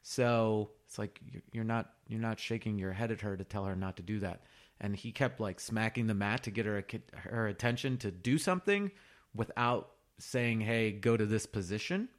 So 0.01 0.71
it's 0.85 0.99
like 0.99 1.21
you're 1.53 1.63
not 1.63 1.93
you're 2.07 2.19
not 2.19 2.39
shaking 2.39 2.77
your 2.77 2.91
head 2.91 3.11
at 3.11 3.21
her 3.21 3.37
to 3.37 3.43
tell 3.45 3.63
her 3.63 3.75
not 3.75 3.95
to 3.97 4.03
do 4.03 4.19
that. 4.19 4.43
And 4.83 4.95
he 4.95 5.11
kept 5.11 5.39
like 5.39 5.59
smacking 5.59 6.05
the 6.05 6.13
mat 6.13 6.43
to 6.43 6.51
get 6.51 6.67
her 6.67 6.85
her 7.15 7.47
attention 7.47 7.97
to 7.99 8.11
do 8.11 8.37
something 8.37 8.91
without 9.33 9.89
saying, 10.19 10.61
"Hey, 10.61 10.91
go 10.91 11.17
to 11.17 11.25
this 11.25 11.47
position." 11.47 12.09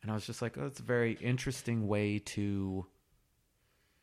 And 0.00 0.10
I 0.10 0.14
was 0.14 0.24
just 0.24 0.40
like, 0.40 0.56
"Oh, 0.56 0.66
it's 0.66 0.80
a 0.80 0.84
very 0.84 1.18
interesting 1.20 1.86
way 1.86 2.20
to 2.20 2.86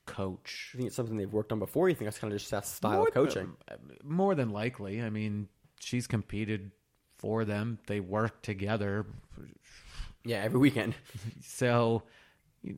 coach. 0.05 0.71
You 0.73 0.79
think 0.79 0.87
it's 0.87 0.95
something 0.95 1.17
they've 1.17 1.31
worked 1.31 1.51
on 1.51 1.59
before? 1.59 1.89
You 1.89 1.95
think 1.95 2.07
that's 2.07 2.19
kind 2.19 2.31
of 2.33 2.39
just 2.39 2.49
Seth's 2.49 2.69
style 2.69 2.97
more 2.97 3.07
of 3.07 3.13
coaching? 3.13 3.53
Than, 3.67 3.79
more 4.03 4.35
than 4.35 4.49
likely. 4.49 5.01
I 5.01 5.09
mean, 5.09 5.47
she's 5.79 6.07
competed 6.07 6.71
for 7.17 7.45
them. 7.45 7.79
They 7.87 7.99
work 7.99 8.41
together. 8.41 9.05
Yeah, 10.25 10.37
every 10.37 10.59
weekend. 10.59 10.95
so 11.41 12.03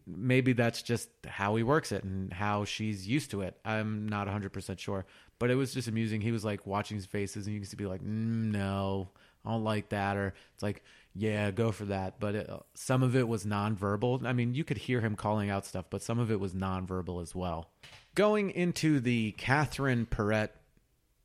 maybe 0.08 0.54
that's 0.54 0.82
just 0.82 1.10
how 1.28 1.56
he 1.56 1.64
works 1.64 1.92
it 1.92 2.04
and 2.04 2.32
how 2.34 2.66
she's 2.66 3.08
used 3.08 3.32
to 3.32 3.42
it. 3.42 3.58
I'm 3.64 4.08
not 4.08 4.28
100% 4.28 4.80
sure. 4.80 5.06
But 5.38 5.52
it 5.52 5.56
was 5.56 5.74
just 5.74 5.88
amusing. 5.88 6.22
He 6.22 6.32
was 6.32 6.46
like 6.46 6.66
watching 6.66 6.96
his 6.96 7.06
faces 7.06 7.46
and 7.46 7.56
you 7.56 7.62
can 7.62 7.78
be 7.78 7.86
like, 7.86 8.02
mm, 8.02 8.52
no, 8.52 9.10
I 9.46 9.52
don't 9.52 9.64
like 9.64 9.90
that. 9.90 10.18
Or 10.18 10.34
it's 10.54 10.64
like, 10.64 10.84
yeah, 11.14 11.52
go 11.52 11.72
for 11.72 11.86
that. 11.86 12.20
But 12.20 12.36
it, 12.36 12.50
some 12.74 13.04
of 13.04 13.16
it 13.16 13.28
was 13.28 13.46
nonverbal. 13.46 14.26
I 14.26 14.34
mean, 14.34 14.54
you 14.54 14.64
could 14.64 14.78
hear 14.78 15.02
him 15.02 15.16
calling 15.16 15.50
out 15.50 15.66
stuff, 15.66 15.86
but 15.90 16.02
some 16.02 16.20
of 16.20 16.32
it 16.32 16.40
was 16.40 16.54
nonverbal 16.54 17.22
as 17.22 17.36
well. 17.36 17.70
Going 18.16 18.50
into 18.52 19.00
the 19.00 19.32
Catherine 19.34 20.06
Perret 20.06 20.56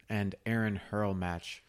and 0.09 0.35
Erin 0.45 0.81
Herle 0.91 1.15
match, 1.17 1.63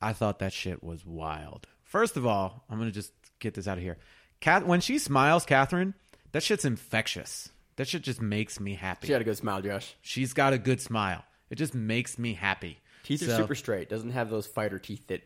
I 0.00 0.12
thought 0.12 0.38
that 0.38 0.52
shit 0.52 0.84
was 0.84 1.04
wild. 1.04 1.66
First 1.82 2.16
of 2.16 2.26
all, 2.26 2.64
I'm 2.70 2.78
going 2.78 2.90
to 2.90 2.94
just 2.94 3.12
get 3.40 3.54
this 3.54 3.66
out 3.66 3.78
of 3.78 3.82
here. 3.82 3.98
Cat, 4.44 4.66
when 4.66 4.82
she 4.82 4.98
smiles, 4.98 5.46
Catherine, 5.46 5.94
that 6.32 6.42
shit's 6.42 6.66
infectious. 6.66 7.48
That 7.76 7.88
shit 7.88 8.02
just 8.02 8.20
makes 8.20 8.60
me 8.60 8.74
happy. 8.74 9.06
She 9.06 9.14
had 9.14 9.22
a 9.22 9.24
good 9.24 9.38
smile, 9.38 9.62
Josh. 9.62 9.96
She's 10.02 10.34
got 10.34 10.52
a 10.52 10.58
good 10.58 10.82
smile. 10.82 11.24
It 11.48 11.54
just 11.54 11.74
makes 11.74 12.18
me 12.18 12.34
happy. 12.34 12.78
Teeth 13.04 13.24
so, 13.24 13.32
are 13.32 13.36
super 13.38 13.54
straight. 13.54 13.88
Doesn't 13.88 14.10
have 14.10 14.28
those 14.28 14.46
fighter 14.46 14.78
teeth 14.78 15.06
that 15.06 15.22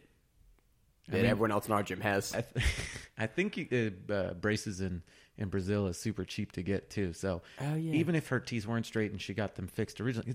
that 1.09 1.17
I 1.17 1.23
mean, 1.23 1.31
everyone 1.33 1.51
else 1.51 1.67
in 1.67 1.73
our 1.73 1.83
gym 1.83 2.01
has. 2.01 2.33
I, 2.33 2.43
th- 2.43 2.67
I 3.19 3.27
think 3.27 3.73
uh, 3.73 4.13
uh, 4.13 4.35
braces 4.35 4.81
in, 4.81 5.03
in 5.37 5.49
Brazil 5.49 5.89
is 5.89 5.99
super 5.99 6.25
cheap 6.25 6.53
to 6.53 6.63
get 6.63 6.89
too. 6.89 7.13
So 7.13 7.43
oh, 7.61 7.75
yeah. 7.75 7.95
even 7.95 8.15
if 8.15 8.29
her 8.29 8.39
teeth 8.39 8.69
weren't 8.69 8.87
straight 8.87 9.11
and 9.11 9.21
she 9.21 9.35
got 9.35 9.57
them 9.57 9.67
fixed 9.67 10.01
originally, 10.01 10.33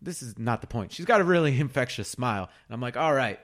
this 0.00 0.22
is 0.22 0.38
not 0.38 0.62
the 0.62 0.66
point. 0.66 0.92
She's 0.92 1.04
got 1.04 1.20
a 1.20 1.24
really 1.24 1.60
infectious 1.60 2.08
smile. 2.08 2.48
And 2.68 2.74
I'm 2.74 2.80
like, 2.80 2.96
all 2.96 3.12
right. 3.12 3.38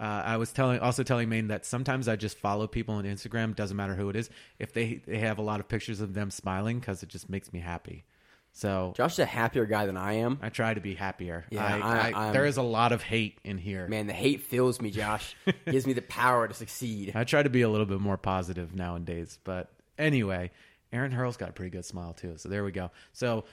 Uh, 0.00 0.22
I 0.24 0.38
was 0.38 0.50
telling, 0.50 0.80
also 0.80 1.02
telling 1.02 1.28
Maine 1.28 1.48
that 1.48 1.66
sometimes 1.66 2.08
I 2.08 2.16
just 2.16 2.38
follow 2.38 2.66
people 2.66 2.94
on 2.94 3.04
Instagram. 3.04 3.54
Doesn't 3.54 3.76
matter 3.76 3.94
who 3.94 4.08
it 4.08 4.16
is. 4.16 4.30
If 4.58 4.72
they 4.72 5.02
they 5.06 5.18
have 5.18 5.38
a 5.38 5.42
lot 5.42 5.60
of 5.60 5.68
pictures 5.68 6.00
of 6.00 6.14
them 6.14 6.30
smiling, 6.30 6.80
because 6.80 7.02
it 7.02 7.10
just 7.10 7.28
makes 7.28 7.52
me 7.52 7.60
happy. 7.60 8.04
So 8.52 8.94
Josh 8.96 9.12
is 9.12 9.18
a 9.20 9.26
happier 9.26 9.66
guy 9.66 9.86
than 9.86 9.98
I 9.98 10.14
am. 10.14 10.38
I 10.42 10.48
try 10.48 10.72
to 10.72 10.80
be 10.80 10.94
happier. 10.94 11.44
Yeah, 11.50 11.64
I, 11.64 12.10
I, 12.10 12.28
I, 12.28 12.32
there 12.32 12.46
is 12.46 12.56
a 12.56 12.62
lot 12.62 12.92
of 12.92 13.02
hate 13.02 13.38
in 13.44 13.58
here. 13.58 13.86
Man, 13.88 14.06
the 14.06 14.12
hate 14.12 14.40
fills 14.42 14.80
me, 14.80 14.90
Josh. 14.90 15.36
Gives 15.70 15.86
me 15.86 15.92
the 15.92 16.02
power 16.02 16.48
to 16.48 16.54
succeed. 16.54 17.12
I 17.14 17.24
try 17.24 17.42
to 17.42 17.50
be 17.50 17.62
a 17.62 17.68
little 17.68 17.86
bit 17.86 18.00
more 18.00 18.16
positive 18.16 18.74
nowadays. 18.74 19.38
But 19.44 19.70
anyway, 19.98 20.50
Erin 20.92 21.12
Herle's 21.12 21.36
got 21.36 21.50
a 21.50 21.52
pretty 21.52 21.70
good 21.70 21.84
smile 21.84 22.14
too. 22.14 22.38
So 22.38 22.48
there 22.48 22.64
we 22.64 22.72
go. 22.72 22.90
So 23.12 23.44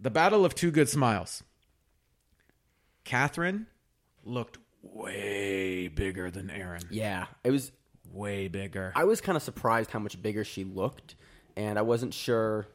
the 0.00 0.10
battle 0.10 0.44
of 0.44 0.54
two 0.54 0.70
good 0.70 0.88
smiles. 0.88 1.42
Catherine 3.04 3.66
looked 4.24 4.58
way 4.92 5.88
bigger 5.88 6.30
than 6.30 6.50
Erin. 6.50 6.82
Yeah, 6.90 7.26
it 7.44 7.50
was 7.50 7.72
way 8.12 8.48
bigger. 8.48 8.92
I 8.94 9.04
was 9.04 9.20
kind 9.20 9.36
of 9.36 9.42
surprised 9.42 9.90
how 9.90 9.98
much 9.98 10.20
bigger 10.20 10.44
she 10.44 10.64
looked, 10.64 11.14
and 11.56 11.78
I 11.78 11.82
wasn't 11.82 12.14
sure 12.14 12.66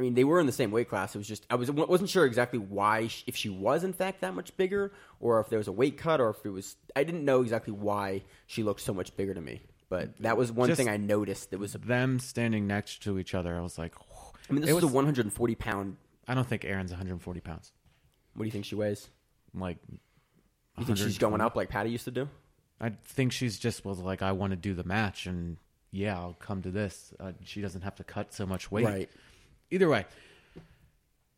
I 0.00 0.02
mean, 0.02 0.14
they 0.14 0.24
were 0.24 0.40
in 0.40 0.46
the 0.46 0.52
same 0.52 0.70
weight 0.70 0.88
class. 0.88 1.14
It 1.14 1.18
was 1.18 1.28
just 1.28 1.44
I 1.50 1.56
was 1.56 1.70
wasn't 1.70 2.08
sure 2.08 2.24
exactly 2.24 2.58
why 2.58 3.08
she, 3.08 3.22
if 3.26 3.36
she 3.36 3.50
was 3.50 3.84
in 3.84 3.92
fact 3.92 4.22
that 4.22 4.34
much 4.34 4.56
bigger, 4.56 4.92
or 5.20 5.40
if 5.40 5.50
there 5.50 5.58
was 5.58 5.68
a 5.68 5.72
weight 5.72 5.98
cut, 5.98 6.22
or 6.22 6.30
if 6.30 6.38
it 6.42 6.48
was 6.48 6.76
I 6.96 7.04
didn't 7.04 7.22
know 7.22 7.42
exactly 7.42 7.74
why 7.74 8.22
she 8.46 8.62
looked 8.62 8.80
so 8.80 8.94
much 8.94 9.14
bigger 9.14 9.34
to 9.34 9.42
me. 9.42 9.60
But 9.90 10.16
that 10.20 10.38
was 10.38 10.50
one 10.50 10.68
just 10.68 10.78
thing 10.78 10.88
I 10.88 10.96
noticed. 10.96 11.50
That 11.50 11.60
was 11.60 11.74
them 11.74 12.18
standing 12.18 12.66
next 12.66 13.02
to 13.02 13.18
each 13.18 13.34
other. 13.34 13.54
I 13.54 13.60
was 13.60 13.76
like, 13.76 13.94
I 14.48 14.54
mean, 14.54 14.62
this 14.62 14.72
was, 14.72 14.84
a 14.84 14.86
140 14.86 15.54
pound. 15.56 15.98
I 16.26 16.32
don't 16.32 16.48
think 16.48 16.64
Erin's 16.64 16.92
140 16.92 17.40
pounds. 17.40 17.70
What 18.32 18.44
do 18.44 18.46
you 18.46 18.52
think 18.52 18.64
she 18.64 18.76
weighs? 18.76 19.10
Like, 19.52 19.76
you 20.80 20.86
think 20.86 20.98
she's 20.98 21.18
going 21.18 21.40
up 21.40 21.56
like 21.56 21.68
Patty 21.68 21.90
used 21.90 22.04
to 22.04 22.10
do? 22.10 22.28
I 22.80 22.90
think 23.04 23.32
she's 23.32 23.58
just 23.58 23.84
was 23.84 23.98
like, 23.98 24.22
I 24.22 24.32
want 24.32 24.52
to 24.52 24.56
do 24.56 24.74
the 24.74 24.84
match, 24.84 25.26
and 25.26 25.58
yeah, 25.90 26.16
I'll 26.16 26.36
come 26.38 26.62
to 26.62 26.70
this. 26.70 27.12
Uh, 27.20 27.32
she 27.44 27.60
doesn't 27.60 27.82
have 27.82 27.96
to 27.96 28.04
cut 28.04 28.32
so 28.32 28.46
much 28.46 28.70
weight. 28.70 28.86
Right. 28.86 29.10
Either 29.70 29.88
way, 29.88 30.06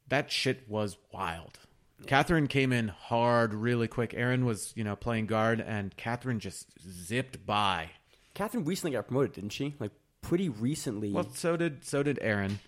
that 0.09 0.31
shit 0.31 0.69
was 0.69 0.97
wild. 1.13 1.59
Catherine 2.07 2.49
came 2.49 2.73
in 2.73 2.89
hard, 2.89 3.55
really 3.55 3.89
quick. 3.89 4.13
Erin 4.15 4.45
was, 4.45 4.73
you 4.75 4.85
know, 4.85 4.97
playing 4.97 5.27
guard, 5.27 5.61
and 5.61 5.97
Catherine 5.97 6.41
just 6.41 6.67
zipped 6.81 7.47
by. 7.47 7.91
Catherine 8.35 8.65
recently 8.65 8.93
got 8.93 9.07
promoted, 9.07 9.33
didn't 9.33 9.51
she? 9.51 9.75
Like 9.79 9.93
pretty 10.21 10.49
recently. 10.49 11.13
Well, 11.13 11.29
so 11.33 11.57
did 11.57 11.85
so 11.85 12.03
did 12.03 12.19
Erin. 12.21 12.59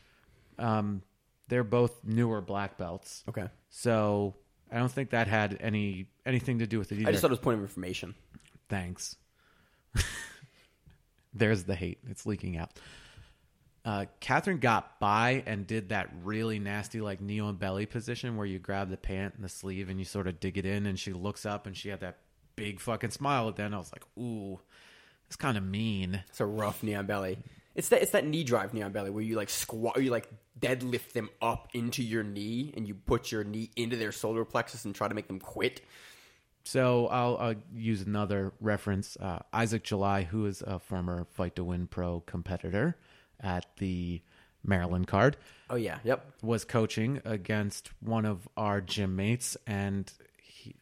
Um, 0.58 1.02
they're 1.48 1.64
both 1.64 2.04
newer 2.04 2.40
black 2.40 2.76
belts. 2.76 3.24
Okay. 3.28 3.48
So 3.70 4.34
I 4.74 4.78
don't 4.78 4.90
think 4.90 5.10
that 5.10 5.28
had 5.28 5.56
any 5.60 6.06
anything 6.26 6.58
to 6.58 6.66
do 6.66 6.80
with 6.80 6.90
it 6.90 6.98
either. 6.98 7.08
I 7.08 7.12
just 7.12 7.22
thought 7.22 7.28
it 7.28 7.30
was 7.30 7.38
point 7.38 7.58
of 7.58 7.62
information. 7.62 8.16
Thanks. 8.68 9.14
There's 11.34 11.62
the 11.62 11.76
hate. 11.76 11.98
It's 12.10 12.26
leaking 12.26 12.56
out. 12.56 12.72
Uh, 13.84 14.06
Catherine 14.18 14.58
got 14.58 14.98
by 14.98 15.44
and 15.46 15.66
did 15.66 15.90
that 15.90 16.10
really 16.24 16.58
nasty, 16.58 17.00
like 17.00 17.20
knee 17.20 17.40
belly 17.52 17.86
position 17.86 18.36
where 18.36 18.46
you 18.46 18.58
grab 18.58 18.90
the 18.90 18.96
pant 18.96 19.34
and 19.36 19.44
the 19.44 19.48
sleeve 19.48 19.88
and 19.90 19.98
you 20.00 20.04
sort 20.04 20.26
of 20.26 20.40
dig 20.40 20.58
it 20.58 20.66
in. 20.66 20.86
And 20.86 20.98
she 20.98 21.12
looks 21.12 21.46
up 21.46 21.66
and 21.66 21.76
she 21.76 21.90
had 21.90 22.00
that 22.00 22.18
big 22.56 22.80
fucking 22.80 23.10
smile. 23.10 23.48
At 23.48 23.56
then 23.56 23.74
I 23.74 23.78
was 23.78 23.92
like, 23.92 24.04
ooh, 24.18 24.58
it's 25.28 25.36
kind 25.36 25.56
of 25.56 25.62
mean. 25.62 26.24
It's 26.30 26.40
a 26.40 26.46
rough 26.46 26.82
knee 26.82 27.00
belly. 27.02 27.38
It's 27.74 27.88
that 27.88 28.02
it's 28.02 28.12
that 28.12 28.26
knee 28.26 28.44
drive 28.44 28.72
knee 28.72 28.82
on 28.82 28.92
belly 28.92 29.10
where 29.10 29.22
you 29.22 29.36
like 29.36 29.50
squat, 29.50 30.02
you 30.02 30.10
like 30.10 30.28
deadlift 30.58 31.12
them 31.12 31.28
up 31.42 31.68
into 31.74 32.02
your 32.02 32.22
knee 32.22 32.72
and 32.76 32.86
you 32.86 32.94
put 32.94 33.32
your 33.32 33.42
knee 33.44 33.70
into 33.76 33.96
their 33.96 34.12
solar 34.12 34.44
plexus 34.44 34.84
and 34.84 34.94
try 34.94 35.08
to 35.08 35.14
make 35.14 35.26
them 35.26 35.40
quit. 35.40 35.80
So 36.64 37.08
I'll, 37.08 37.36
I'll 37.36 37.54
use 37.74 38.02
another 38.02 38.52
reference. 38.60 39.16
Uh, 39.20 39.40
Isaac 39.52 39.82
July, 39.82 40.22
who 40.22 40.46
is 40.46 40.62
a 40.62 40.78
former 40.78 41.26
Fight 41.32 41.56
to 41.56 41.64
Win 41.64 41.86
Pro 41.86 42.20
competitor, 42.20 42.96
at 43.40 43.66
the 43.76 44.22
Maryland 44.62 45.06
card, 45.06 45.36
Oh 45.68 45.76
yeah, 45.76 45.98
yep. 46.04 46.32
was 46.42 46.64
coaching 46.64 47.20
against 47.24 47.90
one 48.00 48.24
of 48.24 48.48
our 48.56 48.80
gym 48.80 49.16
mates, 49.16 49.56
and 49.66 50.10
he, 50.42 50.76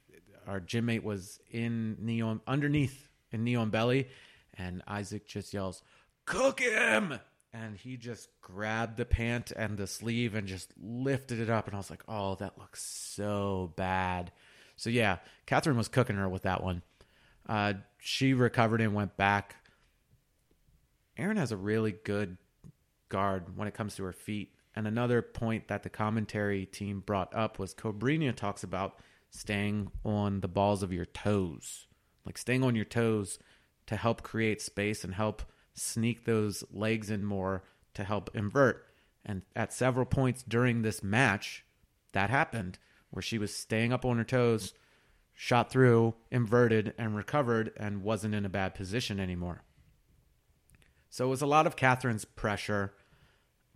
our 0.47 0.61
gym 0.61 0.87
mate 0.87 1.03
was 1.03 1.41
in 1.51 1.97
neon 1.99 2.41
underneath 2.47 3.09
in 3.33 3.43
knee 3.43 3.57
on 3.57 3.71
belly, 3.71 4.09
and 4.57 4.83
Isaac 4.87 5.27
just 5.27 5.53
yells, 5.53 5.83
"Cook 6.25 6.61
him!" 6.61 7.19
And 7.53 7.77
he 7.77 7.97
just 7.97 8.29
grabbed 8.41 8.97
the 8.97 9.05
pant 9.05 9.53
and 9.53 9.77
the 9.77 9.87
sleeve 9.87 10.35
and 10.35 10.49
just 10.49 10.73
lifted 10.81 11.39
it 11.39 11.51
up, 11.51 11.67
and 11.67 11.75
I 11.75 11.79
was 11.79 11.91
like, 11.91 12.05
"Oh, 12.09 12.35
that 12.37 12.59
looks 12.59 12.83
so 12.83 13.73
bad." 13.77 14.33
So 14.77 14.91
yeah, 14.91 15.19
Catherine 15.47 15.77
was 15.77 15.89
cooking 15.89 16.17
her 16.17 16.29
with 16.29 16.43
that 16.43 16.63
one. 16.63 16.83
Uh, 17.49 17.75
she 17.99 18.35
recovered 18.35 18.81
and 18.81 18.95
went 18.95 19.17
back. 19.17 19.57
Aaron 21.17 21.37
has 21.37 21.53
a 21.53 21.57
really 21.57 21.93
good 21.93 22.39
guard 23.09 23.57
when 23.57 23.69
it 23.69 23.75
comes 23.75 23.95
to 23.97 24.05
her 24.05 24.13
feet. 24.13 24.55
And 24.75 24.87
another 24.87 25.21
point 25.21 25.69
that 25.69 25.83
the 25.83 25.91
commentary 25.91 26.65
team 26.65 27.01
brought 27.01 27.35
up 27.35 27.59
was 27.59 27.75
Cobrinha 27.75 28.35
talks 28.35 28.65
about 28.65 28.99
staying 29.31 29.91
on 30.05 30.41
the 30.41 30.49
balls 30.49 30.83
of 30.83 30.93
your 30.93 31.05
toes, 31.05 31.87
like 32.25 32.39
staying 32.39 32.65
on 32.65 32.75
your 32.75 32.87
toes 32.87 33.39
to 33.87 33.97
help 33.97 34.23
create 34.23 34.63
space 34.63 35.05
and 35.05 35.15
help 35.15 35.43
sneak 35.75 36.25
those 36.25 36.65
legs 36.71 37.11
in 37.11 37.25
more 37.25 37.65
to 37.95 38.05
help 38.05 38.31
invert. 38.35 38.87
And 39.25 39.43
at 39.55 39.73
several 39.73 40.07
points 40.07 40.43
during 40.43 40.83
this 40.83 41.03
match, 41.03 41.65
that 42.13 42.31
happened 42.31 42.79
where 43.11 43.23
she 43.23 43.39
was 43.39 43.55
staying 43.55 43.93
up 43.93 44.05
on 44.05 44.17
her 44.19 44.25
toes, 44.25 44.75
shot 45.35 45.71
through, 45.71 46.15
inverted, 46.31 46.95
and 46.99 47.15
recovered, 47.15 47.73
and 47.77 48.03
wasn't 48.03 48.35
in 48.35 48.45
a 48.45 48.51
bad 48.51 48.75
position 48.75 49.21
anymore. 49.21 49.63
So 51.11 51.27
it 51.27 51.31
was 51.31 51.43
a 51.43 51.47
lot 51.47 51.67
of 51.67 51.77
Catherine's 51.77 52.25
pressure 52.25 52.95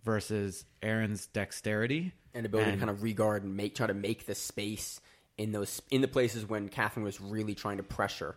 versus 0.03 0.65
Erin's 0.81 1.27
dexterity 1.27 2.13
and 2.33 2.45
ability 2.45 2.71
And- 2.71 2.79
to 2.79 2.85
kind 2.85 2.95
of 2.95 3.03
regard 3.03 3.43
and 3.43 3.55
make 3.55 3.75
try 3.75 3.87
to 3.87 3.93
make 3.93 4.25
the 4.25 4.35
space 4.35 4.99
in 5.37 5.51
those 5.51 5.81
in 5.91 6.01
the 6.01 6.07
places 6.07 6.45
when 6.47 6.67
Catherine 6.67 7.03
was 7.03 7.21
really 7.21 7.53
trying 7.53 7.77
to 7.77 7.83
pressure. 7.83 8.35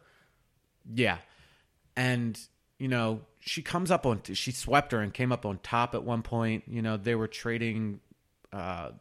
Yeah. 0.93 1.19
And, 1.97 2.39
you 2.81 2.89
know, 2.89 3.21
she 3.39 3.61
comes 3.61 3.91
up 3.91 4.07
on, 4.07 4.23
she 4.23 4.51
swept 4.51 4.93
her 4.93 5.01
and 5.01 5.13
came 5.13 5.33
up 5.33 5.45
on 5.45 5.59
top 5.63 5.95
at 5.95 6.03
one 6.03 6.23
point. 6.23 6.65
You 6.67 6.81
know, 6.81 6.97
they 6.97 7.15
were 7.15 7.29
trading 7.29 8.01
uh, 8.53 8.93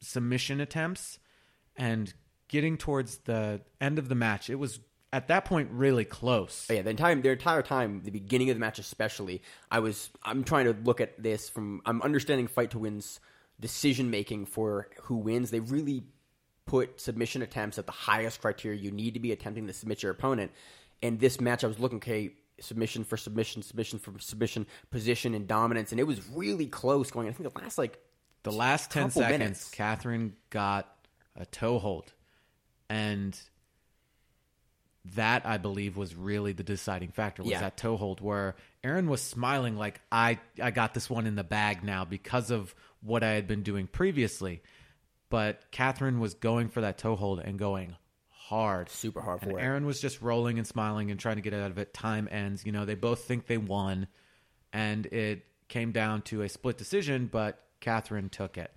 submission 0.00 0.60
attempts 0.60 1.20
and 1.76 2.12
getting 2.48 2.76
towards 2.76 3.18
the 3.18 3.60
end 3.80 4.00
of 4.00 4.08
the 4.08 4.16
match. 4.16 4.50
It 4.50 4.56
was 4.56 4.80
at 5.12 5.28
that 5.28 5.44
point 5.44 5.70
really 5.70 6.04
close. 6.04 6.64
But 6.66 6.74
yeah, 6.74 6.82
the 6.82 6.90
entire 6.90 7.14
the 7.14 7.30
entire 7.30 7.62
time, 7.62 8.02
the 8.04 8.10
beginning 8.10 8.50
of 8.50 8.56
the 8.56 8.60
match 8.60 8.80
especially, 8.80 9.42
I 9.70 9.78
was 9.78 10.10
I'm 10.24 10.42
trying 10.42 10.64
to 10.64 10.76
look 10.82 11.00
at 11.00 11.22
this 11.22 11.48
from 11.48 11.80
I'm 11.86 12.02
understanding 12.02 12.48
fight 12.48 12.72
to 12.72 12.80
win's 12.80 13.20
decision 13.60 14.10
making 14.10 14.46
for 14.46 14.88
who 15.02 15.16
wins. 15.16 15.52
They 15.52 15.60
really 15.60 16.02
put 16.66 17.00
submission 17.00 17.42
attempts 17.42 17.78
at 17.78 17.86
the 17.86 17.92
highest 17.92 18.40
criteria 18.40 18.78
you 18.78 18.90
need 18.90 19.14
to 19.14 19.20
be 19.20 19.30
attempting 19.30 19.68
to 19.68 19.72
submit 19.72 20.02
your 20.02 20.12
opponent. 20.12 20.50
And 21.00 21.20
this 21.20 21.40
match, 21.40 21.62
I 21.62 21.68
was 21.68 21.78
looking, 21.78 21.98
okay, 21.98 22.32
submission 22.60 23.04
for 23.04 23.16
submission, 23.16 23.62
submission 23.62 23.98
for 23.98 24.18
submission, 24.18 24.66
position 24.90 25.34
and 25.34 25.46
dominance, 25.46 25.90
and 25.92 26.00
it 26.00 26.04
was 26.04 26.26
really 26.30 26.66
close. 26.66 27.10
Going, 27.10 27.28
I 27.28 27.32
think 27.32 27.52
the 27.52 27.60
last 27.60 27.78
like 27.78 27.98
The 28.42 28.52
last 28.52 28.90
10 28.90 29.10
seconds, 29.10 29.38
minutes. 29.38 29.70
Catherine 29.70 30.34
got 30.50 30.88
a 31.36 31.46
toe 31.46 31.78
hold. 31.78 32.12
And 32.90 33.38
that, 35.14 35.46
I 35.46 35.56
believe, 35.58 35.96
was 35.96 36.14
really 36.14 36.52
the 36.52 36.62
deciding 36.62 37.10
factor 37.12 37.42
was 37.42 37.52
Yeah. 37.52 37.60
that 37.60 37.76
toe 37.76 37.96
hold 37.96 38.20
where 38.20 38.56
Erin 38.84 39.08
was 39.08 39.22
smiling 39.22 39.76
like, 39.76 40.00
I, 40.12 40.38
I 40.62 40.70
got 40.70 40.94
this 40.94 41.08
one 41.08 41.26
in 41.26 41.34
the 41.34 41.44
bag 41.44 41.82
now 41.82 42.04
because 42.04 42.50
of 42.50 42.74
what 43.00 43.22
I 43.22 43.30
had 43.30 43.46
been 43.46 43.62
doing 43.62 43.86
previously. 43.86 44.62
But 45.30 45.70
Catherine 45.70 46.20
was 46.20 46.34
going 46.34 46.68
for 46.68 46.80
that 46.80 46.98
toe 46.98 47.14
hold 47.16 47.40
and 47.40 47.58
going 47.58 47.96
hard. 48.48 48.88
super 48.90 49.20
hard 49.20 49.42
And 49.42 49.52
for 49.52 49.58
it. 49.58 49.62
Erin 49.62 49.86
was 49.86 50.00
just 50.00 50.20
rolling 50.22 50.58
and 50.58 50.66
smiling 50.66 51.10
and 51.10 51.18
trying 51.20 51.36
to 51.36 51.42
get 51.42 51.52
out 51.54 51.70
of 51.70 51.78
it. 51.78 51.92
Time 51.94 52.28
ends. 52.30 52.64
You 52.66 52.72
know, 52.72 52.84
they 52.84 52.94
both 52.94 53.20
think 53.24 53.46
they 53.46 53.58
won. 53.58 54.06
And 54.72 55.06
it 55.06 55.44
came 55.68 55.92
down 55.92 56.22
to 56.22 56.42
a 56.42 56.48
split 56.48 56.76
decision, 56.78 57.28
but 57.30 57.62
Catherine 57.80 58.28
took 58.28 58.56
it. 58.58 58.70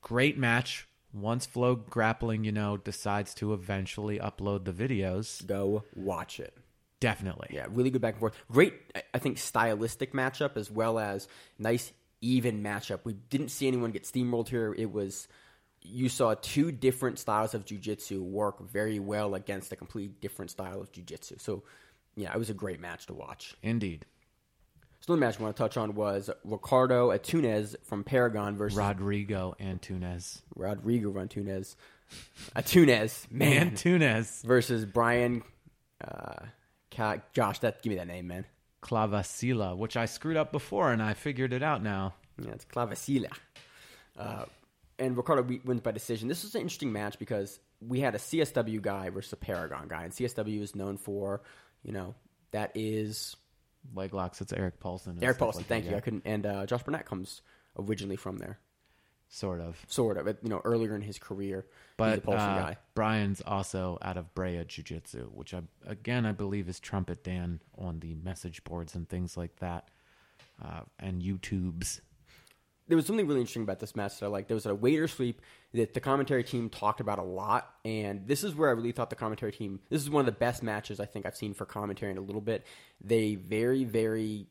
Great 0.00 0.38
match. 0.38 0.86
Once 1.14 1.44
Flow 1.46 1.74
Grappling, 1.76 2.44
you 2.44 2.52
know, 2.52 2.76
decides 2.78 3.34
to 3.34 3.52
eventually 3.52 4.18
upload 4.18 4.64
the 4.64 4.72
videos, 4.72 5.46
Go 5.46 5.84
watch 5.94 6.40
it. 6.40 6.56
definitely. 7.00 7.48
Yeah, 7.50 7.66
really 7.70 7.90
good 7.90 8.00
back 8.00 8.14
and 8.14 8.20
forth. 8.20 8.34
Great, 8.50 8.72
I 9.12 9.18
think, 9.18 9.36
stylistic 9.36 10.14
matchup 10.14 10.56
as 10.56 10.70
well 10.70 10.98
as 10.98 11.28
nice, 11.58 11.92
even 12.22 12.62
matchup. 12.62 13.00
We 13.04 13.12
didn't 13.12 13.50
see 13.50 13.68
anyone 13.68 13.90
get 13.90 14.04
steamrolled 14.04 14.48
here. 14.48 14.74
It 14.76 14.90
was, 14.90 15.28
you 15.82 16.08
saw 16.08 16.34
two 16.40 16.72
different 16.72 17.18
styles 17.18 17.54
of 17.54 17.64
jujitsu 17.64 18.20
work 18.20 18.60
very 18.70 18.98
well 18.98 19.34
against 19.34 19.72
a 19.72 19.76
completely 19.76 20.14
different 20.20 20.50
style 20.50 20.80
of 20.80 20.92
jujitsu. 20.92 21.40
So, 21.40 21.62
yeah, 22.14 22.32
it 22.32 22.38
was 22.38 22.50
a 22.50 22.54
great 22.54 22.80
match 22.80 23.06
to 23.06 23.14
watch. 23.14 23.54
Indeed. 23.62 24.06
So, 25.00 25.12
another 25.12 25.26
match 25.26 25.40
I 25.40 25.42
want 25.42 25.56
to 25.56 25.62
touch 25.62 25.76
on 25.76 25.94
was 25.94 26.30
Ricardo 26.44 27.10
Atunez 27.10 27.74
from 27.82 28.04
Paragon 28.04 28.56
versus 28.56 28.78
Rodrigo 28.78 29.54
Antunes. 29.60 30.42
Rodrigo 30.54 31.12
Antunez. 31.12 31.74
Atunez, 32.56 33.30
man. 33.30 33.72
Antunes. 33.72 34.42
versus 34.44 34.84
Brian. 34.84 35.42
Uh, 36.02 36.46
Josh, 37.32 37.58
that 37.60 37.82
give 37.82 37.90
me 37.90 37.96
that 37.96 38.06
name, 38.06 38.28
man. 38.28 38.44
Clavacila, 38.82 39.76
which 39.76 39.96
I 39.96 40.04
screwed 40.06 40.36
up 40.36 40.52
before 40.52 40.92
and 40.92 41.02
I 41.02 41.14
figured 41.14 41.52
it 41.52 41.62
out 41.62 41.82
now. 41.82 42.14
Yeah, 42.38 42.52
it's 42.52 42.64
Clavicilla. 42.64 43.32
Uh, 44.18 44.44
and 44.98 45.16
Ricardo 45.16 45.42
wins 45.64 45.80
by 45.80 45.90
decision. 45.92 46.28
This 46.28 46.42
was 46.42 46.54
an 46.54 46.60
interesting 46.60 46.92
match 46.92 47.18
because 47.18 47.58
we 47.80 48.00
had 48.00 48.14
a 48.14 48.18
CSW 48.18 48.80
guy 48.80 49.10
versus 49.10 49.32
a 49.32 49.36
Paragon 49.36 49.88
guy, 49.88 50.04
and 50.04 50.12
CSW 50.12 50.60
is 50.60 50.74
known 50.76 50.96
for, 50.96 51.42
you 51.82 51.92
know, 51.92 52.14
that 52.52 52.72
is 52.74 53.36
Leg 53.94 54.14
locks, 54.14 54.40
it's 54.40 54.52
Erik 54.52 54.78
Paulson. 54.78 55.18
Erik 55.22 55.38
Paulson. 55.38 55.60
like 55.60 55.66
thank 55.66 55.84
that, 55.84 55.90
you. 55.90 55.94
yeah. 55.94 55.98
I 55.98 56.00
couldn't. 56.00 56.22
And 56.24 56.46
uh, 56.46 56.66
Josh 56.66 56.82
Barnett 56.84 57.06
comes 57.06 57.42
originally 57.78 58.16
from 58.16 58.38
there, 58.38 58.58
Sort 59.28 59.60
of. 59.60 59.82
sort 59.88 60.18
of. 60.18 60.26
You 60.42 60.48
know, 60.50 60.60
earlier 60.64 60.94
in 60.94 61.02
his 61.02 61.18
career, 61.18 61.66
But 61.96 62.22
Paulson 62.22 62.48
uh, 62.50 62.58
guy. 62.58 62.76
Brian's 62.94 63.42
also 63.44 63.98
out 64.02 64.16
of 64.16 64.32
Brea 64.34 64.64
Jiu 64.66 64.84
Jitsu, 64.84 65.30
which 65.32 65.54
I, 65.54 65.62
again 65.86 66.26
I 66.26 66.32
believe 66.32 66.68
is 66.68 66.78
Trumpet 66.78 67.24
Dan 67.24 67.60
on 67.76 67.98
the 68.00 68.14
message 68.14 68.62
boards 68.62 68.94
and 68.94 69.08
things 69.08 69.36
like 69.36 69.56
that, 69.56 69.88
uh, 70.62 70.82
and 71.00 71.22
YouTubes. 71.22 72.00
There 72.88 72.96
was 72.96 73.06
something 73.06 73.26
really 73.26 73.40
interesting 73.40 73.62
about 73.62 73.80
this 73.80 73.94
match 73.94 74.18
that 74.18 74.26
I 74.26 74.28
like. 74.28 74.48
There 74.48 74.54
was 74.54 74.66
a 74.66 74.74
waiter 74.74 75.06
sweep 75.08 75.40
that 75.72 75.94
the 75.94 76.00
commentary 76.00 76.44
team 76.44 76.68
talked 76.68 77.00
about 77.00 77.18
a 77.18 77.22
lot, 77.22 77.74
and 77.84 78.26
this 78.26 78.44
is 78.44 78.54
where 78.54 78.68
I 78.68 78.72
really 78.72 78.92
thought 78.92 79.10
the 79.10 79.16
commentary 79.16 79.52
team. 79.52 79.80
This 79.88 80.02
is 80.02 80.10
one 80.10 80.20
of 80.20 80.26
the 80.26 80.32
best 80.32 80.62
matches 80.62 81.00
I 81.00 81.06
think 81.06 81.24
I've 81.24 81.36
seen 81.36 81.54
for 81.54 81.64
commentary 81.64 82.12
in 82.12 82.18
a 82.18 82.22
little 82.22 82.40
bit. 82.40 82.66
They 83.00 83.36
very, 83.36 83.84
very, 83.84 84.46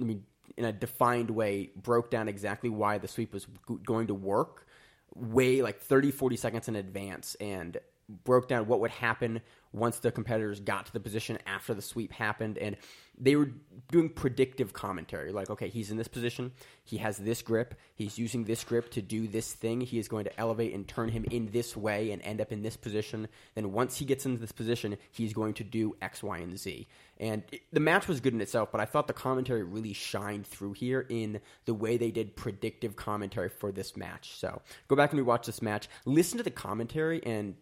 I 0.00 0.04
mean, 0.04 0.24
in 0.56 0.64
a 0.64 0.72
defined 0.72 1.30
way, 1.30 1.70
broke 1.76 2.10
down 2.10 2.28
exactly 2.28 2.70
why 2.70 2.98
the 2.98 3.08
sweep 3.08 3.32
was 3.32 3.46
going 3.84 4.08
to 4.08 4.14
work, 4.14 4.66
way 5.14 5.62
like 5.62 5.80
30, 5.80 6.10
40 6.10 6.36
seconds 6.36 6.68
in 6.68 6.76
advance, 6.76 7.36
and 7.40 7.78
broke 8.24 8.48
down 8.48 8.66
what 8.66 8.80
would 8.80 8.90
happen 8.90 9.40
once 9.72 9.98
the 9.98 10.12
competitors 10.12 10.60
got 10.60 10.86
to 10.86 10.92
the 10.92 11.00
position 11.00 11.38
after 11.46 11.74
the 11.74 11.82
sweep 11.82 12.12
happened 12.12 12.56
and 12.58 12.76
they 13.18 13.36
were 13.36 13.50
doing 13.88 14.08
predictive 14.08 14.72
commentary 14.72 15.30
like 15.30 15.48
okay 15.48 15.68
he's 15.68 15.92
in 15.92 15.96
this 15.96 16.08
position 16.08 16.50
he 16.82 16.96
has 16.96 17.18
this 17.18 17.40
grip 17.40 17.74
he's 17.94 18.18
using 18.18 18.44
this 18.44 18.64
grip 18.64 18.90
to 18.90 19.00
do 19.00 19.28
this 19.28 19.52
thing 19.52 19.80
he 19.80 19.98
is 19.98 20.08
going 20.08 20.24
to 20.24 20.40
elevate 20.40 20.74
and 20.74 20.88
turn 20.88 21.08
him 21.08 21.24
in 21.30 21.48
this 21.52 21.76
way 21.76 22.10
and 22.10 22.20
end 22.22 22.40
up 22.40 22.50
in 22.50 22.62
this 22.62 22.76
position 22.76 23.28
then 23.54 23.72
once 23.72 23.96
he 23.96 24.04
gets 24.04 24.26
into 24.26 24.40
this 24.40 24.50
position 24.50 24.96
he's 25.12 25.32
going 25.32 25.54
to 25.54 25.62
do 25.62 25.96
x 26.02 26.22
y 26.22 26.38
and 26.38 26.58
z. 26.58 26.86
And 27.18 27.44
it, 27.52 27.62
the 27.72 27.80
match 27.80 28.08
was 28.08 28.20
good 28.20 28.34
in 28.34 28.40
itself 28.40 28.72
but 28.72 28.80
i 28.80 28.84
thought 28.84 29.06
the 29.06 29.12
commentary 29.12 29.62
really 29.62 29.92
shined 29.92 30.46
through 30.46 30.72
here 30.72 31.06
in 31.08 31.40
the 31.64 31.74
way 31.74 31.96
they 31.96 32.10
did 32.10 32.36
predictive 32.36 32.96
commentary 32.96 33.48
for 33.48 33.72
this 33.72 33.96
match. 33.96 34.36
So 34.38 34.62
go 34.88 34.96
back 34.96 35.12
and 35.12 35.24
rewatch 35.24 35.46
this 35.46 35.62
match. 35.62 35.88
Listen 36.04 36.38
to 36.38 36.44
the 36.44 36.50
commentary 36.50 37.22
and 37.24 37.54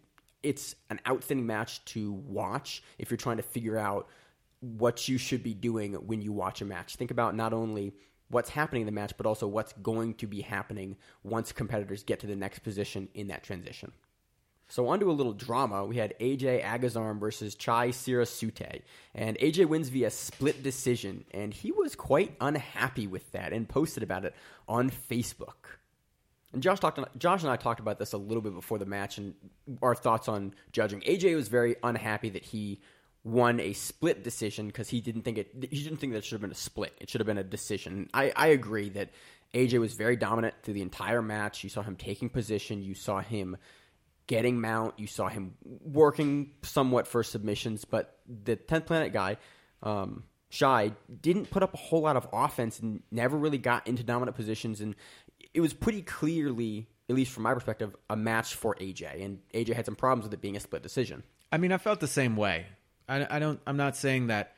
it's 0.43 0.75
an 0.89 0.99
outstanding 1.07 1.47
match 1.47 1.83
to 1.85 2.13
watch 2.13 2.83
if 2.99 3.09
you're 3.09 3.17
trying 3.17 3.37
to 3.37 3.43
figure 3.43 3.77
out 3.77 4.07
what 4.65 5.07
you 5.07 5.17
should 5.17 5.43
be 5.43 5.53
doing 5.53 5.93
when 5.93 6.21
you 6.21 6.31
watch 6.31 6.61
a 6.61 6.65
match. 6.65 6.95
Think 6.95 7.11
about 7.11 7.35
not 7.35 7.53
only 7.53 7.93
what's 8.29 8.49
happening 8.49 8.81
in 8.81 8.85
the 8.87 8.91
match, 8.91 9.13
but 9.17 9.25
also 9.25 9.47
what's 9.47 9.73
going 9.73 10.15
to 10.15 10.27
be 10.27 10.41
happening 10.41 10.97
once 11.23 11.51
competitors 11.51 12.03
get 12.03 12.19
to 12.21 12.27
the 12.27 12.35
next 12.35 12.59
position 12.59 13.07
in 13.13 13.27
that 13.27 13.43
transition. 13.43 13.91
So 14.67 14.87
on 14.87 14.99
to 14.99 15.11
a 15.11 15.13
little 15.13 15.33
drama. 15.33 15.85
We 15.85 15.97
had 15.97 16.15
AJ 16.19 16.63
Agazarm 16.63 17.19
versus 17.19 17.53
Chai 17.53 17.89
Sirisute. 17.89 18.81
And 19.13 19.37
AJ 19.37 19.67
wins 19.67 19.89
via 19.89 20.09
split 20.09 20.63
decision, 20.63 21.25
and 21.31 21.53
he 21.53 21.71
was 21.71 21.95
quite 21.95 22.35
unhappy 22.41 23.05
with 23.05 23.31
that 23.33 23.53
and 23.53 23.69
posted 23.69 24.01
about 24.01 24.25
it 24.25 24.33
on 24.67 24.89
Facebook. 24.89 25.77
And 26.51 26.63
Josh 26.63 26.79
talked. 26.79 26.99
Josh 27.19 27.43
and 27.43 27.51
I 27.51 27.57
talked 27.57 27.79
about 27.79 27.99
this 27.99 28.13
a 28.13 28.17
little 28.17 28.41
bit 28.41 28.55
before 28.55 28.79
the 28.79 28.85
match 28.85 29.19
and 29.19 29.35
our 29.83 29.93
thoughts 29.93 30.27
on 30.27 30.55
judging. 30.71 31.01
AJ 31.01 31.35
was 31.35 31.47
very 31.47 31.75
unhappy 31.83 32.29
that 32.29 32.45
he 32.45 32.79
won 33.25 33.59
a 33.59 33.73
split 33.73 34.23
decision 34.23 34.67
because 34.67 34.87
he 34.87 35.01
didn't 35.01 35.23
think 35.23 35.39
it. 35.39 35.49
He 35.71 35.83
didn't 35.83 35.97
think 35.97 36.13
that 36.13 36.23
should 36.23 36.35
have 36.35 36.41
been 36.41 36.51
a 36.51 36.55
split. 36.55 36.93
It 37.01 37.09
should 37.09 37.19
have 37.19 37.25
been 37.25 37.39
a 37.39 37.43
decision. 37.43 38.07
I, 38.13 38.31
I 38.35 38.47
agree 38.47 38.89
that 38.89 39.09
AJ 39.53 39.79
was 39.79 39.95
very 39.95 40.15
dominant 40.15 40.53
through 40.61 40.75
the 40.75 40.83
entire 40.83 41.21
match. 41.21 41.63
You 41.63 41.69
saw 41.69 41.81
him 41.81 41.95
taking 41.95 42.29
position. 42.29 42.83
You 42.83 42.93
saw 42.93 43.19
him 43.19 43.57
getting 44.27 44.61
mount. 44.61 44.99
You 44.99 45.07
saw 45.07 45.27
him 45.27 45.55
working 45.63 46.51
somewhat 46.61 47.07
for 47.07 47.23
submissions. 47.23 47.83
But 47.83 48.15
the 48.27 48.55
tenth 48.55 48.85
planet 48.85 49.11
guy, 49.11 49.37
um, 49.81 50.23
Shy, 50.49 50.91
didn't 51.21 51.49
put 51.49 51.63
up 51.63 51.73
a 51.73 51.77
whole 51.77 52.01
lot 52.01 52.17
of 52.17 52.27
offense 52.31 52.79
and 52.79 53.01
never 53.11 53.35
really 53.35 53.57
got 53.57 53.87
into 53.87 54.03
dominant 54.03 54.37
positions. 54.37 54.81
And 54.81 54.95
it 55.51 55.61
was 55.61 55.73
pretty 55.73 56.03
clearly, 56.03 56.87
at 57.09 57.15
least 57.15 57.31
from 57.31 57.41
my 57.41 57.55
perspective, 57.55 57.95
a 58.07 58.15
match 58.15 58.53
for 58.53 58.75
AJ. 58.75 59.25
And 59.25 59.39
AJ 59.51 59.73
had 59.73 59.85
some 59.85 59.95
problems 59.95 60.25
with 60.25 60.33
it 60.35 60.41
being 60.41 60.55
a 60.55 60.59
split 60.59 60.83
decision. 60.83 61.23
I 61.51 61.57
mean, 61.57 61.71
I 61.71 61.79
felt 61.79 61.99
the 61.99 62.07
same 62.07 62.35
way. 62.35 62.67
I, 63.07 63.27
I 63.29 63.39
don't. 63.39 63.59
I'm 63.65 63.77
not 63.77 63.95
saying 63.95 64.27
that 64.27 64.55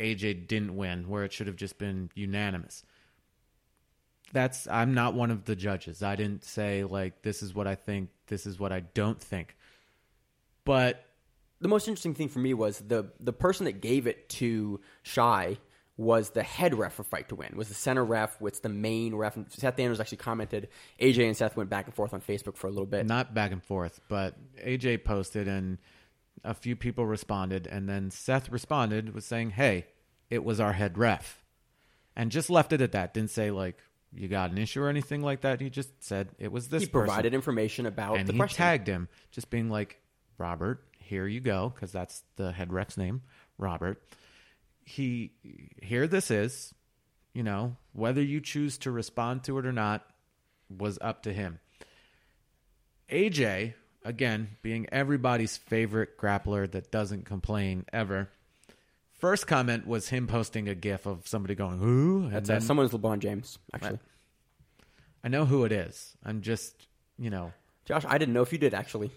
AJ 0.00 0.48
didn't 0.48 0.76
win 0.76 1.08
where 1.08 1.24
it 1.24 1.32
should 1.32 1.46
have 1.46 1.56
just 1.56 1.78
been 1.78 2.10
unanimous. 2.14 2.84
That's 4.32 4.66
I'm 4.66 4.94
not 4.94 5.14
one 5.14 5.30
of 5.30 5.44
the 5.44 5.54
judges. 5.54 6.02
I 6.02 6.16
didn't 6.16 6.44
say 6.44 6.84
like 6.84 7.22
this 7.22 7.42
is 7.42 7.54
what 7.54 7.66
I 7.66 7.74
think, 7.74 8.10
this 8.26 8.46
is 8.46 8.58
what 8.58 8.72
I 8.72 8.80
don't 8.80 9.20
think. 9.20 9.56
But 10.64 11.04
the 11.60 11.68
most 11.68 11.86
interesting 11.86 12.14
thing 12.14 12.28
for 12.28 12.38
me 12.38 12.54
was 12.54 12.78
the 12.78 13.12
the 13.20 13.32
person 13.32 13.64
that 13.66 13.80
gave 13.80 14.06
it 14.06 14.28
to 14.30 14.80
Shy 15.02 15.58
was 15.98 16.30
the 16.30 16.42
head 16.42 16.74
ref 16.74 16.94
for 16.94 17.04
Fight 17.04 17.28
to 17.28 17.36
Win. 17.36 17.52
Was 17.54 17.68
the 17.68 17.74
center 17.74 18.04
ref? 18.04 18.40
What's 18.40 18.60
the 18.60 18.70
main 18.70 19.14
ref? 19.14 19.36
And 19.36 19.50
Seth 19.52 19.78
Anders 19.78 20.00
actually 20.00 20.18
commented. 20.18 20.68
AJ 20.98 21.26
and 21.26 21.36
Seth 21.36 21.56
went 21.56 21.68
back 21.68 21.84
and 21.86 21.94
forth 21.94 22.14
on 22.14 22.20
Facebook 22.20 22.56
for 22.56 22.66
a 22.66 22.70
little 22.70 22.86
bit. 22.86 23.06
not 23.06 23.34
back 23.34 23.52
and 23.52 23.62
forth, 23.62 24.00
but 24.08 24.34
AJ 24.64 25.04
posted 25.04 25.46
and 25.46 25.78
a 26.44 26.54
few 26.54 26.76
people 26.76 27.06
responded 27.06 27.66
and 27.66 27.88
then 27.88 28.10
Seth 28.10 28.50
responded 28.50 29.14
was 29.14 29.24
saying, 29.24 29.50
"Hey, 29.50 29.86
it 30.30 30.44
was 30.44 30.60
our 30.60 30.72
head 30.72 30.98
ref." 30.98 31.44
And 32.14 32.30
just 32.30 32.50
left 32.50 32.72
it 32.72 32.80
at 32.80 32.92
that. 32.92 33.14
Didn't 33.14 33.30
say 33.30 33.50
like 33.50 33.78
you 34.12 34.28
got 34.28 34.50
an 34.50 34.58
issue 34.58 34.82
or 34.82 34.88
anything 34.88 35.22
like 35.22 35.40
that. 35.42 35.60
He 35.60 35.70
just 35.70 35.90
said 36.02 36.28
it 36.38 36.52
was 36.52 36.68
this 36.68 36.82
he 36.82 36.88
person. 36.88 37.06
provided 37.06 37.34
information 37.34 37.86
about 37.86 38.18
and 38.18 38.28
the 38.28 38.32
he 38.32 38.38
question. 38.38 38.56
tagged 38.56 38.86
him, 38.86 39.08
just 39.30 39.50
being 39.50 39.70
like, 39.70 40.00
"Robert, 40.38 40.84
here 40.98 41.26
you 41.26 41.40
go," 41.40 41.70
because 41.74 41.92
that's 41.92 42.22
the 42.36 42.52
head 42.52 42.72
ref's 42.72 42.96
name, 42.96 43.22
Robert. 43.56 44.02
He 44.84 45.32
here 45.80 46.06
this 46.06 46.30
is, 46.30 46.74
you 47.32 47.42
know, 47.42 47.76
whether 47.92 48.22
you 48.22 48.40
choose 48.40 48.76
to 48.78 48.90
respond 48.90 49.44
to 49.44 49.58
it 49.58 49.64
or 49.64 49.72
not 49.72 50.04
was 50.68 50.98
up 51.00 51.22
to 51.22 51.32
him. 51.32 51.60
AJ, 53.10 53.74
again, 54.04 54.56
being 54.62 54.86
everybody's 54.92 55.56
favorite 55.56 56.18
grappler 56.18 56.70
that 56.70 56.90
doesn't 56.90 57.24
complain 57.24 57.84
ever. 57.92 58.28
First 59.18 59.46
comment 59.46 59.86
was 59.86 60.08
him 60.08 60.26
posting 60.26 60.68
a 60.68 60.74
gif 60.74 61.06
of 61.06 61.26
somebody 61.28 61.54
going, 61.54 61.78
"Who?" 61.78 62.28
That's 62.30 62.50
uh, 62.50 62.54
then 62.54 62.60
someone's 62.62 62.90
LeBron 62.90 63.20
James. 63.20 63.58
Actually, 63.72 64.00
I 65.22 65.28
know 65.28 65.44
who 65.44 65.64
it 65.64 65.72
is. 65.72 66.16
I'm 66.24 66.40
just, 66.40 66.88
you 67.18 67.30
know, 67.30 67.52
Josh, 67.84 68.04
I 68.06 68.18
didn't 68.18 68.34
know 68.34 68.42
if 68.42 68.52
you 68.52 68.58
did. 68.58 68.74
Actually, 68.74 69.12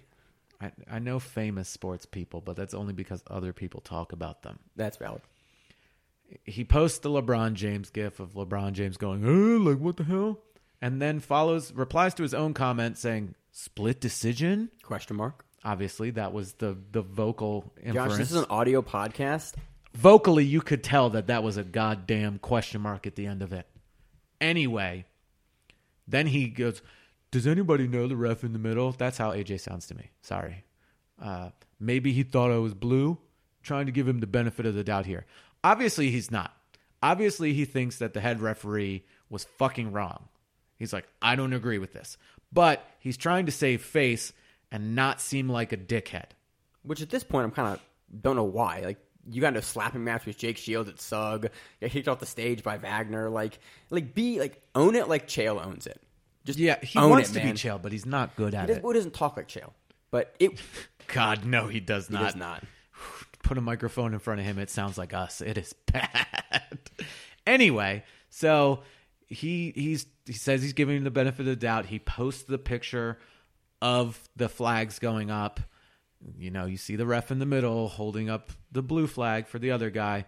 I, 0.61 0.71
I 0.89 0.99
know 0.99 1.19
famous 1.19 1.69
sports 1.69 2.05
people, 2.05 2.41
but 2.41 2.55
that's 2.55 2.73
only 2.73 2.93
because 2.93 3.23
other 3.27 3.53
people 3.53 3.81
talk 3.81 4.11
about 4.11 4.43
them. 4.43 4.59
that's 4.75 4.97
valid. 4.97 5.21
He 6.43 6.63
posts 6.63 6.99
the 6.99 7.09
LeBron 7.09 7.53
James 7.53 7.91
gif 7.91 8.19
of 8.19 8.33
LeBron 8.33 8.73
James 8.73 8.97
going, 8.97 9.23
oh, 9.25 9.57
like 9.69 9.77
what 9.77 9.97
the 9.97 10.03
hell? 10.03 10.39
And 10.81 11.01
then 11.01 11.19
follows, 11.19 11.71
replies 11.71 12.15
to 12.15 12.23
his 12.23 12.33
own 12.33 12.53
comment 12.53 12.97
saying, 12.97 13.35
split 13.55 14.01
decision? 14.01 14.69
Question 14.83 15.15
mark. 15.15 15.45
Obviously, 15.63 16.11
that 16.11 16.33
was 16.33 16.53
the, 16.53 16.77
the 16.91 17.01
vocal 17.01 17.73
Josh, 17.77 17.85
inference. 17.87 18.17
this 18.17 18.31
is 18.31 18.37
an 18.37 18.45
audio 18.49 18.81
podcast. 18.81 19.53
Vocally, 19.93 20.43
you 20.43 20.61
could 20.61 20.83
tell 20.83 21.11
that 21.11 21.27
that 21.27 21.41
was 21.41 21.57
a 21.57 21.63
goddamn 21.63 22.37
question 22.37 22.81
mark 22.81 23.07
at 23.07 23.15
the 23.15 23.25
end 23.25 23.41
of 23.41 23.53
it. 23.53 23.65
Anyway, 24.41 25.05
then 26.07 26.27
he 26.27 26.49
goes, 26.49 26.81
Does 27.31 27.47
anybody 27.47 27.87
know 27.87 28.07
the 28.07 28.17
ref 28.17 28.43
in 28.43 28.51
the 28.51 28.59
middle? 28.59 28.91
That's 28.91 29.17
how 29.17 29.31
AJ 29.31 29.61
sounds 29.61 29.87
to 29.87 29.95
me. 29.95 30.11
Sorry. 30.21 30.65
Uh, 31.19 31.49
maybe 31.79 32.11
he 32.11 32.23
thought 32.23 32.51
I 32.51 32.57
was 32.57 32.73
blue. 32.73 33.17
Trying 33.63 33.87
to 33.87 33.91
give 33.91 34.07
him 34.07 34.19
the 34.19 34.27
benefit 34.27 34.67
of 34.67 34.75
the 34.75 34.83
doubt 34.83 35.07
here. 35.07 35.25
Obviously, 35.63 36.11
he's 36.11 36.29
not. 36.29 36.55
Obviously, 37.01 37.53
he 37.53 37.65
thinks 37.65 37.97
that 37.97 38.13
the 38.13 38.19
head 38.19 38.41
referee 38.41 39.05
was 39.29 39.45
fucking 39.57 39.91
wrong. 39.91 40.27
He's 40.77 40.93
like, 40.93 41.07
I 41.21 41.35
don't 41.35 41.53
agree 41.53 41.77
with 41.77 41.93
this. 41.93 42.17
But 42.51 42.85
he's 42.99 43.17
trying 43.17 43.45
to 43.47 43.51
save 43.51 43.81
face 43.81 44.33
and 44.71 44.95
not 44.95 45.21
seem 45.21 45.49
like 45.49 45.71
a 45.73 45.77
dickhead. 45.77 46.27
Which 46.83 47.01
at 47.01 47.09
this 47.09 47.23
point, 47.23 47.45
I'm 47.45 47.51
kind 47.51 47.73
of 47.73 48.21
don't 48.21 48.35
know 48.35 48.43
why. 48.43 48.81
Like 48.81 48.97
you 49.29 49.41
got 49.41 49.49
into 49.49 49.59
a 49.59 49.63
slapping 49.63 50.03
match 50.03 50.25
with 50.25 50.37
Jake 50.37 50.57
Shields 50.57 50.89
at 50.89 51.01
Sug. 51.01 51.47
Got 51.81 51.89
kicked 51.89 52.07
off 52.07 52.19
the 52.19 52.25
stage 52.25 52.63
by 52.63 52.77
Wagner. 52.77 53.29
Like, 53.29 53.59
like 53.89 54.13
be 54.13 54.39
like 54.39 54.61
own 54.75 54.95
it 54.95 55.07
like 55.09 55.27
Chael 55.27 55.63
owns 55.65 55.87
it. 55.87 56.01
Just 56.45 56.59
Yeah, 56.59 56.79
he 56.83 56.99
wants 56.99 57.31
it, 57.31 57.33
to 57.33 57.39
be 57.41 57.51
Chael, 57.53 57.81
but 57.81 57.91
he's 57.91 58.05
not 58.05 58.35
good 58.35 58.53
at 58.53 58.69
He, 58.69 58.75
it. 58.75 58.83
he 58.85 58.93
doesn't 58.93 59.13
talk 59.15 59.35
like 59.35 59.47
Chael, 59.47 59.71
but 60.11 60.35
it 60.39 60.61
God, 61.07 61.43
no, 61.45 61.67
he 61.67 61.79
does 61.79 62.07
he 62.07 62.15
does 62.15 62.35
not. 62.35 62.63
Put 63.43 63.57
a 63.57 63.61
microphone 63.61 64.13
in 64.13 64.19
front 64.19 64.39
of 64.39 64.45
him, 64.45 64.59
it 64.59 64.69
sounds 64.69 64.97
like 64.97 65.13
us. 65.13 65.41
It 65.41 65.57
is 65.57 65.73
bad. 65.91 66.79
anyway, 67.47 68.03
so 68.29 68.81
he 69.27 69.71
he's 69.75 70.05
he 70.25 70.33
says 70.33 70.61
he's 70.61 70.73
giving 70.73 70.97
him 70.97 71.03
the 71.03 71.11
benefit 71.11 71.41
of 71.41 71.45
the 71.47 71.55
doubt. 71.55 71.85
He 71.85 71.99
posts 71.99 72.43
the 72.43 72.57
picture 72.57 73.17
of 73.81 74.19
the 74.35 74.49
flags 74.49 74.99
going 74.99 75.31
up. 75.31 75.59
You 76.37 76.51
know, 76.51 76.65
you 76.65 76.77
see 76.77 76.95
the 76.95 77.05
ref 77.05 77.31
in 77.31 77.39
the 77.39 77.45
middle 77.45 77.87
holding 77.87 78.29
up 78.29 78.51
the 78.71 78.81
blue 78.81 79.07
flag 79.07 79.47
for 79.47 79.59
the 79.59 79.71
other 79.71 79.89
guy, 79.89 80.25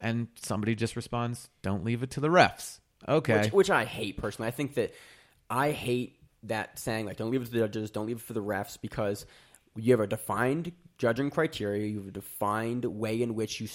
and 0.00 0.28
somebody 0.36 0.74
just 0.74 0.96
responds, 0.96 1.48
"Don't 1.62 1.84
leave 1.84 2.02
it 2.02 2.10
to 2.12 2.20
the 2.20 2.28
refs." 2.28 2.78
Okay, 3.08 3.42
which, 3.42 3.52
which 3.52 3.70
I 3.70 3.84
hate 3.84 4.16
personally. 4.18 4.48
I 4.48 4.52
think 4.52 4.74
that 4.74 4.92
I 5.48 5.70
hate 5.70 6.16
that 6.44 6.78
saying 6.78 7.06
like 7.06 7.16
don't 7.16 7.30
leave 7.30 7.42
it 7.42 7.46
to 7.46 7.50
the 7.50 7.58
judges, 7.60 7.90
don't 7.90 8.06
leave 8.06 8.18
it 8.18 8.22
for 8.22 8.32
the 8.32 8.42
refs 8.42 8.78
because 8.80 9.26
you 9.76 9.92
have 9.92 10.00
a 10.00 10.06
defined 10.06 10.72
judging 11.00 11.30
criteria, 11.30 11.86
you 11.86 11.96
have 11.96 12.08
a 12.08 12.12
defined 12.12 12.84
way 12.84 13.22
in 13.22 13.34
which 13.34 13.58
you 13.58 13.68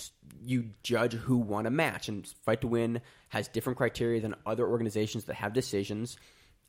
you 0.44 0.70
judge 0.84 1.14
who 1.14 1.38
won 1.38 1.66
a 1.66 1.72
match, 1.72 2.08
and 2.08 2.26
Fight 2.46 2.62
to 2.62 2.68
Win 2.68 3.02
has 3.30 3.48
different 3.48 3.78
criteria 3.78 4.22
than 4.22 4.36
other 4.46 4.66
organizations 4.68 5.26
that 5.26 5.34
have 5.34 5.52
decisions. 5.52 6.18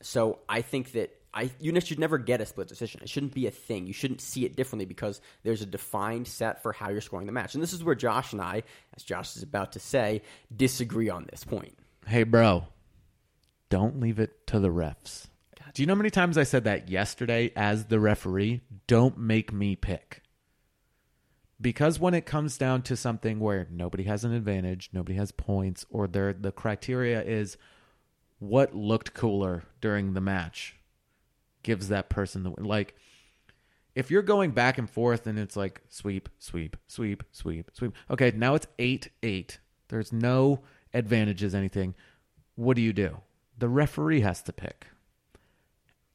So 0.00 0.38
I 0.48 0.62
think 0.62 0.92
that 0.92 1.11
I 1.34 1.50
you 1.61 1.78
should 1.80 1.98
never 1.98 2.16
get 2.16 2.40
a 2.40 2.46
split 2.46 2.68
decision. 2.68 3.02
It 3.02 3.11
shouldn't 3.11 3.34
be 3.34 3.46
a 3.46 3.50
thing. 3.50 3.86
You 3.86 3.92
shouldn't 3.92 4.22
see 4.22 4.46
it 4.46 4.57
differently 4.57 4.86
because 4.86 5.20
there's 5.42 5.61
a 5.61 5.66
defined 5.66 6.26
set 6.26 6.62
for 6.62 6.72
how 6.72 6.88
you're 6.88 7.02
scoring 7.02 7.26
the 7.26 7.32
match. 7.32 7.52
And 7.52 7.62
this 7.62 7.74
is 7.74 7.84
where 7.84 7.94
Josh 7.94 8.32
and 8.32 8.40
I, 8.40 8.62
as 8.96 9.02
Josh 9.02 9.36
is 9.36 9.42
about 9.42 9.72
to 9.72 9.78
say, 9.78 10.22
disagree 10.54 11.11
on 11.11 11.26
this 11.30 11.44
point. 11.44 11.78
hey, 12.07 12.22
bro, 12.22 12.64
don't 13.68 14.00
leave 14.00 14.18
it 14.18 14.46
to 14.46 14.59
the 14.59 14.70
refs. 14.70 15.26
Do 15.74 15.82
you 15.82 15.86
know 15.86 15.92
how 15.92 15.98
many 15.98 16.11
times 16.11 16.38
I 16.38 16.44
said 16.44 16.64
that 16.64 16.88
yesterday 16.88 17.52
as 17.54 17.84
the 17.84 18.00
referee? 18.00 18.62
Don't 18.86 19.18
make 19.18 19.52
me 19.52 19.76
pick. 19.76 20.22
Because 21.61 21.98
when 21.98 22.14
it 22.14 22.26
comes 22.26 22.59
down 22.59 22.82
to 22.82 22.96
something 22.96 23.40
where 23.40 23.66
nobody 23.70 24.04
has 24.04 24.24
an 24.24 24.32
advantage, 24.32 24.90
nobody 24.92 25.16
has 25.16 25.32
points, 25.32 25.86
or 25.88 26.07
there 26.07 26.32
the 26.32 26.52
criteria 26.52 27.22
is 27.22 27.57
what 28.38 28.74
looked 28.74 29.14
cooler 29.14 29.64
during 29.80 30.12
the 30.12 30.20
match 30.20 30.76
gives 31.62 31.88
that 31.88 32.09
person 32.09 32.44
the 32.44 32.50
like 32.62 32.94
if 33.96 34.11
you're 34.11 34.22
going 34.22 34.50
back 34.50 34.76
and 34.78 34.88
forth 34.88 35.26
and 35.26 35.38
it's 35.38 35.57
like 35.57 35.80
sweep, 35.88 36.28
sweep, 36.38 36.76
sweep, 36.86 37.24
sweep, 37.32 37.70
sweep. 37.72 37.94
Okay, 38.11 38.30
now 38.36 38.54
it's 38.54 38.66
8 38.78 39.09
8. 39.22 39.59
There's 39.88 40.12
no 40.12 40.61
advantages, 40.92 41.54
anything. 41.54 41.94
What 42.57 42.76
do 42.76 42.82
you 42.82 42.92
do? 42.92 43.22
The 43.59 43.70
referee 43.70 44.20
has 44.20 44.42
to 44.42 44.52
pick. 44.52 44.88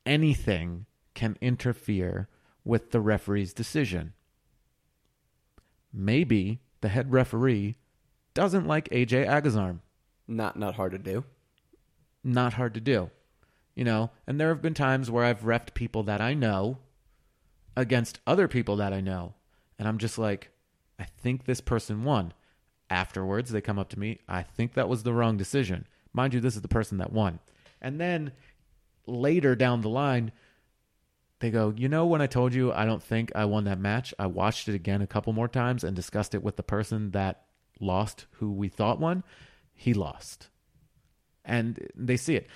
Anything 0.05 0.85
can 1.15 1.37
interfere 1.41 2.29
with 2.63 2.91
the 2.91 3.01
referee's 3.01 3.51
decision. 3.51 4.13
Maybe 5.93 6.61
the 6.81 6.89
head 6.89 7.11
referee 7.11 7.75
doesn't 8.33 8.65
like 8.67 8.89
AJ 8.89 9.27
Agazarm 9.27 9.79
Not 10.27 10.57
not 10.57 10.75
hard 10.75 10.91
to 10.93 10.97
do. 10.97 11.23
not 12.23 12.53
hard 12.53 12.73
to 12.75 12.81
do. 12.81 13.09
You 13.75 13.85
know, 13.85 14.11
and 14.27 14.39
there 14.39 14.49
have 14.49 14.61
been 14.61 14.73
times 14.73 15.09
where 15.09 15.23
I've 15.23 15.41
refed 15.41 15.73
people 15.73 16.03
that 16.03 16.19
I 16.21 16.33
know 16.33 16.77
against 17.75 18.19
other 18.27 18.47
people 18.47 18.75
that 18.77 18.91
I 18.93 18.99
know. 19.01 19.33
And 19.79 19.87
I'm 19.87 19.97
just 19.97 20.17
like, 20.17 20.49
I 20.99 21.05
think 21.05 21.45
this 21.45 21.61
person 21.61 22.03
won. 22.03 22.33
Afterwards, 22.89 23.51
they 23.51 23.61
come 23.61 23.79
up 23.79 23.87
to 23.89 23.99
me, 23.99 24.19
I 24.27 24.43
think 24.43 24.73
that 24.73 24.89
was 24.89 25.03
the 25.03 25.13
wrong 25.13 25.37
decision. 25.37 25.87
Mind 26.11 26.33
you, 26.33 26.41
this 26.41 26.55
is 26.57 26.61
the 26.61 26.67
person 26.67 26.97
that 26.97 27.13
won. 27.13 27.39
And 27.81 27.99
then 27.99 28.33
later 29.07 29.55
down 29.55 29.79
the 29.81 29.89
line, 29.89 30.33
they 31.41 31.51
go, 31.51 31.73
You 31.75 31.89
know, 31.89 32.05
when 32.05 32.21
I 32.21 32.27
told 32.27 32.53
you 32.53 32.71
I 32.71 32.85
don't 32.85 33.03
think 33.03 33.31
I 33.35 33.45
won 33.45 33.65
that 33.65 33.79
match, 33.79 34.13
I 34.17 34.27
watched 34.27 34.69
it 34.69 34.75
again 34.75 35.01
a 35.01 35.07
couple 35.07 35.33
more 35.33 35.47
times 35.49 35.83
and 35.83 35.95
discussed 35.95 36.33
it 36.33 36.41
with 36.41 36.55
the 36.55 36.63
person 36.63 37.11
that 37.11 37.43
lost, 37.79 38.25
who 38.37 38.51
we 38.51 38.69
thought 38.69 38.99
won. 38.99 39.23
He 39.73 39.93
lost 39.93 40.49
and 41.45 41.87
they 41.95 42.17
see 42.17 42.35
it. 42.35 42.47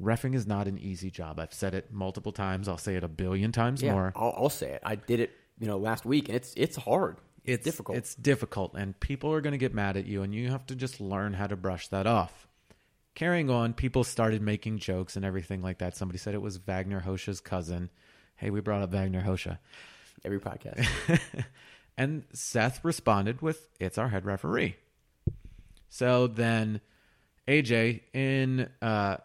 Refing 0.00 0.34
is 0.34 0.46
not 0.46 0.66
an 0.66 0.78
easy 0.78 1.10
job. 1.10 1.38
I've 1.38 1.52
said 1.52 1.74
it 1.74 1.92
multiple 1.92 2.32
times. 2.32 2.68
I'll 2.68 2.78
say 2.78 2.96
it 2.96 3.04
a 3.04 3.08
billion 3.08 3.52
times 3.52 3.82
Yeah, 3.82 3.92
more. 3.92 4.12
I'll, 4.16 4.34
I'll 4.36 4.50
say 4.50 4.72
it. 4.72 4.82
I 4.84 4.94
did 4.94 5.20
it, 5.20 5.30
you 5.58 5.66
know, 5.66 5.78
last 5.78 6.04
week, 6.04 6.28
and 6.28 6.36
it's 6.36 6.54
it's 6.56 6.76
hard. 6.76 7.18
it's 7.44 7.64
difficult. 7.64 7.98
It's 7.98 8.14
difficult, 8.14 8.74
and 8.74 8.98
people 8.98 9.32
are 9.32 9.40
going 9.40 9.52
to 9.52 9.58
get 9.58 9.74
mad 9.74 9.96
at 9.96 10.06
you, 10.06 10.22
and 10.22 10.34
you 10.34 10.50
have 10.50 10.64
to 10.66 10.74
just 10.74 11.00
learn 11.00 11.34
how 11.34 11.46
to 11.46 11.56
brush 11.56 11.88
that 11.88 12.06
off. 12.06 12.48
Carrying 13.20 13.50
on, 13.50 13.74
people 13.74 14.02
started 14.02 14.40
making 14.40 14.78
jokes 14.78 15.14
and 15.14 15.26
everything 15.26 15.60
like 15.60 15.76
that. 15.80 15.94
Somebody 15.94 16.16
said 16.16 16.32
it 16.32 16.40
was 16.40 16.56
Wagner 16.56 17.04
Rocha's 17.06 17.38
cousin. 17.38 17.90
Hey, 18.36 18.48
we 18.48 18.62
brought 18.62 18.80
up 18.80 18.92
Wagner 18.92 19.22
Rocha. 19.22 19.60
Every 20.24 20.40
podcast. 20.40 20.88
and 21.98 22.24
Seth 22.32 22.82
responded 22.82 23.42
with, 23.42 23.68
It's 23.78 23.98
our 23.98 24.08
head 24.08 24.24
referee. 24.24 24.76
So 25.90 26.28
then 26.28 26.80
AJ, 27.46 28.04
in, 28.14 28.70
uh, 28.80 29.18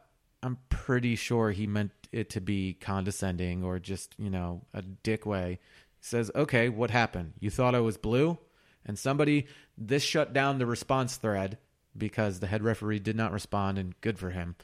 I'm 0.43 0.57
pretty 0.67 1.15
sure 1.15 1.51
he 1.51 1.65
meant 1.65 1.91
it 2.11 2.31
to 2.31 2.41
be 2.41 2.73
condescending 2.73 3.63
or 3.63 3.79
just, 3.79 4.13
you 4.17 4.29
know, 4.29 4.63
a 4.73 4.81
dick 4.81 5.25
way, 5.25 5.59
says, 6.01 6.29
Okay, 6.35 6.67
what 6.67 6.91
happened? 6.91 7.31
You 7.39 7.49
thought 7.49 7.73
I 7.73 7.79
was 7.79 7.95
blue? 7.95 8.39
And 8.85 8.99
somebody, 8.99 9.47
this 9.77 10.03
shut 10.03 10.33
down 10.33 10.57
the 10.57 10.65
response 10.65 11.15
thread 11.15 11.59
because 11.97 12.39
the 12.39 12.47
head 12.47 12.63
referee 12.63 12.99
did 12.99 13.15
not 13.15 13.31
respond, 13.31 13.77
and 13.77 13.99
good 14.01 14.19
for 14.19 14.31
him. 14.31 14.55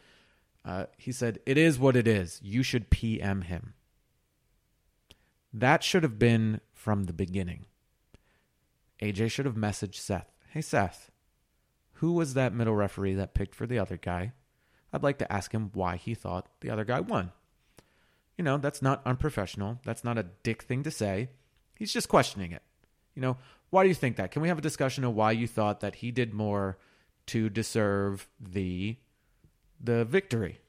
Uh, 0.64 0.86
he 0.98 1.12
said, 1.12 1.40
It 1.46 1.58
is 1.58 1.80
what 1.80 1.96
it 1.96 2.08
is. 2.08 2.40
You 2.44 2.64
should 2.64 2.90
PM 2.90 3.42
him. 3.44 3.74
That 5.54 5.84
should 5.84 6.04
have 6.04 6.20
been 6.20 6.62
from 6.74 7.06
the 7.06 7.14
beginning. 7.14 7.66
AJ 9.02 9.32
should 9.32 9.46
have 9.46 9.56
messaged 9.56 9.96
Seth. 9.96 10.32
Hey, 10.50 10.62
Seth, 10.62 11.12
who 11.94 12.14
was 12.14 12.34
that 12.34 12.54
middle 12.54 12.76
referee 12.76 13.16
that 13.16 13.34
picked 13.34 13.56
for 13.56 13.66
the 13.66 13.80
other 13.80 13.98
guy? 13.98 14.34
I'd 14.94 15.04
like 15.04 15.18
to 15.20 15.32
ask 15.32 15.52
him 15.52 15.72
why 15.74 15.96
he 15.96 16.14
thought 16.14 16.48
the 16.60 16.70
other 16.70 16.86
guy 16.86 17.00
won. 17.00 17.32
You 18.38 18.44
know, 18.44 18.58
that's 18.58 18.82
not 18.82 19.02
unprofessional. 19.06 19.80
That's 19.86 20.04
not 20.04 20.18
a 20.18 20.28
dick 20.44 20.64
thing 20.64 20.84
to 20.84 20.92
say. 20.92 21.30
He's 21.76 21.94
just 21.94 22.10
questioning 22.10 22.52
it. 22.52 22.62
You 23.16 23.22
know, 23.22 23.38
why 23.70 23.84
do 23.84 23.90
you 23.90 23.96
think 23.96 24.18
that? 24.18 24.32
Can 24.32 24.42
we 24.42 24.48
have 24.48 24.58
a 24.58 24.62
discussion 24.62 25.04
of 25.04 25.16
why 25.16 25.32
you 25.32 25.48
thought 25.48 25.80
that 25.82 25.96
he 25.96 26.12
did 26.12 26.34
more 26.34 26.78
to 27.28 27.49
deserve 27.49 28.28
the 28.39 28.97
the 29.80 30.05
victory? 30.05 30.59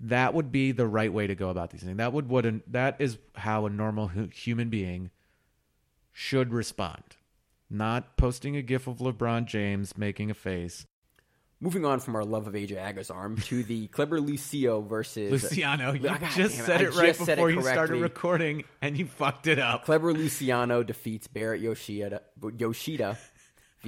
That 0.00 0.32
would 0.32 0.52
be 0.52 0.72
the 0.72 0.86
right 0.86 1.12
way 1.12 1.26
to 1.26 1.34
go 1.34 1.48
about 1.48 1.70
these 1.70 1.82
things. 1.82 1.96
That 1.96 2.12
would 2.12 2.28
what 2.28 2.46
an, 2.46 2.62
that 2.68 2.96
is 3.00 3.18
how 3.34 3.66
a 3.66 3.70
normal 3.70 4.08
hu- 4.08 4.28
human 4.28 4.68
being 4.68 5.10
should 6.12 6.52
respond. 6.52 7.02
Not 7.70 8.16
posting 8.16 8.56
a 8.56 8.62
gif 8.62 8.86
of 8.86 8.98
LeBron 8.98 9.46
James 9.46 9.96
making 9.98 10.30
a 10.30 10.34
face. 10.34 10.86
Moving 11.60 11.84
on 11.84 11.98
from 11.98 12.14
our 12.14 12.24
love 12.24 12.46
of 12.46 12.54
AJ 12.54 12.76
Agazarm 12.76 13.42
to 13.46 13.64
the 13.64 13.86
Kleber 13.92 14.20
Lucio 14.20 14.80
versus 14.80 15.30
Luciano, 15.30 15.92
you 15.92 16.08
oh 16.08 16.16
God 16.16 16.20
just 16.36 16.58
it, 16.58 16.62
said 16.62 16.80
I 16.80 16.84
it 16.84 16.94
right 16.94 17.18
before 17.18 17.50
it 17.50 17.54
you 17.56 17.62
started 17.62 18.00
recording 18.00 18.62
and 18.80 18.96
you 18.96 19.06
fucked 19.06 19.48
it 19.48 19.58
up. 19.58 19.84
Kleber 19.84 20.12
Luciano 20.12 20.84
defeats 20.84 21.26
Barrett 21.26 21.60
Yoshida, 21.60 22.22
Yoshida 22.56 23.18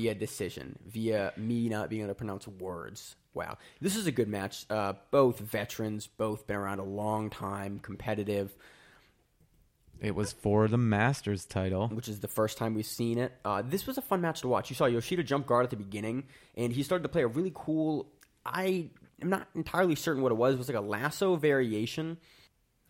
via 0.00 0.14
decision, 0.14 0.78
via 0.86 1.32
me 1.36 1.68
not 1.68 1.90
being 1.90 2.02
able 2.02 2.10
to 2.10 2.14
pronounce 2.14 2.48
words. 2.48 3.16
Wow. 3.34 3.58
This 3.80 3.96
is 3.96 4.06
a 4.06 4.12
good 4.12 4.28
match. 4.28 4.64
Uh, 4.70 4.94
both 5.10 5.38
veterans, 5.38 6.06
both 6.06 6.46
been 6.46 6.56
around 6.56 6.78
a 6.78 6.84
long 6.84 7.30
time, 7.30 7.78
competitive, 7.78 8.56
It 10.00 10.14
was 10.14 10.32
for 10.32 10.66
the 10.66 10.78
Masters 10.78 11.44
title. 11.44 11.88
which 11.88 12.08
is 12.08 12.20
the 12.20 12.28
first 12.28 12.56
time 12.56 12.74
we've 12.74 12.86
seen 12.86 13.18
it. 13.18 13.32
Uh, 13.44 13.62
this 13.62 13.86
was 13.86 13.98
a 13.98 14.02
fun 14.02 14.20
match 14.22 14.40
to 14.40 14.48
watch. 14.48 14.70
You 14.70 14.76
saw 14.76 14.86
Yoshida 14.86 15.22
jump 15.22 15.46
guard 15.46 15.64
at 15.64 15.70
the 15.70 15.76
beginning, 15.76 16.24
and 16.56 16.72
he 16.72 16.82
started 16.82 17.02
to 17.02 17.08
play 17.10 17.22
a 17.22 17.28
really 17.28 17.52
cool. 17.54 18.06
I 18.44 18.88
am 19.20 19.28
not 19.28 19.46
entirely 19.54 19.94
certain 19.94 20.22
what 20.22 20.32
it 20.32 20.36
was. 20.36 20.54
It 20.54 20.58
was 20.58 20.68
like 20.68 20.78
a 20.78 20.80
lasso 20.80 21.36
variation 21.36 22.16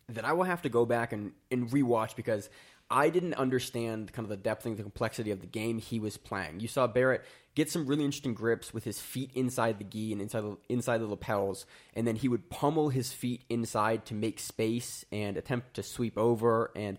that 0.07 0.23
I 0.25 0.33
will 0.33 0.45
have 0.45 0.61
to 0.63 0.69
go 0.69 0.85
back 0.85 1.11
and, 1.13 1.33
and 1.51 1.69
rewatch 1.69 2.15
because 2.15 2.49
I 2.91 3.09
didn't 3.09 3.35
understand 3.35 4.11
kind 4.11 4.25
of 4.25 4.29
the 4.29 4.37
depth 4.37 4.65
and 4.65 4.77
the 4.77 4.83
complexity 4.83 5.31
of 5.31 5.39
the 5.39 5.47
game 5.47 5.79
he 5.79 5.99
was 5.99 6.17
playing. 6.17 6.59
You 6.59 6.67
saw 6.67 6.87
Barrett 6.87 7.23
get 7.55 7.69
some 7.69 7.85
really 7.85 8.05
interesting 8.05 8.33
grips 8.33 8.73
with 8.73 8.83
his 8.83 8.99
feet 8.99 9.31
inside 9.33 9.77
the 9.77 9.83
gi 9.83 10.11
and 10.11 10.21
inside 10.21 10.41
the, 10.41 10.57
inside 10.69 10.99
the 10.99 11.07
lapels, 11.07 11.65
and 11.93 12.05
then 12.05 12.15
he 12.15 12.27
would 12.27 12.49
pummel 12.49 12.89
his 12.89 13.11
feet 13.11 13.43
inside 13.49 14.05
to 14.05 14.13
make 14.13 14.39
space 14.39 15.05
and 15.11 15.37
attempt 15.37 15.73
to 15.75 15.83
sweep 15.83 16.17
over. 16.17 16.71
And 16.75 16.97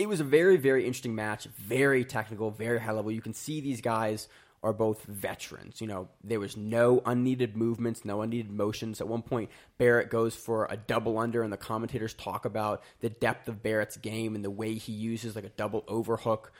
it 0.00 0.08
was 0.08 0.20
a 0.20 0.24
very, 0.24 0.56
very 0.56 0.86
interesting 0.86 1.14
match, 1.14 1.44
very 1.44 2.06
technical, 2.06 2.50
very 2.50 2.80
high 2.80 2.92
level. 2.92 3.12
You 3.12 3.20
can 3.20 3.34
see 3.34 3.60
these 3.60 3.82
guys 3.82 4.28
are 4.62 4.72
both 4.72 5.02
veterans. 5.04 5.82
You 5.82 5.88
know, 5.88 6.08
there 6.24 6.40
was 6.40 6.56
no 6.56 7.02
unneeded 7.04 7.54
movements, 7.54 8.02
no 8.02 8.22
unneeded 8.22 8.50
motions. 8.50 9.02
At 9.02 9.08
one 9.08 9.20
point, 9.20 9.50
Barrett 9.76 10.08
goes 10.08 10.34
for 10.34 10.66
a 10.70 10.76
double 10.78 11.18
under, 11.18 11.42
and 11.42 11.52
the 11.52 11.58
commentators 11.58 12.14
talk 12.14 12.46
about 12.46 12.82
the 13.00 13.10
depth 13.10 13.46
of 13.48 13.62
Barrett's 13.62 13.98
game 13.98 14.34
and 14.34 14.42
the 14.42 14.50
way 14.50 14.74
he 14.74 14.92
uses 14.92 15.36
like 15.36 15.44
a 15.44 15.50
double 15.50 15.84
overhook 15.86 16.50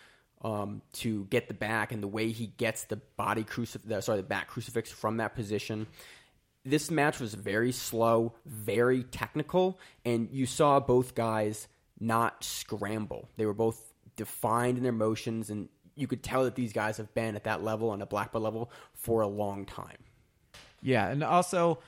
um, 0.42 0.82
to 0.92 1.24
get 1.30 1.48
the 1.48 1.54
back, 1.54 1.92
and 1.92 2.02
the 2.02 2.08
way 2.08 2.32
he 2.32 2.46
gets 2.46 2.84
the 2.84 2.96
body 3.16 3.42
crucif- 3.42 3.86
the, 3.86 4.02
sorry, 4.02 4.18
the 4.18 4.22
back 4.22 4.48
crucifix 4.48 4.90
from 4.90 5.16
that 5.16 5.34
position 5.34 5.86
this 6.62 6.90
match 6.90 7.20
was 7.20 7.32
very 7.32 7.72
slow, 7.72 8.34
very 8.44 9.02
technical, 9.02 9.78
and 10.04 10.28
you 10.30 10.44
saw 10.44 10.78
both 10.78 11.14
guys 11.14 11.68
not 12.00 12.42
scramble. 12.42 13.28
They 13.36 13.46
were 13.46 13.54
both 13.54 13.92
defined 14.16 14.78
in 14.78 14.82
their 14.82 14.92
motions, 14.92 15.50
and 15.50 15.68
you 15.94 16.06
could 16.06 16.22
tell 16.22 16.44
that 16.44 16.54
these 16.54 16.72
guys 16.72 16.96
have 16.96 17.12
been 17.14 17.36
at 17.36 17.44
that 17.44 17.62
level 17.62 17.90
on 17.90 18.00
a 18.02 18.06
black 18.06 18.32
belt 18.32 18.42
level 18.42 18.70
for 18.94 19.20
a 19.20 19.26
long 19.28 19.66
time. 19.66 19.98
Yeah, 20.82 21.08
and 21.08 21.22
also 21.22 21.78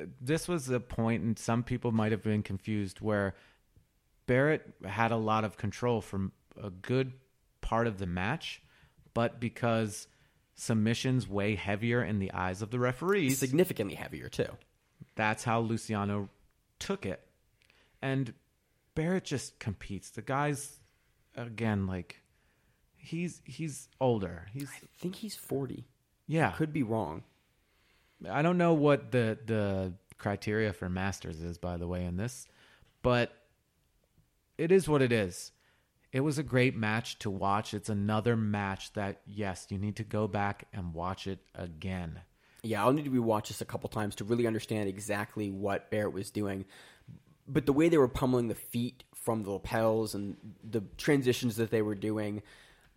uh, 0.00 0.04
this 0.20 0.48
was 0.48 0.68
a 0.68 0.80
point, 0.80 1.22
and 1.22 1.38
some 1.38 1.62
people 1.62 1.92
might 1.92 2.10
have 2.12 2.22
been 2.22 2.42
confused 2.42 3.00
where 3.00 3.34
Barrett 4.26 4.66
had 4.84 5.12
a 5.12 5.16
lot 5.16 5.44
of 5.44 5.56
control 5.56 6.00
from 6.00 6.32
a 6.60 6.70
good 6.70 7.12
part 7.60 7.86
of 7.86 7.98
the 7.98 8.06
match, 8.06 8.60
but 9.14 9.38
because 9.38 10.08
submissions 10.54 11.28
weigh 11.28 11.54
heavier 11.54 12.02
in 12.02 12.18
the 12.18 12.32
eyes 12.32 12.62
of 12.62 12.70
the 12.70 12.78
referees, 12.78 13.38
Significantly 13.38 13.94
heavier 13.94 14.28
too. 14.28 14.48
that's 15.14 15.44
how 15.44 15.60
Luciano 15.60 16.28
took 16.78 17.04
it. 17.06 17.20
And 18.02 18.32
Barrett 18.96 19.22
just 19.24 19.60
competes. 19.60 20.10
The 20.10 20.22
guy's 20.22 20.80
again 21.36 21.86
like 21.86 22.20
he's 22.96 23.40
he's 23.44 23.88
older. 24.00 24.46
He's 24.52 24.68
I 24.68 24.86
think 24.98 25.14
he's 25.14 25.36
forty. 25.36 25.86
yeah. 26.26 26.50
Could 26.52 26.72
be 26.72 26.82
wrong. 26.82 27.22
I 28.28 28.42
don't 28.42 28.58
know 28.58 28.74
what 28.74 29.12
the 29.12 29.38
the 29.46 29.92
criteria 30.18 30.72
for 30.72 30.88
masters 30.88 31.42
is 31.42 31.58
by 31.58 31.76
the 31.76 31.86
way 31.86 32.04
in 32.04 32.16
this, 32.16 32.46
but 33.02 33.32
it 34.58 34.72
is 34.72 34.88
what 34.88 35.02
it 35.02 35.12
is. 35.12 35.52
It 36.12 36.20
was 36.20 36.38
a 36.38 36.42
great 36.42 36.74
match 36.74 37.18
to 37.18 37.30
watch. 37.30 37.74
It's 37.74 37.90
another 37.90 38.36
match 38.36 38.92
that 38.94 39.20
yes, 39.26 39.66
you 39.68 39.78
need 39.78 39.96
to 39.96 40.04
go 40.04 40.26
back 40.26 40.66
and 40.72 40.94
watch 40.94 41.26
it 41.26 41.40
again. 41.54 42.20
Yeah, 42.62 42.82
I'll 42.82 42.92
need 42.92 43.04
to 43.04 43.10
rewatch 43.10 43.48
this 43.48 43.60
a 43.60 43.66
couple 43.66 43.88
times 43.90 44.14
to 44.16 44.24
really 44.24 44.46
understand 44.46 44.88
exactly 44.88 45.50
what 45.50 45.90
Barrett 45.90 46.14
was 46.14 46.30
doing. 46.30 46.64
But 47.48 47.66
the 47.66 47.72
way 47.72 47.88
they 47.88 47.98
were 47.98 48.08
pummeling 48.08 48.48
the 48.48 48.54
feet 48.54 49.04
from 49.14 49.42
the 49.42 49.50
lapels 49.50 50.14
and 50.14 50.36
the 50.68 50.82
transitions 50.96 51.56
that 51.56 51.70
they 51.70 51.82
were 51.82 51.94
doing, 51.94 52.42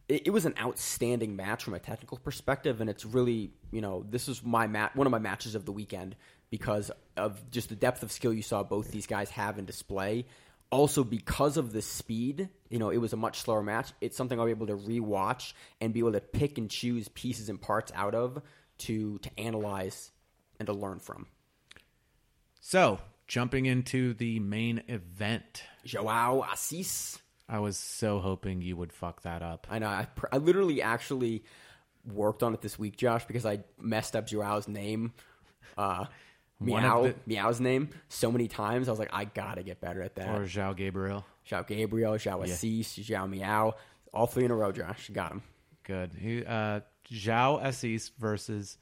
it, 0.07 0.27
it 0.27 0.29
was 0.31 0.45
an 0.45 0.55
outstanding 0.59 1.35
match 1.35 1.63
from 1.63 1.73
a 1.73 1.79
technical 1.79 2.17
perspective. 2.17 2.81
And 2.81 2.89
it's 2.89 3.05
really, 3.05 3.51
you 3.71 3.81
know, 3.81 4.05
this 4.09 4.27
is 4.27 4.43
my 4.43 4.67
mat, 4.67 4.95
one 4.95 5.07
of 5.07 5.11
my 5.11 5.19
matches 5.19 5.55
of 5.55 5.65
the 5.65 5.71
weekend 5.71 6.15
because 6.49 6.91
of 7.15 7.49
just 7.51 7.69
the 7.69 7.75
depth 7.75 8.03
of 8.03 8.11
skill 8.11 8.33
you 8.33 8.41
saw 8.41 8.63
both 8.63 8.91
these 8.91 9.07
guys 9.07 9.29
have 9.31 9.59
in 9.59 9.65
display. 9.65 10.25
Also, 10.71 11.03
because 11.03 11.57
of 11.57 11.73
the 11.73 11.81
speed, 11.81 12.49
you 12.69 12.77
know, 12.77 12.91
it 12.91 12.97
was 12.97 13.13
a 13.13 13.17
much 13.17 13.39
slower 13.39 13.63
match. 13.63 13.91
It's 14.01 14.15
something 14.15 14.39
I'll 14.39 14.45
be 14.45 14.51
able 14.51 14.67
to 14.67 14.77
rewatch 14.77 15.53
and 15.81 15.93
be 15.93 15.99
able 15.99 16.11
to 16.11 16.21
pick 16.21 16.57
and 16.59 16.69
choose 16.69 17.07
pieces 17.07 17.49
and 17.49 17.59
parts 17.59 17.91
out 17.95 18.13
of 18.13 18.41
to 18.79 19.17
to 19.19 19.39
analyze 19.39 20.11
and 20.59 20.67
to 20.67 20.73
learn 20.73 20.99
from. 20.99 21.25
So, 22.61 22.99
jumping 23.29 23.67
into 23.67 24.13
the 24.15 24.39
main 24.39 24.81
event. 24.87 25.63
Joao 25.85 26.43
Assis. 26.51 27.19
I 27.47 27.59
was 27.59 27.77
so 27.77 28.19
hoping 28.19 28.61
you 28.61 28.75
would 28.75 28.91
fuck 28.91 29.21
that 29.21 29.41
up. 29.41 29.67
I 29.69 29.79
know. 29.79 29.87
I, 29.87 30.05
pr- 30.05 30.25
I 30.31 30.37
literally 30.37 30.81
actually 30.81 31.43
worked 32.05 32.43
on 32.43 32.53
it 32.53 32.61
this 32.61 32.77
week, 32.77 32.97
Josh, 32.97 33.25
because 33.25 33.45
I 33.45 33.59
messed 33.79 34.15
up 34.15 34.27
Joao's 34.29 34.67
name, 34.67 35.13
uh, 35.77 36.05
Miyao, 36.61 37.09
of 37.09 37.25
Miyao's 37.27 37.61
name, 37.61 37.89
so 38.09 38.31
many 38.31 38.47
times. 38.47 38.89
I 38.89 38.91
was 38.91 38.99
like, 38.99 39.11
I 39.13 39.25
gotta 39.25 39.63
get 39.63 39.79
better 39.79 40.01
at 40.01 40.15
that. 40.15 40.35
Or 40.35 40.43
Zhao 40.43 40.75
Gabriel. 40.75 41.25
Joao 41.45 41.63
Gabriel, 41.63 42.17
Joao 42.17 42.43
Assis, 42.43 42.95
Joao 42.95 43.27
Miyao, 43.27 43.73
all 44.13 44.27
three 44.27 44.45
in 44.45 44.51
a 44.51 44.55
row, 44.55 44.71
Josh. 44.71 45.09
Got 45.13 45.31
him. 45.31 45.43
Good. 45.83 46.13
He, 46.19 46.43
uh, 46.45 46.81
Zhao 47.11 47.63
Assis 47.63 48.11
versus 48.19 48.77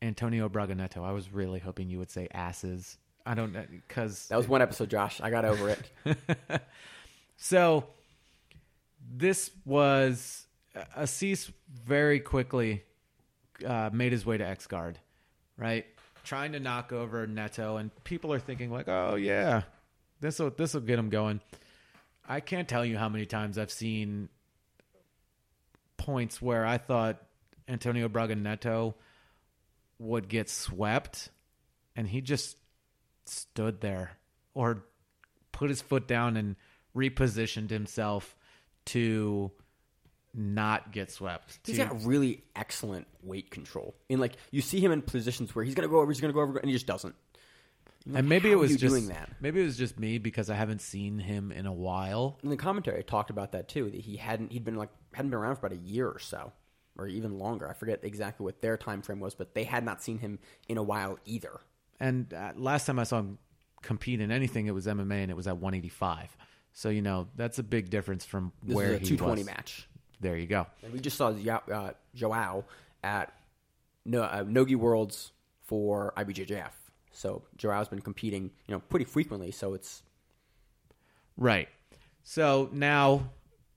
Antonio 0.00 0.48
Braga 0.48 0.74
Neto. 0.74 1.04
I 1.04 1.12
was 1.12 1.32
really 1.32 1.58
hoping 1.60 1.90
you 1.90 1.98
would 1.98 2.10
say 2.10 2.28
asses. 2.32 2.96
I 3.30 3.34
don't 3.34 3.52
know 3.52 3.64
because 3.70 4.26
That 4.26 4.36
was 4.36 4.48
one 4.48 4.60
episode, 4.60 4.90
Josh. 4.90 5.20
I 5.20 5.30
got 5.30 5.44
over 5.44 5.68
it. 5.68 6.18
so. 7.36 7.84
This 9.12 9.50
was 9.64 10.46
Assis 10.96 11.50
very 11.84 12.20
quickly 12.20 12.84
uh, 13.64 13.90
made 13.92 14.12
his 14.12 14.24
way 14.24 14.38
to 14.38 14.46
X 14.46 14.66
Guard, 14.66 14.98
right? 15.56 15.86
Trying 16.24 16.52
to 16.52 16.60
knock 16.60 16.92
over 16.92 17.26
Neto, 17.26 17.76
and 17.76 17.90
people 18.04 18.32
are 18.32 18.38
thinking 18.38 18.70
like, 18.70 18.88
"Oh 18.88 19.16
yeah, 19.16 19.62
this 20.20 20.38
will 20.38 20.50
this 20.50 20.74
will 20.74 20.82
get 20.82 20.98
him 20.98 21.08
going." 21.08 21.40
I 22.28 22.40
can't 22.40 22.68
tell 22.68 22.84
you 22.84 22.96
how 22.96 23.08
many 23.08 23.26
times 23.26 23.58
I've 23.58 23.72
seen 23.72 24.28
points 25.96 26.40
where 26.40 26.64
I 26.64 26.78
thought 26.78 27.20
Antonio 27.66 28.08
Braga 28.08 28.36
Neto 28.36 28.94
would 29.98 30.28
get 30.28 30.48
swept, 30.48 31.30
and 31.96 32.06
he 32.06 32.20
just 32.20 32.56
stood 33.30 33.80
there 33.80 34.12
or 34.54 34.84
put 35.52 35.68
his 35.70 35.80
foot 35.80 36.06
down 36.08 36.36
and 36.36 36.56
repositioned 36.96 37.70
himself 37.70 38.36
to 38.86 39.50
not 40.34 40.92
get 40.92 41.10
swept. 41.10 41.58
He's 41.64 41.76
to- 41.76 41.86
got 41.86 42.04
really 42.04 42.42
excellent 42.54 43.06
weight 43.22 43.50
control. 43.50 43.94
And 44.08 44.20
like 44.20 44.34
you 44.50 44.62
see 44.62 44.80
him 44.80 44.92
in 44.92 45.02
positions 45.02 45.54
where 45.54 45.64
he's 45.64 45.74
gonna 45.74 45.88
go 45.88 46.00
over, 46.00 46.10
he's 46.10 46.20
gonna 46.20 46.32
go 46.32 46.40
over, 46.40 46.58
and 46.58 46.68
he 46.68 46.72
just 46.72 46.86
doesn't. 46.86 47.14
Like, 48.06 48.20
and 48.20 48.28
maybe 48.30 48.50
it 48.50 48.54
was 48.58 48.76
just 48.76 48.80
doing 48.94 49.08
that. 49.08 49.28
maybe 49.40 49.60
it 49.60 49.64
was 49.64 49.76
just 49.76 49.98
me 49.98 50.16
because 50.16 50.48
I 50.48 50.54
haven't 50.54 50.80
seen 50.80 51.18
him 51.18 51.52
in 51.52 51.66
a 51.66 51.72
while. 51.72 52.38
In 52.42 52.48
the 52.48 52.56
commentary, 52.56 52.98
I 52.98 53.02
talked 53.02 53.28
about 53.28 53.52
that 53.52 53.68
too. 53.68 53.90
That 53.90 54.00
he 54.00 54.16
hadn't 54.16 54.52
he'd 54.52 54.64
been 54.64 54.76
like 54.76 54.88
hadn't 55.12 55.30
been 55.30 55.38
around 55.38 55.56
for 55.56 55.66
about 55.66 55.78
a 55.78 55.82
year 55.82 56.08
or 56.08 56.18
so, 56.18 56.52
or 56.96 57.06
even 57.06 57.38
longer. 57.38 57.68
I 57.68 57.74
forget 57.74 58.00
exactly 58.02 58.44
what 58.44 58.62
their 58.62 58.78
time 58.78 59.02
frame 59.02 59.20
was, 59.20 59.34
but 59.34 59.54
they 59.54 59.64
had 59.64 59.84
not 59.84 60.02
seen 60.02 60.18
him 60.18 60.38
in 60.68 60.78
a 60.78 60.82
while 60.82 61.18
either. 61.26 61.60
And 62.00 62.32
uh, 62.32 62.52
last 62.56 62.86
time 62.86 62.98
I 62.98 63.04
saw 63.04 63.18
him 63.18 63.38
compete 63.82 64.20
in 64.20 64.30
anything, 64.30 64.66
it 64.66 64.74
was 64.74 64.86
MMA, 64.86 65.22
and 65.22 65.30
it 65.30 65.36
was 65.36 65.46
at 65.46 65.56
185. 65.58 66.36
So 66.72 66.88
you 66.88 67.02
know 67.02 67.28
that's 67.36 67.58
a 67.58 67.62
big 67.62 67.90
difference 67.90 68.24
from 68.24 68.52
This 68.62 68.74
where 68.74 68.86
is 68.94 68.96
a 68.96 68.98
he 68.98 69.16
220 69.16 69.42
was. 69.42 69.46
match. 69.46 69.88
There 70.20 70.36
you 70.36 70.46
go. 70.46 70.66
And 70.82 70.92
we 70.92 71.00
just 71.00 71.16
saw 71.16 71.28
uh, 71.28 71.92
Joao 72.14 72.64
at 73.02 73.32
no, 74.04 74.22
uh, 74.22 74.44
Nogi 74.46 74.74
Worlds 74.74 75.32
for 75.64 76.12
IBJJF. 76.16 76.70
So 77.12 77.42
Joao's 77.60 77.88
been 77.88 78.00
competing, 78.00 78.50
you 78.66 78.74
know, 78.74 78.80
pretty 78.80 79.04
frequently. 79.04 79.50
So 79.50 79.74
it's 79.74 80.02
Right. 81.36 81.68
So 82.22 82.68
now 82.72 83.30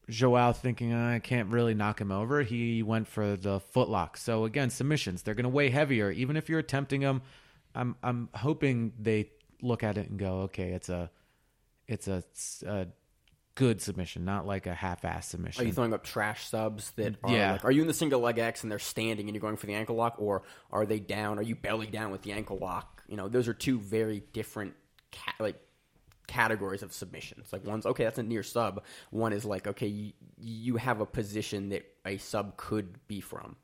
Joao 0.09 0.51
thinking 0.51 0.93
I 0.93 1.19
can't 1.19 1.49
really 1.49 1.73
knock 1.73 1.99
him 1.99 2.11
over. 2.11 2.43
He 2.43 2.83
went 2.83 3.07
for 3.07 3.35
the 3.37 3.61
footlock. 3.73 4.17
So 4.17 4.45
again, 4.45 4.69
submissions. 4.69 5.23
They're 5.23 5.33
going 5.33 5.45
to 5.45 5.49
weigh 5.49 5.69
heavier 5.69 6.11
even 6.11 6.35
if 6.35 6.49
you're 6.49 6.59
attempting 6.59 7.01
them. 7.01 7.21
I'm 7.75 7.95
I'm 8.03 8.29
hoping 8.33 8.93
they 8.99 9.31
look 9.61 9.83
at 9.83 9.97
it 9.97 10.09
and 10.09 10.19
go, 10.19 10.41
"Okay, 10.41 10.71
it's 10.71 10.89
a 10.89 11.09
it's 11.87 12.07
a, 12.07 12.23
a 12.65 12.87
good 13.55 13.81
submission, 13.81 14.25
not 14.25 14.47
like 14.47 14.65
a 14.65 14.73
half-ass 14.73 15.27
submission. 15.27 15.63
are 15.63 15.67
you 15.67 15.73
throwing 15.73 15.93
up 15.93 16.03
trash 16.03 16.47
subs 16.47 16.89
that 16.91 17.15
are 17.23 17.31
Yeah. 17.31 17.51
like, 17.51 17.65
are 17.65 17.71
you 17.71 17.81
in 17.81 17.87
the 17.87 17.93
single 17.93 18.19
leg 18.19 18.39
X 18.39 18.63
and 18.63 18.71
they're 18.71 18.79
standing 18.79 19.27
and 19.27 19.35
you're 19.35 19.41
going 19.41 19.57
for 19.57 19.67
the 19.67 19.75
ankle 19.75 19.95
lock, 19.95 20.15
or 20.17 20.41
are 20.71 20.85
they 20.87 20.99
down? 20.99 21.37
Are 21.37 21.43
you 21.43 21.55
belly 21.55 21.85
down 21.87 22.11
with 22.11 22.23
the 22.23 22.31
ankle 22.31 22.57
lock? 22.57 23.03
You 23.07 23.15
know, 23.15 23.27
those 23.27 23.47
are 23.47 23.53
two 23.53 23.79
very 23.79 24.23
different 24.33 24.73
ca- 25.11 25.35
like 25.39 25.59
categories 26.25 26.81
of 26.83 26.93
submissions. 26.93 27.51
Like 27.53 27.63
one's 27.65 27.85
okay, 27.85 28.05
that's 28.05 28.17
a 28.17 28.23
near 28.23 28.41
sub. 28.43 28.83
One 29.11 29.33
is 29.33 29.45
like 29.45 29.67
okay, 29.67 29.87
you, 29.87 30.13
you 30.39 30.77
have 30.77 30.99
a 31.01 31.05
position 31.05 31.69
that 31.69 31.85
a 32.05 32.17
sub 32.17 32.57
could 32.57 32.97
be 33.07 33.19
from. 33.21 33.55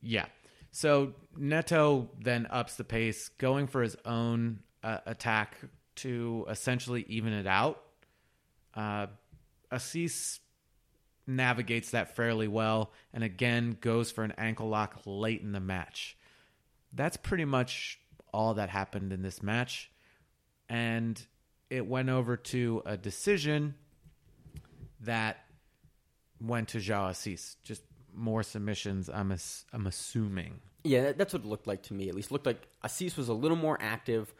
Yeah. 0.00 0.26
So 0.74 1.12
Neto 1.36 2.10
then 2.20 2.48
ups 2.50 2.74
the 2.74 2.82
pace, 2.82 3.28
going 3.28 3.68
for 3.68 3.80
his 3.80 3.96
own 4.04 4.58
uh, 4.82 4.98
attack 5.06 5.56
to 5.96 6.46
essentially 6.50 7.06
even 7.08 7.32
it 7.32 7.46
out. 7.46 7.80
Uh, 8.74 9.06
Assis 9.70 10.40
navigates 11.28 11.92
that 11.92 12.16
fairly 12.16 12.48
well 12.48 12.90
and 13.12 13.22
again 13.22 13.76
goes 13.80 14.10
for 14.10 14.24
an 14.24 14.34
ankle 14.36 14.68
lock 14.68 15.00
late 15.06 15.42
in 15.42 15.52
the 15.52 15.60
match. 15.60 16.16
That's 16.92 17.16
pretty 17.16 17.44
much 17.44 18.00
all 18.32 18.54
that 18.54 18.68
happened 18.68 19.12
in 19.12 19.22
this 19.22 19.44
match. 19.44 19.92
And 20.68 21.24
it 21.70 21.86
went 21.86 22.08
over 22.08 22.36
to 22.36 22.82
a 22.84 22.96
decision 22.96 23.76
that 25.02 25.36
went 26.40 26.70
to 26.70 26.80
Joao 26.80 27.10
Assis. 27.10 27.58
Just 27.62 27.84
more 28.14 28.42
submissions, 28.42 29.08
I'm, 29.08 29.32
ass- 29.32 29.64
I'm 29.72 29.86
assuming. 29.86 30.60
Yeah, 30.84 31.12
that's 31.12 31.32
what 31.32 31.42
it 31.42 31.48
looked 31.48 31.66
like 31.66 31.82
to 31.84 31.94
me. 31.94 32.08
At 32.08 32.14
least 32.14 32.30
looked 32.30 32.46
like 32.46 32.68
Assis 32.82 33.16
was 33.16 33.28
a 33.28 33.34
little 33.34 33.56
more 33.56 33.78
active 33.80 34.32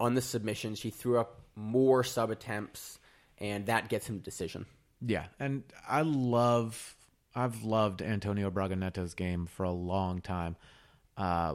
on 0.00 0.14
the 0.14 0.22
submissions. 0.22 0.80
He 0.80 0.90
threw 0.90 1.18
up 1.18 1.40
more 1.54 2.02
sub 2.02 2.30
attempts, 2.30 2.98
and 3.38 3.66
that 3.66 3.88
gets 3.88 4.08
him 4.08 4.16
a 4.16 4.18
decision. 4.18 4.66
Yeah, 5.04 5.26
and 5.38 5.62
I 5.88 6.02
love 6.02 6.96
I've 7.34 7.62
loved 7.62 8.02
Antonio 8.02 8.50
Braga 8.50 8.76
Neto's 8.76 9.14
game 9.14 9.46
for 9.46 9.64
a 9.64 9.70
long 9.70 10.20
time. 10.20 10.56
Uh, 11.16 11.54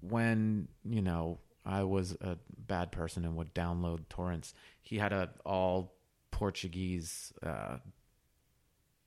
when 0.00 0.68
you 0.84 1.02
know 1.02 1.38
I 1.64 1.84
was 1.84 2.12
a 2.20 2.38
bad 2.56 2.92
person 2.92 3.24
and 3.24 3.36
would 3.36 3.54
download 3.54 4.08
torrents, 4.08 4.54
he 4.82 4.98
had 4.98 5.12
a 5.12 5.30
all 5.44 5.94
Portuguese 6.30 7.32
uh, 7.42 7.78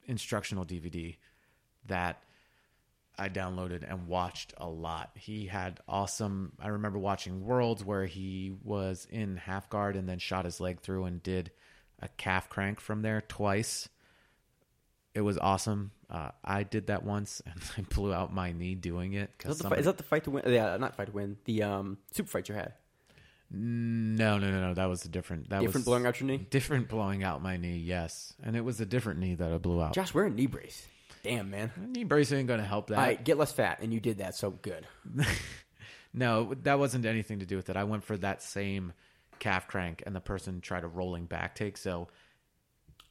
instructional 0.06 0.66
DVD 0.66 1.18
that 1.88 2.24
I 3.20 3.30
downloaded 3.30 3.84
and 3.90 4.08
watched 4.08 4.54
a 4.58 4.68
lot. 4.68 5.12
He 5.16 5.48
had 5.48 5.80
awesome. 5.88 6.54
I 6.60 6.68
remember 6.68 7.00
watching 7.00 7.44
Worlds 7.44 7.84
where 7.84 8.06
he 8.06 8.54
was 8.64 9.08
in 9.10 9.38
half 9.38 9.70
guard 9.70 9.96
and 9.96 10.08
then 10.08 10.20
shot 10.20 10.46
his 10.46 10.60
leg 10.60 10.82
through 10.82 11.06
and 11.06 11.24
did 11.24 11.52
a 12.00 12.08
calf 12.10 12.48
crank 12.48 12.80
from 12.80 13.02
there 13.02 13.22
twice. 13.22 13.90
It 15.16 15.22
was 15.22 15.40
awesome. 15.40 15.92
Uh, 16.12 16.30
I 16.46 16.62
did 16.62 16.88
that 16.88 17.04
once 17.04 17.42
and 17.46 17.60
I 17.78 17.82
blew 17.94 18.14
out 18.14 18.32
my 18.32 18.52
knee 18.52 18.76
doing 18.76 19.14
it. 19.14 19.32
Is 19.44 19.58
that, 19.58 19.64
the 19.64 19.70
fight, 19.70 19.80
is 19.80 19.86
that 19.86 19.98
the 19.98 20.04
fight 20.04 20.24
to 20.26 20.32
win? 20.32 20.44
Yeah, 20.46 20.78
not 20.78 20.96
fight 20.96 21.08
to 21.08 21.14
win. 21.14 21.38
The 21.46 21.64
um, 21.64 21.98
super 22.12 22.30
fight 22.30 22.48
you 22.50 22.56
had. 22.56 22.74
no, 23.50 24.38
no, 24.38 24.52
no, 24.52 24.62
no. 24.62 24.74
That 24.76 24.86
was 24.86 25.06
a 25.06 25.10
different. 25.10 25.50
That 25.50 25.62
Different 25.62 25.74
was 25.74 25.86
blowing 25.86 26.06
out 26.06 26.20
your 26.20 26.28
knee. 26.28 26.46
Different 26.52 26.88
blowing 26.88 27.24
out 27.24 27.42
my 27.42 27.58
knee. 27.58 27.78
Yes, 27.78 28.36
and 28.44 28.56
it 28.56 28.62
was 28.64 28.80
a 28.80 28.86
different 28.86 29.20
knee 29.20 29.34
that 29.34 29.52
I 29.52 29.58
blew 29.58 29.82
out. 29.82 29.96
Josh, 29.96 30.14
wear 30.14 30.26
a 30.26 30.30
knee 30.30 30.46
brace. 30.46 30.86
Damn, 31.24 31.50
man. 31.50 31.72
knee 31.78 32.04
brace 32.04 32.32
ain't 32.32 32.48
going 32.48 32.60
to 32.60 32.66
help 32.66 32.88
that. 32.88 32.98
All 32.98 33.04
right, 33.06 33.24
get 33.24 33.38
less 33.38 33.52
fat, 33.52 33.80
and 33.82 33.94
you 33.94 34.00
did 34.00 34.20
that, 34.20 34.36
so 34.36 34.52
good. 34.52 34.86
No, 36.14 36.54
that 36.64 36.80
wasn't 36.80 37.06
anything 37.06 37.40
to 37.40 37.46
do 37.46 37.58
with 37.58 37.70
it. 37.70 37.76
I 37.76 37.84
went 37.84 38.04
for 38.04 38.18
that 38.18 38.42
same 38.42 38.94
calf 39.40 39.68
crank, 39.68 40.02
and 40.06 40.16
the 40.16 40.22
person 40.22 40.62
tried 40.62 40.84
a 40.84 40.88
rolling 40.88 41.26
back 41.26 41.54
take. 41.54 41.78
So 41.78 42.08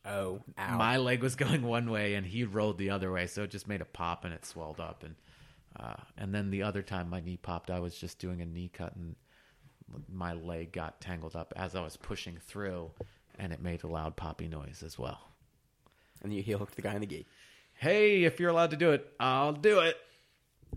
Oh, 0.04 0.40
ow. 0.58 0.76
my 0.76 0.96
leg 0.96 1.22
was 1.22 1.36
going 1.36 1.62
one 1.62 1.90
way, 1.90 2.14
and 2.14 2.26
he 2.26 2.42
rolled 2.44 2.78
the 2.78 2.90
other 2.90 3.12
way. 3.12 3.26
So 3.28 3.42
it 3.44 3.50
just 3.50 3.68
made 3.68 3.80
a 3.80 3.84
pop, 3.84 4.24
and 4.24 4.34
it 4.34 4.44
swelled 4.44 4.80
up. 4.80 5.04
And 5.04 5.14
uh, 5.78 6.02
and 6.16 6.34
then 6.34 6.50
the 6.50 6.62
other 6.64 6.82
time 6.82 7.08
my 7.10 7.20
knee 7.20 7.36
popped, 7.36 7.70
I 7.70 7.78
was 7.80 7.96
just 7.96 8.18
doing 8.18 8.40
a 8.40 8.46
knee 8.46 8.70
cut, 8.72 8.96
and 8.96 9.14
my 10.12 10.32
leg 10.32 10.72
got 10.72 11.00
tangled 11.00 11.36
up 11.36 11.52
as 11.54 11.76
I 11.76 11.82
was 11.82 11.96
pushing 11.96 12.38
through, 12.38 12.90
and 13.38 13.52
it 13.52 13.60
made 13.62 13.84
a 13.84 13.88
loud 13.88 14.16
poppy 14.16 14.48
noise 14.48 14.82
as 14.84 14.98
well. 14.98 15.20
and 16.22 16.32
you 16.34 16.42
heel 16.42 16.58
hooked 16.58 16.74
the 16.76 16.82
guy 16.82 16.94
in 16.94 17.02
the 17.02 17.06
gate. 17.06 17.28
Hey, 17.78 18.24
if 18.24 18.40
you're 18.40 18.50
allowed 18.50 18.70
to 18.70 18.76
do 18.76 18.92
it, 18.92 19.06
I'll 19.20 19.52
do 19.52 19.80
it. 19.80 19.96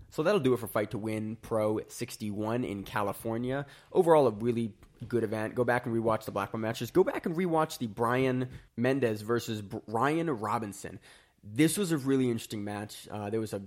So 0.10 0.24
that'll 0.24 0.42
do 0.42 0.54
it 0.54 0.60
for 0.60 0.68
Fight 0.68 0.92
to 0.92 0.98
Win 0.98 1.38
Pro 1.42 1.80
61 1.88 2.64
in 2.64 2.84
California. 2.84 3.66
Overall, 3.94 4.28
a 4.28 4.32
really 4.32 4.74
good 5.08 5.24
event. 5.24 5.56
Go 5.56 5.64
back 5.64 5.86
and 5.86 5.96
rewatch 5.96 6.26
the 6.26 6.32
Black 6.32 6.52
Belt 6.52 6.62
matches. 6.62 6.92
Go 6.92 7.04
back 7.04 7.26
and 7.26 7.36
rewatch 7.36 7.78
the 7.78 7.88
Brian 7.88 8.50
Mendez 8.76 9.22
versus 9.22 9.62
Brian 9.62 10.30
Robinson. 10.30 11.00
This 11.42 11.78
was 11.78 11.94
a 11.94 11.98
really 11.98 12.26
interesting 12.26 12.66
match. 12.66 13.08
Uh, 13.10 13.30
there 13.30 13.40
was 13.40 13.54
a 13.54 13.62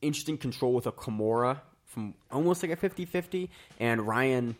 interesting 0.00 0.38
control 0.38 0.72
with 0.72 0.86
a 0.86 0.92
Kimura 0.92 1.60
from 1.84 2.14
almost 2.30 2.62
like 2.62 2.72
a 2.72 2.76
50-50, 2.76 3.50
and 3.78 4.06
Ryan 4.06 4.56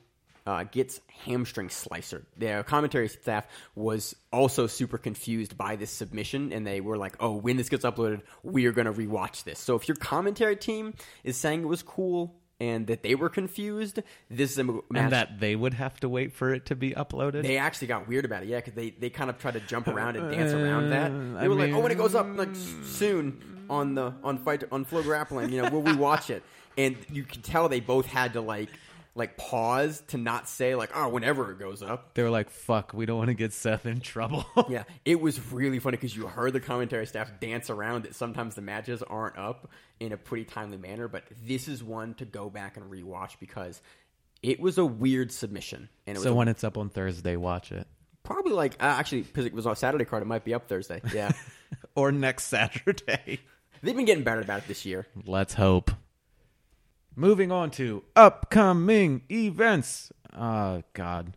uh, 0.46 0.64
gets 0.64 1.00
hamstring 1.24 1.68
slicer. 1.68 2.24
The 2.36 2.64
commentary 2.66 3.08
staff 3.08 3.46
was 3.74 4.16
also 4.32 4.66
super 4.66 4.98
confused 4.98 5.56
by 5.56 5.76
this 5.76 5.90
submission, 5.90 6.52
and 6.52 6.66
they 6.66 6.80
were 6.80 6.96
like, 6.96 7.16
"Oh, 7.20 7.32
when 7.36 7.56
this 7.56 7.68
gets 7.68 7.84
uploaded, 7.84 8.22
we 8.42 8.66
are 8.66 8.72
going 8.72 8.86
to 8.86 8.92
rewatch 8.92 9.44
this." 9.44 9.58
So 9.58 9.76
if 9.76 9.86
your 9.88 9.96
commentary 9.96 10.56
team 10.56 10.94
is 11.24 11.36
saying 11.36 11.62
it 11.62 11.68
was 11.68 11.82
cool 11.82 12.34
and 12.60 12.86
that 12.88 13.02
they 13.02 13.14
were 13.14 13.28
confused, 13.28 14.00
this 14.30 14.52
is 14.52 14.58
a 14.58 14.64
match. 14.64 14.82
And 14.94 15.12
that 15.12 15.40
they 15.40 15.56
would 15.56 15.74
have 15.74 15.98
to 16.00 16.08
wait 16.08 16.32
for 16.32 16.52
it 16.54 16.66
to 16.66 16.76
be 16.76 16.90
uploaded. 16.92 17.42
they 17.42 17.56
actually 17.58 17.88
got 17.88 18.06
weird 18.08 18.24
about 18.24 18.42
it, 18.44 18.48
yeah, 18.48 18.58
because 18.58 18.74
they, 18.74 18.90
they 18.90 19.10
kind 19.10 19.30
of 19.30 19.38
tried 19.38 19.54
to 19.54 19.60
jump 19.60 19.88
around 19.88 20.16
and 20.16 20.30
dance 20.30 20.52
around 20.52 20.90
that. 20.90 21.10
They 21.10 21.44
I 21.44 21.48
were 21.48 21.54
like, 21.54 21.72
"Oh, 21.72 21.80
when 21.80 21.92
it 21.92 21.98
goes 21.98 22.14
up 22.14 22.26
like 22.36 22.54
soon 22.84 23.66
on 23.70 23.94
the 23.94 24.12
on 24.24 24.38
fight 24.38 24.64
on 24.72 24.84
Flow 24.84 25.02
Grappling, 25.02 25.50
you 25.52 25.62
know, 25.62 25.70
will 25.70 25.82
we'll 25.82 25.94
rewatch 25.94 26.30
it." 26.30 26.42
And 26.76 26.96
you 27.10 27.24
can 27.24 27.42
tell 27.42 27.68
they 27.68 27.80
both 27.80 28.06
had 28.06 28.32
to 28.32 28.40
like 28.40 28.70
like 29.14 29.36
pause 29.36 30.02
to 30.08 30.16
not 30.18 30.48
say 30.48 30.74
like, 30.74 30.90
"Oh, 30.94 31.08
whenever 31.08 31.50
it 31.52 31.58
goes 31.58 31.82
up." 31.82 32.14
they 32.14 32.22
were 32.22 32.30
like, 32.30 32.48
"Fuck, 32.50 32.92
we 32.94 33.04
don't 33.06 33.18
want 33.18 33.28
to 33.28 33.34
get 33.34 33.52
Seth 33.52 33.84
in 33.86 34.00
trouble." 34.00 34.44
Yeah, 34.68 34.84
it 35.04 35.20
was 35.20 35.38
really 35.52 35.78
funny 35.80 35.96
because 35.98 36.16
you 36.16 36.26
heard 36.26 36.52
the 36.54 36.60
commentary 36.60 37.06
staff 37.06 37.30
dance 37.40 37.68
around 37.70 38.04
that 38.04 38.14
Sometimes 38.14 38.54
the 38.54 38.62
matches 38.62 39.02
aren't 39.02 39.36
up 39.36 39.70
in 40.00 40.12
a 40.12 40.16
pretty 40.16 40.44
timely 40.44 40.78
manner, 40.78 41.08
but 41.08 41.24
this 41.44 41.68
is 41.68 41.82
one 41.84 42.14
to 42.14 42.24
go 42.24 42.48
back 42.48 42.76
and 42.76 42.90
rewatch 42.90 43.38
because 43.38 43.82
it 44.42 44.58
was 44.60 44.78
a 44.78 44.84
weird 44.84 45.30
submission. 45.30 45.88
And 46.06 46.16
it 46.16 46.18
was 46.18 46.24
so 46.24 46.32
a- 46.32 46.34
when 46.34 46.48
it's 46.48 46.64
up 46.64 46.78
on 46.78 46.88
Thursday, 46.88 47.36
watch 47.36 47.70
it. 47.70 47.86
probably 48.22 48.52
like 48.52 48.74
uh, 48.74 48.86
actually 48.86 49.22
because 49.22 49.44
it 49.46 49.52
was 49.52 49.66
on 49.66 49.76
Saturday 49.76 50.04
card, 50.06 50.22
it 50.22 50.26
might 50.26 50.44
be 50.44 50.54
up 50.54 50.68
Thursday. 50.68 51.00
Yeah, 51.12 51.32
Or 51.94 52.12
next 52.12 52.44
Saturday. 52.48 53.40
they've 53.82 53.94
been 53.96 54.04
getting 54.06 54.24
better 54.24 54.40
about 54.40 54.60
it 54.62 54.68
this 54.68 54.86
year. 54.86 55.06
Let's 55.26 55.52
hope. 55.54 55.90
Moving 57.14 57.52
on 57.52 57.70
to 57.72 58.04
upcoming 58.16 59.22
events. 59.30 60.10
Oh 60.36 60.82
God, 60.94 61.36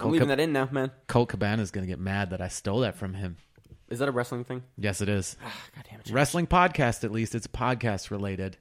I'm 0.00 0.10
leaving 0.10 0.28
that 0.28 0.40
in 0.40 0.52
now, 0.52 0.68
man. 0.72 0.90
Colt 1.06 1.28
Cabana 1.28 1.62
is 1.62 1.70
gonna 1.70 1.86
get 1.86 2.00
mad 2.00 2.30
that 2.30 2.40
I 2.40 2.48
stole 2.48 2.80
that 2.80 2.96
from 2.96 3.14
him. 3.14 3.36
Is 3.88 4.00
that 4.00 4.08
a 4.08 4.12
wrestling 4.12 4.44
thing? 4.44 4.64
Yes, 4.76 5.00
it 5.00 5.08
is. 5.08 5.36
Ah, 5.42 5.54
God 5.74 5.84
damn 5.90 6.00
it. 6.00 6.10
Wrestling 6.10 6.46
podcast, 6.46 7.04
at 7.04 7.12
least. 7.12 7.34
It's 7.34 7.46
podcast 7.46 8.10
related. 8.10 8.58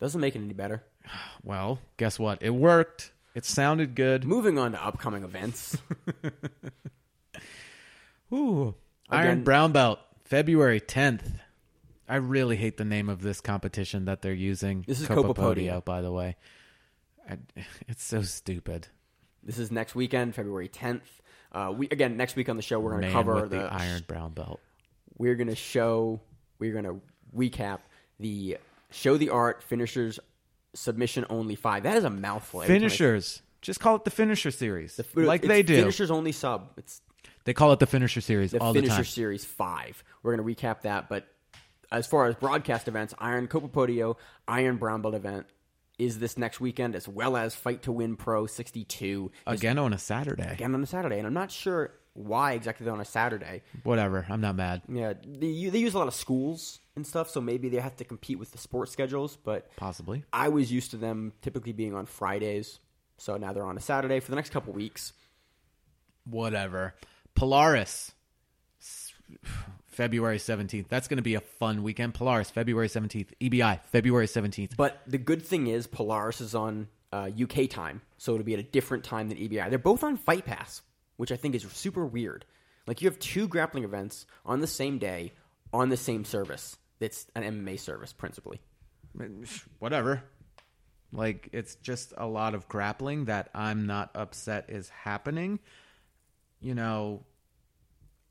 Doesn't 0.00 0.20
make 0.20 0.34
it 0.34 0.40
any 0.40 0.54
better. 0.54 0.82
Well, 1.44 1.78
guess 1.96 2.18
what? 2.18 2.42
It 2.42 2.50
worked. 2.50 3.12
It 3.34 3.44
sounded 3.44 3.94
good. 3.94 4.24
Moving 4.24 4.58
on 4.58 4.72
to 4.72 4.84
upcoming 4.84 5.22
events. 5.22 5.76
Ooh. 8.32 8.74
Again- 9.10 9.26
Iron 9.26 9.44
Brown 9.44 9.72
Belt, 9.72 10.00
February 10.24 10.80
10th. 10.80 11.38
I 12.08 12.16
really 12.16 12.56
hate 12.56 12.76
the 12.76 12.84
name 12.84 13.08
of 13.08 13.22
this 13.22 13.40
competition 13.40 14.06
that 14.06 14.22
they're 14.22 14.32
using. 14.32 14.84
This 14.86 15.00
is 15.00 15.06
Copa 15.06 15.34
Podio, 15.34 15.84
by 15.84 16.00
the 16.00 16.10
way. 16.10 16.36
I, 17.28 17.38
it's 17.88 18.02
so 18.02 18.22
stupid. 18.22 18.88
this 19.42 19.58
is 19.58 19.70
next 19.70 19.94
weekend, 19.94 20.34
February 20.34 20.68
10th. 20.68 21.02
Uh, 21.50 21.72
we 21.74 21.88
again 21.88 22.16
next 22.18 22.36
week 22.36 22.48
on 22.50 22.56
the 22.56 22.62
show 22.62 22.78
we're 22.78 22.90
going 22.90 23.04
to 23.04 23.10
cover 23.10 23.42
the, 23.48 23.56
the 23.56 23.72
Iron 23.72 24.04
Brown 24.06 24.32
Belt. 24.32 24.60
we're 25.16 25.34
going 25.34 25.48
to 25.48 25.54
show 25.54 26.20
we're 26.58 26.72
going 26.72 26.84
to 26.84 27.00
recap 27.34 27.78
the 28.20 28.58
show 28.90 29.16
the 29.16 29.30
art 29.30 29.62
finishers 29.62 30.20
submission 30.74 31.24
only 31.30 31.54
five. 31.54 31.84
That 31.84 31.96
is 31.96 32.04
a 32.04 32.10
mouthful. 32.10 32.62
Every 32.62 32.74
time 32.74 32.76
I- 32.76 32.88
Finishers. 32.88 33.42
Just 33.60 33.80
call 33.80 33.96
it 33.96 34.04
the 34.04 34.10
Finisher 34.10 34.50
Series. 34.52 34.96
The- 34.96 35.06
like 35.22 35.42
they 35.42 35.62
do. 35.64 35.76
Finishers 35.76 36.10
only 36.12 36.32
sub. 36.32 36.70
It's 36.76 37.00
They 37.44 37.52
call 37.54 37.72
it 37.72 37.80
the 37.80 37.86
Finisher 37.86 38.20
Series 38.20 38.52
the 38.52 38.60
all 38.60 38.72
the 38.72 38.80
Finisher 38.80 38.96
time. 38.96 39.04
Series 39.04 39.44
five. 39.44 40.04
We're 40.22 40.36
going 40.36 40.46
to 40.46 40.54
recap 40.54 40.82
that. 40.82 41.08
But 41.08 41.26
as 41.90 42.06
far 42.06 42.26
as 42.26 42.34
broadcast 42.34 42.88
events, 42.88 43.14
Iron 43.18 43.46
Copa 43.48 43.68
Podio, 43.68 44.16
Iron 44.46 44.76
Brown 44.76 45.02
Belt 45.02 45.14
event 45.14 45.46
is 45.98 46.18
this 46.20 46.38
next 46.38 46.60
weekend, 46.60 46.94
as 46.94 47.08
well 47.08 47.36
as 47.36 47.54
Fight 47.54 47.82
to 47.82 47.92
Win 47.92 48.16
Pro 48.16 48.46
62 48.46 49.32
is 49.48 49.58
Again 49.58 49.78
on 49.78 49.92
a 49.92 49.98
Saturday. 49.98 50.48
again 50.52 50.74
on 50.74 50.82
a 50.82 50.86
Saturday. 50.86 51.18
And 51.18 51.26
I'm 51.26 51.34
not 51.34 51.50
sure 51.50 51.92
why 52.14 52.52
exactly 52.52 52.84
they're 52.84 52.94
on 52.94 53.00
a 53.00 53.04
Saturday. 53.04 53.62
Whatever. 53.82 54.24
I'm 54.28 54.40
not 54.40 54.54
mad. 54.54 54.82
Yeah, 54.88 55.14
they, 55.26 55.68
they 55.68 55.78
use 55.78 55.94
a 55.94 55.98
lot 55.98 56.08
of 56.08 56.14
schools 56.14 56.80
and 56.94 57.06
stuff, 57.06 57.30
so 57.30 57.40
maybe 57.40 57.68
they 57.68 57.78
have 57.80 57.96
to 57.96 58.04
compete 58.04 58.38
with 58.38 58.52
the 58.52 58.58
sports 58.58 58.92
schedules. 58.92 59.36
But 59.36 59.70
Possibly. 59.76 60.24
I 60.32 60.48
was 60.50 60.70
used 60.70 60.92
to 60.92 60.96
them 60.96 61.32
typically 61.42 61.72
being 61.72 61.94
on 61.94 62.06
Fridays, 62.06 62.78
so 63.16 63.36
now 63.36 63.52
they're 63.52 63.64
on 63.64 63.76
a 63.76 63.80
Saturday 63.80 64.20
for 64.20 64.30
the 64.30 64.36
next 64.36 64.50
couple 64.50 64.72
weeks. 64.72 65.12
Whatever. 66.24 66.94
Polaris. 67.34 68.12
February 69.98 70.38
17th. 70.38 70.86
That's 70.86 71.08
going 71.08 71.16
to 71.16 71.24
be 71.24 71.34
a 71.34 71.40
fun 71.40 71.82
weekend. 71.82 72.14
Polaris, 72.14 72.50
February 72.50 72.86
17th. 72.86 73.30
EBI, 73.40 73.80
February 73.86 74.28
17th. 74.28 74.76
But 74.76 75.02
the 75.08 75.18
good 75.18 75.42
thing 75.42 75.66
is 75.66 75.88
Polaris 75.88 76.40
is 76.40 76.54
on 76.54 76.86
uh, 77.12 77.28
UK 77.36 77.68
time, 77.68 78.00
so 78.16 78.34
it'll 78.34 78.44
be 78.44 78.54
at 78.54 78.60
a 78.60 78.62
different 78.62 79.02
time 79.02 79.28
than 79.28 79.38
EBI. 79.38 79.68
They're 79.70 79.78
both 79.80 80.04
on 80.04 80.16
Fight 80.16 80.44
Pass, 80.44 80.82
which 81.16 81.32
I 81.32 81.36
think 81.36 81.56
is 81.56 81.66
super 81.72 82.06
weird. 82.06 82.44
Like 82.86 83.02
you 83.02 83.08
have 83.08 83.18
two 83.18 83.48
grappling 83.48 83.82
events 83.82 84.24
on 84.46 84.60
the 84.60 84.68
same 84.68 84.98
day 84.98 85.32
on 85.72 85.88
the 85.88 85.96
same 85.96 86.24
service. 86.24 86.76
It's 87.00 87.26
an 87.34 87.42
MMA 87.42 87.80
service 87.80 88.12
principally. 88.12 88.60
Whatever. 89.80 90.22
Like, 91.12 91.48
it's 91.52 91.74
just 91.74 92.12
a 92.16 92.26
lot 92.26 92.54
of 92.54 92.68
grappling 92.68 93.24
that 93.24 93.48
I'm 93.52 93.86
not 93.86 94.10
upset 94.14 94.66
is 94.68 94.90
happening. 94.90 95.58
You 96.60 96.76
know, 96.76 97.24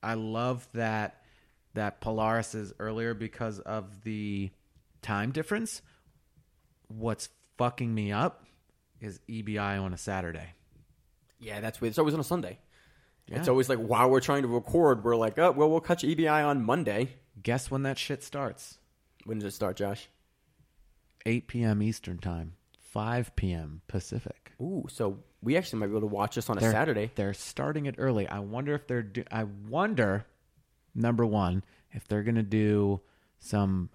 I 0.01 0.13
love 0.13 0.65
that 0.73 1.23
that 1.77 2.01
Polaris 2.01 2.53
is 2.55 2.73
earlier 2.79 3.13
because 3.13 3.59
of 3.59 4.03
the 4.03 4.49
time 5.01 5.31
difference. 5.31 5.81
What's 6.87 7.29
fucking 7.57 7.93
me 7.93 8.11
up 8.11 8.45
is 8.99 9.19
EBI 9.29 9.81
on 9.81 9.93
a 9.93 9.97
Saturday. 9.97 10.53
Yeah, 11.39 11.61
that's 11.61 11.79
weird. 11.79 11.91
It's 11.91 11.99
always 11.99 12.13
on 12.13 12.19
a 12.19 12.23
Sunday. 12.25 12.59
It's 13.29 13.49
always 13.49 13.67
like 13.67 13.79
while 13.79 14.09
we're 14.09 14.21
trying 14.21 14.43
to 14.43 14.47
record, 14.47 15.03
we're 15.03 15.17
like, 15.17 15.37
oh, 15.37 15.51
well, 15.51 15.69
we'll 15.69 15.81
catch 15.81 16.03
EBI 16.03 16.45
on 16.45 16.63
Monday. 16.63 17.09
Guess 17.43 17.69
when 17.69 17.83
that 17.83 17.97
shit 17.97 18.23
starts? 18.23 18.77
When 19.25 19.39
does 19.39 19.53
it 19.53 19.55
start, 19.55 19.75
Josh? 19.75 20.07
8 21.25 21.47
p.m. 21.47 21.81
Eastern 21.83 22.19
Time, 22.19 22.53
5 22.79 23.35
p.m. 23.35 23.81
Pacific. 23.89 24.53
Ooh, 24.61 24.85
so 24.89 25.19
we 25.43 25.57
actually 25.57 25.79
might 25.79 25.87
be 25.87 25.91
able 25.91 26.07
to 26.07 26.15
watch 26.15 26.35
this 26.35 26.49
on 26.49 26.57
a 26.57 26.61
They're- 26.61 26.71
Saturday. 26.71 27.11
They're 27.15 27.33
starting 27.33 27.85
it 27.85 27.95
early. 27.97 28.27
I 28.29 28.39
wonder 28.39 28.73
if 28.73 28.87
they're. 28.87 29.03
Do- 29.03 29.25
I 29.29 29.43
wonder, 29.43 30.25
number 30.97 31.25
one, 31.25 31.63
if 31.91 32.07
they're 32.07 32.23
gonna 32.23 32.43
do 32.43 33.01
some 33.39 33.89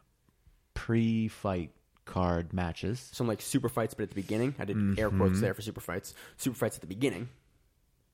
pre-fight 0.75 1.71
card 2.05 2.53
matches. 2.53 3.11
Some 3.13 3.27
like 3.29 3.41
super 3.41 3.69
fights, 3.69 3.95
but 3.95 4.05
at 4.05 4.09
the 4.11 4.15
beginning. 4.15 4.55
I 4.59 4.65
did 4.65 4.99
air 4.99 5.11
quotes 5.11 5.41
there 5.41 5.55
for 5.55 5.63
super 5.63 5.81
fights. 5.81 6.15
Super 6.37 6.57
fights 6.57 6.77
at 6.77 6.81
the 6.81 6.87
beginning. 6.87 7.29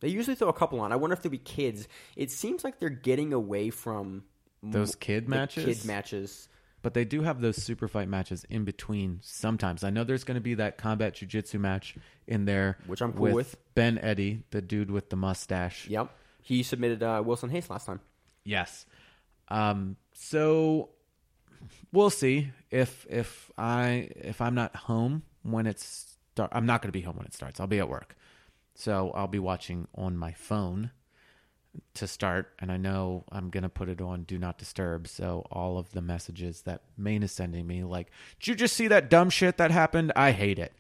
They 0.00 0.08
usually 0.08 0.36
throw 0.36 0.48
a 0.48 0.52
couple 0.52 0.80
on. 0.80 0.92
I 0.92 0.96
wonder 0.96 1.14
if 1.14 1.22
there'll 1.22 1.32
be 1.32 1.38
kids. 1.38 1.88
It 2.16 2.30
seems 2.30 2.62
like 2.62 2.78
they're 2.78 2.88
getting 2.88 3.32
away 3.32 3.70
from 3.70 4.24
m- 4.62 4.70
Those 4.70 4.94
kid 4.94 5.26
the 5.26 5.30
matches? 5.30 5.64
Kid 5.64 5.84
matches. 5.86 6.48
But 6.82 6.94
they 6.94 7.04
do 7.04 7.22
have 7.22 7.40
those 7.40 7.56
super 7.60 7.88
fight 7.88 8.08
matches 8.08 8.44
in 8.48 8.64
between. 8.64 9.18
Sometimes 9.22 9.82
I 9.82 9.90
know 9.90 10.04
there's 10.04 10.22
going 10.22 10.36
to 10.36 10.40
be 10.40 10.54
that 10.54 10.78
combat 10.78 11.14
jujitsu 11.14 11.58
match 11.58 11.96
in 12.28 12.44
there, 12.44 12.78
Which 12.86 13.02
I'm 13.02 13.12
cool 13.12 13.32
with. 13.32 13.56
Ben 13.74 13.98
Eddy, 13.98 14.44
the 14.50 14.62
dude 14.62 14.90
with 14.90 15.10
the 15.10 15.16
mustache. 15.16 15.88
Yep. 15.88 16.10
He 16.42 16.62
submitted 16.62 17.02
uh, 17.02 17.20
Wilson 17.24 17.50
Hayes 17.50 17.68
last 17.68 17.86
time. 17.86 18.00
Yes. 18.48 18.86
Um, 19.48 19.96
so 20.14 20.88
we'll 21.92 22.10
see 22.10 22.50
if 22.70 23.06
if 23.10 23.50
I 23.58 24.08
if 24.16 24.40
I'm 24.40 24.54
not 24.54 24.74
home 24.74 25.22
when 25.42 25.66
it's 25.66 26.16
start. 26.32 26.50
I'm 26.52 26.64
not 26.64 26.80
going 26.80 26.88
to 26.88 26.98
be 26.98 27.02
home 27.02 27.16
when 27.16 27.26
it 27.26 27.34
starts. 27.34 27.60
I'll 27.60 27.66
be 27.66 27.78
at 27.78 27.88
work, 27.88 28.16
so 28.74 29.10
I'll 29.14 29.26
be 29.28 29.38
watching 29.38 29.86
on 29.94 30.16
my 30.16 30.32
phone 30.32 30.92
to 31.94 32.06
start. 32.06 32.54
And 32.58 32.72
I 32.72 32.78
know 32.78 33.24
I'm 33.30 33.50
going 33.50 33.64
to 33.64 33.68
put 33.68 33.90
it 33.90 34.00
on 34.00 34.22
do 34.22 34.38
not 34.38 34.56
disturb. 34.56 35.08
So 35.08 35.46
all 35.52 35.76
of 35.76 35.92
the 35.92 36.00
messages 36.00 36.62
that 36.62 36.82
Maine 36.96 37.22
is 37.22 37.32
sending 37.32 37.66
me, 37.66 37.84
like, 37.84 38.10
did 38.40 38.48
you 38.48 38.54
just 38.54 38.74
see 38.74 38.88
that 38.88 39.10
dumb 39.10 39.28
shit 39.28 39.58
that 39.58 39.70
happened? 39.70 40.12
I 40.16 40.32
hate 40.32 40.58
it. 40.58 40.72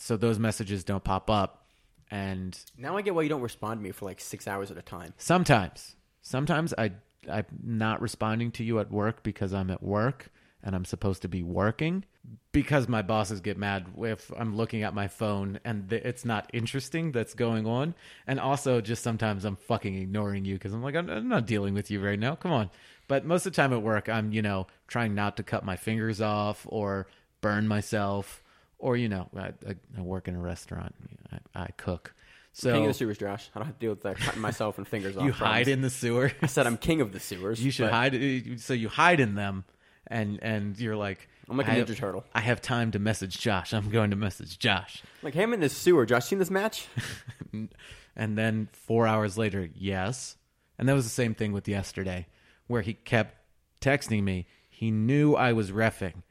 So 0.00 0.16
those 0.16 0.38
messages 0.40 0.82
don't 0.82 1.04
pop 1.04 1.30
up. 1.30 1.64
And 2.10 2.58
Now 2.76 2.96
I 2.96 3.02
get 3.02 3.14
why 3.14 3.22
you 3.22 3.28
don't 3.28 3.42
respond 3.42 3.78
to 3.78 3.84
me 3.84 3.92
for 3.92 4.04
like 4.04 4.20
six 4.20 4.48
hours 4.48 4.70
at 4.70 4.78
a 4.78 4.82
time. 4.82 5.12
Sometimes, 5.18 5.94
sometimes 6.20 6.74
I 6.76 6.92
I'm 7.30 7.46
not 7.62 8.00
responding 8.00 8.50
to 8.52 8.64
you 8.64 8.78
at 8.78 8.90
work 8.90 9.22
because 9.22 9.52
I'm 9.52 9.70
at 9.70 9.82
work 9.82 10.30
and 10.62 10.74
I'm 10.74 10.84
supposed 10.84 11.22
to 11.22 11.28
be 11.28 11.42
working. 11.42 12.04
Because 12.52 12.88
my 12.88 13.00
bosses 13.00 13.40
get 13.40 13.56
mad 13.56 13.86
if 13.98 14.30
I'm 14.36 14.56
looking 14.56 14.82
at 14.82 14.94
my 14.94 15.08
phone 15.08 15.60
and 15.64 15.88
th- 15.88 16.04
it's 16.04 16.24
not 16.24 16.50
interesting 16.52 17.12
that's 17.12 17.34
going 17.34 17.66
on. 17.66 17.94
And 18.26 18.40
also, 18.40 18.80
just 18.80 19.02
sometimes 19.02 19.44
I'm 19.44 19.56
fucking 19.56 19.94
ignoring 19.94 20.44
you 20.44 20.54
because 20.54 20.72
I'm 20.74 20.82
like, 20.82 20.96
I'm, 20.96 21.08
I'm 21.08 21.28
not 21.28 21.46
dealing 21.46 21.74
with 21.74 21.90
you 21.90 22.04
right 22.04 22.18
now. 22.18 22.34
Come 22.34 22.52
on. 22.52 22.70
But 23.06 23.24
most 23.24 23.46
of 23.46 23.52
the 23.52 23.56
time 23.56 23.72
at 23.72 23.82
work, 23.82 24.08
I'm, 24.08 24.32
you 24.32 24.42
know, 24.42 24.66
trying 24.88 25.14
not 25.14 25.36
to 25.38 25.42
cut 25.42 25.64
my 25.64 25.76
fingers 25.76 26.20
off 26.20 26.66
or 26.68 27.06
burn 27.40 27.68
myself. 27.68 28.42
Or, 28.78 28.96
you 28.96 29.08
know, 29.08 29.28
I, 29.36 29.52
I, 29.66 30.00
work 30.00 30.28
in 30.28 30.34
a 30.34 30.40
restaurant, 30.40 30.94
I, 31.32 31.62
I 31.62 31.68
cook. 31.76 32.14
So 32.58 32.72
king 32.72 32.82
of 32.82 32.88
the 32.88 32.94
sewers, 32.94 33.18
Josh. 33.18 33.48
I 33.54 33.58
don't 33.60 33.66
have 33.66 33.76
to 33.76 33.80
deal 33.80 33.90
with 33.90 34.02
that 34.02 34.16
cutting 34.18 34.40
myself 34.40 34.78
and 34.78 34.86
fingers 34.88 35.16
off. 35.16 35.24
you 35.24 35.30
hide 35.32 35.68
in 35.68 35.80
the 35.80 35.90
sewer. 35.90 36.32
I 36.42 36.46
said 36.46 36.66
I'm 36.66 36.76
king 36.76 37.00
of 37.00 37.12
the 37.12 37.20
sewers. 37.20 37.62
You 37.64 37.70
should 37.70 37.84
but 37.84 37.92
hide. 37.92 38.14
Uh, 38.16 38.56
so 38.56 38.74
you 38.74 38.88
hide 38.88 39.20
in 39.20 39.36
them, 39.36 39.64
and 40.08 40.40
and 40.42 40.76
you're 40.78 40.96
like, 40.96 41.28
I'm 41.48 41.56
like 41.56 41.68
a 41.68 41.70
Ninja 41.70 41.88
have- 41.88 41.96
Turtle. 41.96 42.24
I 42.34 42.40
have 42.40 42.60
time 42.60 42.90
to 42.92 42.98
message 42.98 43.38
Josh. 43.38 43.72
I'm 43.72 43.90
going 43.90 44.10
to 44.10 44.16
message 44.16 44.58
Josh, 44.58 45.02
Like, 45.22 45.34
hey, 45.34 45.44
I'm 45.44 45.52
in 45.54 45.60
this 45.60 45.72
sewer. 45.76 46.04
Josh, 46.04 46.26
seen 46.26 46.38
this 46.40 46.50
match? 46.50 46.86
and 48.16 48.36
then 48.36 48.68
four 48.72 49.06
hours 49.06 49.38
later, 49.38 49.68
yes. 49.74 50.36
And 50.78 50.88
that 50.88 50.94
was 50.94 51.04
the 51.04 51.10
same 51.10 51.34
thing 51.34 51.52
with 51.52 51.68
yesterday, 51.68 52.26
where 52.66 52.82
he 52.82 52.94
kept 52.94 53.36
texting 53.80 54.22
me. 54.22 54.46
He 54.68 54.90
knew 54.90 55.34
I 55.34 55.52
was 55.52 55.70
refing. 55.72 56.22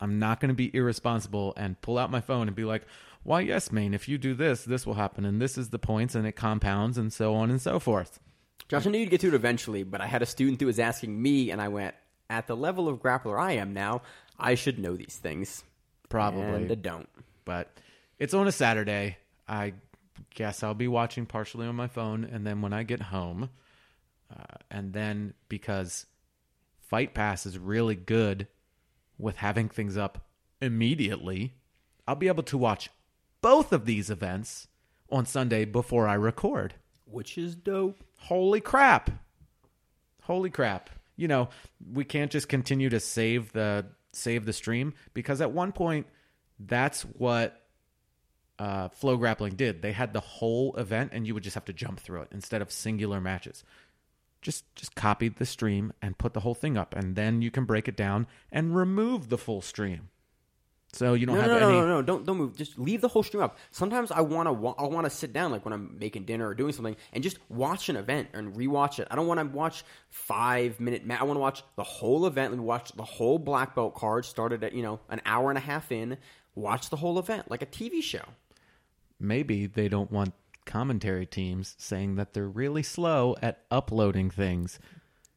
I'm 0.00 0.18
not 0.18 0.40
going 0.40 0.48
to 0.50 0.54
be 0.54 0.74
irresponsible 0.74 1.52
and 1.56 1.80
pull 1.80 1.98
out 1.98 2.10
my 2.10 2.20
phone 2.20 2.48
and 2.48 2.56
be 2.56 2.64
like, 2.64 2.82
"Why, 3.24 3.40
yes, 3.40 3.70
Maine. 3.72 3.94
If 3.94 4.08
you 4.08 4.18
do 4.18 4.34
this, 4.34 4.64
this 4.64 4.86
will 4.86 4.94
happen, 4.94 5.24
and 5.24 5.40
this 5.40 5.56
is 5.56 5.70
the 5.70 5.78
points, 5.78 6.14
and 6.14 6.26
it 6.26 6.32
compounds, 6.32 6.98
and 6.98 7.12
so 7.12 7.34
on 7.34 7.50
and 7.50 7.60
so 7.60 7.78
forth." 7.78 8.20
Josh, 8.68 8.86
I 8.86 8.90
knew 8.90 8.98
you'd 8.98 9.10
get 9.10 9.20
to 9.22 9.28
it 9.28 9.34
eventually, 9.34 9.82
but 9.82 10.00
I 10.00 10.06
had 10.06 10.22
a 10.22 10.26
student 10.26 10.60
who 10.60 10.66
was 10.66 10.78
asking 10.78 11.20
me, 11.20 11.50
and 11.50 11.60
I 11.60 11.68
went, 11.68 11.94
at 12.30 12.46
the 12.46 12.56
level 12.56 12.88
of 12.88 13.00
grappler 13.00 13.38
I 13.38 13.52
am 13.52 13.74
now, 13.74 14.02
I 14.38 14.54
should 14.54 14.78
know 14.78 14.96
these 14.96 15.16
things. 15.16 15.62
Probably. 16.08 16.42
And 16.42 16.72
I 16.72 16.74
don't. 16.74 17.08
but 17.44 17.70
it's 18.18 18.34
on 18.34 18.46
a 18.46 18.52
Saturday. 18.52 19.18
I 19.46 19.74
guess 20.34 20.62
I'll 20.62 20.74
be 20.74 20.88
watching 20.88 21.26
partially 21.26 21.66
on 21.66 21.74
my 21.76 21.88
phone, 21.88 22.24
and 22.24 22.46
then 22.46 22.62
when 22.62 22.72
I 22.72 22.82
get 22.84 23.02
home, 23.02 23.50
uh, 24.30 24.56
and 24.70 24.92
then 24.92 25.34
because 25.48 26.06
Fight 26.78 27.12
Pass 27.14 27.44
is 27.44 27.58
really 27.58 27.96
good 27.96 28.46
with 29.18 29.36
having 29.36 29.68
things 29.68 29.96
up 29.96 30.26
immediately, 30.60 31.54
I'll 32.06 32.14
be 32.14 32.28
able 32.28 32.44
to 32.44 32.56
watch 32.58 32.88
both 33.42 33.72
of 33.72 33.84
these 33.84 34.08
events 34.08 34.68
on 35.10 35.26
Sunday 35.26 35.66
before 35.66 36.08
I 36.08 36.14
record. 36.14 36.74
Which 37.04 37.36
is 37.36 37.54
dope. 37.54 38.02
Holy 38.18 38.60
crap! 38.60 39.10
Holy 40.22 40.48
crap! 40.48 40.88
You 41.16 41.28
know, 41.28 41.50
we 41.92 42.04
can't 42.04 42.30
just 42.30 42.48
continue 42.48 42.88
to 42.88 43.00
save 43.00 43.52
the 43.52 43.84
save 44.12 44.46
the 44.46 44.52
stream 44.52 44.94
because 45.12 45.40
at 45.40 45.52
one 45.52 45.72
point 45.72 46.06
that's 46.58 47.02
what 47.02 47.60
uh, 48.58 48.88
Flow 48.90 49.16
Grappling 49.16 49.56
did. 49.56 49.82
They 49.82 49.92
had 49.92 50.12
the 50.12 50.20
whole 50.20 50.74
event, 50.76 51.10
and 51.12 51.26
you 51.26 51.34
would 51.34 51.42
just 51.42 51.54
have 51.54 51.64
to 51.66 51.72
jump 51.72 52.00
through 52.00 52.22
it 52.22 52.28
instead 52.30 52.62
of 52.62 52.70
singular 52.70 53.20
matches. 53.20 53.64
just 54.40 54.64
just 54.74 54.94
copy 54.94 55.28
the 55.28 55.46
stream 55.46 55.92
and 56.00 56.18
put 56.18 56.34
the 56.34 56.40
whole 56.40 56.54
thing 56.54 56.76
up, 56.76 56.94
and 56.94 57.16
then 57.16 57.42
you 57.42 57.50
can 57.50 57.64
break 57.64 57.88
it 57.88 57.96
down 57.96 58.26
and 58.50 58.76
remove 58.76 59.28
the 59.28 59.38
full 59.38 59.60
stream. 59.62 60.08
So 60.94 61.14
you 61.14 61.24
don't 61.24 61.36
No, 61.36 61.40
have 61.40 61.50
no, 61.50 61.58
no, 61.58 61.68
any. 61.70 61.78
no, 61.80 61.86
no, 61.86 62.02
don't 62.02 62.26
don't 62.26 62.36
move. 62.36 62.54
Just 62.56 62.78
leave 62.78 63.00
the 63.00 63.08
whole 63.08 63.22
stream 63.22 63.42
up. 63.42 63.56
Sometimes 63.70 64.10
I 64.10 64.20
want 64.20 64.46
to 64.46 64.52
wa- 64.52 64.74
I 64.78 64.82
want 64.88 65.04
to 65.06 65.10
sit 65.10 65.32
down 65.32 65.50
like 65.50 65.64
when 65.64 65.72
I'm 65.72 65.96
making 65.98 66.24
dinner 66.24 66.46
or 66.48 66.54
doing 66.54 66.72
something 66.74 66.96
and 67.14 67.24
just 67.24 67.38
watch 67.48 67.88
an 67.88 67.96
event 67.96 68.28
and 68.34 68.54
rewatch 68.54 68.98
it. 68.98 69.08
I 69.10 69.16
don't 69.16 69.26
want 69.26 69.40
to 69.40 69.46
watch 69.46 69.84
5 70.10 70.80
minute 70.80 71.06
ma- 71.06 71.16
I 71.18 71.22
want 71.24 71.36
to 71.36 71.40
watch 71.40 71.62
the 71.76 71.82
whole 71.82 72.26
event. 72.26 72.52
Let 72.52 72.58
me 72.58 72.64
watch 72.64 72.92
the 72.92 73.04
whole 73.04 73.38
black 73.38 73.74
belt 73.74 73.94
card 73.94 74.26
started 74.26 74.62
at, 74.64 74.74
you 74.74 74.82
know, 74.82 75.00
an 75.08 75.22
hour 75.24 75.48
and 75.50 75.56
a 75.56 75.62
half 75.62 75.90
in. 75.90 76.18
Watch 76.54 76.90
the 76.90 76.96
whole 76.96 77.18
event 77.18 77.50
like 77.50 77.62
a 77.62 77.66
TV 77.66 78.02
show. 78.02 78.24
Maybe 79.18 79.66
they 79.66 79.88
don't 79.88 80.10
want 80.12 80.34
commentary 80.66 81.24
teams 81.26 81.74
saying 81.78 82.16
that 82.16 82.34
they're 82.34 82.46
really 82.48 82.82
slow 82.82 83.34
at 83.40 83.60
uploading 83.70 84.30
things. 84.30 84.78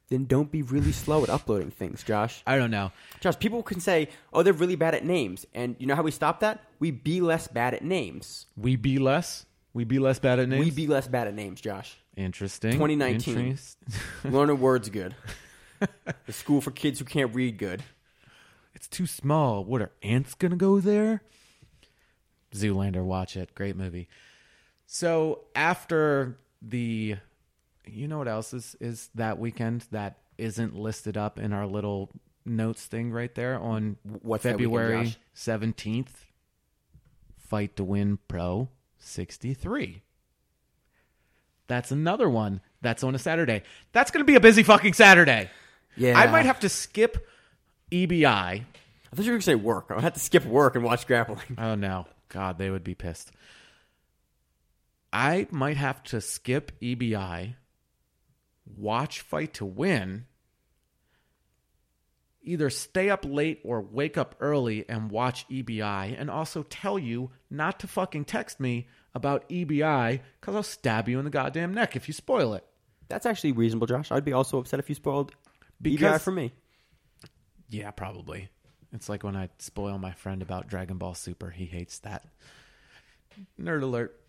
Then 0.10 0.26
don't 0.26 0.52
be 0.52 0.62
really 0.62 0.92
slow 0.92 1.24
at 1.24 1.30
uploading 1.30 1.72
things, 1.72 2.04
Josh. 2.04 2.44
I 2.46 2.58
don't 2.58 2.70
know. 2.70 2.92
Josh, 3.22 3.40
people 3.40 3.64
can 3.64 3.80
say, 3.80 4.10
"Oh, 4.32 4.44
they're 4.44 4.54
really 4.54 4.76
bad 4.76 4.94
at 4.94 5.04
names." 5.04 5.46
And 5.54 5.76
you 5.80 5.88
know 5.88 5.96
how 5.96 6.04
we 6.04 6.12
stop 6.12 6.42
that? 6.42 6.64
We 6.80 6.92
be 6.92 7.22
less 7.22 7.48
bad 7.48 7.74
at 7.74 7.84
names. 7.84 8.46
We 8.56 8.76
be 8.76 9.00
less. 9.00 9.46
We 9.74 9.84
be 9.84 9.98
less 10.00 10.20
bad 10.20 10.40
at 10.40 10.48
names. 10.48 10.64
We 10.64 10.72
be 10.72 10.88
less 10.88 11.08
bad 11.08 11.28
at 11.28 11.34
names, 11.34 11.60
Josh. 11.60 11.98
interesting. 12.16 12.72
2019. 12.74 13.38
Interest- 13.38 13.78
Learning 14.24 14.60
words 14.60 14.90
good. 14.90 15.16
the 16.26 16.32
school 16.34 16.62
for 16.62 16.72
kids 16.72 17.00
who 17.00 17.06
can't 17.06 17.34
read 17.36 17.58
good. 17.58 17.84
It's 18.74 18.88
too 18.88 19.06
small. 19.08 19.66
What 19.66 19.82
are 19.82 19.92
ants 20.04 20.34
gonna 20.36 20.56
go 20.56 20.80
there? 20.80 21.24
Zoolander, 22.54 23.04
watch 23.04 23.36
it. 23.36 23.54
Great 23.56 23.76
movie. 23.76 24.08
So 24.86 25.42
after 25.56 26.38
the, 26.62 27.18
you 27.88 28.08
know 28.08 28.18
what 28.18 28.28
else 28.28 28.54
is 28.54 28.76
is 28.80 29.10
that 29.16 29.40
weekend 29.40 29.86
that 29.92 30.18
isn't 30.38 30.76
listed 30.76 31.18
up 31.18 31.40
in 31.40 31.54
our 31.54 31.66
little 31.66 32.12
notes 32.46 32.86
thing 32.86 33.12
right 33.12 33.34
there 33.36 33.60
on 33.60 33.98
What's 34.22 34.44
February 34.44 35.16
seventeenth. 35.34 36.26
Fight 37.38 37.76
to 37.76 37.84
Win 37.84 38.20
Pro 38.28 38.70
sixty 38.98 39.54
three. 39.54 40.02
That's 41.68 41.92
another 41.92 42.30
one. 42.30 42.62
That's 42.82 43.04
on 43.04 43.16
a 43.16 43.20
Saturday. 43.20 43.64
That's 43.92 44.12
going 44.12 44.22
to 44.22 44.26
be 44.26 44.36
a 44.36 44.40
busy 44.40 44.64
fucking 44.64 44.94
Saturday. 44.94 45.50
Yeah, 45.98 46.20
I 46.20 46.28
might 46.28 46.46
have 46.46 46.60
to 46.62 46.70
skip 46.70 47.28
EBI. 47.92 48.26
I 48.26 48.66
thought 49.16 49.26
you 49.26 49.32
were 49.32 49.36
going 49.36 49.40
to 49.40 49.46
say 49.46 49.56
work. 49.56 49.88
I 49.90 49.96
would 49.96 50.04
have 50.04 50.14
to 50.14 50.20
skip 50.20 50.46
work 50.46 50.76
and 50.76 50.84
watch 50.84 51.08
grappling. 51.08 51.58
Oh 51.58 51.76
no. 51.76 52.06
God, 52.30 52.58
they 52.58 52.70
would 52.70 52.84
be 52.84 52.96
pissed. 52.96 53.32
I 55.14 55.48
might 55.52 55.78
have 55.78 56.04
to 56.06 56.20
skip 56.20 56.74
EBI, 56.82 57.56
watch 58.66 59.22
Fight 59.22 59.54
to 59.56 59.66
Win, 59.66 60.26
either 62.42 62.70
stay 62.70 63.10
up 63.10 63.26
late 63.26 63.60
or 63.64 63.82
wake 63.82 64.18
up 64.18 64.36
early 64.40 64.88
and 64.88 65.10
watch 65.12 65.48
EBI, 65.50 66.16
and 66.20 66.30
also 66.30 66.64
tell 66.64 67.00
you 67.00 67.32
not 67.50 67.80
to 67.80 67.88
fucking 67.88 68.26
text 68.26 68.60
me 68.60 68.88
about 69.14 69.48
EBI 69.50 70.20
because 70.40 70.56
I'll 70.56 70.64
stab 70.64 71.08
you 71.10 71.18
in 71.20 71.26
the 71.26 71.32
goddamn 71.32 71.74
neck 71.74 71.96
if 71.96 72.08
you 72.08 72.14
spoil 72.14 72.54
it. 72.54 72.66
That's 73.08 73.26
actually 73.26 73.52
reasonable, 73.54 73.88
Josh. 73.88 74.12
I'd 74.12 74.26
be 74.26 74.34
also 74.34 74.58
upset 74.60 74.80
if 74.80 74.90
you 74.90 74.96
spoiled 74.96 75.32
EBI 75.32 75.36
Because- 75.84 76.24
for 76.24 76.32
me. 76.32 76.54
Yeah, 77.70 77.92
probably. 77.92 78.50
It's 78.94 79.10
like 79.10 79.24
when 79.24 79.36
I 79.36 79.50
spoil 79.58 79.98
my 79.98 80.12
friend 80.14 80.42
about 80.42 80.68
Dragon 80.68 80.98
Ball 80.98 81.16
Super. 81.16 81.50
He 81.50 81.66
hates 81.66 82.00
that. 82.00 82.26
Nerd 83.60 83.82
alert. 83.82 84.20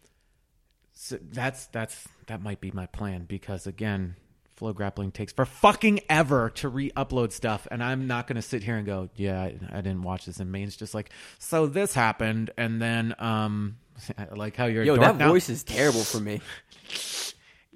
So 0.94 1.18
that's 1.22 1.66
that's 1.66 2.08
that 2.26 2.42
might 2.42 2.60
be 2.60 2.70
my 2.70 2.86
plan 2.86 3.26
because 3.26 3.66
again, 3.66 4.16
flow 4.56 4.72
grappling 4.72 5.12
takes 5.12 5.32
for 5.32 5.44
fucking 5.44 6.00
ever 6.08 6.50
to 6.50 6.68
re-upload 6.68 7.30
stuff, 7.32 7.68
and 7.70 7.82
I'm 7.82 8.06
not 8.06 8.26
going 8.26 8.36
to 8.36 8.42
sit 8.42 8.62
here 8.62 8.76
and 8.76 8.86
go, 8.86 9.10
"Yeah, 9.14 9.40
I, 9.40 9.58
I 9.70 9.76
didn't 9.76 10.02
watch 10.02 10.26
this." 10.26 10.40
And 10.40 10.50
Main's 10.50 10.76
just 10.76 10.94
like, 10.94 11.10
"So 11.38 11.66
this 11.66 11.94
happened," 11.94 12.50
and 12.56 12.80
then 12.80 13.14
um, 13.18 13.76
I 14.18 14.26
like 14.34 14.56
how 14.56 14.66
you're 14.66 14.84
Yo, 14.84 14.96
that 14.96 15.16
now. 15.16 15.28
voice 15.28 15.48
is 15.48 15.62
terrible 15.62 16.02
for 16.02 16.18
me. 16.20 16.40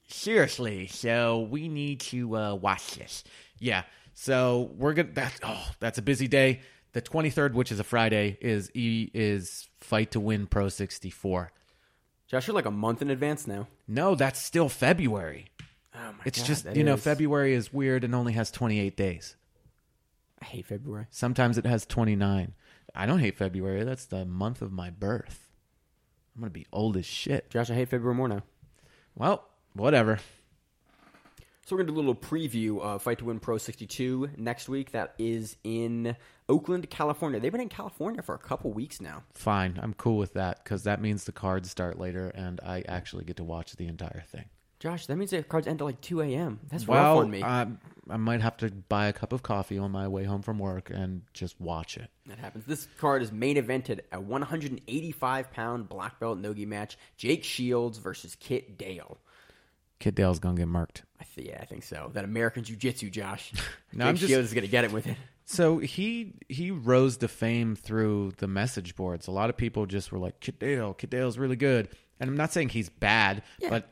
Seriously, 0.08 0.86
so 0.88 1.40
we 1.50 1.68
need 1.68 2.00
to 2.00 2.36
uh, 2.36 2.54
watch 2.54 2.94
this. 2.96 3.24
Yeah, 3.58 3.84
so 4.14 4.70
we're 4.76 4.94
gonna. 4.94 5.12
That's 5.12 5.38
oh, 5.42 5.66
that's 5.78 5.98
a 5.98 6.02
busy 6.02 6.28
day. 6.28 6.60
The 6.92 7.00
twenty 7.00 7.30
third, 7.30 7.54
which 7.54 7.70
is 7.70 7.78
a 7.78 7.84
Friday, 7.84 8.36
is 8.40 8.70
E 8.74 9.10
is 9.14 9.68
Fight 9.80 10.10
to 10.12 10.20
Win 10.20 10.46
Pro 10.46 10.68
sixty 10.68 11.10
four. 11.10 11.52
Josh, 12.26 12.46
you're 12.46 12.54
like 12.54 12.66
a 12.66 12.70
month 12.70 13.02
in 13.02 13.10
advance 13.10 13.46
now. 13.48 13.66
No, 13.88 14.14
that's 14.14 14.40
still 14.40 14.68
February. 14.68 15.46
Oh 16.00 16.12
my 16.12 16.18
It's 16.24 16.38
God, 16.38 16.46
just 16.46 16.76
you 16.76 16.82
know 16.84 16.94
is- 16.94 17.02
February 17.02 17.52
is 17.54 17.72
weird 17.72 18.04
and 18.04 18.14
only 18.14 18.32
has 18.32 18.50
twenty 18.50 18.80
eight 18.80 18.96
days. 18.96 19.36
I 20.40 20.46
hate 20.46 20.66
February. 20.66 21.06
Sometimes 21.10 21.58
it 21.58 21.66
has 21.66 21.84
twenty 21.84 22.16
nine. 22.16 22.54
I 22.94 23.06
don't 23.06 23.18
hate 23.18 23.36
February. 23.36 23.84
That's 23.84 24.06
the 24.06 24.24
month 24.24 24.62
of 24.62 24.72
my 24.72 24.90
birth. 24.90 25.50
I'm 26.34 26.40
gonna 26.40 26.50
be 26.50 26.66
old 26.72 26.96
as 26.96 27.06
shit. 27.06 27.50
Josh, 27.50 27.70
I 27.70 27.74
hate 27.74 27.88
February 27.90 28.14
more 28.16 28.28
now. 28.28 28.42
Well, 29.14 29.44
whatever. 29.74 30.18
So 31.66 31.76
we're 31.76 31.82
gonna 31.82 31.92
do 31.92 31.96
a 31.96 32.00
little 32.00 32.14
preview 32.16 32.80
of 32.80 33.02
Fight 33.02 33.18
to 33.18 33.26
Win 33.26 33.38
Pro 33.38 33.56
62 33.58 34.30
next 34.36 34.68
week. 34.68 34.90
That 34.92 35.14
is 35.18 35.56
in 35.62 36.16
Oakland, 36.48 36.90
California. 36.90 37.38
They've 37.38 37.52
been 37.52 37.60
in 37.60 37.68
California 37.68 38.22
for 38.22 38.34
a 38.34 38.38
couple 38.38 38.72
weeks 38.72 39.00
now. 39.00 39.22
Fine, 39.34 39.78
I'm 39.80 39.94
cool 39.94 40.16
with 40.16 40.32
that 40.32 40.64
because 40.64 40.82
that 40.84 41.00
means 41.00 41.24
the 41.24 41.32
cards 41.32 41.70
start 41.70 41.96
later 41.98 42.28
and 42.30 42.58
I 42.64 42.82
actually 42.88 43.24
get 43.24 43.36
to 43.36 43.44
watch 43.44 43.76
the 43.76 43.86
entire 43.86 44.24
thing. 44.26 44.46
Josh, 44.80 45.06
that 45.06 45.16
means 45.16 45.30
the 45.30 45.42
cards 45.42 45.66
end 45.66 45.80
at 45.80 45.84
like 45.84 46.00
2 46.00 46.22
a.m. 46.22 46.58
That's 46.70 46.86
well, 46.88 47.16
rough 47.16 47.24
on 47.24 47.30
me. 47.30 47.42
I, 47.42 47.66
I 48.08 48.16
might 48.16 48.40
have 48.40 48.56
to 48.58 48.70
buy 48.70 49.06
a 49.08 49.12
cup 49.12 49.32
of 49.32 49.42
coffee 49.42 49.76
on 49.78 49.90
my 49.92 50.08
way 50.08 50.24
home 50.24 50.40
from 50.42 50.58
work 50.58 50.90
and 50.90 51.20
just 51.34 51.60
watch 51.60 51.96
it. 51.98 52.08
that 52.26 52.38
happens. 52.38 52.64
This 52.66 52.88
card 52.98 53.22
is 53.22 53.30
main 53.30 53.56
evented 53.56 54.00
a 54.10 54.18
185 54.20 55.50
pound 55.52 55.88
black 55.88 56.18
belt 56.18 56.38
nogi 56.38 56.66
match. 56.66 56.96
Jake 57.16 57.44
Shields 57.44 57.98
versus 57.98 58.34
Kit 58.40 58.78
Dale. 58.78 59.18
Kit 59.98 60.14
Dale's 60.14 60.38
gonna 60.38 60.56
get 60.56 60.66
marked. 60.68 61.02
I 61.20 61.24
th- 61.34 61.46
yeah, 61.48 61.58
I 61.60 61.66
think 61.66 61.82
so. 61.82 62.10
That 62.14 62.24
American 62.24 62.64
Jiu 62.64 62.76
Jitsu, 62.76 63.10
Josh. 63.10 63.52
No, 63.92 64.04
Jake 64.04 64.08
I'm 64.08 64.16
just- 64.16 64.30
Shields 64.30 64.48
is 64.48 64.54
gonna 64.54 64.66
get 64.66 64.84
it 64.84 64.92
with 64.92 65.06
it. 65.06 65.16
So 65.44 65.78
he 65.78 66.34
he 66.48 66.70
rose 66.70 67.16
to 67.18 67.28
fame 67.28 67.74
through 67.76 68.32
the 68.38 68.46
message 68.46 68.94
boards. 68.94 69.26
A 69.26 69.32
lot 69.32 69.50
of 69.50 69.56
people 69.56 69.84
just 69.84 70.12
were 70.12 70.18
like, 70.18 70.38
Kit 70.40 70.58
Dale, 70.60 70.94
Kit 70.94 71.10
Dale's 71.10 71.36
really 71.38 71.56
good. 71.56 71.88
And 72.20 72.30
I'm 72.30 72.36
not 72.36 72.52
saying 72.52 72.68
he's 72.70 72.88
bad, 72.88 73.42
Yeah. 73.58 73.70
but 73.70 73.88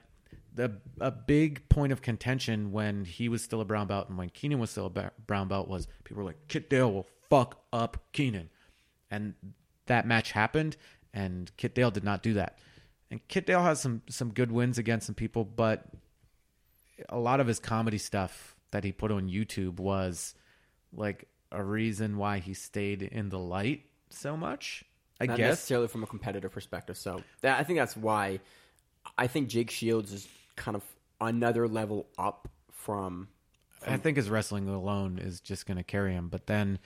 the 0.58 0.72
a 1.00 1.12
big 1.12 1.68
point 1.68 1.92
of 1.92 2.02
contention 2.02 2.72
when 2.72 3.04
he 3.04 3.28
was 3.28 3.42
still 3.42 3.60
a 3.60 3.64
brown 3.64 3.86
belt 3.86 4.08
and 4.08 4.18
when 4.18 4.28
Keenan 4.28 4.58
was 4.58 4.70
still 4.70 4.86
a 4.86 5.10
brown 5.24 5.46
belt 5.46 5.68
was 5.68 5.86
people 6.02 6.22
were 6.22 6.28
like, 6.28 6.48
Kit 6.48 6.68
Dale 6.68 6.92
will 6.92 7.06
fuck 7.30 7.62
up 7.72 7.96
Keenan. 8.12 8.50
And 9.08 9.34
that 9.86 10.04
match 10.04 10.32
happened, 10.32 10.76
and 11.14 11.50
Kit 11.56 11.76
Dale 11.76 11.92
did 11.92 12.02
not 12.02 12.24
do 12.24 12.34
that. 12.34 12.58
And 13.08 13.26
Kit 13.28 13.46
Dale 13.46 13.62
has 13.62 13.80
some 13.80 14.02
some 14.10 14.32
good 14.32 14.50
wins 14.50 14.78
against 14.78 15.06
some 15.06 15.14
people, 15.14 15.44
but 15.44 15.86
a 17.08 17.18
lot 17.18 17.38
of 17.38 17.46
his 17.46 17.60
comedy 17.60 17.98
stuff 17.98 18.56
that 18.72 18.82
he 18.82 18.90
put 18.90 19.12
on 19.12 19.28
YouTube 19.28 19.78
was 19.78 20.34
like 20.92 21.28
a 21.52 21.62
reason 21.62 22.18
why 22.18 22.40
he 22.40 22.52
stayed 22.52 23.02
in 23.02 23.28
the 23.28 23.38
light 23.38 23.82
so 24.10 24.36
much. 24.36 24.84
I 25.20 25.26
Not 25.26 25.36
guess. 25.36 25.50
necessarily 25.50 25.86
from 25.86 26.02
a 26.02 26.06
competitive 26.06 26.50
perspective. 26.50 26.96
So 26.96 27.22
that, 27.42 27.60
I 27.60 27.62
think 27.62 27.78
that's 27.78 27.96
why 27.96 28.40
I 29.16 29.28
think 29.28 29.48
Jake 29.48 29.70
Shields 29.70 30.12
is 30.12 30.28
kind 30.58 30.76
of 30.76 30.82
another 31.20 31.66
level 31.66 32.06
up 32.18 32.48
from. 32.70 33.28
I 33.86 33.96
think 33.96 34.16
his 34.16 34.28
wrestling 34.28 34.68
alone 34.68 35.18
is 35.18 35.40
just 35.40 35.66
going 35.66 35.76
to 35.76 35.84
carry 35.84 36.12
him. 36.12 36.28
But 36.28 36.46
then 36.46 36.78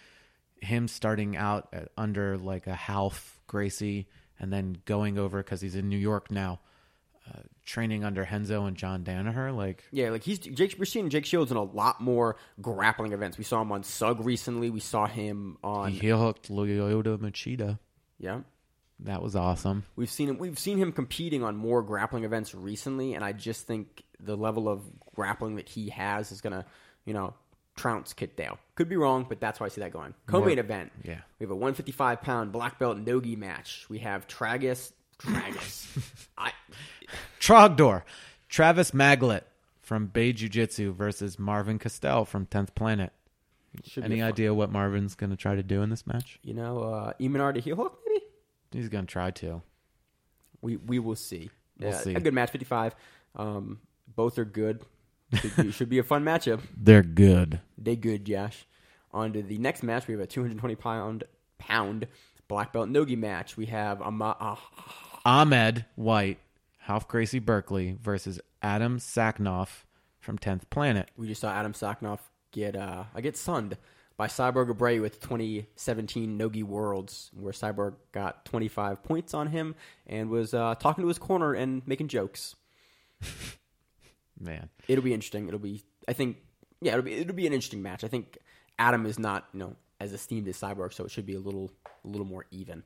him 0.60 0.88
starting 0.88 1.36
out 1.36 1.68
at, 1.72 1.88
under 1.96 2.36
like 2.38 2.66
a 2.66 2.78
Ralph 2.88 3.40
Gracie 3.46 4.06
and 4.38 4.52
then 4.52 4.78
going 4.84 5.18
over 5.18 5.42
because 5.42 5.60
he's 5.60 5.74
in 5.74 5.88
New 5.88 5.96
York 5.98 6.30
now, 6.30 6.60
uh, 7.28 7.40
training 7.64 8.04
under 8.04 8.28
Renzo 8.30 8.66
and 8.66 8.76
John 8.76 9.04
Danaher. 9.04 9.56
Like, 9.56 9.84
Yeah, 9.90 10.10
like 10.10 10.22
he's 10.22 10.38
Jake. 10.38 10.76
We're 10.78 10.84
seeing 10.84 11.08
Jake 11.08 11.24
Shields 11.26 11.50
in 11.50 11.56
a 11.56 11.62
lot 11.62 12.00
more 12.00 12.36
grappling 12.60 13.12
events. 13.12 13.38
We 13.38 13.44
saw 13.44 13.62
him 13.62 13.72
on 13.72 13.84
Sug 13.84 14.24
recently. 14.24 14.68
We 14.70 14.80
saw 14.80 15.06
him 15.06 15.56
on 15.64 15.92
he 15.92 15.98
heel 15.98 16.18
hooked 16.18 16.50
Lyoto 16.50 17.18
Machida. 17.18 17.78
yeah. 18.18 18.40
That 19.00 19.22
was 19.22 19.34
awesome. 19.34 19.84
We've 19.96 20.10
seen 20.10 20.28
him. 20.28 20.38
We've 20.38 20.58
seen 20.58 20.78
him 20.78 20.92
competing 20.92 21.42
on 21.42 21.56
more 21.56 21.82
grappling 21.82 22.24
events 22.24 22.54
recently, 22.54 23.14
and 23.14 23.24
I 23.24 23.32
just 23.32 23.66
think 23.66 24.04
the 24.20 24.36
level 24.36 24.68
of 24.68 24.82
grappling 25.14 25.56
that 25.56 25.68
he 25.68 25.88
has 25.90 26.30
is 26.30 26.40
gonna, 26.40 26.64
you 27.04 27.12
know, 27.12 27.34
trounce 27.76 28.12
Kit 28.12 28.36
Dale. 28.36 28.58
Could 28.76 28.88
be 28.88 28.96
wrong, 28.96 29.26
but 29.28 29.40
that's 29.40 29.58
why 29.58 29.66
I 29.66 29.68
see 29.70 29.80
that 29.80 29.92
going. 29.92 30.14
Co-main 30.26 30.58
event. 30.58 30.92
yeah. 31.02 31.20
We 31.38 31.44
have 31.44 31.50
a 31.50 31.56
155 31.56 32.22
pound 32.22 32.52
black 32.52 32.78
belt 32.78 32.96
nogi 32.98 33.34
match. 33.36 33.86
We 33.88 33.98
have 34.00 34.28
Tragus. 34.28 34.92
Tragus. 35.18 36.26
I. 36.38 36.52
Trogdor, 37.40 38.02
Travis 38.48 38.92
Maglet 38.92 39.42
from 39.80 40.06
Bay 40.06 40.32
Jiu 40.32 40.48
Jitsu 40.48 40.92
versus 40.92 41.38
Marvin 41.38 41.78
Castell 41.78 42.24
from 42.24 42.46
10th 42.46 42.74
Planet. 42.74 43.12
Any 44.00 44.22
idea 44.22 44.52
what 44.52 44.70
Marvin's 44.70 45.14
going 45.14 45.30
to 45.30 45.36
try 45.36 45.54
to 45.54 45.62
do 45.62 45.82
in 45.82 45.90
this 45.90 46.06
match? 46.06 46.38
You 46.42 46.54
know, 46.54 46.82
uh, 46.82 47.12
Imanari 47.20 47.54
to 47.54 47.60
heel 47.60 47.76
hook. 47.76 47.98
He's 48.74 48.88
going 48.88 49.06
to 49.06 49.10
try 49.12 49.30
to. 49.32 49.62
We 50.60 50.76
we 50.76 50.98
will 50.98 51.16
see. 51.16 51.50
We'll 51.78 51.90
Yeah, 51.90 51.98
see. 51.98 52.14
A 52.14 52.20
good 52.20 52.34
match, 52.34 52.50
55. 52.50 52.94
Um, 53.36 53.80
both 54.14 54.38
are 54.38 54.44
good. 54.44 54.82
Should 55.34 55.56
be, 55.56 55.70
should 55.72 55.88
be 55.88 55.98
a 55.98 56.02
fun 56.02 56.24
matchup. 56.24 56.60
They're 56.76 57.02
good. 57.02 57.60
They 57.78 57.96
good, 57.96 58.24
Josh. 58.26 58.66
On 59.12 59.32
to 59.32 59.42
the 59.42 59.58
next 59.58 59.82
match. 59.82 60.06
We 60.06 60.12
have 60.12 60.20
a 60.20 60.26
220 60.26 60.74
pound 60.76 61.24
pound 61.58 62.06
black 62.48 62.72
belt 62.72 62.88
nogi 62.88 63.16
match. 63.16 63.56
We 63.56 63.66
have 63.66 64.02
Ama- 64.02 64.36
uh, 64.38 64.56
Ahmed 65.24 65.84
White, 65.96 66.38
Ralph 66.88 67.08
Gracie 67.08 67.38
Berkeley 67.38 67.96
versus 68.00 68.40
Adam 68.62 68.98
Sachnoff 68.98 69.84
from 70.20 70.38
10th 70.38 70.62
Planet. 70.70 71.10
we 71.16 71.26
just 71.28 71.40
saw 71.40 71.50
Adam 71.52 71.72
Sachnoff 71.72 72.20
get 72.52 72.76
uh, 72.76 73.04
I 73.14 73.20
get 73.22 73.36
sunned 73.36 73.76
by 74.22 74.28
Cyborg 74.28 74.68
Abreu 74.68 75.00
with 75.00 75.20
2017 75.20 76.36
Nogi 76.36 76.62
Worlds, 76.62 77.32
where 77.34 77.52
Cyborg 77.52 77.94
got 78.12 78.44
25 78.44 79.02
points 79.02 79.34
on 79.34 79.48
him 79.48 79.74
and 80.06 80.30
was 80.30 80.54
uh, 80.54 80.76
talking 80.76 81.02
to 81.02 81.08
his 81.08 81.18
corner 81.18 81.54
and 81.54 81.84
making 81.88 82.06
jokes. 82.06 82.54
Man. 84.38 84.68
It'll 84.86 85.02
be 85.02 85.12
interesting. 85.12 85.48
It'll 85.48 85.58
be, 85.58 85.82
I 86.06 86.12
think, 86.12 86.36
yeah, 86.80 86.92
it'll 86.92 87.02
be 87.02 87.14
it'll 87.14 87.34
be 87.34 87.48
an 87.48 87.52
interesting 87.52 87.82
match. 87.82 88.04
I 88.04 88.06
think 88.06 88.38
Adam 88.78 89.06
is 89.06 89.18
not 89.18 89.48
you 89.52 89.58
know 89.58 89.74
as 89.98 90.12
esteemed 90.12 90.46
as 90.46 90.56
Cyborg, 90.56 90.92
so 90.92 91.04
it 91.04 91.10
should 91.10 91.26
be 91.26 91.34
a 91.34 91.40
little 91.40 91.72
a 92.04 92.08
little 92.08 92.24
more 92.24 92.46
even. 92.52 92.84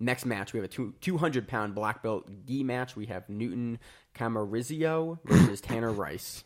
Next 0.00 0.26
match, 0.26 0.52
we 0.52 0.58
have 0.58 0.64
a 0.64 0.68
two, 0.68 0.94
200 1.00 1.46
pound 1.46 1.76
black 1.76 2.02
belt 2.02 2.28
gi 2.44 2.64
match. 2.64 2.96
We 2.96 3.06
have 3.06 3.28
Newton 3.28 3.78
Camarizio 4.16 5.20
versus 5.24 5.60
Tanner 5.60 5.92
Rice. 5.92 6.42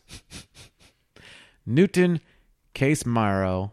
Newton 1.65 2.21
Casemiro, 2.75 3.71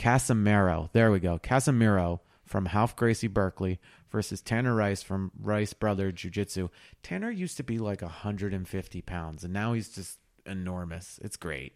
Casemiro, 0.00 0.88
there 0.94 1.10
we 1.10 1.20
go, 1.20 1.38
Casimiro 1.38 2.22
from 2.46 2.66
Ralph 2.74 2.96
Gracie 2.96 3.28
Berkeley 3.28 3.78
versus 4.10 4.40
Tanner 4.40 4.74
Rice 4.74 5.02
from 5.02 5.30
Rice 5.38 5.74
Brother 5.74 6.10
Jiu 6.10 6.30
Jitsu. 6.30 6.70
Tanner 7.02 7.30
used 7.30 7.58
to 7.58 7.62
be 7.62 7.76
like 7.76 8.00
150 8.00 9.02
pounds, 9.02 9.44
and 9.44 9.52
now 9.52 9.74
he's 9.74 9.90
just 9.90 10.18
enormous. 10.46 11.20
It's 11.22 11.36
great. 11.36 11.74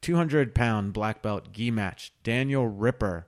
200 0.00 0.54
pound 0.54 0.94
black 0.94 1.20
belt 1.20 1.52
gi 1.52 1.70
match. 1.70 2.14
Daniel 2.22 2.66
Ripper, 2.66 3.26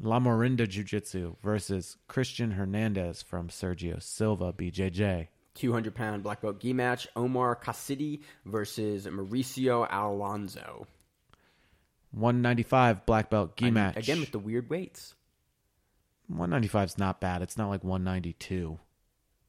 La 0.00 0.18
Morinda 0.18 0.66
Jiu 0.66 0.82
Jitsu 0.82 1.36
versus 1.42 1.98
Christian 2.08 2.52
Hernandez 2.52 3.20
from 3.20 3.48
Sergio 3.48 4.02
Silva 4.02 4.54
BJJ. 4.54 5.28
200 5.54 5.94
pound 5.94 6.22
black 6.22 6.40
belt 6.40 6.60
gi 6.60 6.72
match. 6.72 7.06
Omar 7.14 7.56
Cassidy 7.56 8.22
versus 8.46 9.06
Mauricio 9.06 9.86
Alonso. 9.90 10.86
195 12.14 13.06
black 13.06 13.30
belt 13.30 13.56
gi 13.56 13.66
And 13.66 13.74
match. 13.74 13.96
Again 13.96 14.20
with 14.20 14.30
the 14.32 14.38
weird 14.38 14.70
weights. 14.70 15.14
195 16.28 16.88
is 16.88 16.98
not 16.98 17.20
bad. 17.20 17.42
It's 17.42 17.58
not 17.58 17.68
like 17.68 17.84
192. 17.84 18.78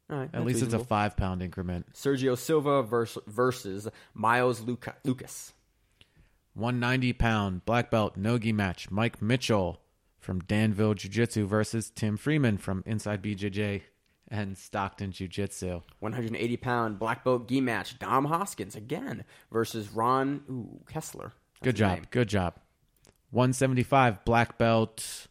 All 0.09 0.17
right, 0.17 0.29
At 0.33 0.45
least 0.45 0.61
it's 0.61 0.73
a 0.73 0.79
five 0.79 1.15
pound 1.17 1.41
increment. 1.41 1.93
Sergio 1.93 2.37
Silva 2.37 2.83
vers- 2.83 3.17
versus 3.27 3.87
Miles 4.13 4.61
Luca- 4.61 4.95
Lucas. 5.03 5.53
190 6.53 7.13
pound 7.13 7.65
black 7.65 7.89
belt 7.91 8.15
nogi 8.15 8.53
match. 8.53 8.91
Mike 8.91 9.21
Mitchell 9.21 9.81
from 10.19 10.39
Danville 10.41 10.93
Jiu 10.93 11.09
Jitsu 11.09 11.45
versus 11.47 11.89
Tim 11.89 12.17
Freeman 12.17 12.57
from 12.57 12.83
Inside 12.85 13.21
BJJ 13.21 13.81
and 14.27 14.57
Stockton 14.57 15.11
Jiu 15.11 15.27
Jitsu. 15.27 15.81
180 15.99 16.57
pound 16.57 16.99
black 16.99 17.23
belt 17.23 17.47
gi 17.47 17.61
match. 17.61 17.97
Dom 17.99 18.25
Hoskins 18.25 18.75
again 18.75 19.23
versus 19.51 19.89
Ron 19.91 20.43
ooh, 20.49 20.81
Kessler. 20.87 21.33
Good 21.65 21.75
job. 21.75 21.93
name. 21.95 22.05
Good 22.11 22.29
job. 22.29 22.55
175 23.31 24.23
black 24.23 24.57
belt 24.57 25.27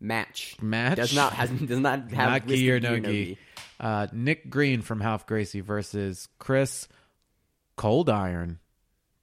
Match. 0.00 0.56
match. 0.62 0.96
Does 0.96 1.14
not 1.14 1.32
has 1.34 1.50
does 1.66 1.78
not 1.78 2.10
have 2.12 2.30
Not 2.30 2.46
gi 2.46 2.70
or 2.70 2.80
gi 2.80 2.88
no 2.88 2.98
gi. 2.98 3.38
Uh, 3.78 4.06
Nick 4.12 4.48
Green 4.48 4.82
from 4.82 5.00
Ralph 5.00 5.26
Gracie 5.26 5.60
versus 5.60 6.28
Chris 6.38 6.88
Cold 7.76 8.08
Iron. 8.08 8.60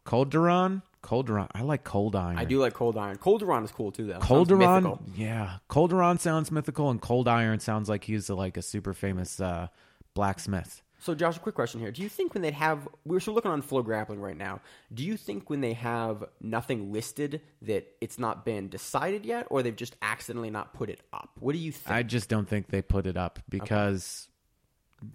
Colderon? 0.06 0.82
Colderon. 1.04 1.48
I 1.54 1.62
like 1.62 1.84
Cold 1.84 2.16
Iron. 2.16 2.38
I 2.38 2.46
do 2.46 2.60
like 2.60 2.74
Cold 2.74 2.98
Iron. 2.98 3.18
Colderon 3.18 3.64
is 3.64 3.72
cool 3.72 3.92
too, 3.92 4.08
though. 4.08 4.20
Colderon, 4.20 5.00
yeah, 5.16 5.58
Colderon 5.70 6.20
sounds 6.20 6.52
mythical, 6.52 6.90
and 6.90 7.02
Cold 7.02 7.28
Iron 7.28 7.60
sounds 7.60 7.88
like 7.88 8.04
he's 8.04 8.30
like 8.30 8.58
a 8.58 8.62
super 8.62 8.94
famous 8.94 9.40
uh, 9.40 9.68
blacksmith. 10.14 10.82
So, 11.00 11.14
Josh, 11.14 11.38
a 11.38 11.40
quick 11.40 11.54
question 11.56 11.80
here. 11.80 11.92
Do 11.92 12.02
you 12.02 12.10
think 12.10 12.34
when 12.34 12.42
they 12.42 12.52
have, 12.52 12.88
we're 13.06 13.20
still 13.20 13.36
looking 13.36 13.52
on 13.52 13.62
Flow 13.62 13.84
Grappling 13.84 14.20
right 14.20 14.36
now, 14.36 14.62
do 14.94 15.04
you 15.04 15.16
think 15.16 15.50
when 15.50 15.62
they 15.62 15.74
have 15.74 16.24
nothing 16.42 16.92
listed 16.92 17.42
that 17.62 17.88
it's 18.02 18.18
not 18.18 18.44
been 18.46 18.68
decided 18.68 19.24
yet, 19.26 19.46
or 19.52 19.62
they've 19.62 19.76
just 19.76 19.96
accidentally 20.02 20.50
not 20.50 20.74
put 20.74 20.90
it 20.90 21.02
up? 21.14 21.30
What 21.40 21.54
do 21.54 21.60
you 21.60 21.72
think? 21.72 21.96
I 21.96 22.02
just 22.04 22.30
don't 22.30 22.48
think 22.50 22.70
they 22.70 22.82
put 22.82 23.06
it 23.06 23.16
up 23.16 23.40
because 23.48 24.28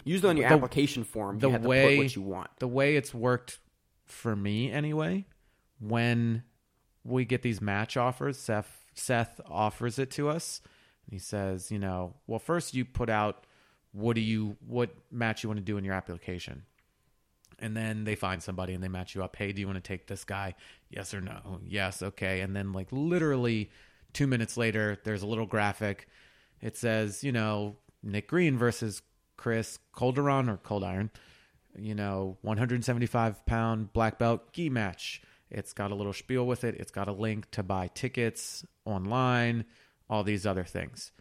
Usually 0.05 0.31
on 0.31 0.37
your 0.37 0.49
the- 0.49 0.55
application 0.55 1.03
form, 1.03 1.41
the 1.41 1.49
you 1.49 1.53
have 1.55 1.63
to 1.63 1.69
way 1.69 1.97
put 1.97 2.03
what 2.05 2.17
you 2.17 2.23
want. 2.23 2.51
the 2.61 2.69
way 2.69 2.95
it's 2.97 3.13
worked 3.13 3.59
for 4.05 4.37
me 4.37 4.71
anyway, 4.71 5.27
when 5.81 6.45
we 7.03 7.25
get 7.25 7.43
these 7.43 7.61
match 7.61 7.97
offers, 7.97 8.39
Seth 8.39 8.87
Seth 8.95 9.41
offers 9.51 9.99
it 9.99 10.11
to 10.13 10.29
us. 10.29 10.61
and 11.07 11.15
He 11.15 11.19
says, 11.19 11.73
you 11.73 11.81
know, 11.81 12.15
well, 12.29 12.39
first 12.39 12.75
you 12.75 12.85
put 12.85 13.11
out 13.11 13.45
what 13.93 14.15
do 14.15 14.21
you 14.21 14.57
what 14.67 14.91
match 15.11 15.43
you 15.43 15.49
want 15.49 15.59
to 15.59 15.65
do 15.65 15.77
in 15.77 15.85
your 15.85 15.95
application. 15.95 16.65
And 17.59 17.77
then 17.77 18.05
they 18.05 18.17
find 18.17 18.43
somebody 18.43 18.75
and 18.75 18.83
they 18.83 18.89
match 18.89 19.15
you 19.15 19.23
up. 19.23 19.37
Hey, 19.37 19.53
do 19.53 19.61
you 19.61 19.67
want 19.67 19.77
to 19.77 19.89
take 19.89 20.09
this 20.09 20.25
guy? 20.25 20.55
Yes 20.91 21.15
or 21.15 21.21
no? 21.21 21.61
Yes, 21.65 22.03
okay. 22.03 22.41
And 22.41 22.57
then 22.57 22.73
like 22.73 22.89
literally 22.91 23.71
2 24.15 24.27
minutes 24.27 24.57
later, 24.57 24.99
there's 25.05 25.23
a 25.23 25.27
little 25.27 25.47
graphic. 25.47 26.09
It 26.61 26.77
says, 26.77 27.23
you 27.23 27.31
know, 27.31 27.77
Nick 28.03 28.29
Green 28.29 28.59
versus 28.59 29.03
Chris 29.37 29.79
Calderon 29.95 30.49
or 30.49 30.57
Cold 30.57 30.83
Iron 30.83 31.11
you 31.77 31.95
know, 31.95 32.37
175 32.43 33.47
pound 33.47 33.93
black 33.93 34.19
belt 34.19 34.53
gi 34.53 34.69
match. 34.69 35.23
It's 35.51 35.73
got 35.73 35.91
a 35.91 35.95
little 35.95 36.13
spiel 36.13 36.47
with 36.47 36.65
it. 36.65 36.77
It's 36.77 36.91
got 36.91 37.09
a 37.09 37.13
link 37.13 37.51
to 37.53 37.63
buy 37.63 37.89
tickets 37.95 38.65
online, 38.85 39.65
all 40.09 40.25
these 40.25 40.47
other 40.47 40.65
things. 40.65 41.13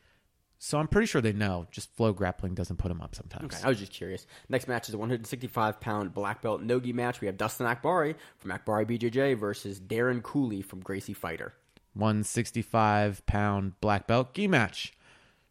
So 0.63 0.77
I'm 0.77 0.87
pretty 0.87 1.07
sure 1.07 1.21
they 1.21 1.33
know. 1.33 1.65
Just 1.71 1.91
Flow 1.95 2.13
Grappling 2.13 2.53
doesn't 2.53 2.77
put 2.77 2.89
them 2.89 3.01
up 3.01 3.15
sometimes. 3.15 3.45
Okay, 3.45 3.63
I 3.63 3.67
was 3.67 3.79
just 3.79 3.91
curious. 3.91 4.27
Next 4.47 4.67
match 4.67 4.87
is 4.89 4.93
a 4.93 4.97
165 4.99 5.79
pound 5.81 6.13
black 6.13 6.43
belt 6.43 6.61
nogi 6.61 6.93
match. 6.93 7.19
We 7.19 7.25
have 7.25 7.35
Dustin 7.35 7.65
Akbari 7.65 8.13
from 8.37 8.51
Akbari 8.51 8.85
BJJ 8.85 9.39
versus 9.39 9.79
Darren 9.79 10.21
Cooley 10.21 10.61
from 10.61 10.81
Gracie 10.81 11.13
Fighter. 11.15 11.53
165 11.95 13.25
pound 13.25 13.73
black 13.81 14.05
belt 14.05 14.33
gi 14.35 14.47
match. 14.47 14.93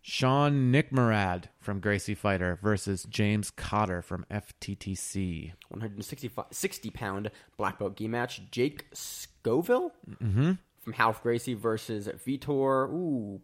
Sean 0.00 0.72
Nickmerad 0.72 1.44
from 1.58 1.80
Gracie 1.80 2.14
Fighter 2.14 2.58
versus 2.62 3.02
James 3.10 3.50
Cotter 3.50 4.00
from 4.02 4.24
FTTC. 4.30 5.52
165 5.68 6.44
60 6.52 6.90
pound 6.90 7.30
black 7.56 7.78
belt 7.80 7.96
gi 7.96 8.06
match. 8.08 8.42
Jake 8.52 8.86
Scoville 8.94 9.92
Mm-hmm. 10.22 10.52
from 10.78 10.94
Ralph 10.98 11.22
Gracie 11.22 11.54
versus 11.54 12.08
Vitor 12.24 12.88
ooh 12.90 13.40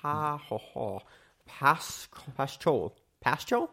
pa 0.00 0.36
ho 0.36 0.58
ho 0.58 1.02
pas 1.46 2.08
paschol 2.38 2.92
paschol. 3.24 3.68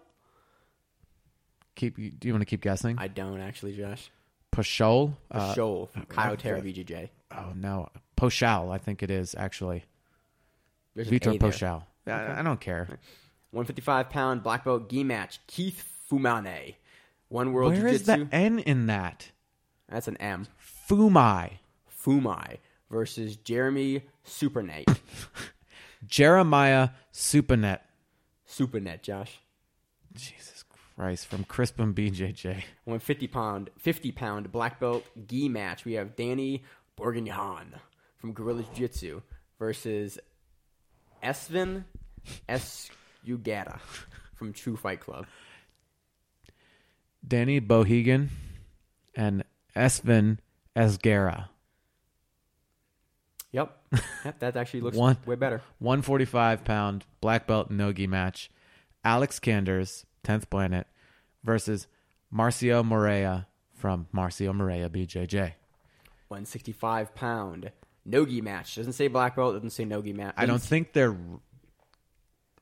Keep. 1.75 2.19
Do 2.19 2.27
you 2.27 2.33
want 2.33 2.41
to 2.41 2.45
keep 2.45 2.61
guessing? 2.61 2.95
I 2.97 3.07
don't 3.07 3.39
actually, 3.39 3.75
Josh. 3.75 4.09
Pashol. 4.51 5.13
Uh, 5.29 5.53
Paschol 5.53 5.89
from 5.89 6.05
Caio 6.05 6.35
Terra 6.35 6.61
BJJ. 6.61 7.09
oh 7.31 7.53
no, 7.55 7.89
Poshal. 8.15 8.71
I 8.71 8.77
think 8.79 9.03
it 9.03 9.11
is 9.11 9.35
actually. 9.37 9.83
There's 10.95 11.09
Vitor. 11.09 11.37
Poshal. 11.37 11.83
I, 12.07 12.39
I 12.39 12.41
don't 12.41 12.59
care. 12.59 12.87
155 13.51 14.09
pound 14.09 14.43
black 14.43 14.65
belt 14.65 14.89
gi 14.89 15.03
match. 15.03 15.39
Keith 15.47 15.83
Fumane. 16.09 16.75
One 17.29 17.53
World 17.53 17.73
Where 17.73 17.87
is 17.87 18.03
the 18.03 18.27
N 18.31 18.59
in 18.59 18.87
that? 18.87 19.31
That's 19.89 20.07
an 20.07 20.17
M. 20.17 20.47
Fumai. 20.89 21.59
Fumai 22.03 22.57
versus 22.89 23.35
Jeremy 23.35 24.03
Supernate. 24.25 24.87
Jeremiah 26.05 26.89
Supanet. 27.13 27.79
Supernet, 28.47 29.01
Josh. 29.01 29.39
Jesus 30.13 30.63
Christ. 30.95 31.27
From 31.27 31.43
Crispin 31.43 31.93
BJJ. 31.93 32.63
150 32.85 33.27
pound, 33.27 33.69
50 33.77 34.11
pound 34.11 34.51
black 34.51 34.79
belt 34.79 35.05
gi 35.27 35.49
match. 35.49 35.85
We 35.85 35.93
have 35.93 36.15
Danny 36.15 36.63
Borgignon 36.97 37.73
from 38.17 38.33
Gorilla 38.33 38.63
Jiu 38.63 38.87
Jitsu 38.87 39.21
versus 39.59 40.17
Esvin 41.23 41.85
Esugata 42.47 43.79
from 44.35 44.53
True 44.53 44.75
Fight 44.75 44.99
Club. 44.99 45.25
Danny 47.27 47.59
Bohegan 47.59 48.29
and 49.15 49.43
Esvin 49.75 50.37
Esgara. 50.75 51.49
Yep. 54.25 54.39
that 54.39 54.57
actually 54.57 54.81
looks 54.81 54.97
One. 54.97 55.17
way 55.25 55.35
better. 55.35 55.61
145 55.79 56.63
pound 56.65 57.05
black 57.21 57.47
belt 57.47 57.71
nogi 57.71 58.07
match. 58.07 58.49
Alex 59.03 59.39
Kanders, 59.39 60.03
10th 60.25 60.49
Planet, 60.49 60.87
versus 61.43 61.87
Marcio 62.33 62.83
Morea 62.83 63.47
from 63.73 64.07
Marcio 64.13 64.53
Morea 64.53 64.89
BJJ. 64.89 65.53
165 66.27 67.15
pound 67.15 67.71
nogi 68.05 68.41
match. 68.41 68.75
Doesn't 68.75 68.93
say 68.93 69.07
black 69.07 69.35
belt, 69.35 69.53
doesn't 69.53 69.69
say 69.69 69.85
nogi 69.85 70.13
match. 70.13 70.33
I 70.37 70.45
don't 70.45 70.61
think 70.61 70.93
they're 70.93 71.15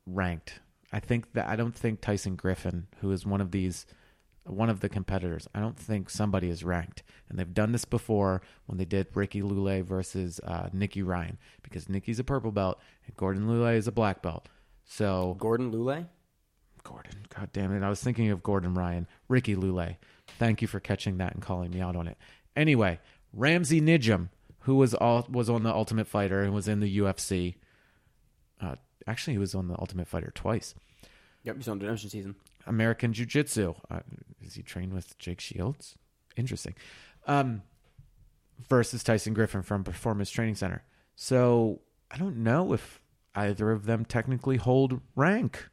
ranked. 0.06 0.60
I 0.92 1.00
think 1.00 1.34
that 1.34 1.48
I 1.48 1.56
don't 1.56 1.76
think 1.76 2.02
Tyson 2.02 2.36
Griffin, 2.36 2.88
who 3.02 3.12
is 3.12 3.26
one 3.26 3.42
of 3.42 3.52
these 3.52 3.86
one 4.46 4.70
of 4.70 4.80
the 4.80 4.90
competitors. 4.90 5.48
I 5.54 5.60
don't 5.60 5.78
think 5.78 6.10
somebody 6.10 6.50
is 6.50 6.64
ranked, 6.64 7.04
and 7.30 7.38
they've 7.38 7.54
done 7.54 7.72
this 7.72 7.86
before 7.86 8.42
when 8.68 8.78
they 8.78 8.86
did 8.86 9.08
Ricky 9.14 9.42
Lule 9.42 9.84
versus 9.84 10.40
uh, 10.44 10.70
Nicky 10.72 11.02
Ryan 11.02 11.38
because 11.64 11.90
Nikki's 11.90 12.20
a 12.20 12.24
purple 12.24 12.52
belt 12.52 12.80
and 13.06 13.16
Gordon 13.18 13.48
Lule 13.48 13.76
is 13.76 13.88
a 13.88 13.92
black 13.92 14.22
belt. 14.22 14.48
So 14.86 15.36
Gordon 15.40 15.72
Lule. 15.72 16.08
Gordon, 16.84 17.26
god 17.36 17.50
damn 17.52 17.74
it! 17.76 17.84
I 17.84 17.90
was 17.90 18.02
thinking 18.02 18.30
of 18.30 18.44
Gordon 18.44 18.76
Ryan, 18.76 19.08
Ricky 19.28 19.56
Lule. 19.56 19.98
Thank 20.38 20.62
you 20.62 20.68
for 20.68 20.80
catching 20.80 21.18
that 21.18 21.34
and 21.34 21.42
calling 21.42 21.72
me 21.72 21.82
out 21.82 21.96
on 21.96 22.08
it. 22.08 22.18
Anyway, 22.56 23.00
Ramsey 23.34 23.82
Nijem, 23.82 24.30
who 24.62 24.76
was 24.76 24.94
all 24.94 25.26
was 25.30 25.50
on 25.50 25.64
the 25.64 25.74
Ultimate 25.74 26.08
Fighter 26.08 26.42
and 26.42 26.54
was 26.54 26.68
in 26.68 26.82
the 26.82 27.00
UFC. 27.00 27.56
Uh, 28.62 28.76
actually, 29.08 29.34
he 29.34 29.40
was 29.40 29.56
on 29.56 29.68
the 29.68 29.76
Ultimate 29.80 30.08
Fighter 30.08 30.32
twice. 30.36 30.76
Yep, 31.44 31.58
he's 31.58 31.68
on 31.68 31.80
the 31.80 31.86
Redemption 31.86 32.10
season. 32.12 32.36
American 32.68 33.14
Jiu 33.14 33.26
Jitsu. 33.26 33.76
Uh, 33.90 34.00
is 34.46 34.56
he 34.56 34.64
trained 34.64 34.94
with 34.94 35.18
Jake 35.18 35.42
Shields? 35.42 35.96
Interesting. 36.38 36.76
Um, 37.28 37.62
versus 38.70 39.04
Tyson 39.04 39.34
Griffin 39.34 39.62
from 39.62 39.84
Performance 39.84 40.30
Training 40.30 40.56
Center. 40.56 40.84
So 41.16 41.82
I 42.12 42.18
don't 42.18 42.38
know 42.38 42.74
if 42.74 43.02
either 43.34 43.72
of 43.72 43.86
them 43.86 44.06
technically 44.06 44.58
hold 44.58 45.02
rank. 45.16 45.70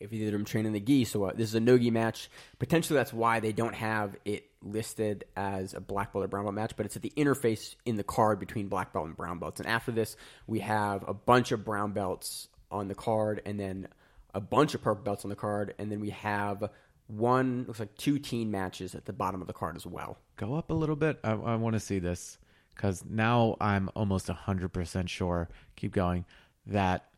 If 0.00 0.12
either 0.12 0.26
of 0.26 0.32
them 0.32 0.44
train 0.44 0.66
in 0.66 0.72
the 0.72 0.80
gi, 0.80 1.04
so 1.04 1.24
uh, 1.24 1.32
this 1.34 1.48
is 1.48 1.54
a 1.54 1.60
no 1.60 1.78
gi 1.78 1.90
match. 1.90 2.28
Potentially, 2.58 2.96
that's 2.96 3.12
why 3.12 3.40
they 3.40 3.52
don't 3.52 3.74
have 3.74 4.16
it 4.24 4.50
listed 4.60 5.24
as 5.36 5.74
a 5.74 5.80
black 5.80 6.12
belt 6.12 6.24
or 6.24 6.28
brown 6.28 6.44
belt 6.44 6.54
match, 6.54 6.76
but 6.76 6.84
it's 6.84 6.96
at 6.96 7.02
the 7.02 7.12
interface 7.16 7.76
in 7.84 7.96
the 7.96 8.04
card 8.04 8.38
between 8.40 8.68
black 8.68 8.92
belt 8.92 9.06
and 9.06 9.16
brown 9.16 9.38
belts. 9.38 9.60
And 9.60 9.68
after 9.68 9.92
this, 9.92 10.16
we 10.46 10.60
have 10.60 11.08
a 11.08 11.14
bunch 11.14 11.52
of 11.52 11.64
brown 11.64 11.92
belts 11.92 12.48
on 12.70 12.88
the 12.88 12.94
card, 12.94 13.40
and 13.46 13.58
then 13.58 13.88
a 14.34 14.40
bunch 14.40 14.74
of 14.74 14.82
purple 14.82 15.04
belts 15.04 15.24
on 15.24 15.30
the 15.30 15.36
card, 15.36 15.74
and 15.78 15.90
then 15.90 16.00
we 16.00 16.10
have 16.10 16.68
one 17.06 17.64
looks 17.66 17.80
like 17.80 17.94
two 17.96 18.18
teen 18.18 18.50
matches 18.50 18.94
at 18.94 19.04
the 19.04 19.12
bottom 19.12 19.40
of 19.40 19.46
the 19.46 19.52
card 19.52 19.76
as 19.76 19.86
well. 19.86 20.18
Go 20.36 20.54
up 20.54 20.70
a 20.70 20.74
little 20.74 20.96
bit. 20.96 21.18
I, 21.22 21.32
I 21.32 21.54
want 21.56 21.74
to 21.74 21.80
see 21.80 21.98
this 21.98 22.38
because 22.74 23.04
now 23.08 23.56
I'm 23.60 23.90
almost 23.94 24.28
100% 24.28 25.08
sure. 25.08 25.48
Keep 25.76 25.92
going. 25.92 26.24
That 26.66 27.08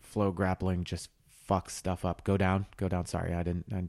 flow 0.00 0.32
grappling 0.32 0.84
just 0.84 1.10
fucks 1.48 1.70
stuff 1.70 2.04
up. 2.04 2.24
Go 2.24 2.36
down. 2.36 2.66
Go 2.76 2.88
down. 2.88 3.06
Sorry, 3.06 3.34
I 3.34 3.42
didn't. 3.42 3.66
I, 3.72 3.84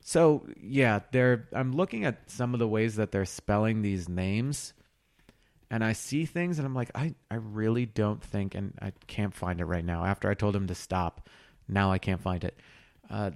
so 0.00 0.46
yeah, 0.60 1.00
they're. 1.12 1.48
I'm 1.52 1.72
looking 1.72 2.04
at 2.04 2.30
some 2.30 2.54
of 2.54 2.60
the 2.60 2.68
ways 2.68 2.96
that 2.96 3.12
they're 3.12 3.24
spelling 3.24 3.82
these 3.82 4.08
names, 4.08 4.72
and 5.70 5.84
I 5.84 5.92
see 5.92 6.24
things, 6.24 6.58
and 6.58 6.66
I'm 6.66 6.74
like, 6.74 6.90
I, 6.94 7.14
I 7.30 7.36
really 7.36 7.86
don't 7.86 8.22
think, 8.22 8.54
and 8.54 8.72
I 8.80 8.92
can't 9.06 9.34
find 9.34 9.60
it 9.60 9.66
right 9.66 9.84
now. 9.84 10.04
After 10.04 10.30
I 10.30 10.34
told 10.34 10.56
him 10.56 10.66
to 10.68 10.74
stop, 10.74 11.28
now 11.68 11.92
I 11.92 11.98
can't 11.98 12.20
find 12.20 12.44
it. 12.44 12.58
Uh, 13.10 13.30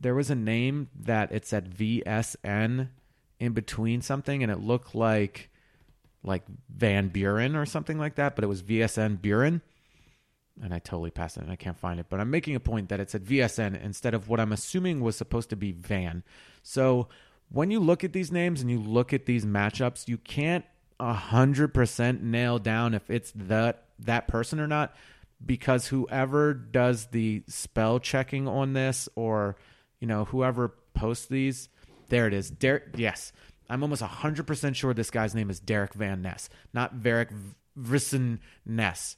there 0.00 0.14
was 0.14 0.30
a 0.30 0.34
name 0.34 0.88
that 1.00 1.32
it 1.32 1.46
said 1.46 1.74
VSN 1.74 2.88
in 3.40 3.52
between 3.52 4.02
something, 4.02 4.42
and 4.42 4.52
it 4.52 4.60
looked 4.60 4.94
like 4.94 5.50
like 6.22 6.42
Van 6.74 7.08
Buren 7.08 7.54
or 7.54 7.66
something 7.66 7.98
like 7.98 8.14
that, 8.14 8.34
but 8.34 8.44
it 8.44 8.48
was 8.48 8.62
VSN 8.62 9.20
Buren. 9.20 9.60
And 10.62 10.72
I 10.72 10.78
totally 10.78 11.10
passed 11.10 11.36
it 11.36 11.42
and 11.42 11.52
I 11.52 11.56
can't 11.56 11.78
find 11.78 12.00
it. 12.00 12.06
But 12.08 12.20
I'm 12.20 12.30
making 12.30 12.54
a 12.54 12.60
point 12.60 12.88
that 12.88 13.00
it 13.00 13.10
said 13.10 13.24
VSN 13.24 13.82
instead 13.82 14.14
of 14.14 14.28
what 14.28 14.40
I'm 14.40 14.52
assuming 14.52 15.00
was 15.00 15.16
supposed 15.16 15.50
to 15.50 15.56
be 15.56 15.72
Van. 15.72 16.22
So 16.62 17.08
when 17.50 17.70
you 17.70 17.80
look 17.80 18.04
at 18.04 18.12
these 18.12 18.32
names 18.32 18.60
and 18.60 18.70
you 18.70 18.80
look 18.80 19.12
at 19.12 19.26
these 19.26 19.44
matchups, 19.44 20.08
you 20.08 20.16
can't 20.16 20.64
hundred 21.00 21.74
percent 21.74 22.22
nail 22.22 22.58
down 22.58 22.94
if 22.94 23.10
it's 23.10 23.32
that 23.34 23.84
that 23.98 24.26
person 24.28 24.58
or 24.60 24.66
not, 24.66 24.94
because 25.44 25.88
whoever 25.88 26.54
does 26.54 27.06
the 27.06 27.42
spell 27.46 27.98
checking 27.98 28.48
on 28.48 28.72
this 28.72 29.08
or 29.14 29.56
you 30.00 30.06
know 30.06 30.24
whoever 30.26 30.74
posts 30.94 31.26
these, 31.26 31.68
there 32.08 32.26
it 32.26 32.34
is. 32.34 32.50
Derek, 32.50 32.94
yes, 32.96 33.32
I'm 33.68 33.82
almost 33.82 34.02
hundred 34.02 34.46
percent 34.46 34.76
sure 34.76 34.94
this 34.94 35.10
guy's 35.10 35.34
name 35.34 35.50
is 35.50 35.60
Derek 35.60 35.94
Van 35.94 36.22
Ness, 36.22 36.48
not 36.72 36.96
Varric 36.96 37.30
Vrissen 37.78 38.38
Ness. 38.64 39.16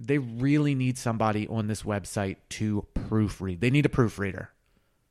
They 0.00 0.18
really 0.18 0.74
need 0.74 0.98
somebody 0.98 1.46
on 1.46 1.68
this 1.68 1.82
website 1.82 2.36
to 2.50 2.86
proofread. 2.94 3.60
They 3.60 3.70
need 3.70 3.86
a 3.86 3.90
proofreader 3.90 4.48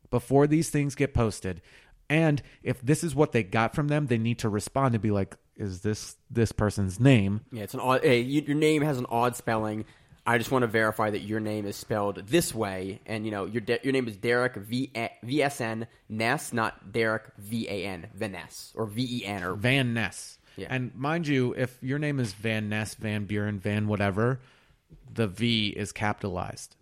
before 0.09 0.47
these 0.47 0.69
things 0.69 0.95
get 0.95 1.13
posted. 1.13 1.61
And 2.09 2.41
if 2.61 2.81
this 2.81 3.03
is 3.03 3.15
what 3.15 3.31
they 3.31 3.43
got 3.43 3.73
from 3.73 3.87
them, 3.87 4.07
they 4.07 4.17
need 4.17 4.39
to 4.39 4.49
respond 4.49 4.95
and 4.95 5.01
be 5.01 5.11
like, 5.11 5.37
"Is 5.55 5.81
this 5.81 6.17
this 6.29 6.51
person's 6.51 6.99
name?" 6.99 7.41
Yeah, 7.51 7.63
it's 7.63 7.73
an 7.73 7.79
odd. 7.79 8.03
Hey, 8.03 8.19
you, 8.19 8.41
your 8.41 8.57
name 8.57 8.81
has 8.81 8.97
an 8.97 9.05
odd 9.09 9.35
spelling. 9.37 9.85
I 10.25 10.37
just 10.37 10.51
want 10.51 10.63
to 10.63 10.67
verify 10.67 11.09
that 11.09 11.21
your 11.21 11.39
name 11.39 11.65
is 11.65 11.75
spelled 11.75 12.27
this 12.27 12.53
way, 12.53 13.01
and 13.05 13.25
you 13.25 13.31
know 13.31 13.45
your 13.45 13.61
de- 13.61 13.79
your 13.83 13.91
name 13.91 14.07
is 14.07 14.17
Derek 14.17 14.55
V 14.55 14.91
V 15.23 15.43
S 15.43 15.61
N 15.61 15.87
Ness, 16.09 16.53
not 16.53 16.91
Derek 16.91 17.31
V 17.37 17.67
A 17.67 17.85
N 17.85 18.07
Vaness 18.17 18.71
or 18.75 18.85
V 18.85 19.21
E 19.21 19.25
N 19.25 19.43
or 19.43 19.55
Van 19.55 19.93
Ness. 19.93 20.37
Yeah. 20.57 20.67
And 20.69 20.93
mind 20.95 21.27
you, 21.27 21.53
if 21.57 21.77
your 21.81 21.97
name 21.97 22.19
is 22.19 22.33
Van 22.33 22.69
Ness, 22.69 22.93
Van 22.95 23.25
Buren, 23.25 23.59
Van 23.59 23.87
whatever, 23.87 24.41
the 25.11 25.27
V 25.27 25.69
is 25.69 25.91
capitalized. 25.91 26.75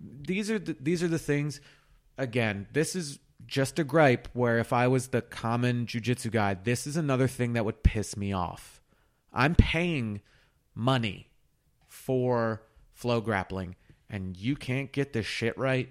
These 0.00 0.50
are 0.50 0.58
the, 0.58 0.76
these 0.80 1.02
are 1.02 1.08
the 1.08 1.18
things. 1.18 1.60
Again, 2.16 2.66
this 2.72 2.96
is 2.96 3.18
just 3.46 3.78
a 3.78 3.84
gripe. 3.84 4.28
Where 4.32 4.58
if 4.58 4.72
I 4.72 4.88
was 4.88 5.08
the 5.08 5.22
common 5.22 5.86
jujitsu 5.86 6.30
guy, 6.30 6.54
this 6.54 6.86
is 6.86 6.96
another 6.96 7.28
thing 7.28 7.52
that 7.54 7.64
would 7.64 7.82
piss 7.82 8.16
me 8.16 8.32
off. 8.32 8.80
I'm 9.32 9.54
paying 9.54 10.22
money 10.74 11.28
for 11.88 12.62
flow 12.96 13.20
grappling, 13.20 13.76
and 14.10 14.36
you 14.36 14.56
can't 14.56 14.90
get 14.90 15.12
this 15.12 15.26
shit 15.26 15.56
right. 15.58 15.88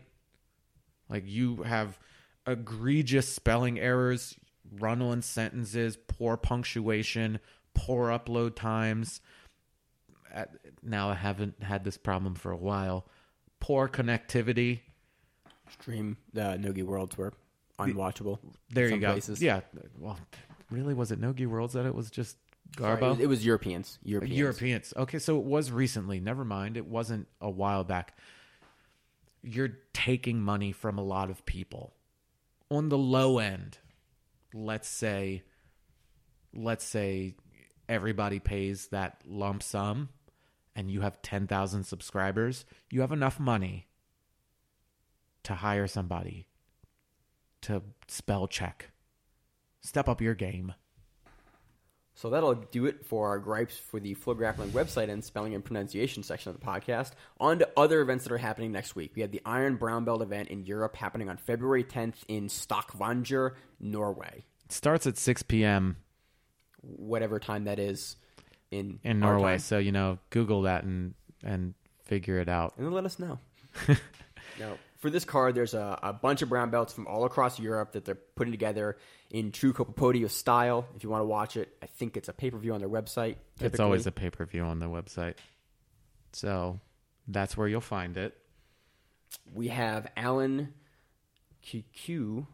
Like 1.08 1.24
you 1.26 1.64
have 1.64 2.00
egregious 2.48 3.30
spelling 3.30 3.80
errors, 3.80 4.36
run 4.80 5.02
on 5.02 5.22
sentences, 5.22 5.98
poor 6.08 6.36
punctuation, 6.36 7.40
poor 7.76 8.10
upload 8.10 8.56
times. 8.56 9.22
Uh, 10.34 10.46
Now 10.82 11.10
I 11.12 11.14
haven't 11.16 11.62
had 11.64 11.84
this 11.84 11.98
problem 11.98 12.34
for 12.36 12.52
a 12.52 12.58
while. 12.58 13.06
Poor 13.60 13.88
connectivity. 13.88 14.82
Stream 15.70 16.18
the 16.34 16.58
Nogi 16.58 16.84
Worlds 16.84 17.18
were 17.18 17.34
unwatchable. 17.80 18.40
There 18.72 18.90
you 18.90 18.98
go. 18.98 19.12
places. 19.14 19.42
Yeah. 19.42 19.62
Well, 20.00 20.18
really, 20.72 20.94
was 20.94 21.12
it 21.12 21.20
Nogi 21.20 21.46
Worlds 21.46 21.74
that 21.74 21.86
it 21.86 21.94
was 21.94 22.10
just 22.10 22.38
Sorry, 22.78 22.98
Garbo? 22.98 23.04
it, 23.04 23.10
was, 23.10 23.20
it 23.20 23.28
was 23.28 23.46
Europeans. 23.46 24.00
Europeans. 24.04 24.38
Europeans. 24.38 24.94
Okay, 24.98 25.20
so 25.20 25.38
it 25.38 25.46
was 25.46 25.72
recently. 25.72 26.20
Never 26.20 26.44
mind. 26.44 26.78
It 26.78 26.88
wasn't 26.88 27.28
a 27.40 27.50
while 27.50 27.84
back. 27.84 28.18
You're 29.44 29.78
taking 29.94 30.42
money 30.42 30.72
from 30.72 30.98
a 30.98 31.04
lot 31.04 31.30
of 31.30 31.46
people. 31.46 31.94
On 32.72 32.90
the 32.90 32.98
low 32.98 33.38
end, 33.40 33.78
let's 34.54 34.90
say 34.90 35.44
let's 36.56 36.86
say 36.86 37.36
everybody 37.88 38.40
pays 38.40 38.88
that 38.88 39.22
lump 39.26 39.62
sum 39.62 40.10
and 40.76 40.90
you 40.90 41.02
have 41.02 41.22
10,000 41.22 41.84
subscribers, 41.84 42.66
you 42.90 43.02
have 43.02 43.12
enough 43.12 43.40
money 43.40 43.88
to 45.44 45.56
hire 45.56 45.88
somebody 45.88 46.48
to 47.62 47.82
spell 48.08 48.48
check. 48.48 48.92
Step 49.82 50.10
up 50.10 50.22
your 50.22 50.34
game. 50.34 50.74
So 52.16 52.30
that'll 52.30 52.56
do 52.56 52.86
it 52.86 53.06
for 53.06 53.28
our 53.28 53.40
gripes 53.40 53.78
for 53.78 54.00
the 54.00 54.14
Flow 54.14 54.34
Grappling 54.34 54.70
website 54.72 55.10
and 55.10 55.24
spelling 55.24 55.54
and 55.54 55.64
pronunciation 55.64 56.24
section 56.24 56.50
of 56.50 56.60
the 56.60 56.66
podcast. 56.66 57.12
On 57.42 57.60
to 57.60 57.70
other 57.76 58.00
events 58.02 58.24
that 58.24 58.32
are 58.32 58.38
happening 58.38 58.72
next 58.72 58.96
week. 58.96 59.12
We 59.16 59.22
have 59.22 59.32
the 59.32 59.42
Iron 59.46 59.76
Brown 59.76 60.06
Belt 60.06 60.22
event 60.22 60.48
in 60.48 60.66
Europe 60.66 60.96
happening 60.96 61.30
on 61.30 61.36
February 61.36 61.84
10th 61.84 62.24
in 62.30 62.48
Stockvanger, 62.48 63.52
Norway. 63.82 64.46
It 64.64 64.72
starts 64.72 65.06
at 65.06 65.18
6 65.18 65.44
p.m. 65.44 65.98
Whatever 66.82 67.38
time 67.38 67.66
that 67.66 67.80
is 67.80 68.16
in 68.72 69.00
in 69.04 69.20
Norway. 69.20 69.58
So 69.58 69.78
you 69.78 69.92
know, 69.92 70.20
Google 70.30 70.62
that 70.64 70.84
and 70.84 71.16
and 71.44 71.74
figure 72.06 72.40
it 72.40 72.48
out. 72.48 72.74
and 72.78 72.86
then 72.86 72.94
let 72.94 73.06
us 73.06 73.20
know. 73.20 73.40
now, 74.60 74.78
for 75.06 75.12
this 75.12 75.24
card, 75.24 75.54
there's 75.54 75.76
a, 75.76 76.00
a 76.02 76.14
bunch 76.14 76.42
of 76.42 76.50
brown 76.50 76.72
belts 76.72 76.92
from 76.92 77.06
all 77.06 77.26
across 77.26 77.60
Europe 77.60 77.92
that 77.92 78.06
they're 78.06 78.16
putting 78.16 78.52
together 78.52 78.98
in 79.30 79.52
true 79.52 79.72
Copa 79.72 79.92
Podio 79.92 80.28
style. 80.28 80.88
If 80.96 81.04
you 81.04 81.12
want 81.12 81.22
to 81.22 81.28
watch 81.28 81.58
it, 81.58 81.78
I 81.84 81.86
think 81.86 82.18
it's 82.18 82.28
a 82.28 82.34
pay 82.34 82.50
per 82.50 82.58
view 82.58 82.74
on 82.74 82.80
their 82.80 82.90
website. 82.90 83.36
It's 83.62 83.80
always 83.80 84.08
a 84.08 84.12
pay 84.12 84.32
per 84.32 84.46
view 84.46 84.64
on 84.64 84.80
the 84.80 84.88
website, 84.88 85.36
so 86.34 86.80
that's 87.28 87.56
where 87.56 87.68
you'll 87.68 87.82
find 87.82 88.18
it. 88.18 88.36
We 89.54 89.68
have 89.68 90.08
Alan 90.18 90.74
QQ. 91.64 92.48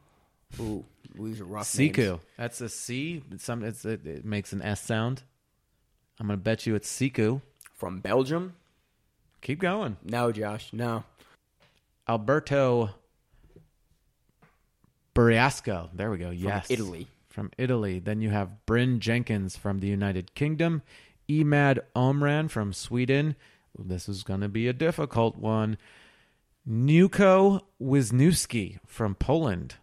Ooh, 0.60 0.84
these 1.16 1.40
are 1.40 1.46
rough 1.46 1.68
Siku. 1.68 1.98
names. 1.98 2.20
That's 2.38 2.60
a 2.60 2.68
C. 2.68 3.24
It's 3.32 3.46
Some 3.46 3.64
it's 3.64 3.86
it, 3.86 4.06
it 4.06 4.26
makes 4.26 4.52
an 4.52 4.62
S 4.62 4.82
sound. 4.82 5.24
I'm 6.20 6.28
gonna 6.28 6.36
bet 6.36 6.66
you 6.66 6.76
it's 6.76 6.92
Siku. 6.92 7.42
from 7.76 8.00
Belgium. 8.00 8.56
Keep 9.42 9.60
going. 9.62 9.96
No, 10.04 10.34
Josh, 10.34 10.74
no. 10.74 11.06
Alberto 12.12 12.90
Buriasco. 15.16 15.90
There 15.94 16.12
we 16.12 16.18
go. 16.18 16.30
yes. 16.30 16.68
From 16.68 16.74
Italy. 16.74 17.08
From 17.30 17.52
Italy. 17.58 18.00
Then 18.00 18.20
you 18.20 18.32
have 18.32 18.66
Bryn 18.66 19.00
Jenkins 19.00 19.56
from 19.56 19.80
the 19.80 19.88
United 19.88 20.36
Kingdom. 20.36 20.82
Emad 21.30 21.80
Omran 21.96 22.50
from 22.50 22.74
Sweden. 22.74 23.38
This 23.80 24.10
is 24.10 24.24
going 24.24 24.42
to 24.42 24.50
be 24.50 24.68
a 24.68 24.74
difficult 24.74 25.38
one. 25.38 25.78
Nuko 26.68 27.62
Wisniewski 27.82 28.80
from 28.86 29.16
Poland, 29.16 29.76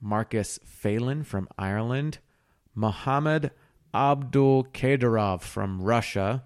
Marcus 0.00 0.58
Phelan 0.64 1.22
from 1.22 1.48
Ireland, 1.56 2.18
Mohamed 2.74 3.52
Abdul 3.94 4.64
Kadirov 4.74 5.42
from 5.42 5.80
Russia, 5.80 6.42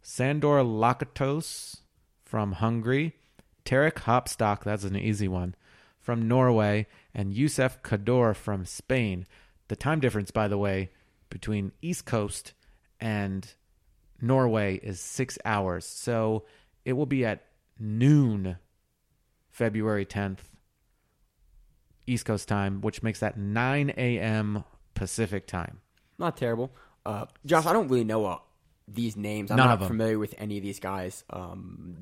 Sandor 0.00 0.64
Lakatos 0.64 1.82
from 2.24 2.52
Hungary, 2.52 3.14
Tarek 3.64 3.94
Hopstock, 3.94 4.64
that's 4.64 4.84
an 4.84 4.96
easy 4.96 5.28
one, 5.28 5.54
from 6.00 6.28
Norway, 6.28 6.86
and 7.14 7.32
Youssef 7.32 7.82
Kador 7.82 8.34
from 8.34 8.64
Spain. 8.64 9.26
The 9.68 9.76
time 9.76 10.00
difference, 10.00 10.30
by 10.30 10.48
the 10.48 10.58
way, 10.58 10.90
between 11.30 11.72
East 11.80 12.04
Coast 12.04 12.52
and 13.00 13.48
Norway 14.20 14.76
is 14.76 15.00
six 15.00 15.38
hours. 15.44 15.86
So 15.86 16.44
it 16.84 16.94
will 16.94 17.06
be 17.06 17.24
at 17.24 17.44
noon, 17.78 18.56
February 19.50 20.06
10th, 20.06 20.38
East 22.06 22.24
Coast 22.24 22.48
time, 22.48 22.80
which 22.80 23.02
makes 23.02 23.20
that 23.20 23.36
9 23.38 23.90
a.m. 23.96 24.64
Pacific 24.94 25.46
time. 25.46 25.80
Not 26.18 26.36
terrible. 26.36 26.72
Uh, 27.04 27.26
Josh, 27.46 27.66
I 27.66 27.72
don't 27.72 27.88
really 27.88 28.04
know 28.04 28.26
uh, 28.26 28.38
these 28.86 29.16
names. 29.16 29.50
I'm 29.50 29.56
None 29.56 29.80
not 29.80 29.86
familiar 29.86 30.18
with 30.18 30.34
any 30.38 30.58
of 30.58 30.62
these 30.62 30.80
guys. 30.80 31.24
Um, 31.30 31.96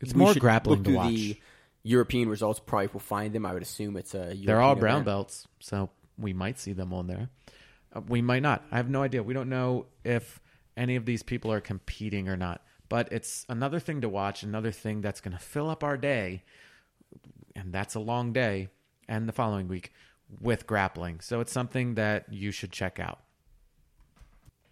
It's 0.00 0.12
we 0.12 0.18
more 0.18 0.32
should 0.32 0.40
grappling 0.40 0.78
look 0.78 0.84
to 0.84 0.90
through 0.90 0.96
watch. 0.96 1.14
The 1.14 1.40
European 1.82 2.28
results 2.28 2.60
probably 2.60 2.88
will 2.92 3.00
find 3.00 3.32
them. 3.32 3.46
I 3.46 3.52
would 3.52 3.62
assume 3.62 3.96
it's 3.96 4.14
a. 4.14 4.18
European 4.18 4.46
They're 4.46 4.60
all 4.60 4.74
brown 4.74 4.96
event. 4.96 5.06
belts, 5.06 5.48
so 5.60 5.90
we 6.18 6.32
might 6.32 6.58
see 6.58 6.72
them 6.72 6.92
on 6.92 7.06
there. 7.06 7.30
Uh, 7.94 8.00
we 8.08 8.22
might 8.22 8.42
not. 8.42 8.64
I 8.70 8.76
have 8.76 8.90
no 8.90 9.02
idea. 9.02 9.22
We 9.22 9.34
don't 9.34 9.48
know 9.48 9.86
if 10.04 10.40
any 10.76 10.96
of 10.96 11.04
these 11.06 11.22
people 11.22 11.52
are 11.52 11.60
competing 11.60 12.28
or 12.28 12.36
not. 12.36 12.62
But 12.88 13.12
it's 13.12 13.44
another 13.48 13.80
thing 13.80 14.02
to 14.02 14.08
watch, 14.08 14.42
another 14.42 14.70
thing 14.70 15.00
that's 15.00 15.20
going 15.20 15.36
to 15.36 15.42
fill 15.42 15.68
up 15.68 15.82
our 15.82 15.96
day, 15.96 16.44
and 17.56 17.72
that's 17.72 17.96
a 17.96 18.00
long 18.00 18.32
day, 18.32 18.68
and 19.08 19.28
the 19.28 19.32
following 19.32 19.66
week 19.66 19.92
with 20.40 20.66
grappling. 20.66 21.20
So 21.20 21.40
it's 21.40 21.52
something 21.52 21.94
that 21.94 22.32
you 22.32 22.52
should 22.52 22.70
check 22.70 23.00
out. 23.00 23.20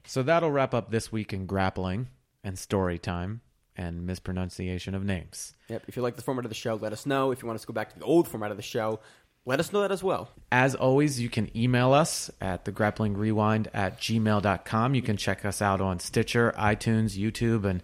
So 0.06 0.22
that'll 0.22 0.52
wrap 0.52 0.74
up 0.74 0.90
this 0.90 1.10
week 1.10 1.32
in 1.32 1.46
grappling 1.46 2.08
and 2.44 2.58
story 2.58 2.98
time 2.98 3.40
and 3.76 4.06
mispronunciation 4.06 4.94
of 4.94 5.04
names. 5.04 5.54
Yep. 5.68 5.84
If 5.88 5.96
you 5.96 6.02
like 6.02 6.16
the 6.16 6.22
format 6.22 6.44
of 6.44 6.50
the 6.50 6.54
show, 6.54 6.76
let 6.76 6.92
us 6.92 7.06
know. 7.06 7.30
If 7.30 7.42
you 7.42 7.46
want 7.46 7.56
us 7.56 7.62
to 7.62 7.66
go 7.66 7.72
back 7.72 7.92
to 7.92 7.98
the 7.98 8.04
old 8.04 8.28
format 8.28 8.50
of 8.50 8.56
the 8.56 8.62
show, 8.62 9.00
let 9.46 9.60
us 9.60 9.72
know 9.72 9.82
that 9.82 9.92
as 9.92 10.02
well. 10.02 10.30
As 10.50 10.74
always, 10.74 11.20
you 11.20 11.28
can 11.28 11.54
email 11.56 11.92
us 11.92 12.30
at 12.40 12.64
the 12.64 12.72
grappling 12.72 13.14
rewind 13.14 13.68
at 13.74 14.00
gmail.com. 14.00 14.94
You 14.94 15.02
can 15.02 15.16
check 15.16 15.44
us 15.44 15.60
out 15.60 15.80
on 15.80 16.00
Stitcher, 16.00 16.54
iTunes, 16.56 17.18
YouTube, 17.18 17.64
and 17.64 17.82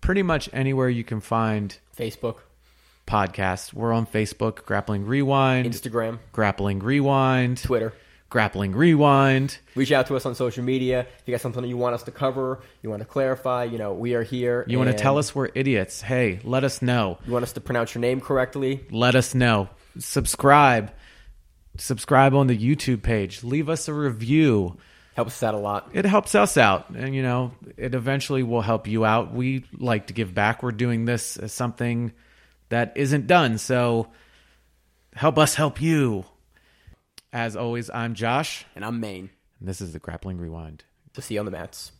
pretty 0.00 0.22
much 0.22 0.48
anywhere 0.52 0.88
you 0.88 1.02
can 1.02 1.20
find 1.20 1.76
Facebook, 1.96 2.36
podcasts. 3.06 3.72
We're 3.72 3.92
on 3.92 4.06
Facebook, 4.06 4.64
Grappling 4.64 5.06
Rewind, 5.06 5.66
Instagram, 5.66 6.18
Grappling 6.30 6.80
Rewind, 6.80 7.62
Twitter. 7.62 7.92
Grappling 8.32 8.72
Rewind. 8.72 9.58
Reach 9.74 9.92
out 9.92 10.06
to 10.06 10.16
us 10.16 10.24
on 10.24 10.34
social 10.34 10.64
media. 10.64 11.00
If 11.00 11.22
you 11.26 11.32
got 11.32 11.42
something 11.42 11.60
that 11.60 11.68
you 11.68 11.76
want 11.76 11.94
us 11.94 12.02
to 12.04 12.10
cover, 12.10 12.62
you 12.80 12.88
want 12.88 13.00
to 13.02 13.06
clarify, 13.06 13.64
you 13.64 13.76
know, 13.76 13.92
we 13.92 14.14
are 14.14 14.22
here. 14.22 14.64
You 14.66 14.78
want 14.78 14.90
to 14.90 14.96
tell 14.96 15.18
us 15.18 15.34
we're 15.34 15.50
idiots? 15.54 16.00
Hey, 16.00 16.40
let 16.42 16.64
us 16.64 16.80
know. 16.80 17.18
You 17.26 17.32
want 17.34 17.42
us 17.42 17.52
to 17.52 17.60
pronounce 17.60 17.94
your 17.94 18.00
name 18.00 18.22
correctly? 18.22 18.86
Let 18.90 19.16
us 19.16 19.34
know. 19.34 19.68
Subscribe. 19.98 20.92
Subscribe 21.76 22.34
on 22.34 22.46
the 22.46 22.56
YouTube 22.56 23.02
page. 23.02 23.44
Leave 23.44 23.68
us 23.68 23.86
a 23.86 23.92
review. 23.92 24.78
Helps 25.14 25.32
us 25.34 25.42
out 25.42 25.52
a 25.52 25.58
lot. 25.58 25.90
it 25.92 26.06
helps 26.06 26.34
us 26.34 26.56
out 26.56 26.88
and 26.88 27.14
you 27.14 27.22
know 27.22 27.52
it 27.76 27.94
eventually 27.94 28.42
will 28.42 28.62
help 28.62 28.88
you 28.88 29.04
out 29.04 29.34
we 29.34 29.66
like 29.78 30.06
to 30.06 30.14
give 30.14 30.32
back 30.32 30.62
we're 30.62 30.70
doing 30.72 31.04
this 31.04 31.36
as 31.36 31.52
something 31.52 32.12
that 32.70 32.94
isn't 32.96 33.26
done 33.26 33.58
so 33.58 34.08
help 35.12 35.36
us 35.36 35.54
help 35.54 35.82
you 35.82 36.24
as 37.32 37.56
always 37.56 37.90
i'm 37.90 38.14
josh 38.14 38.64
And 38.74 38.84
I'm 38.84 39.00
Maine. 39.00 39.30
and 39.60 39.68
this 39.68 39.80
is 39.80 39.92
the 39.92 39.98
grappling 39.98 40.38
rewind 40.38 40.84
We'll 41.16 41.22
see 41.22 41.34
you 41.34 41.40
on 41.40 41.46
the 41.46 41.52
mats. 41.52 41.92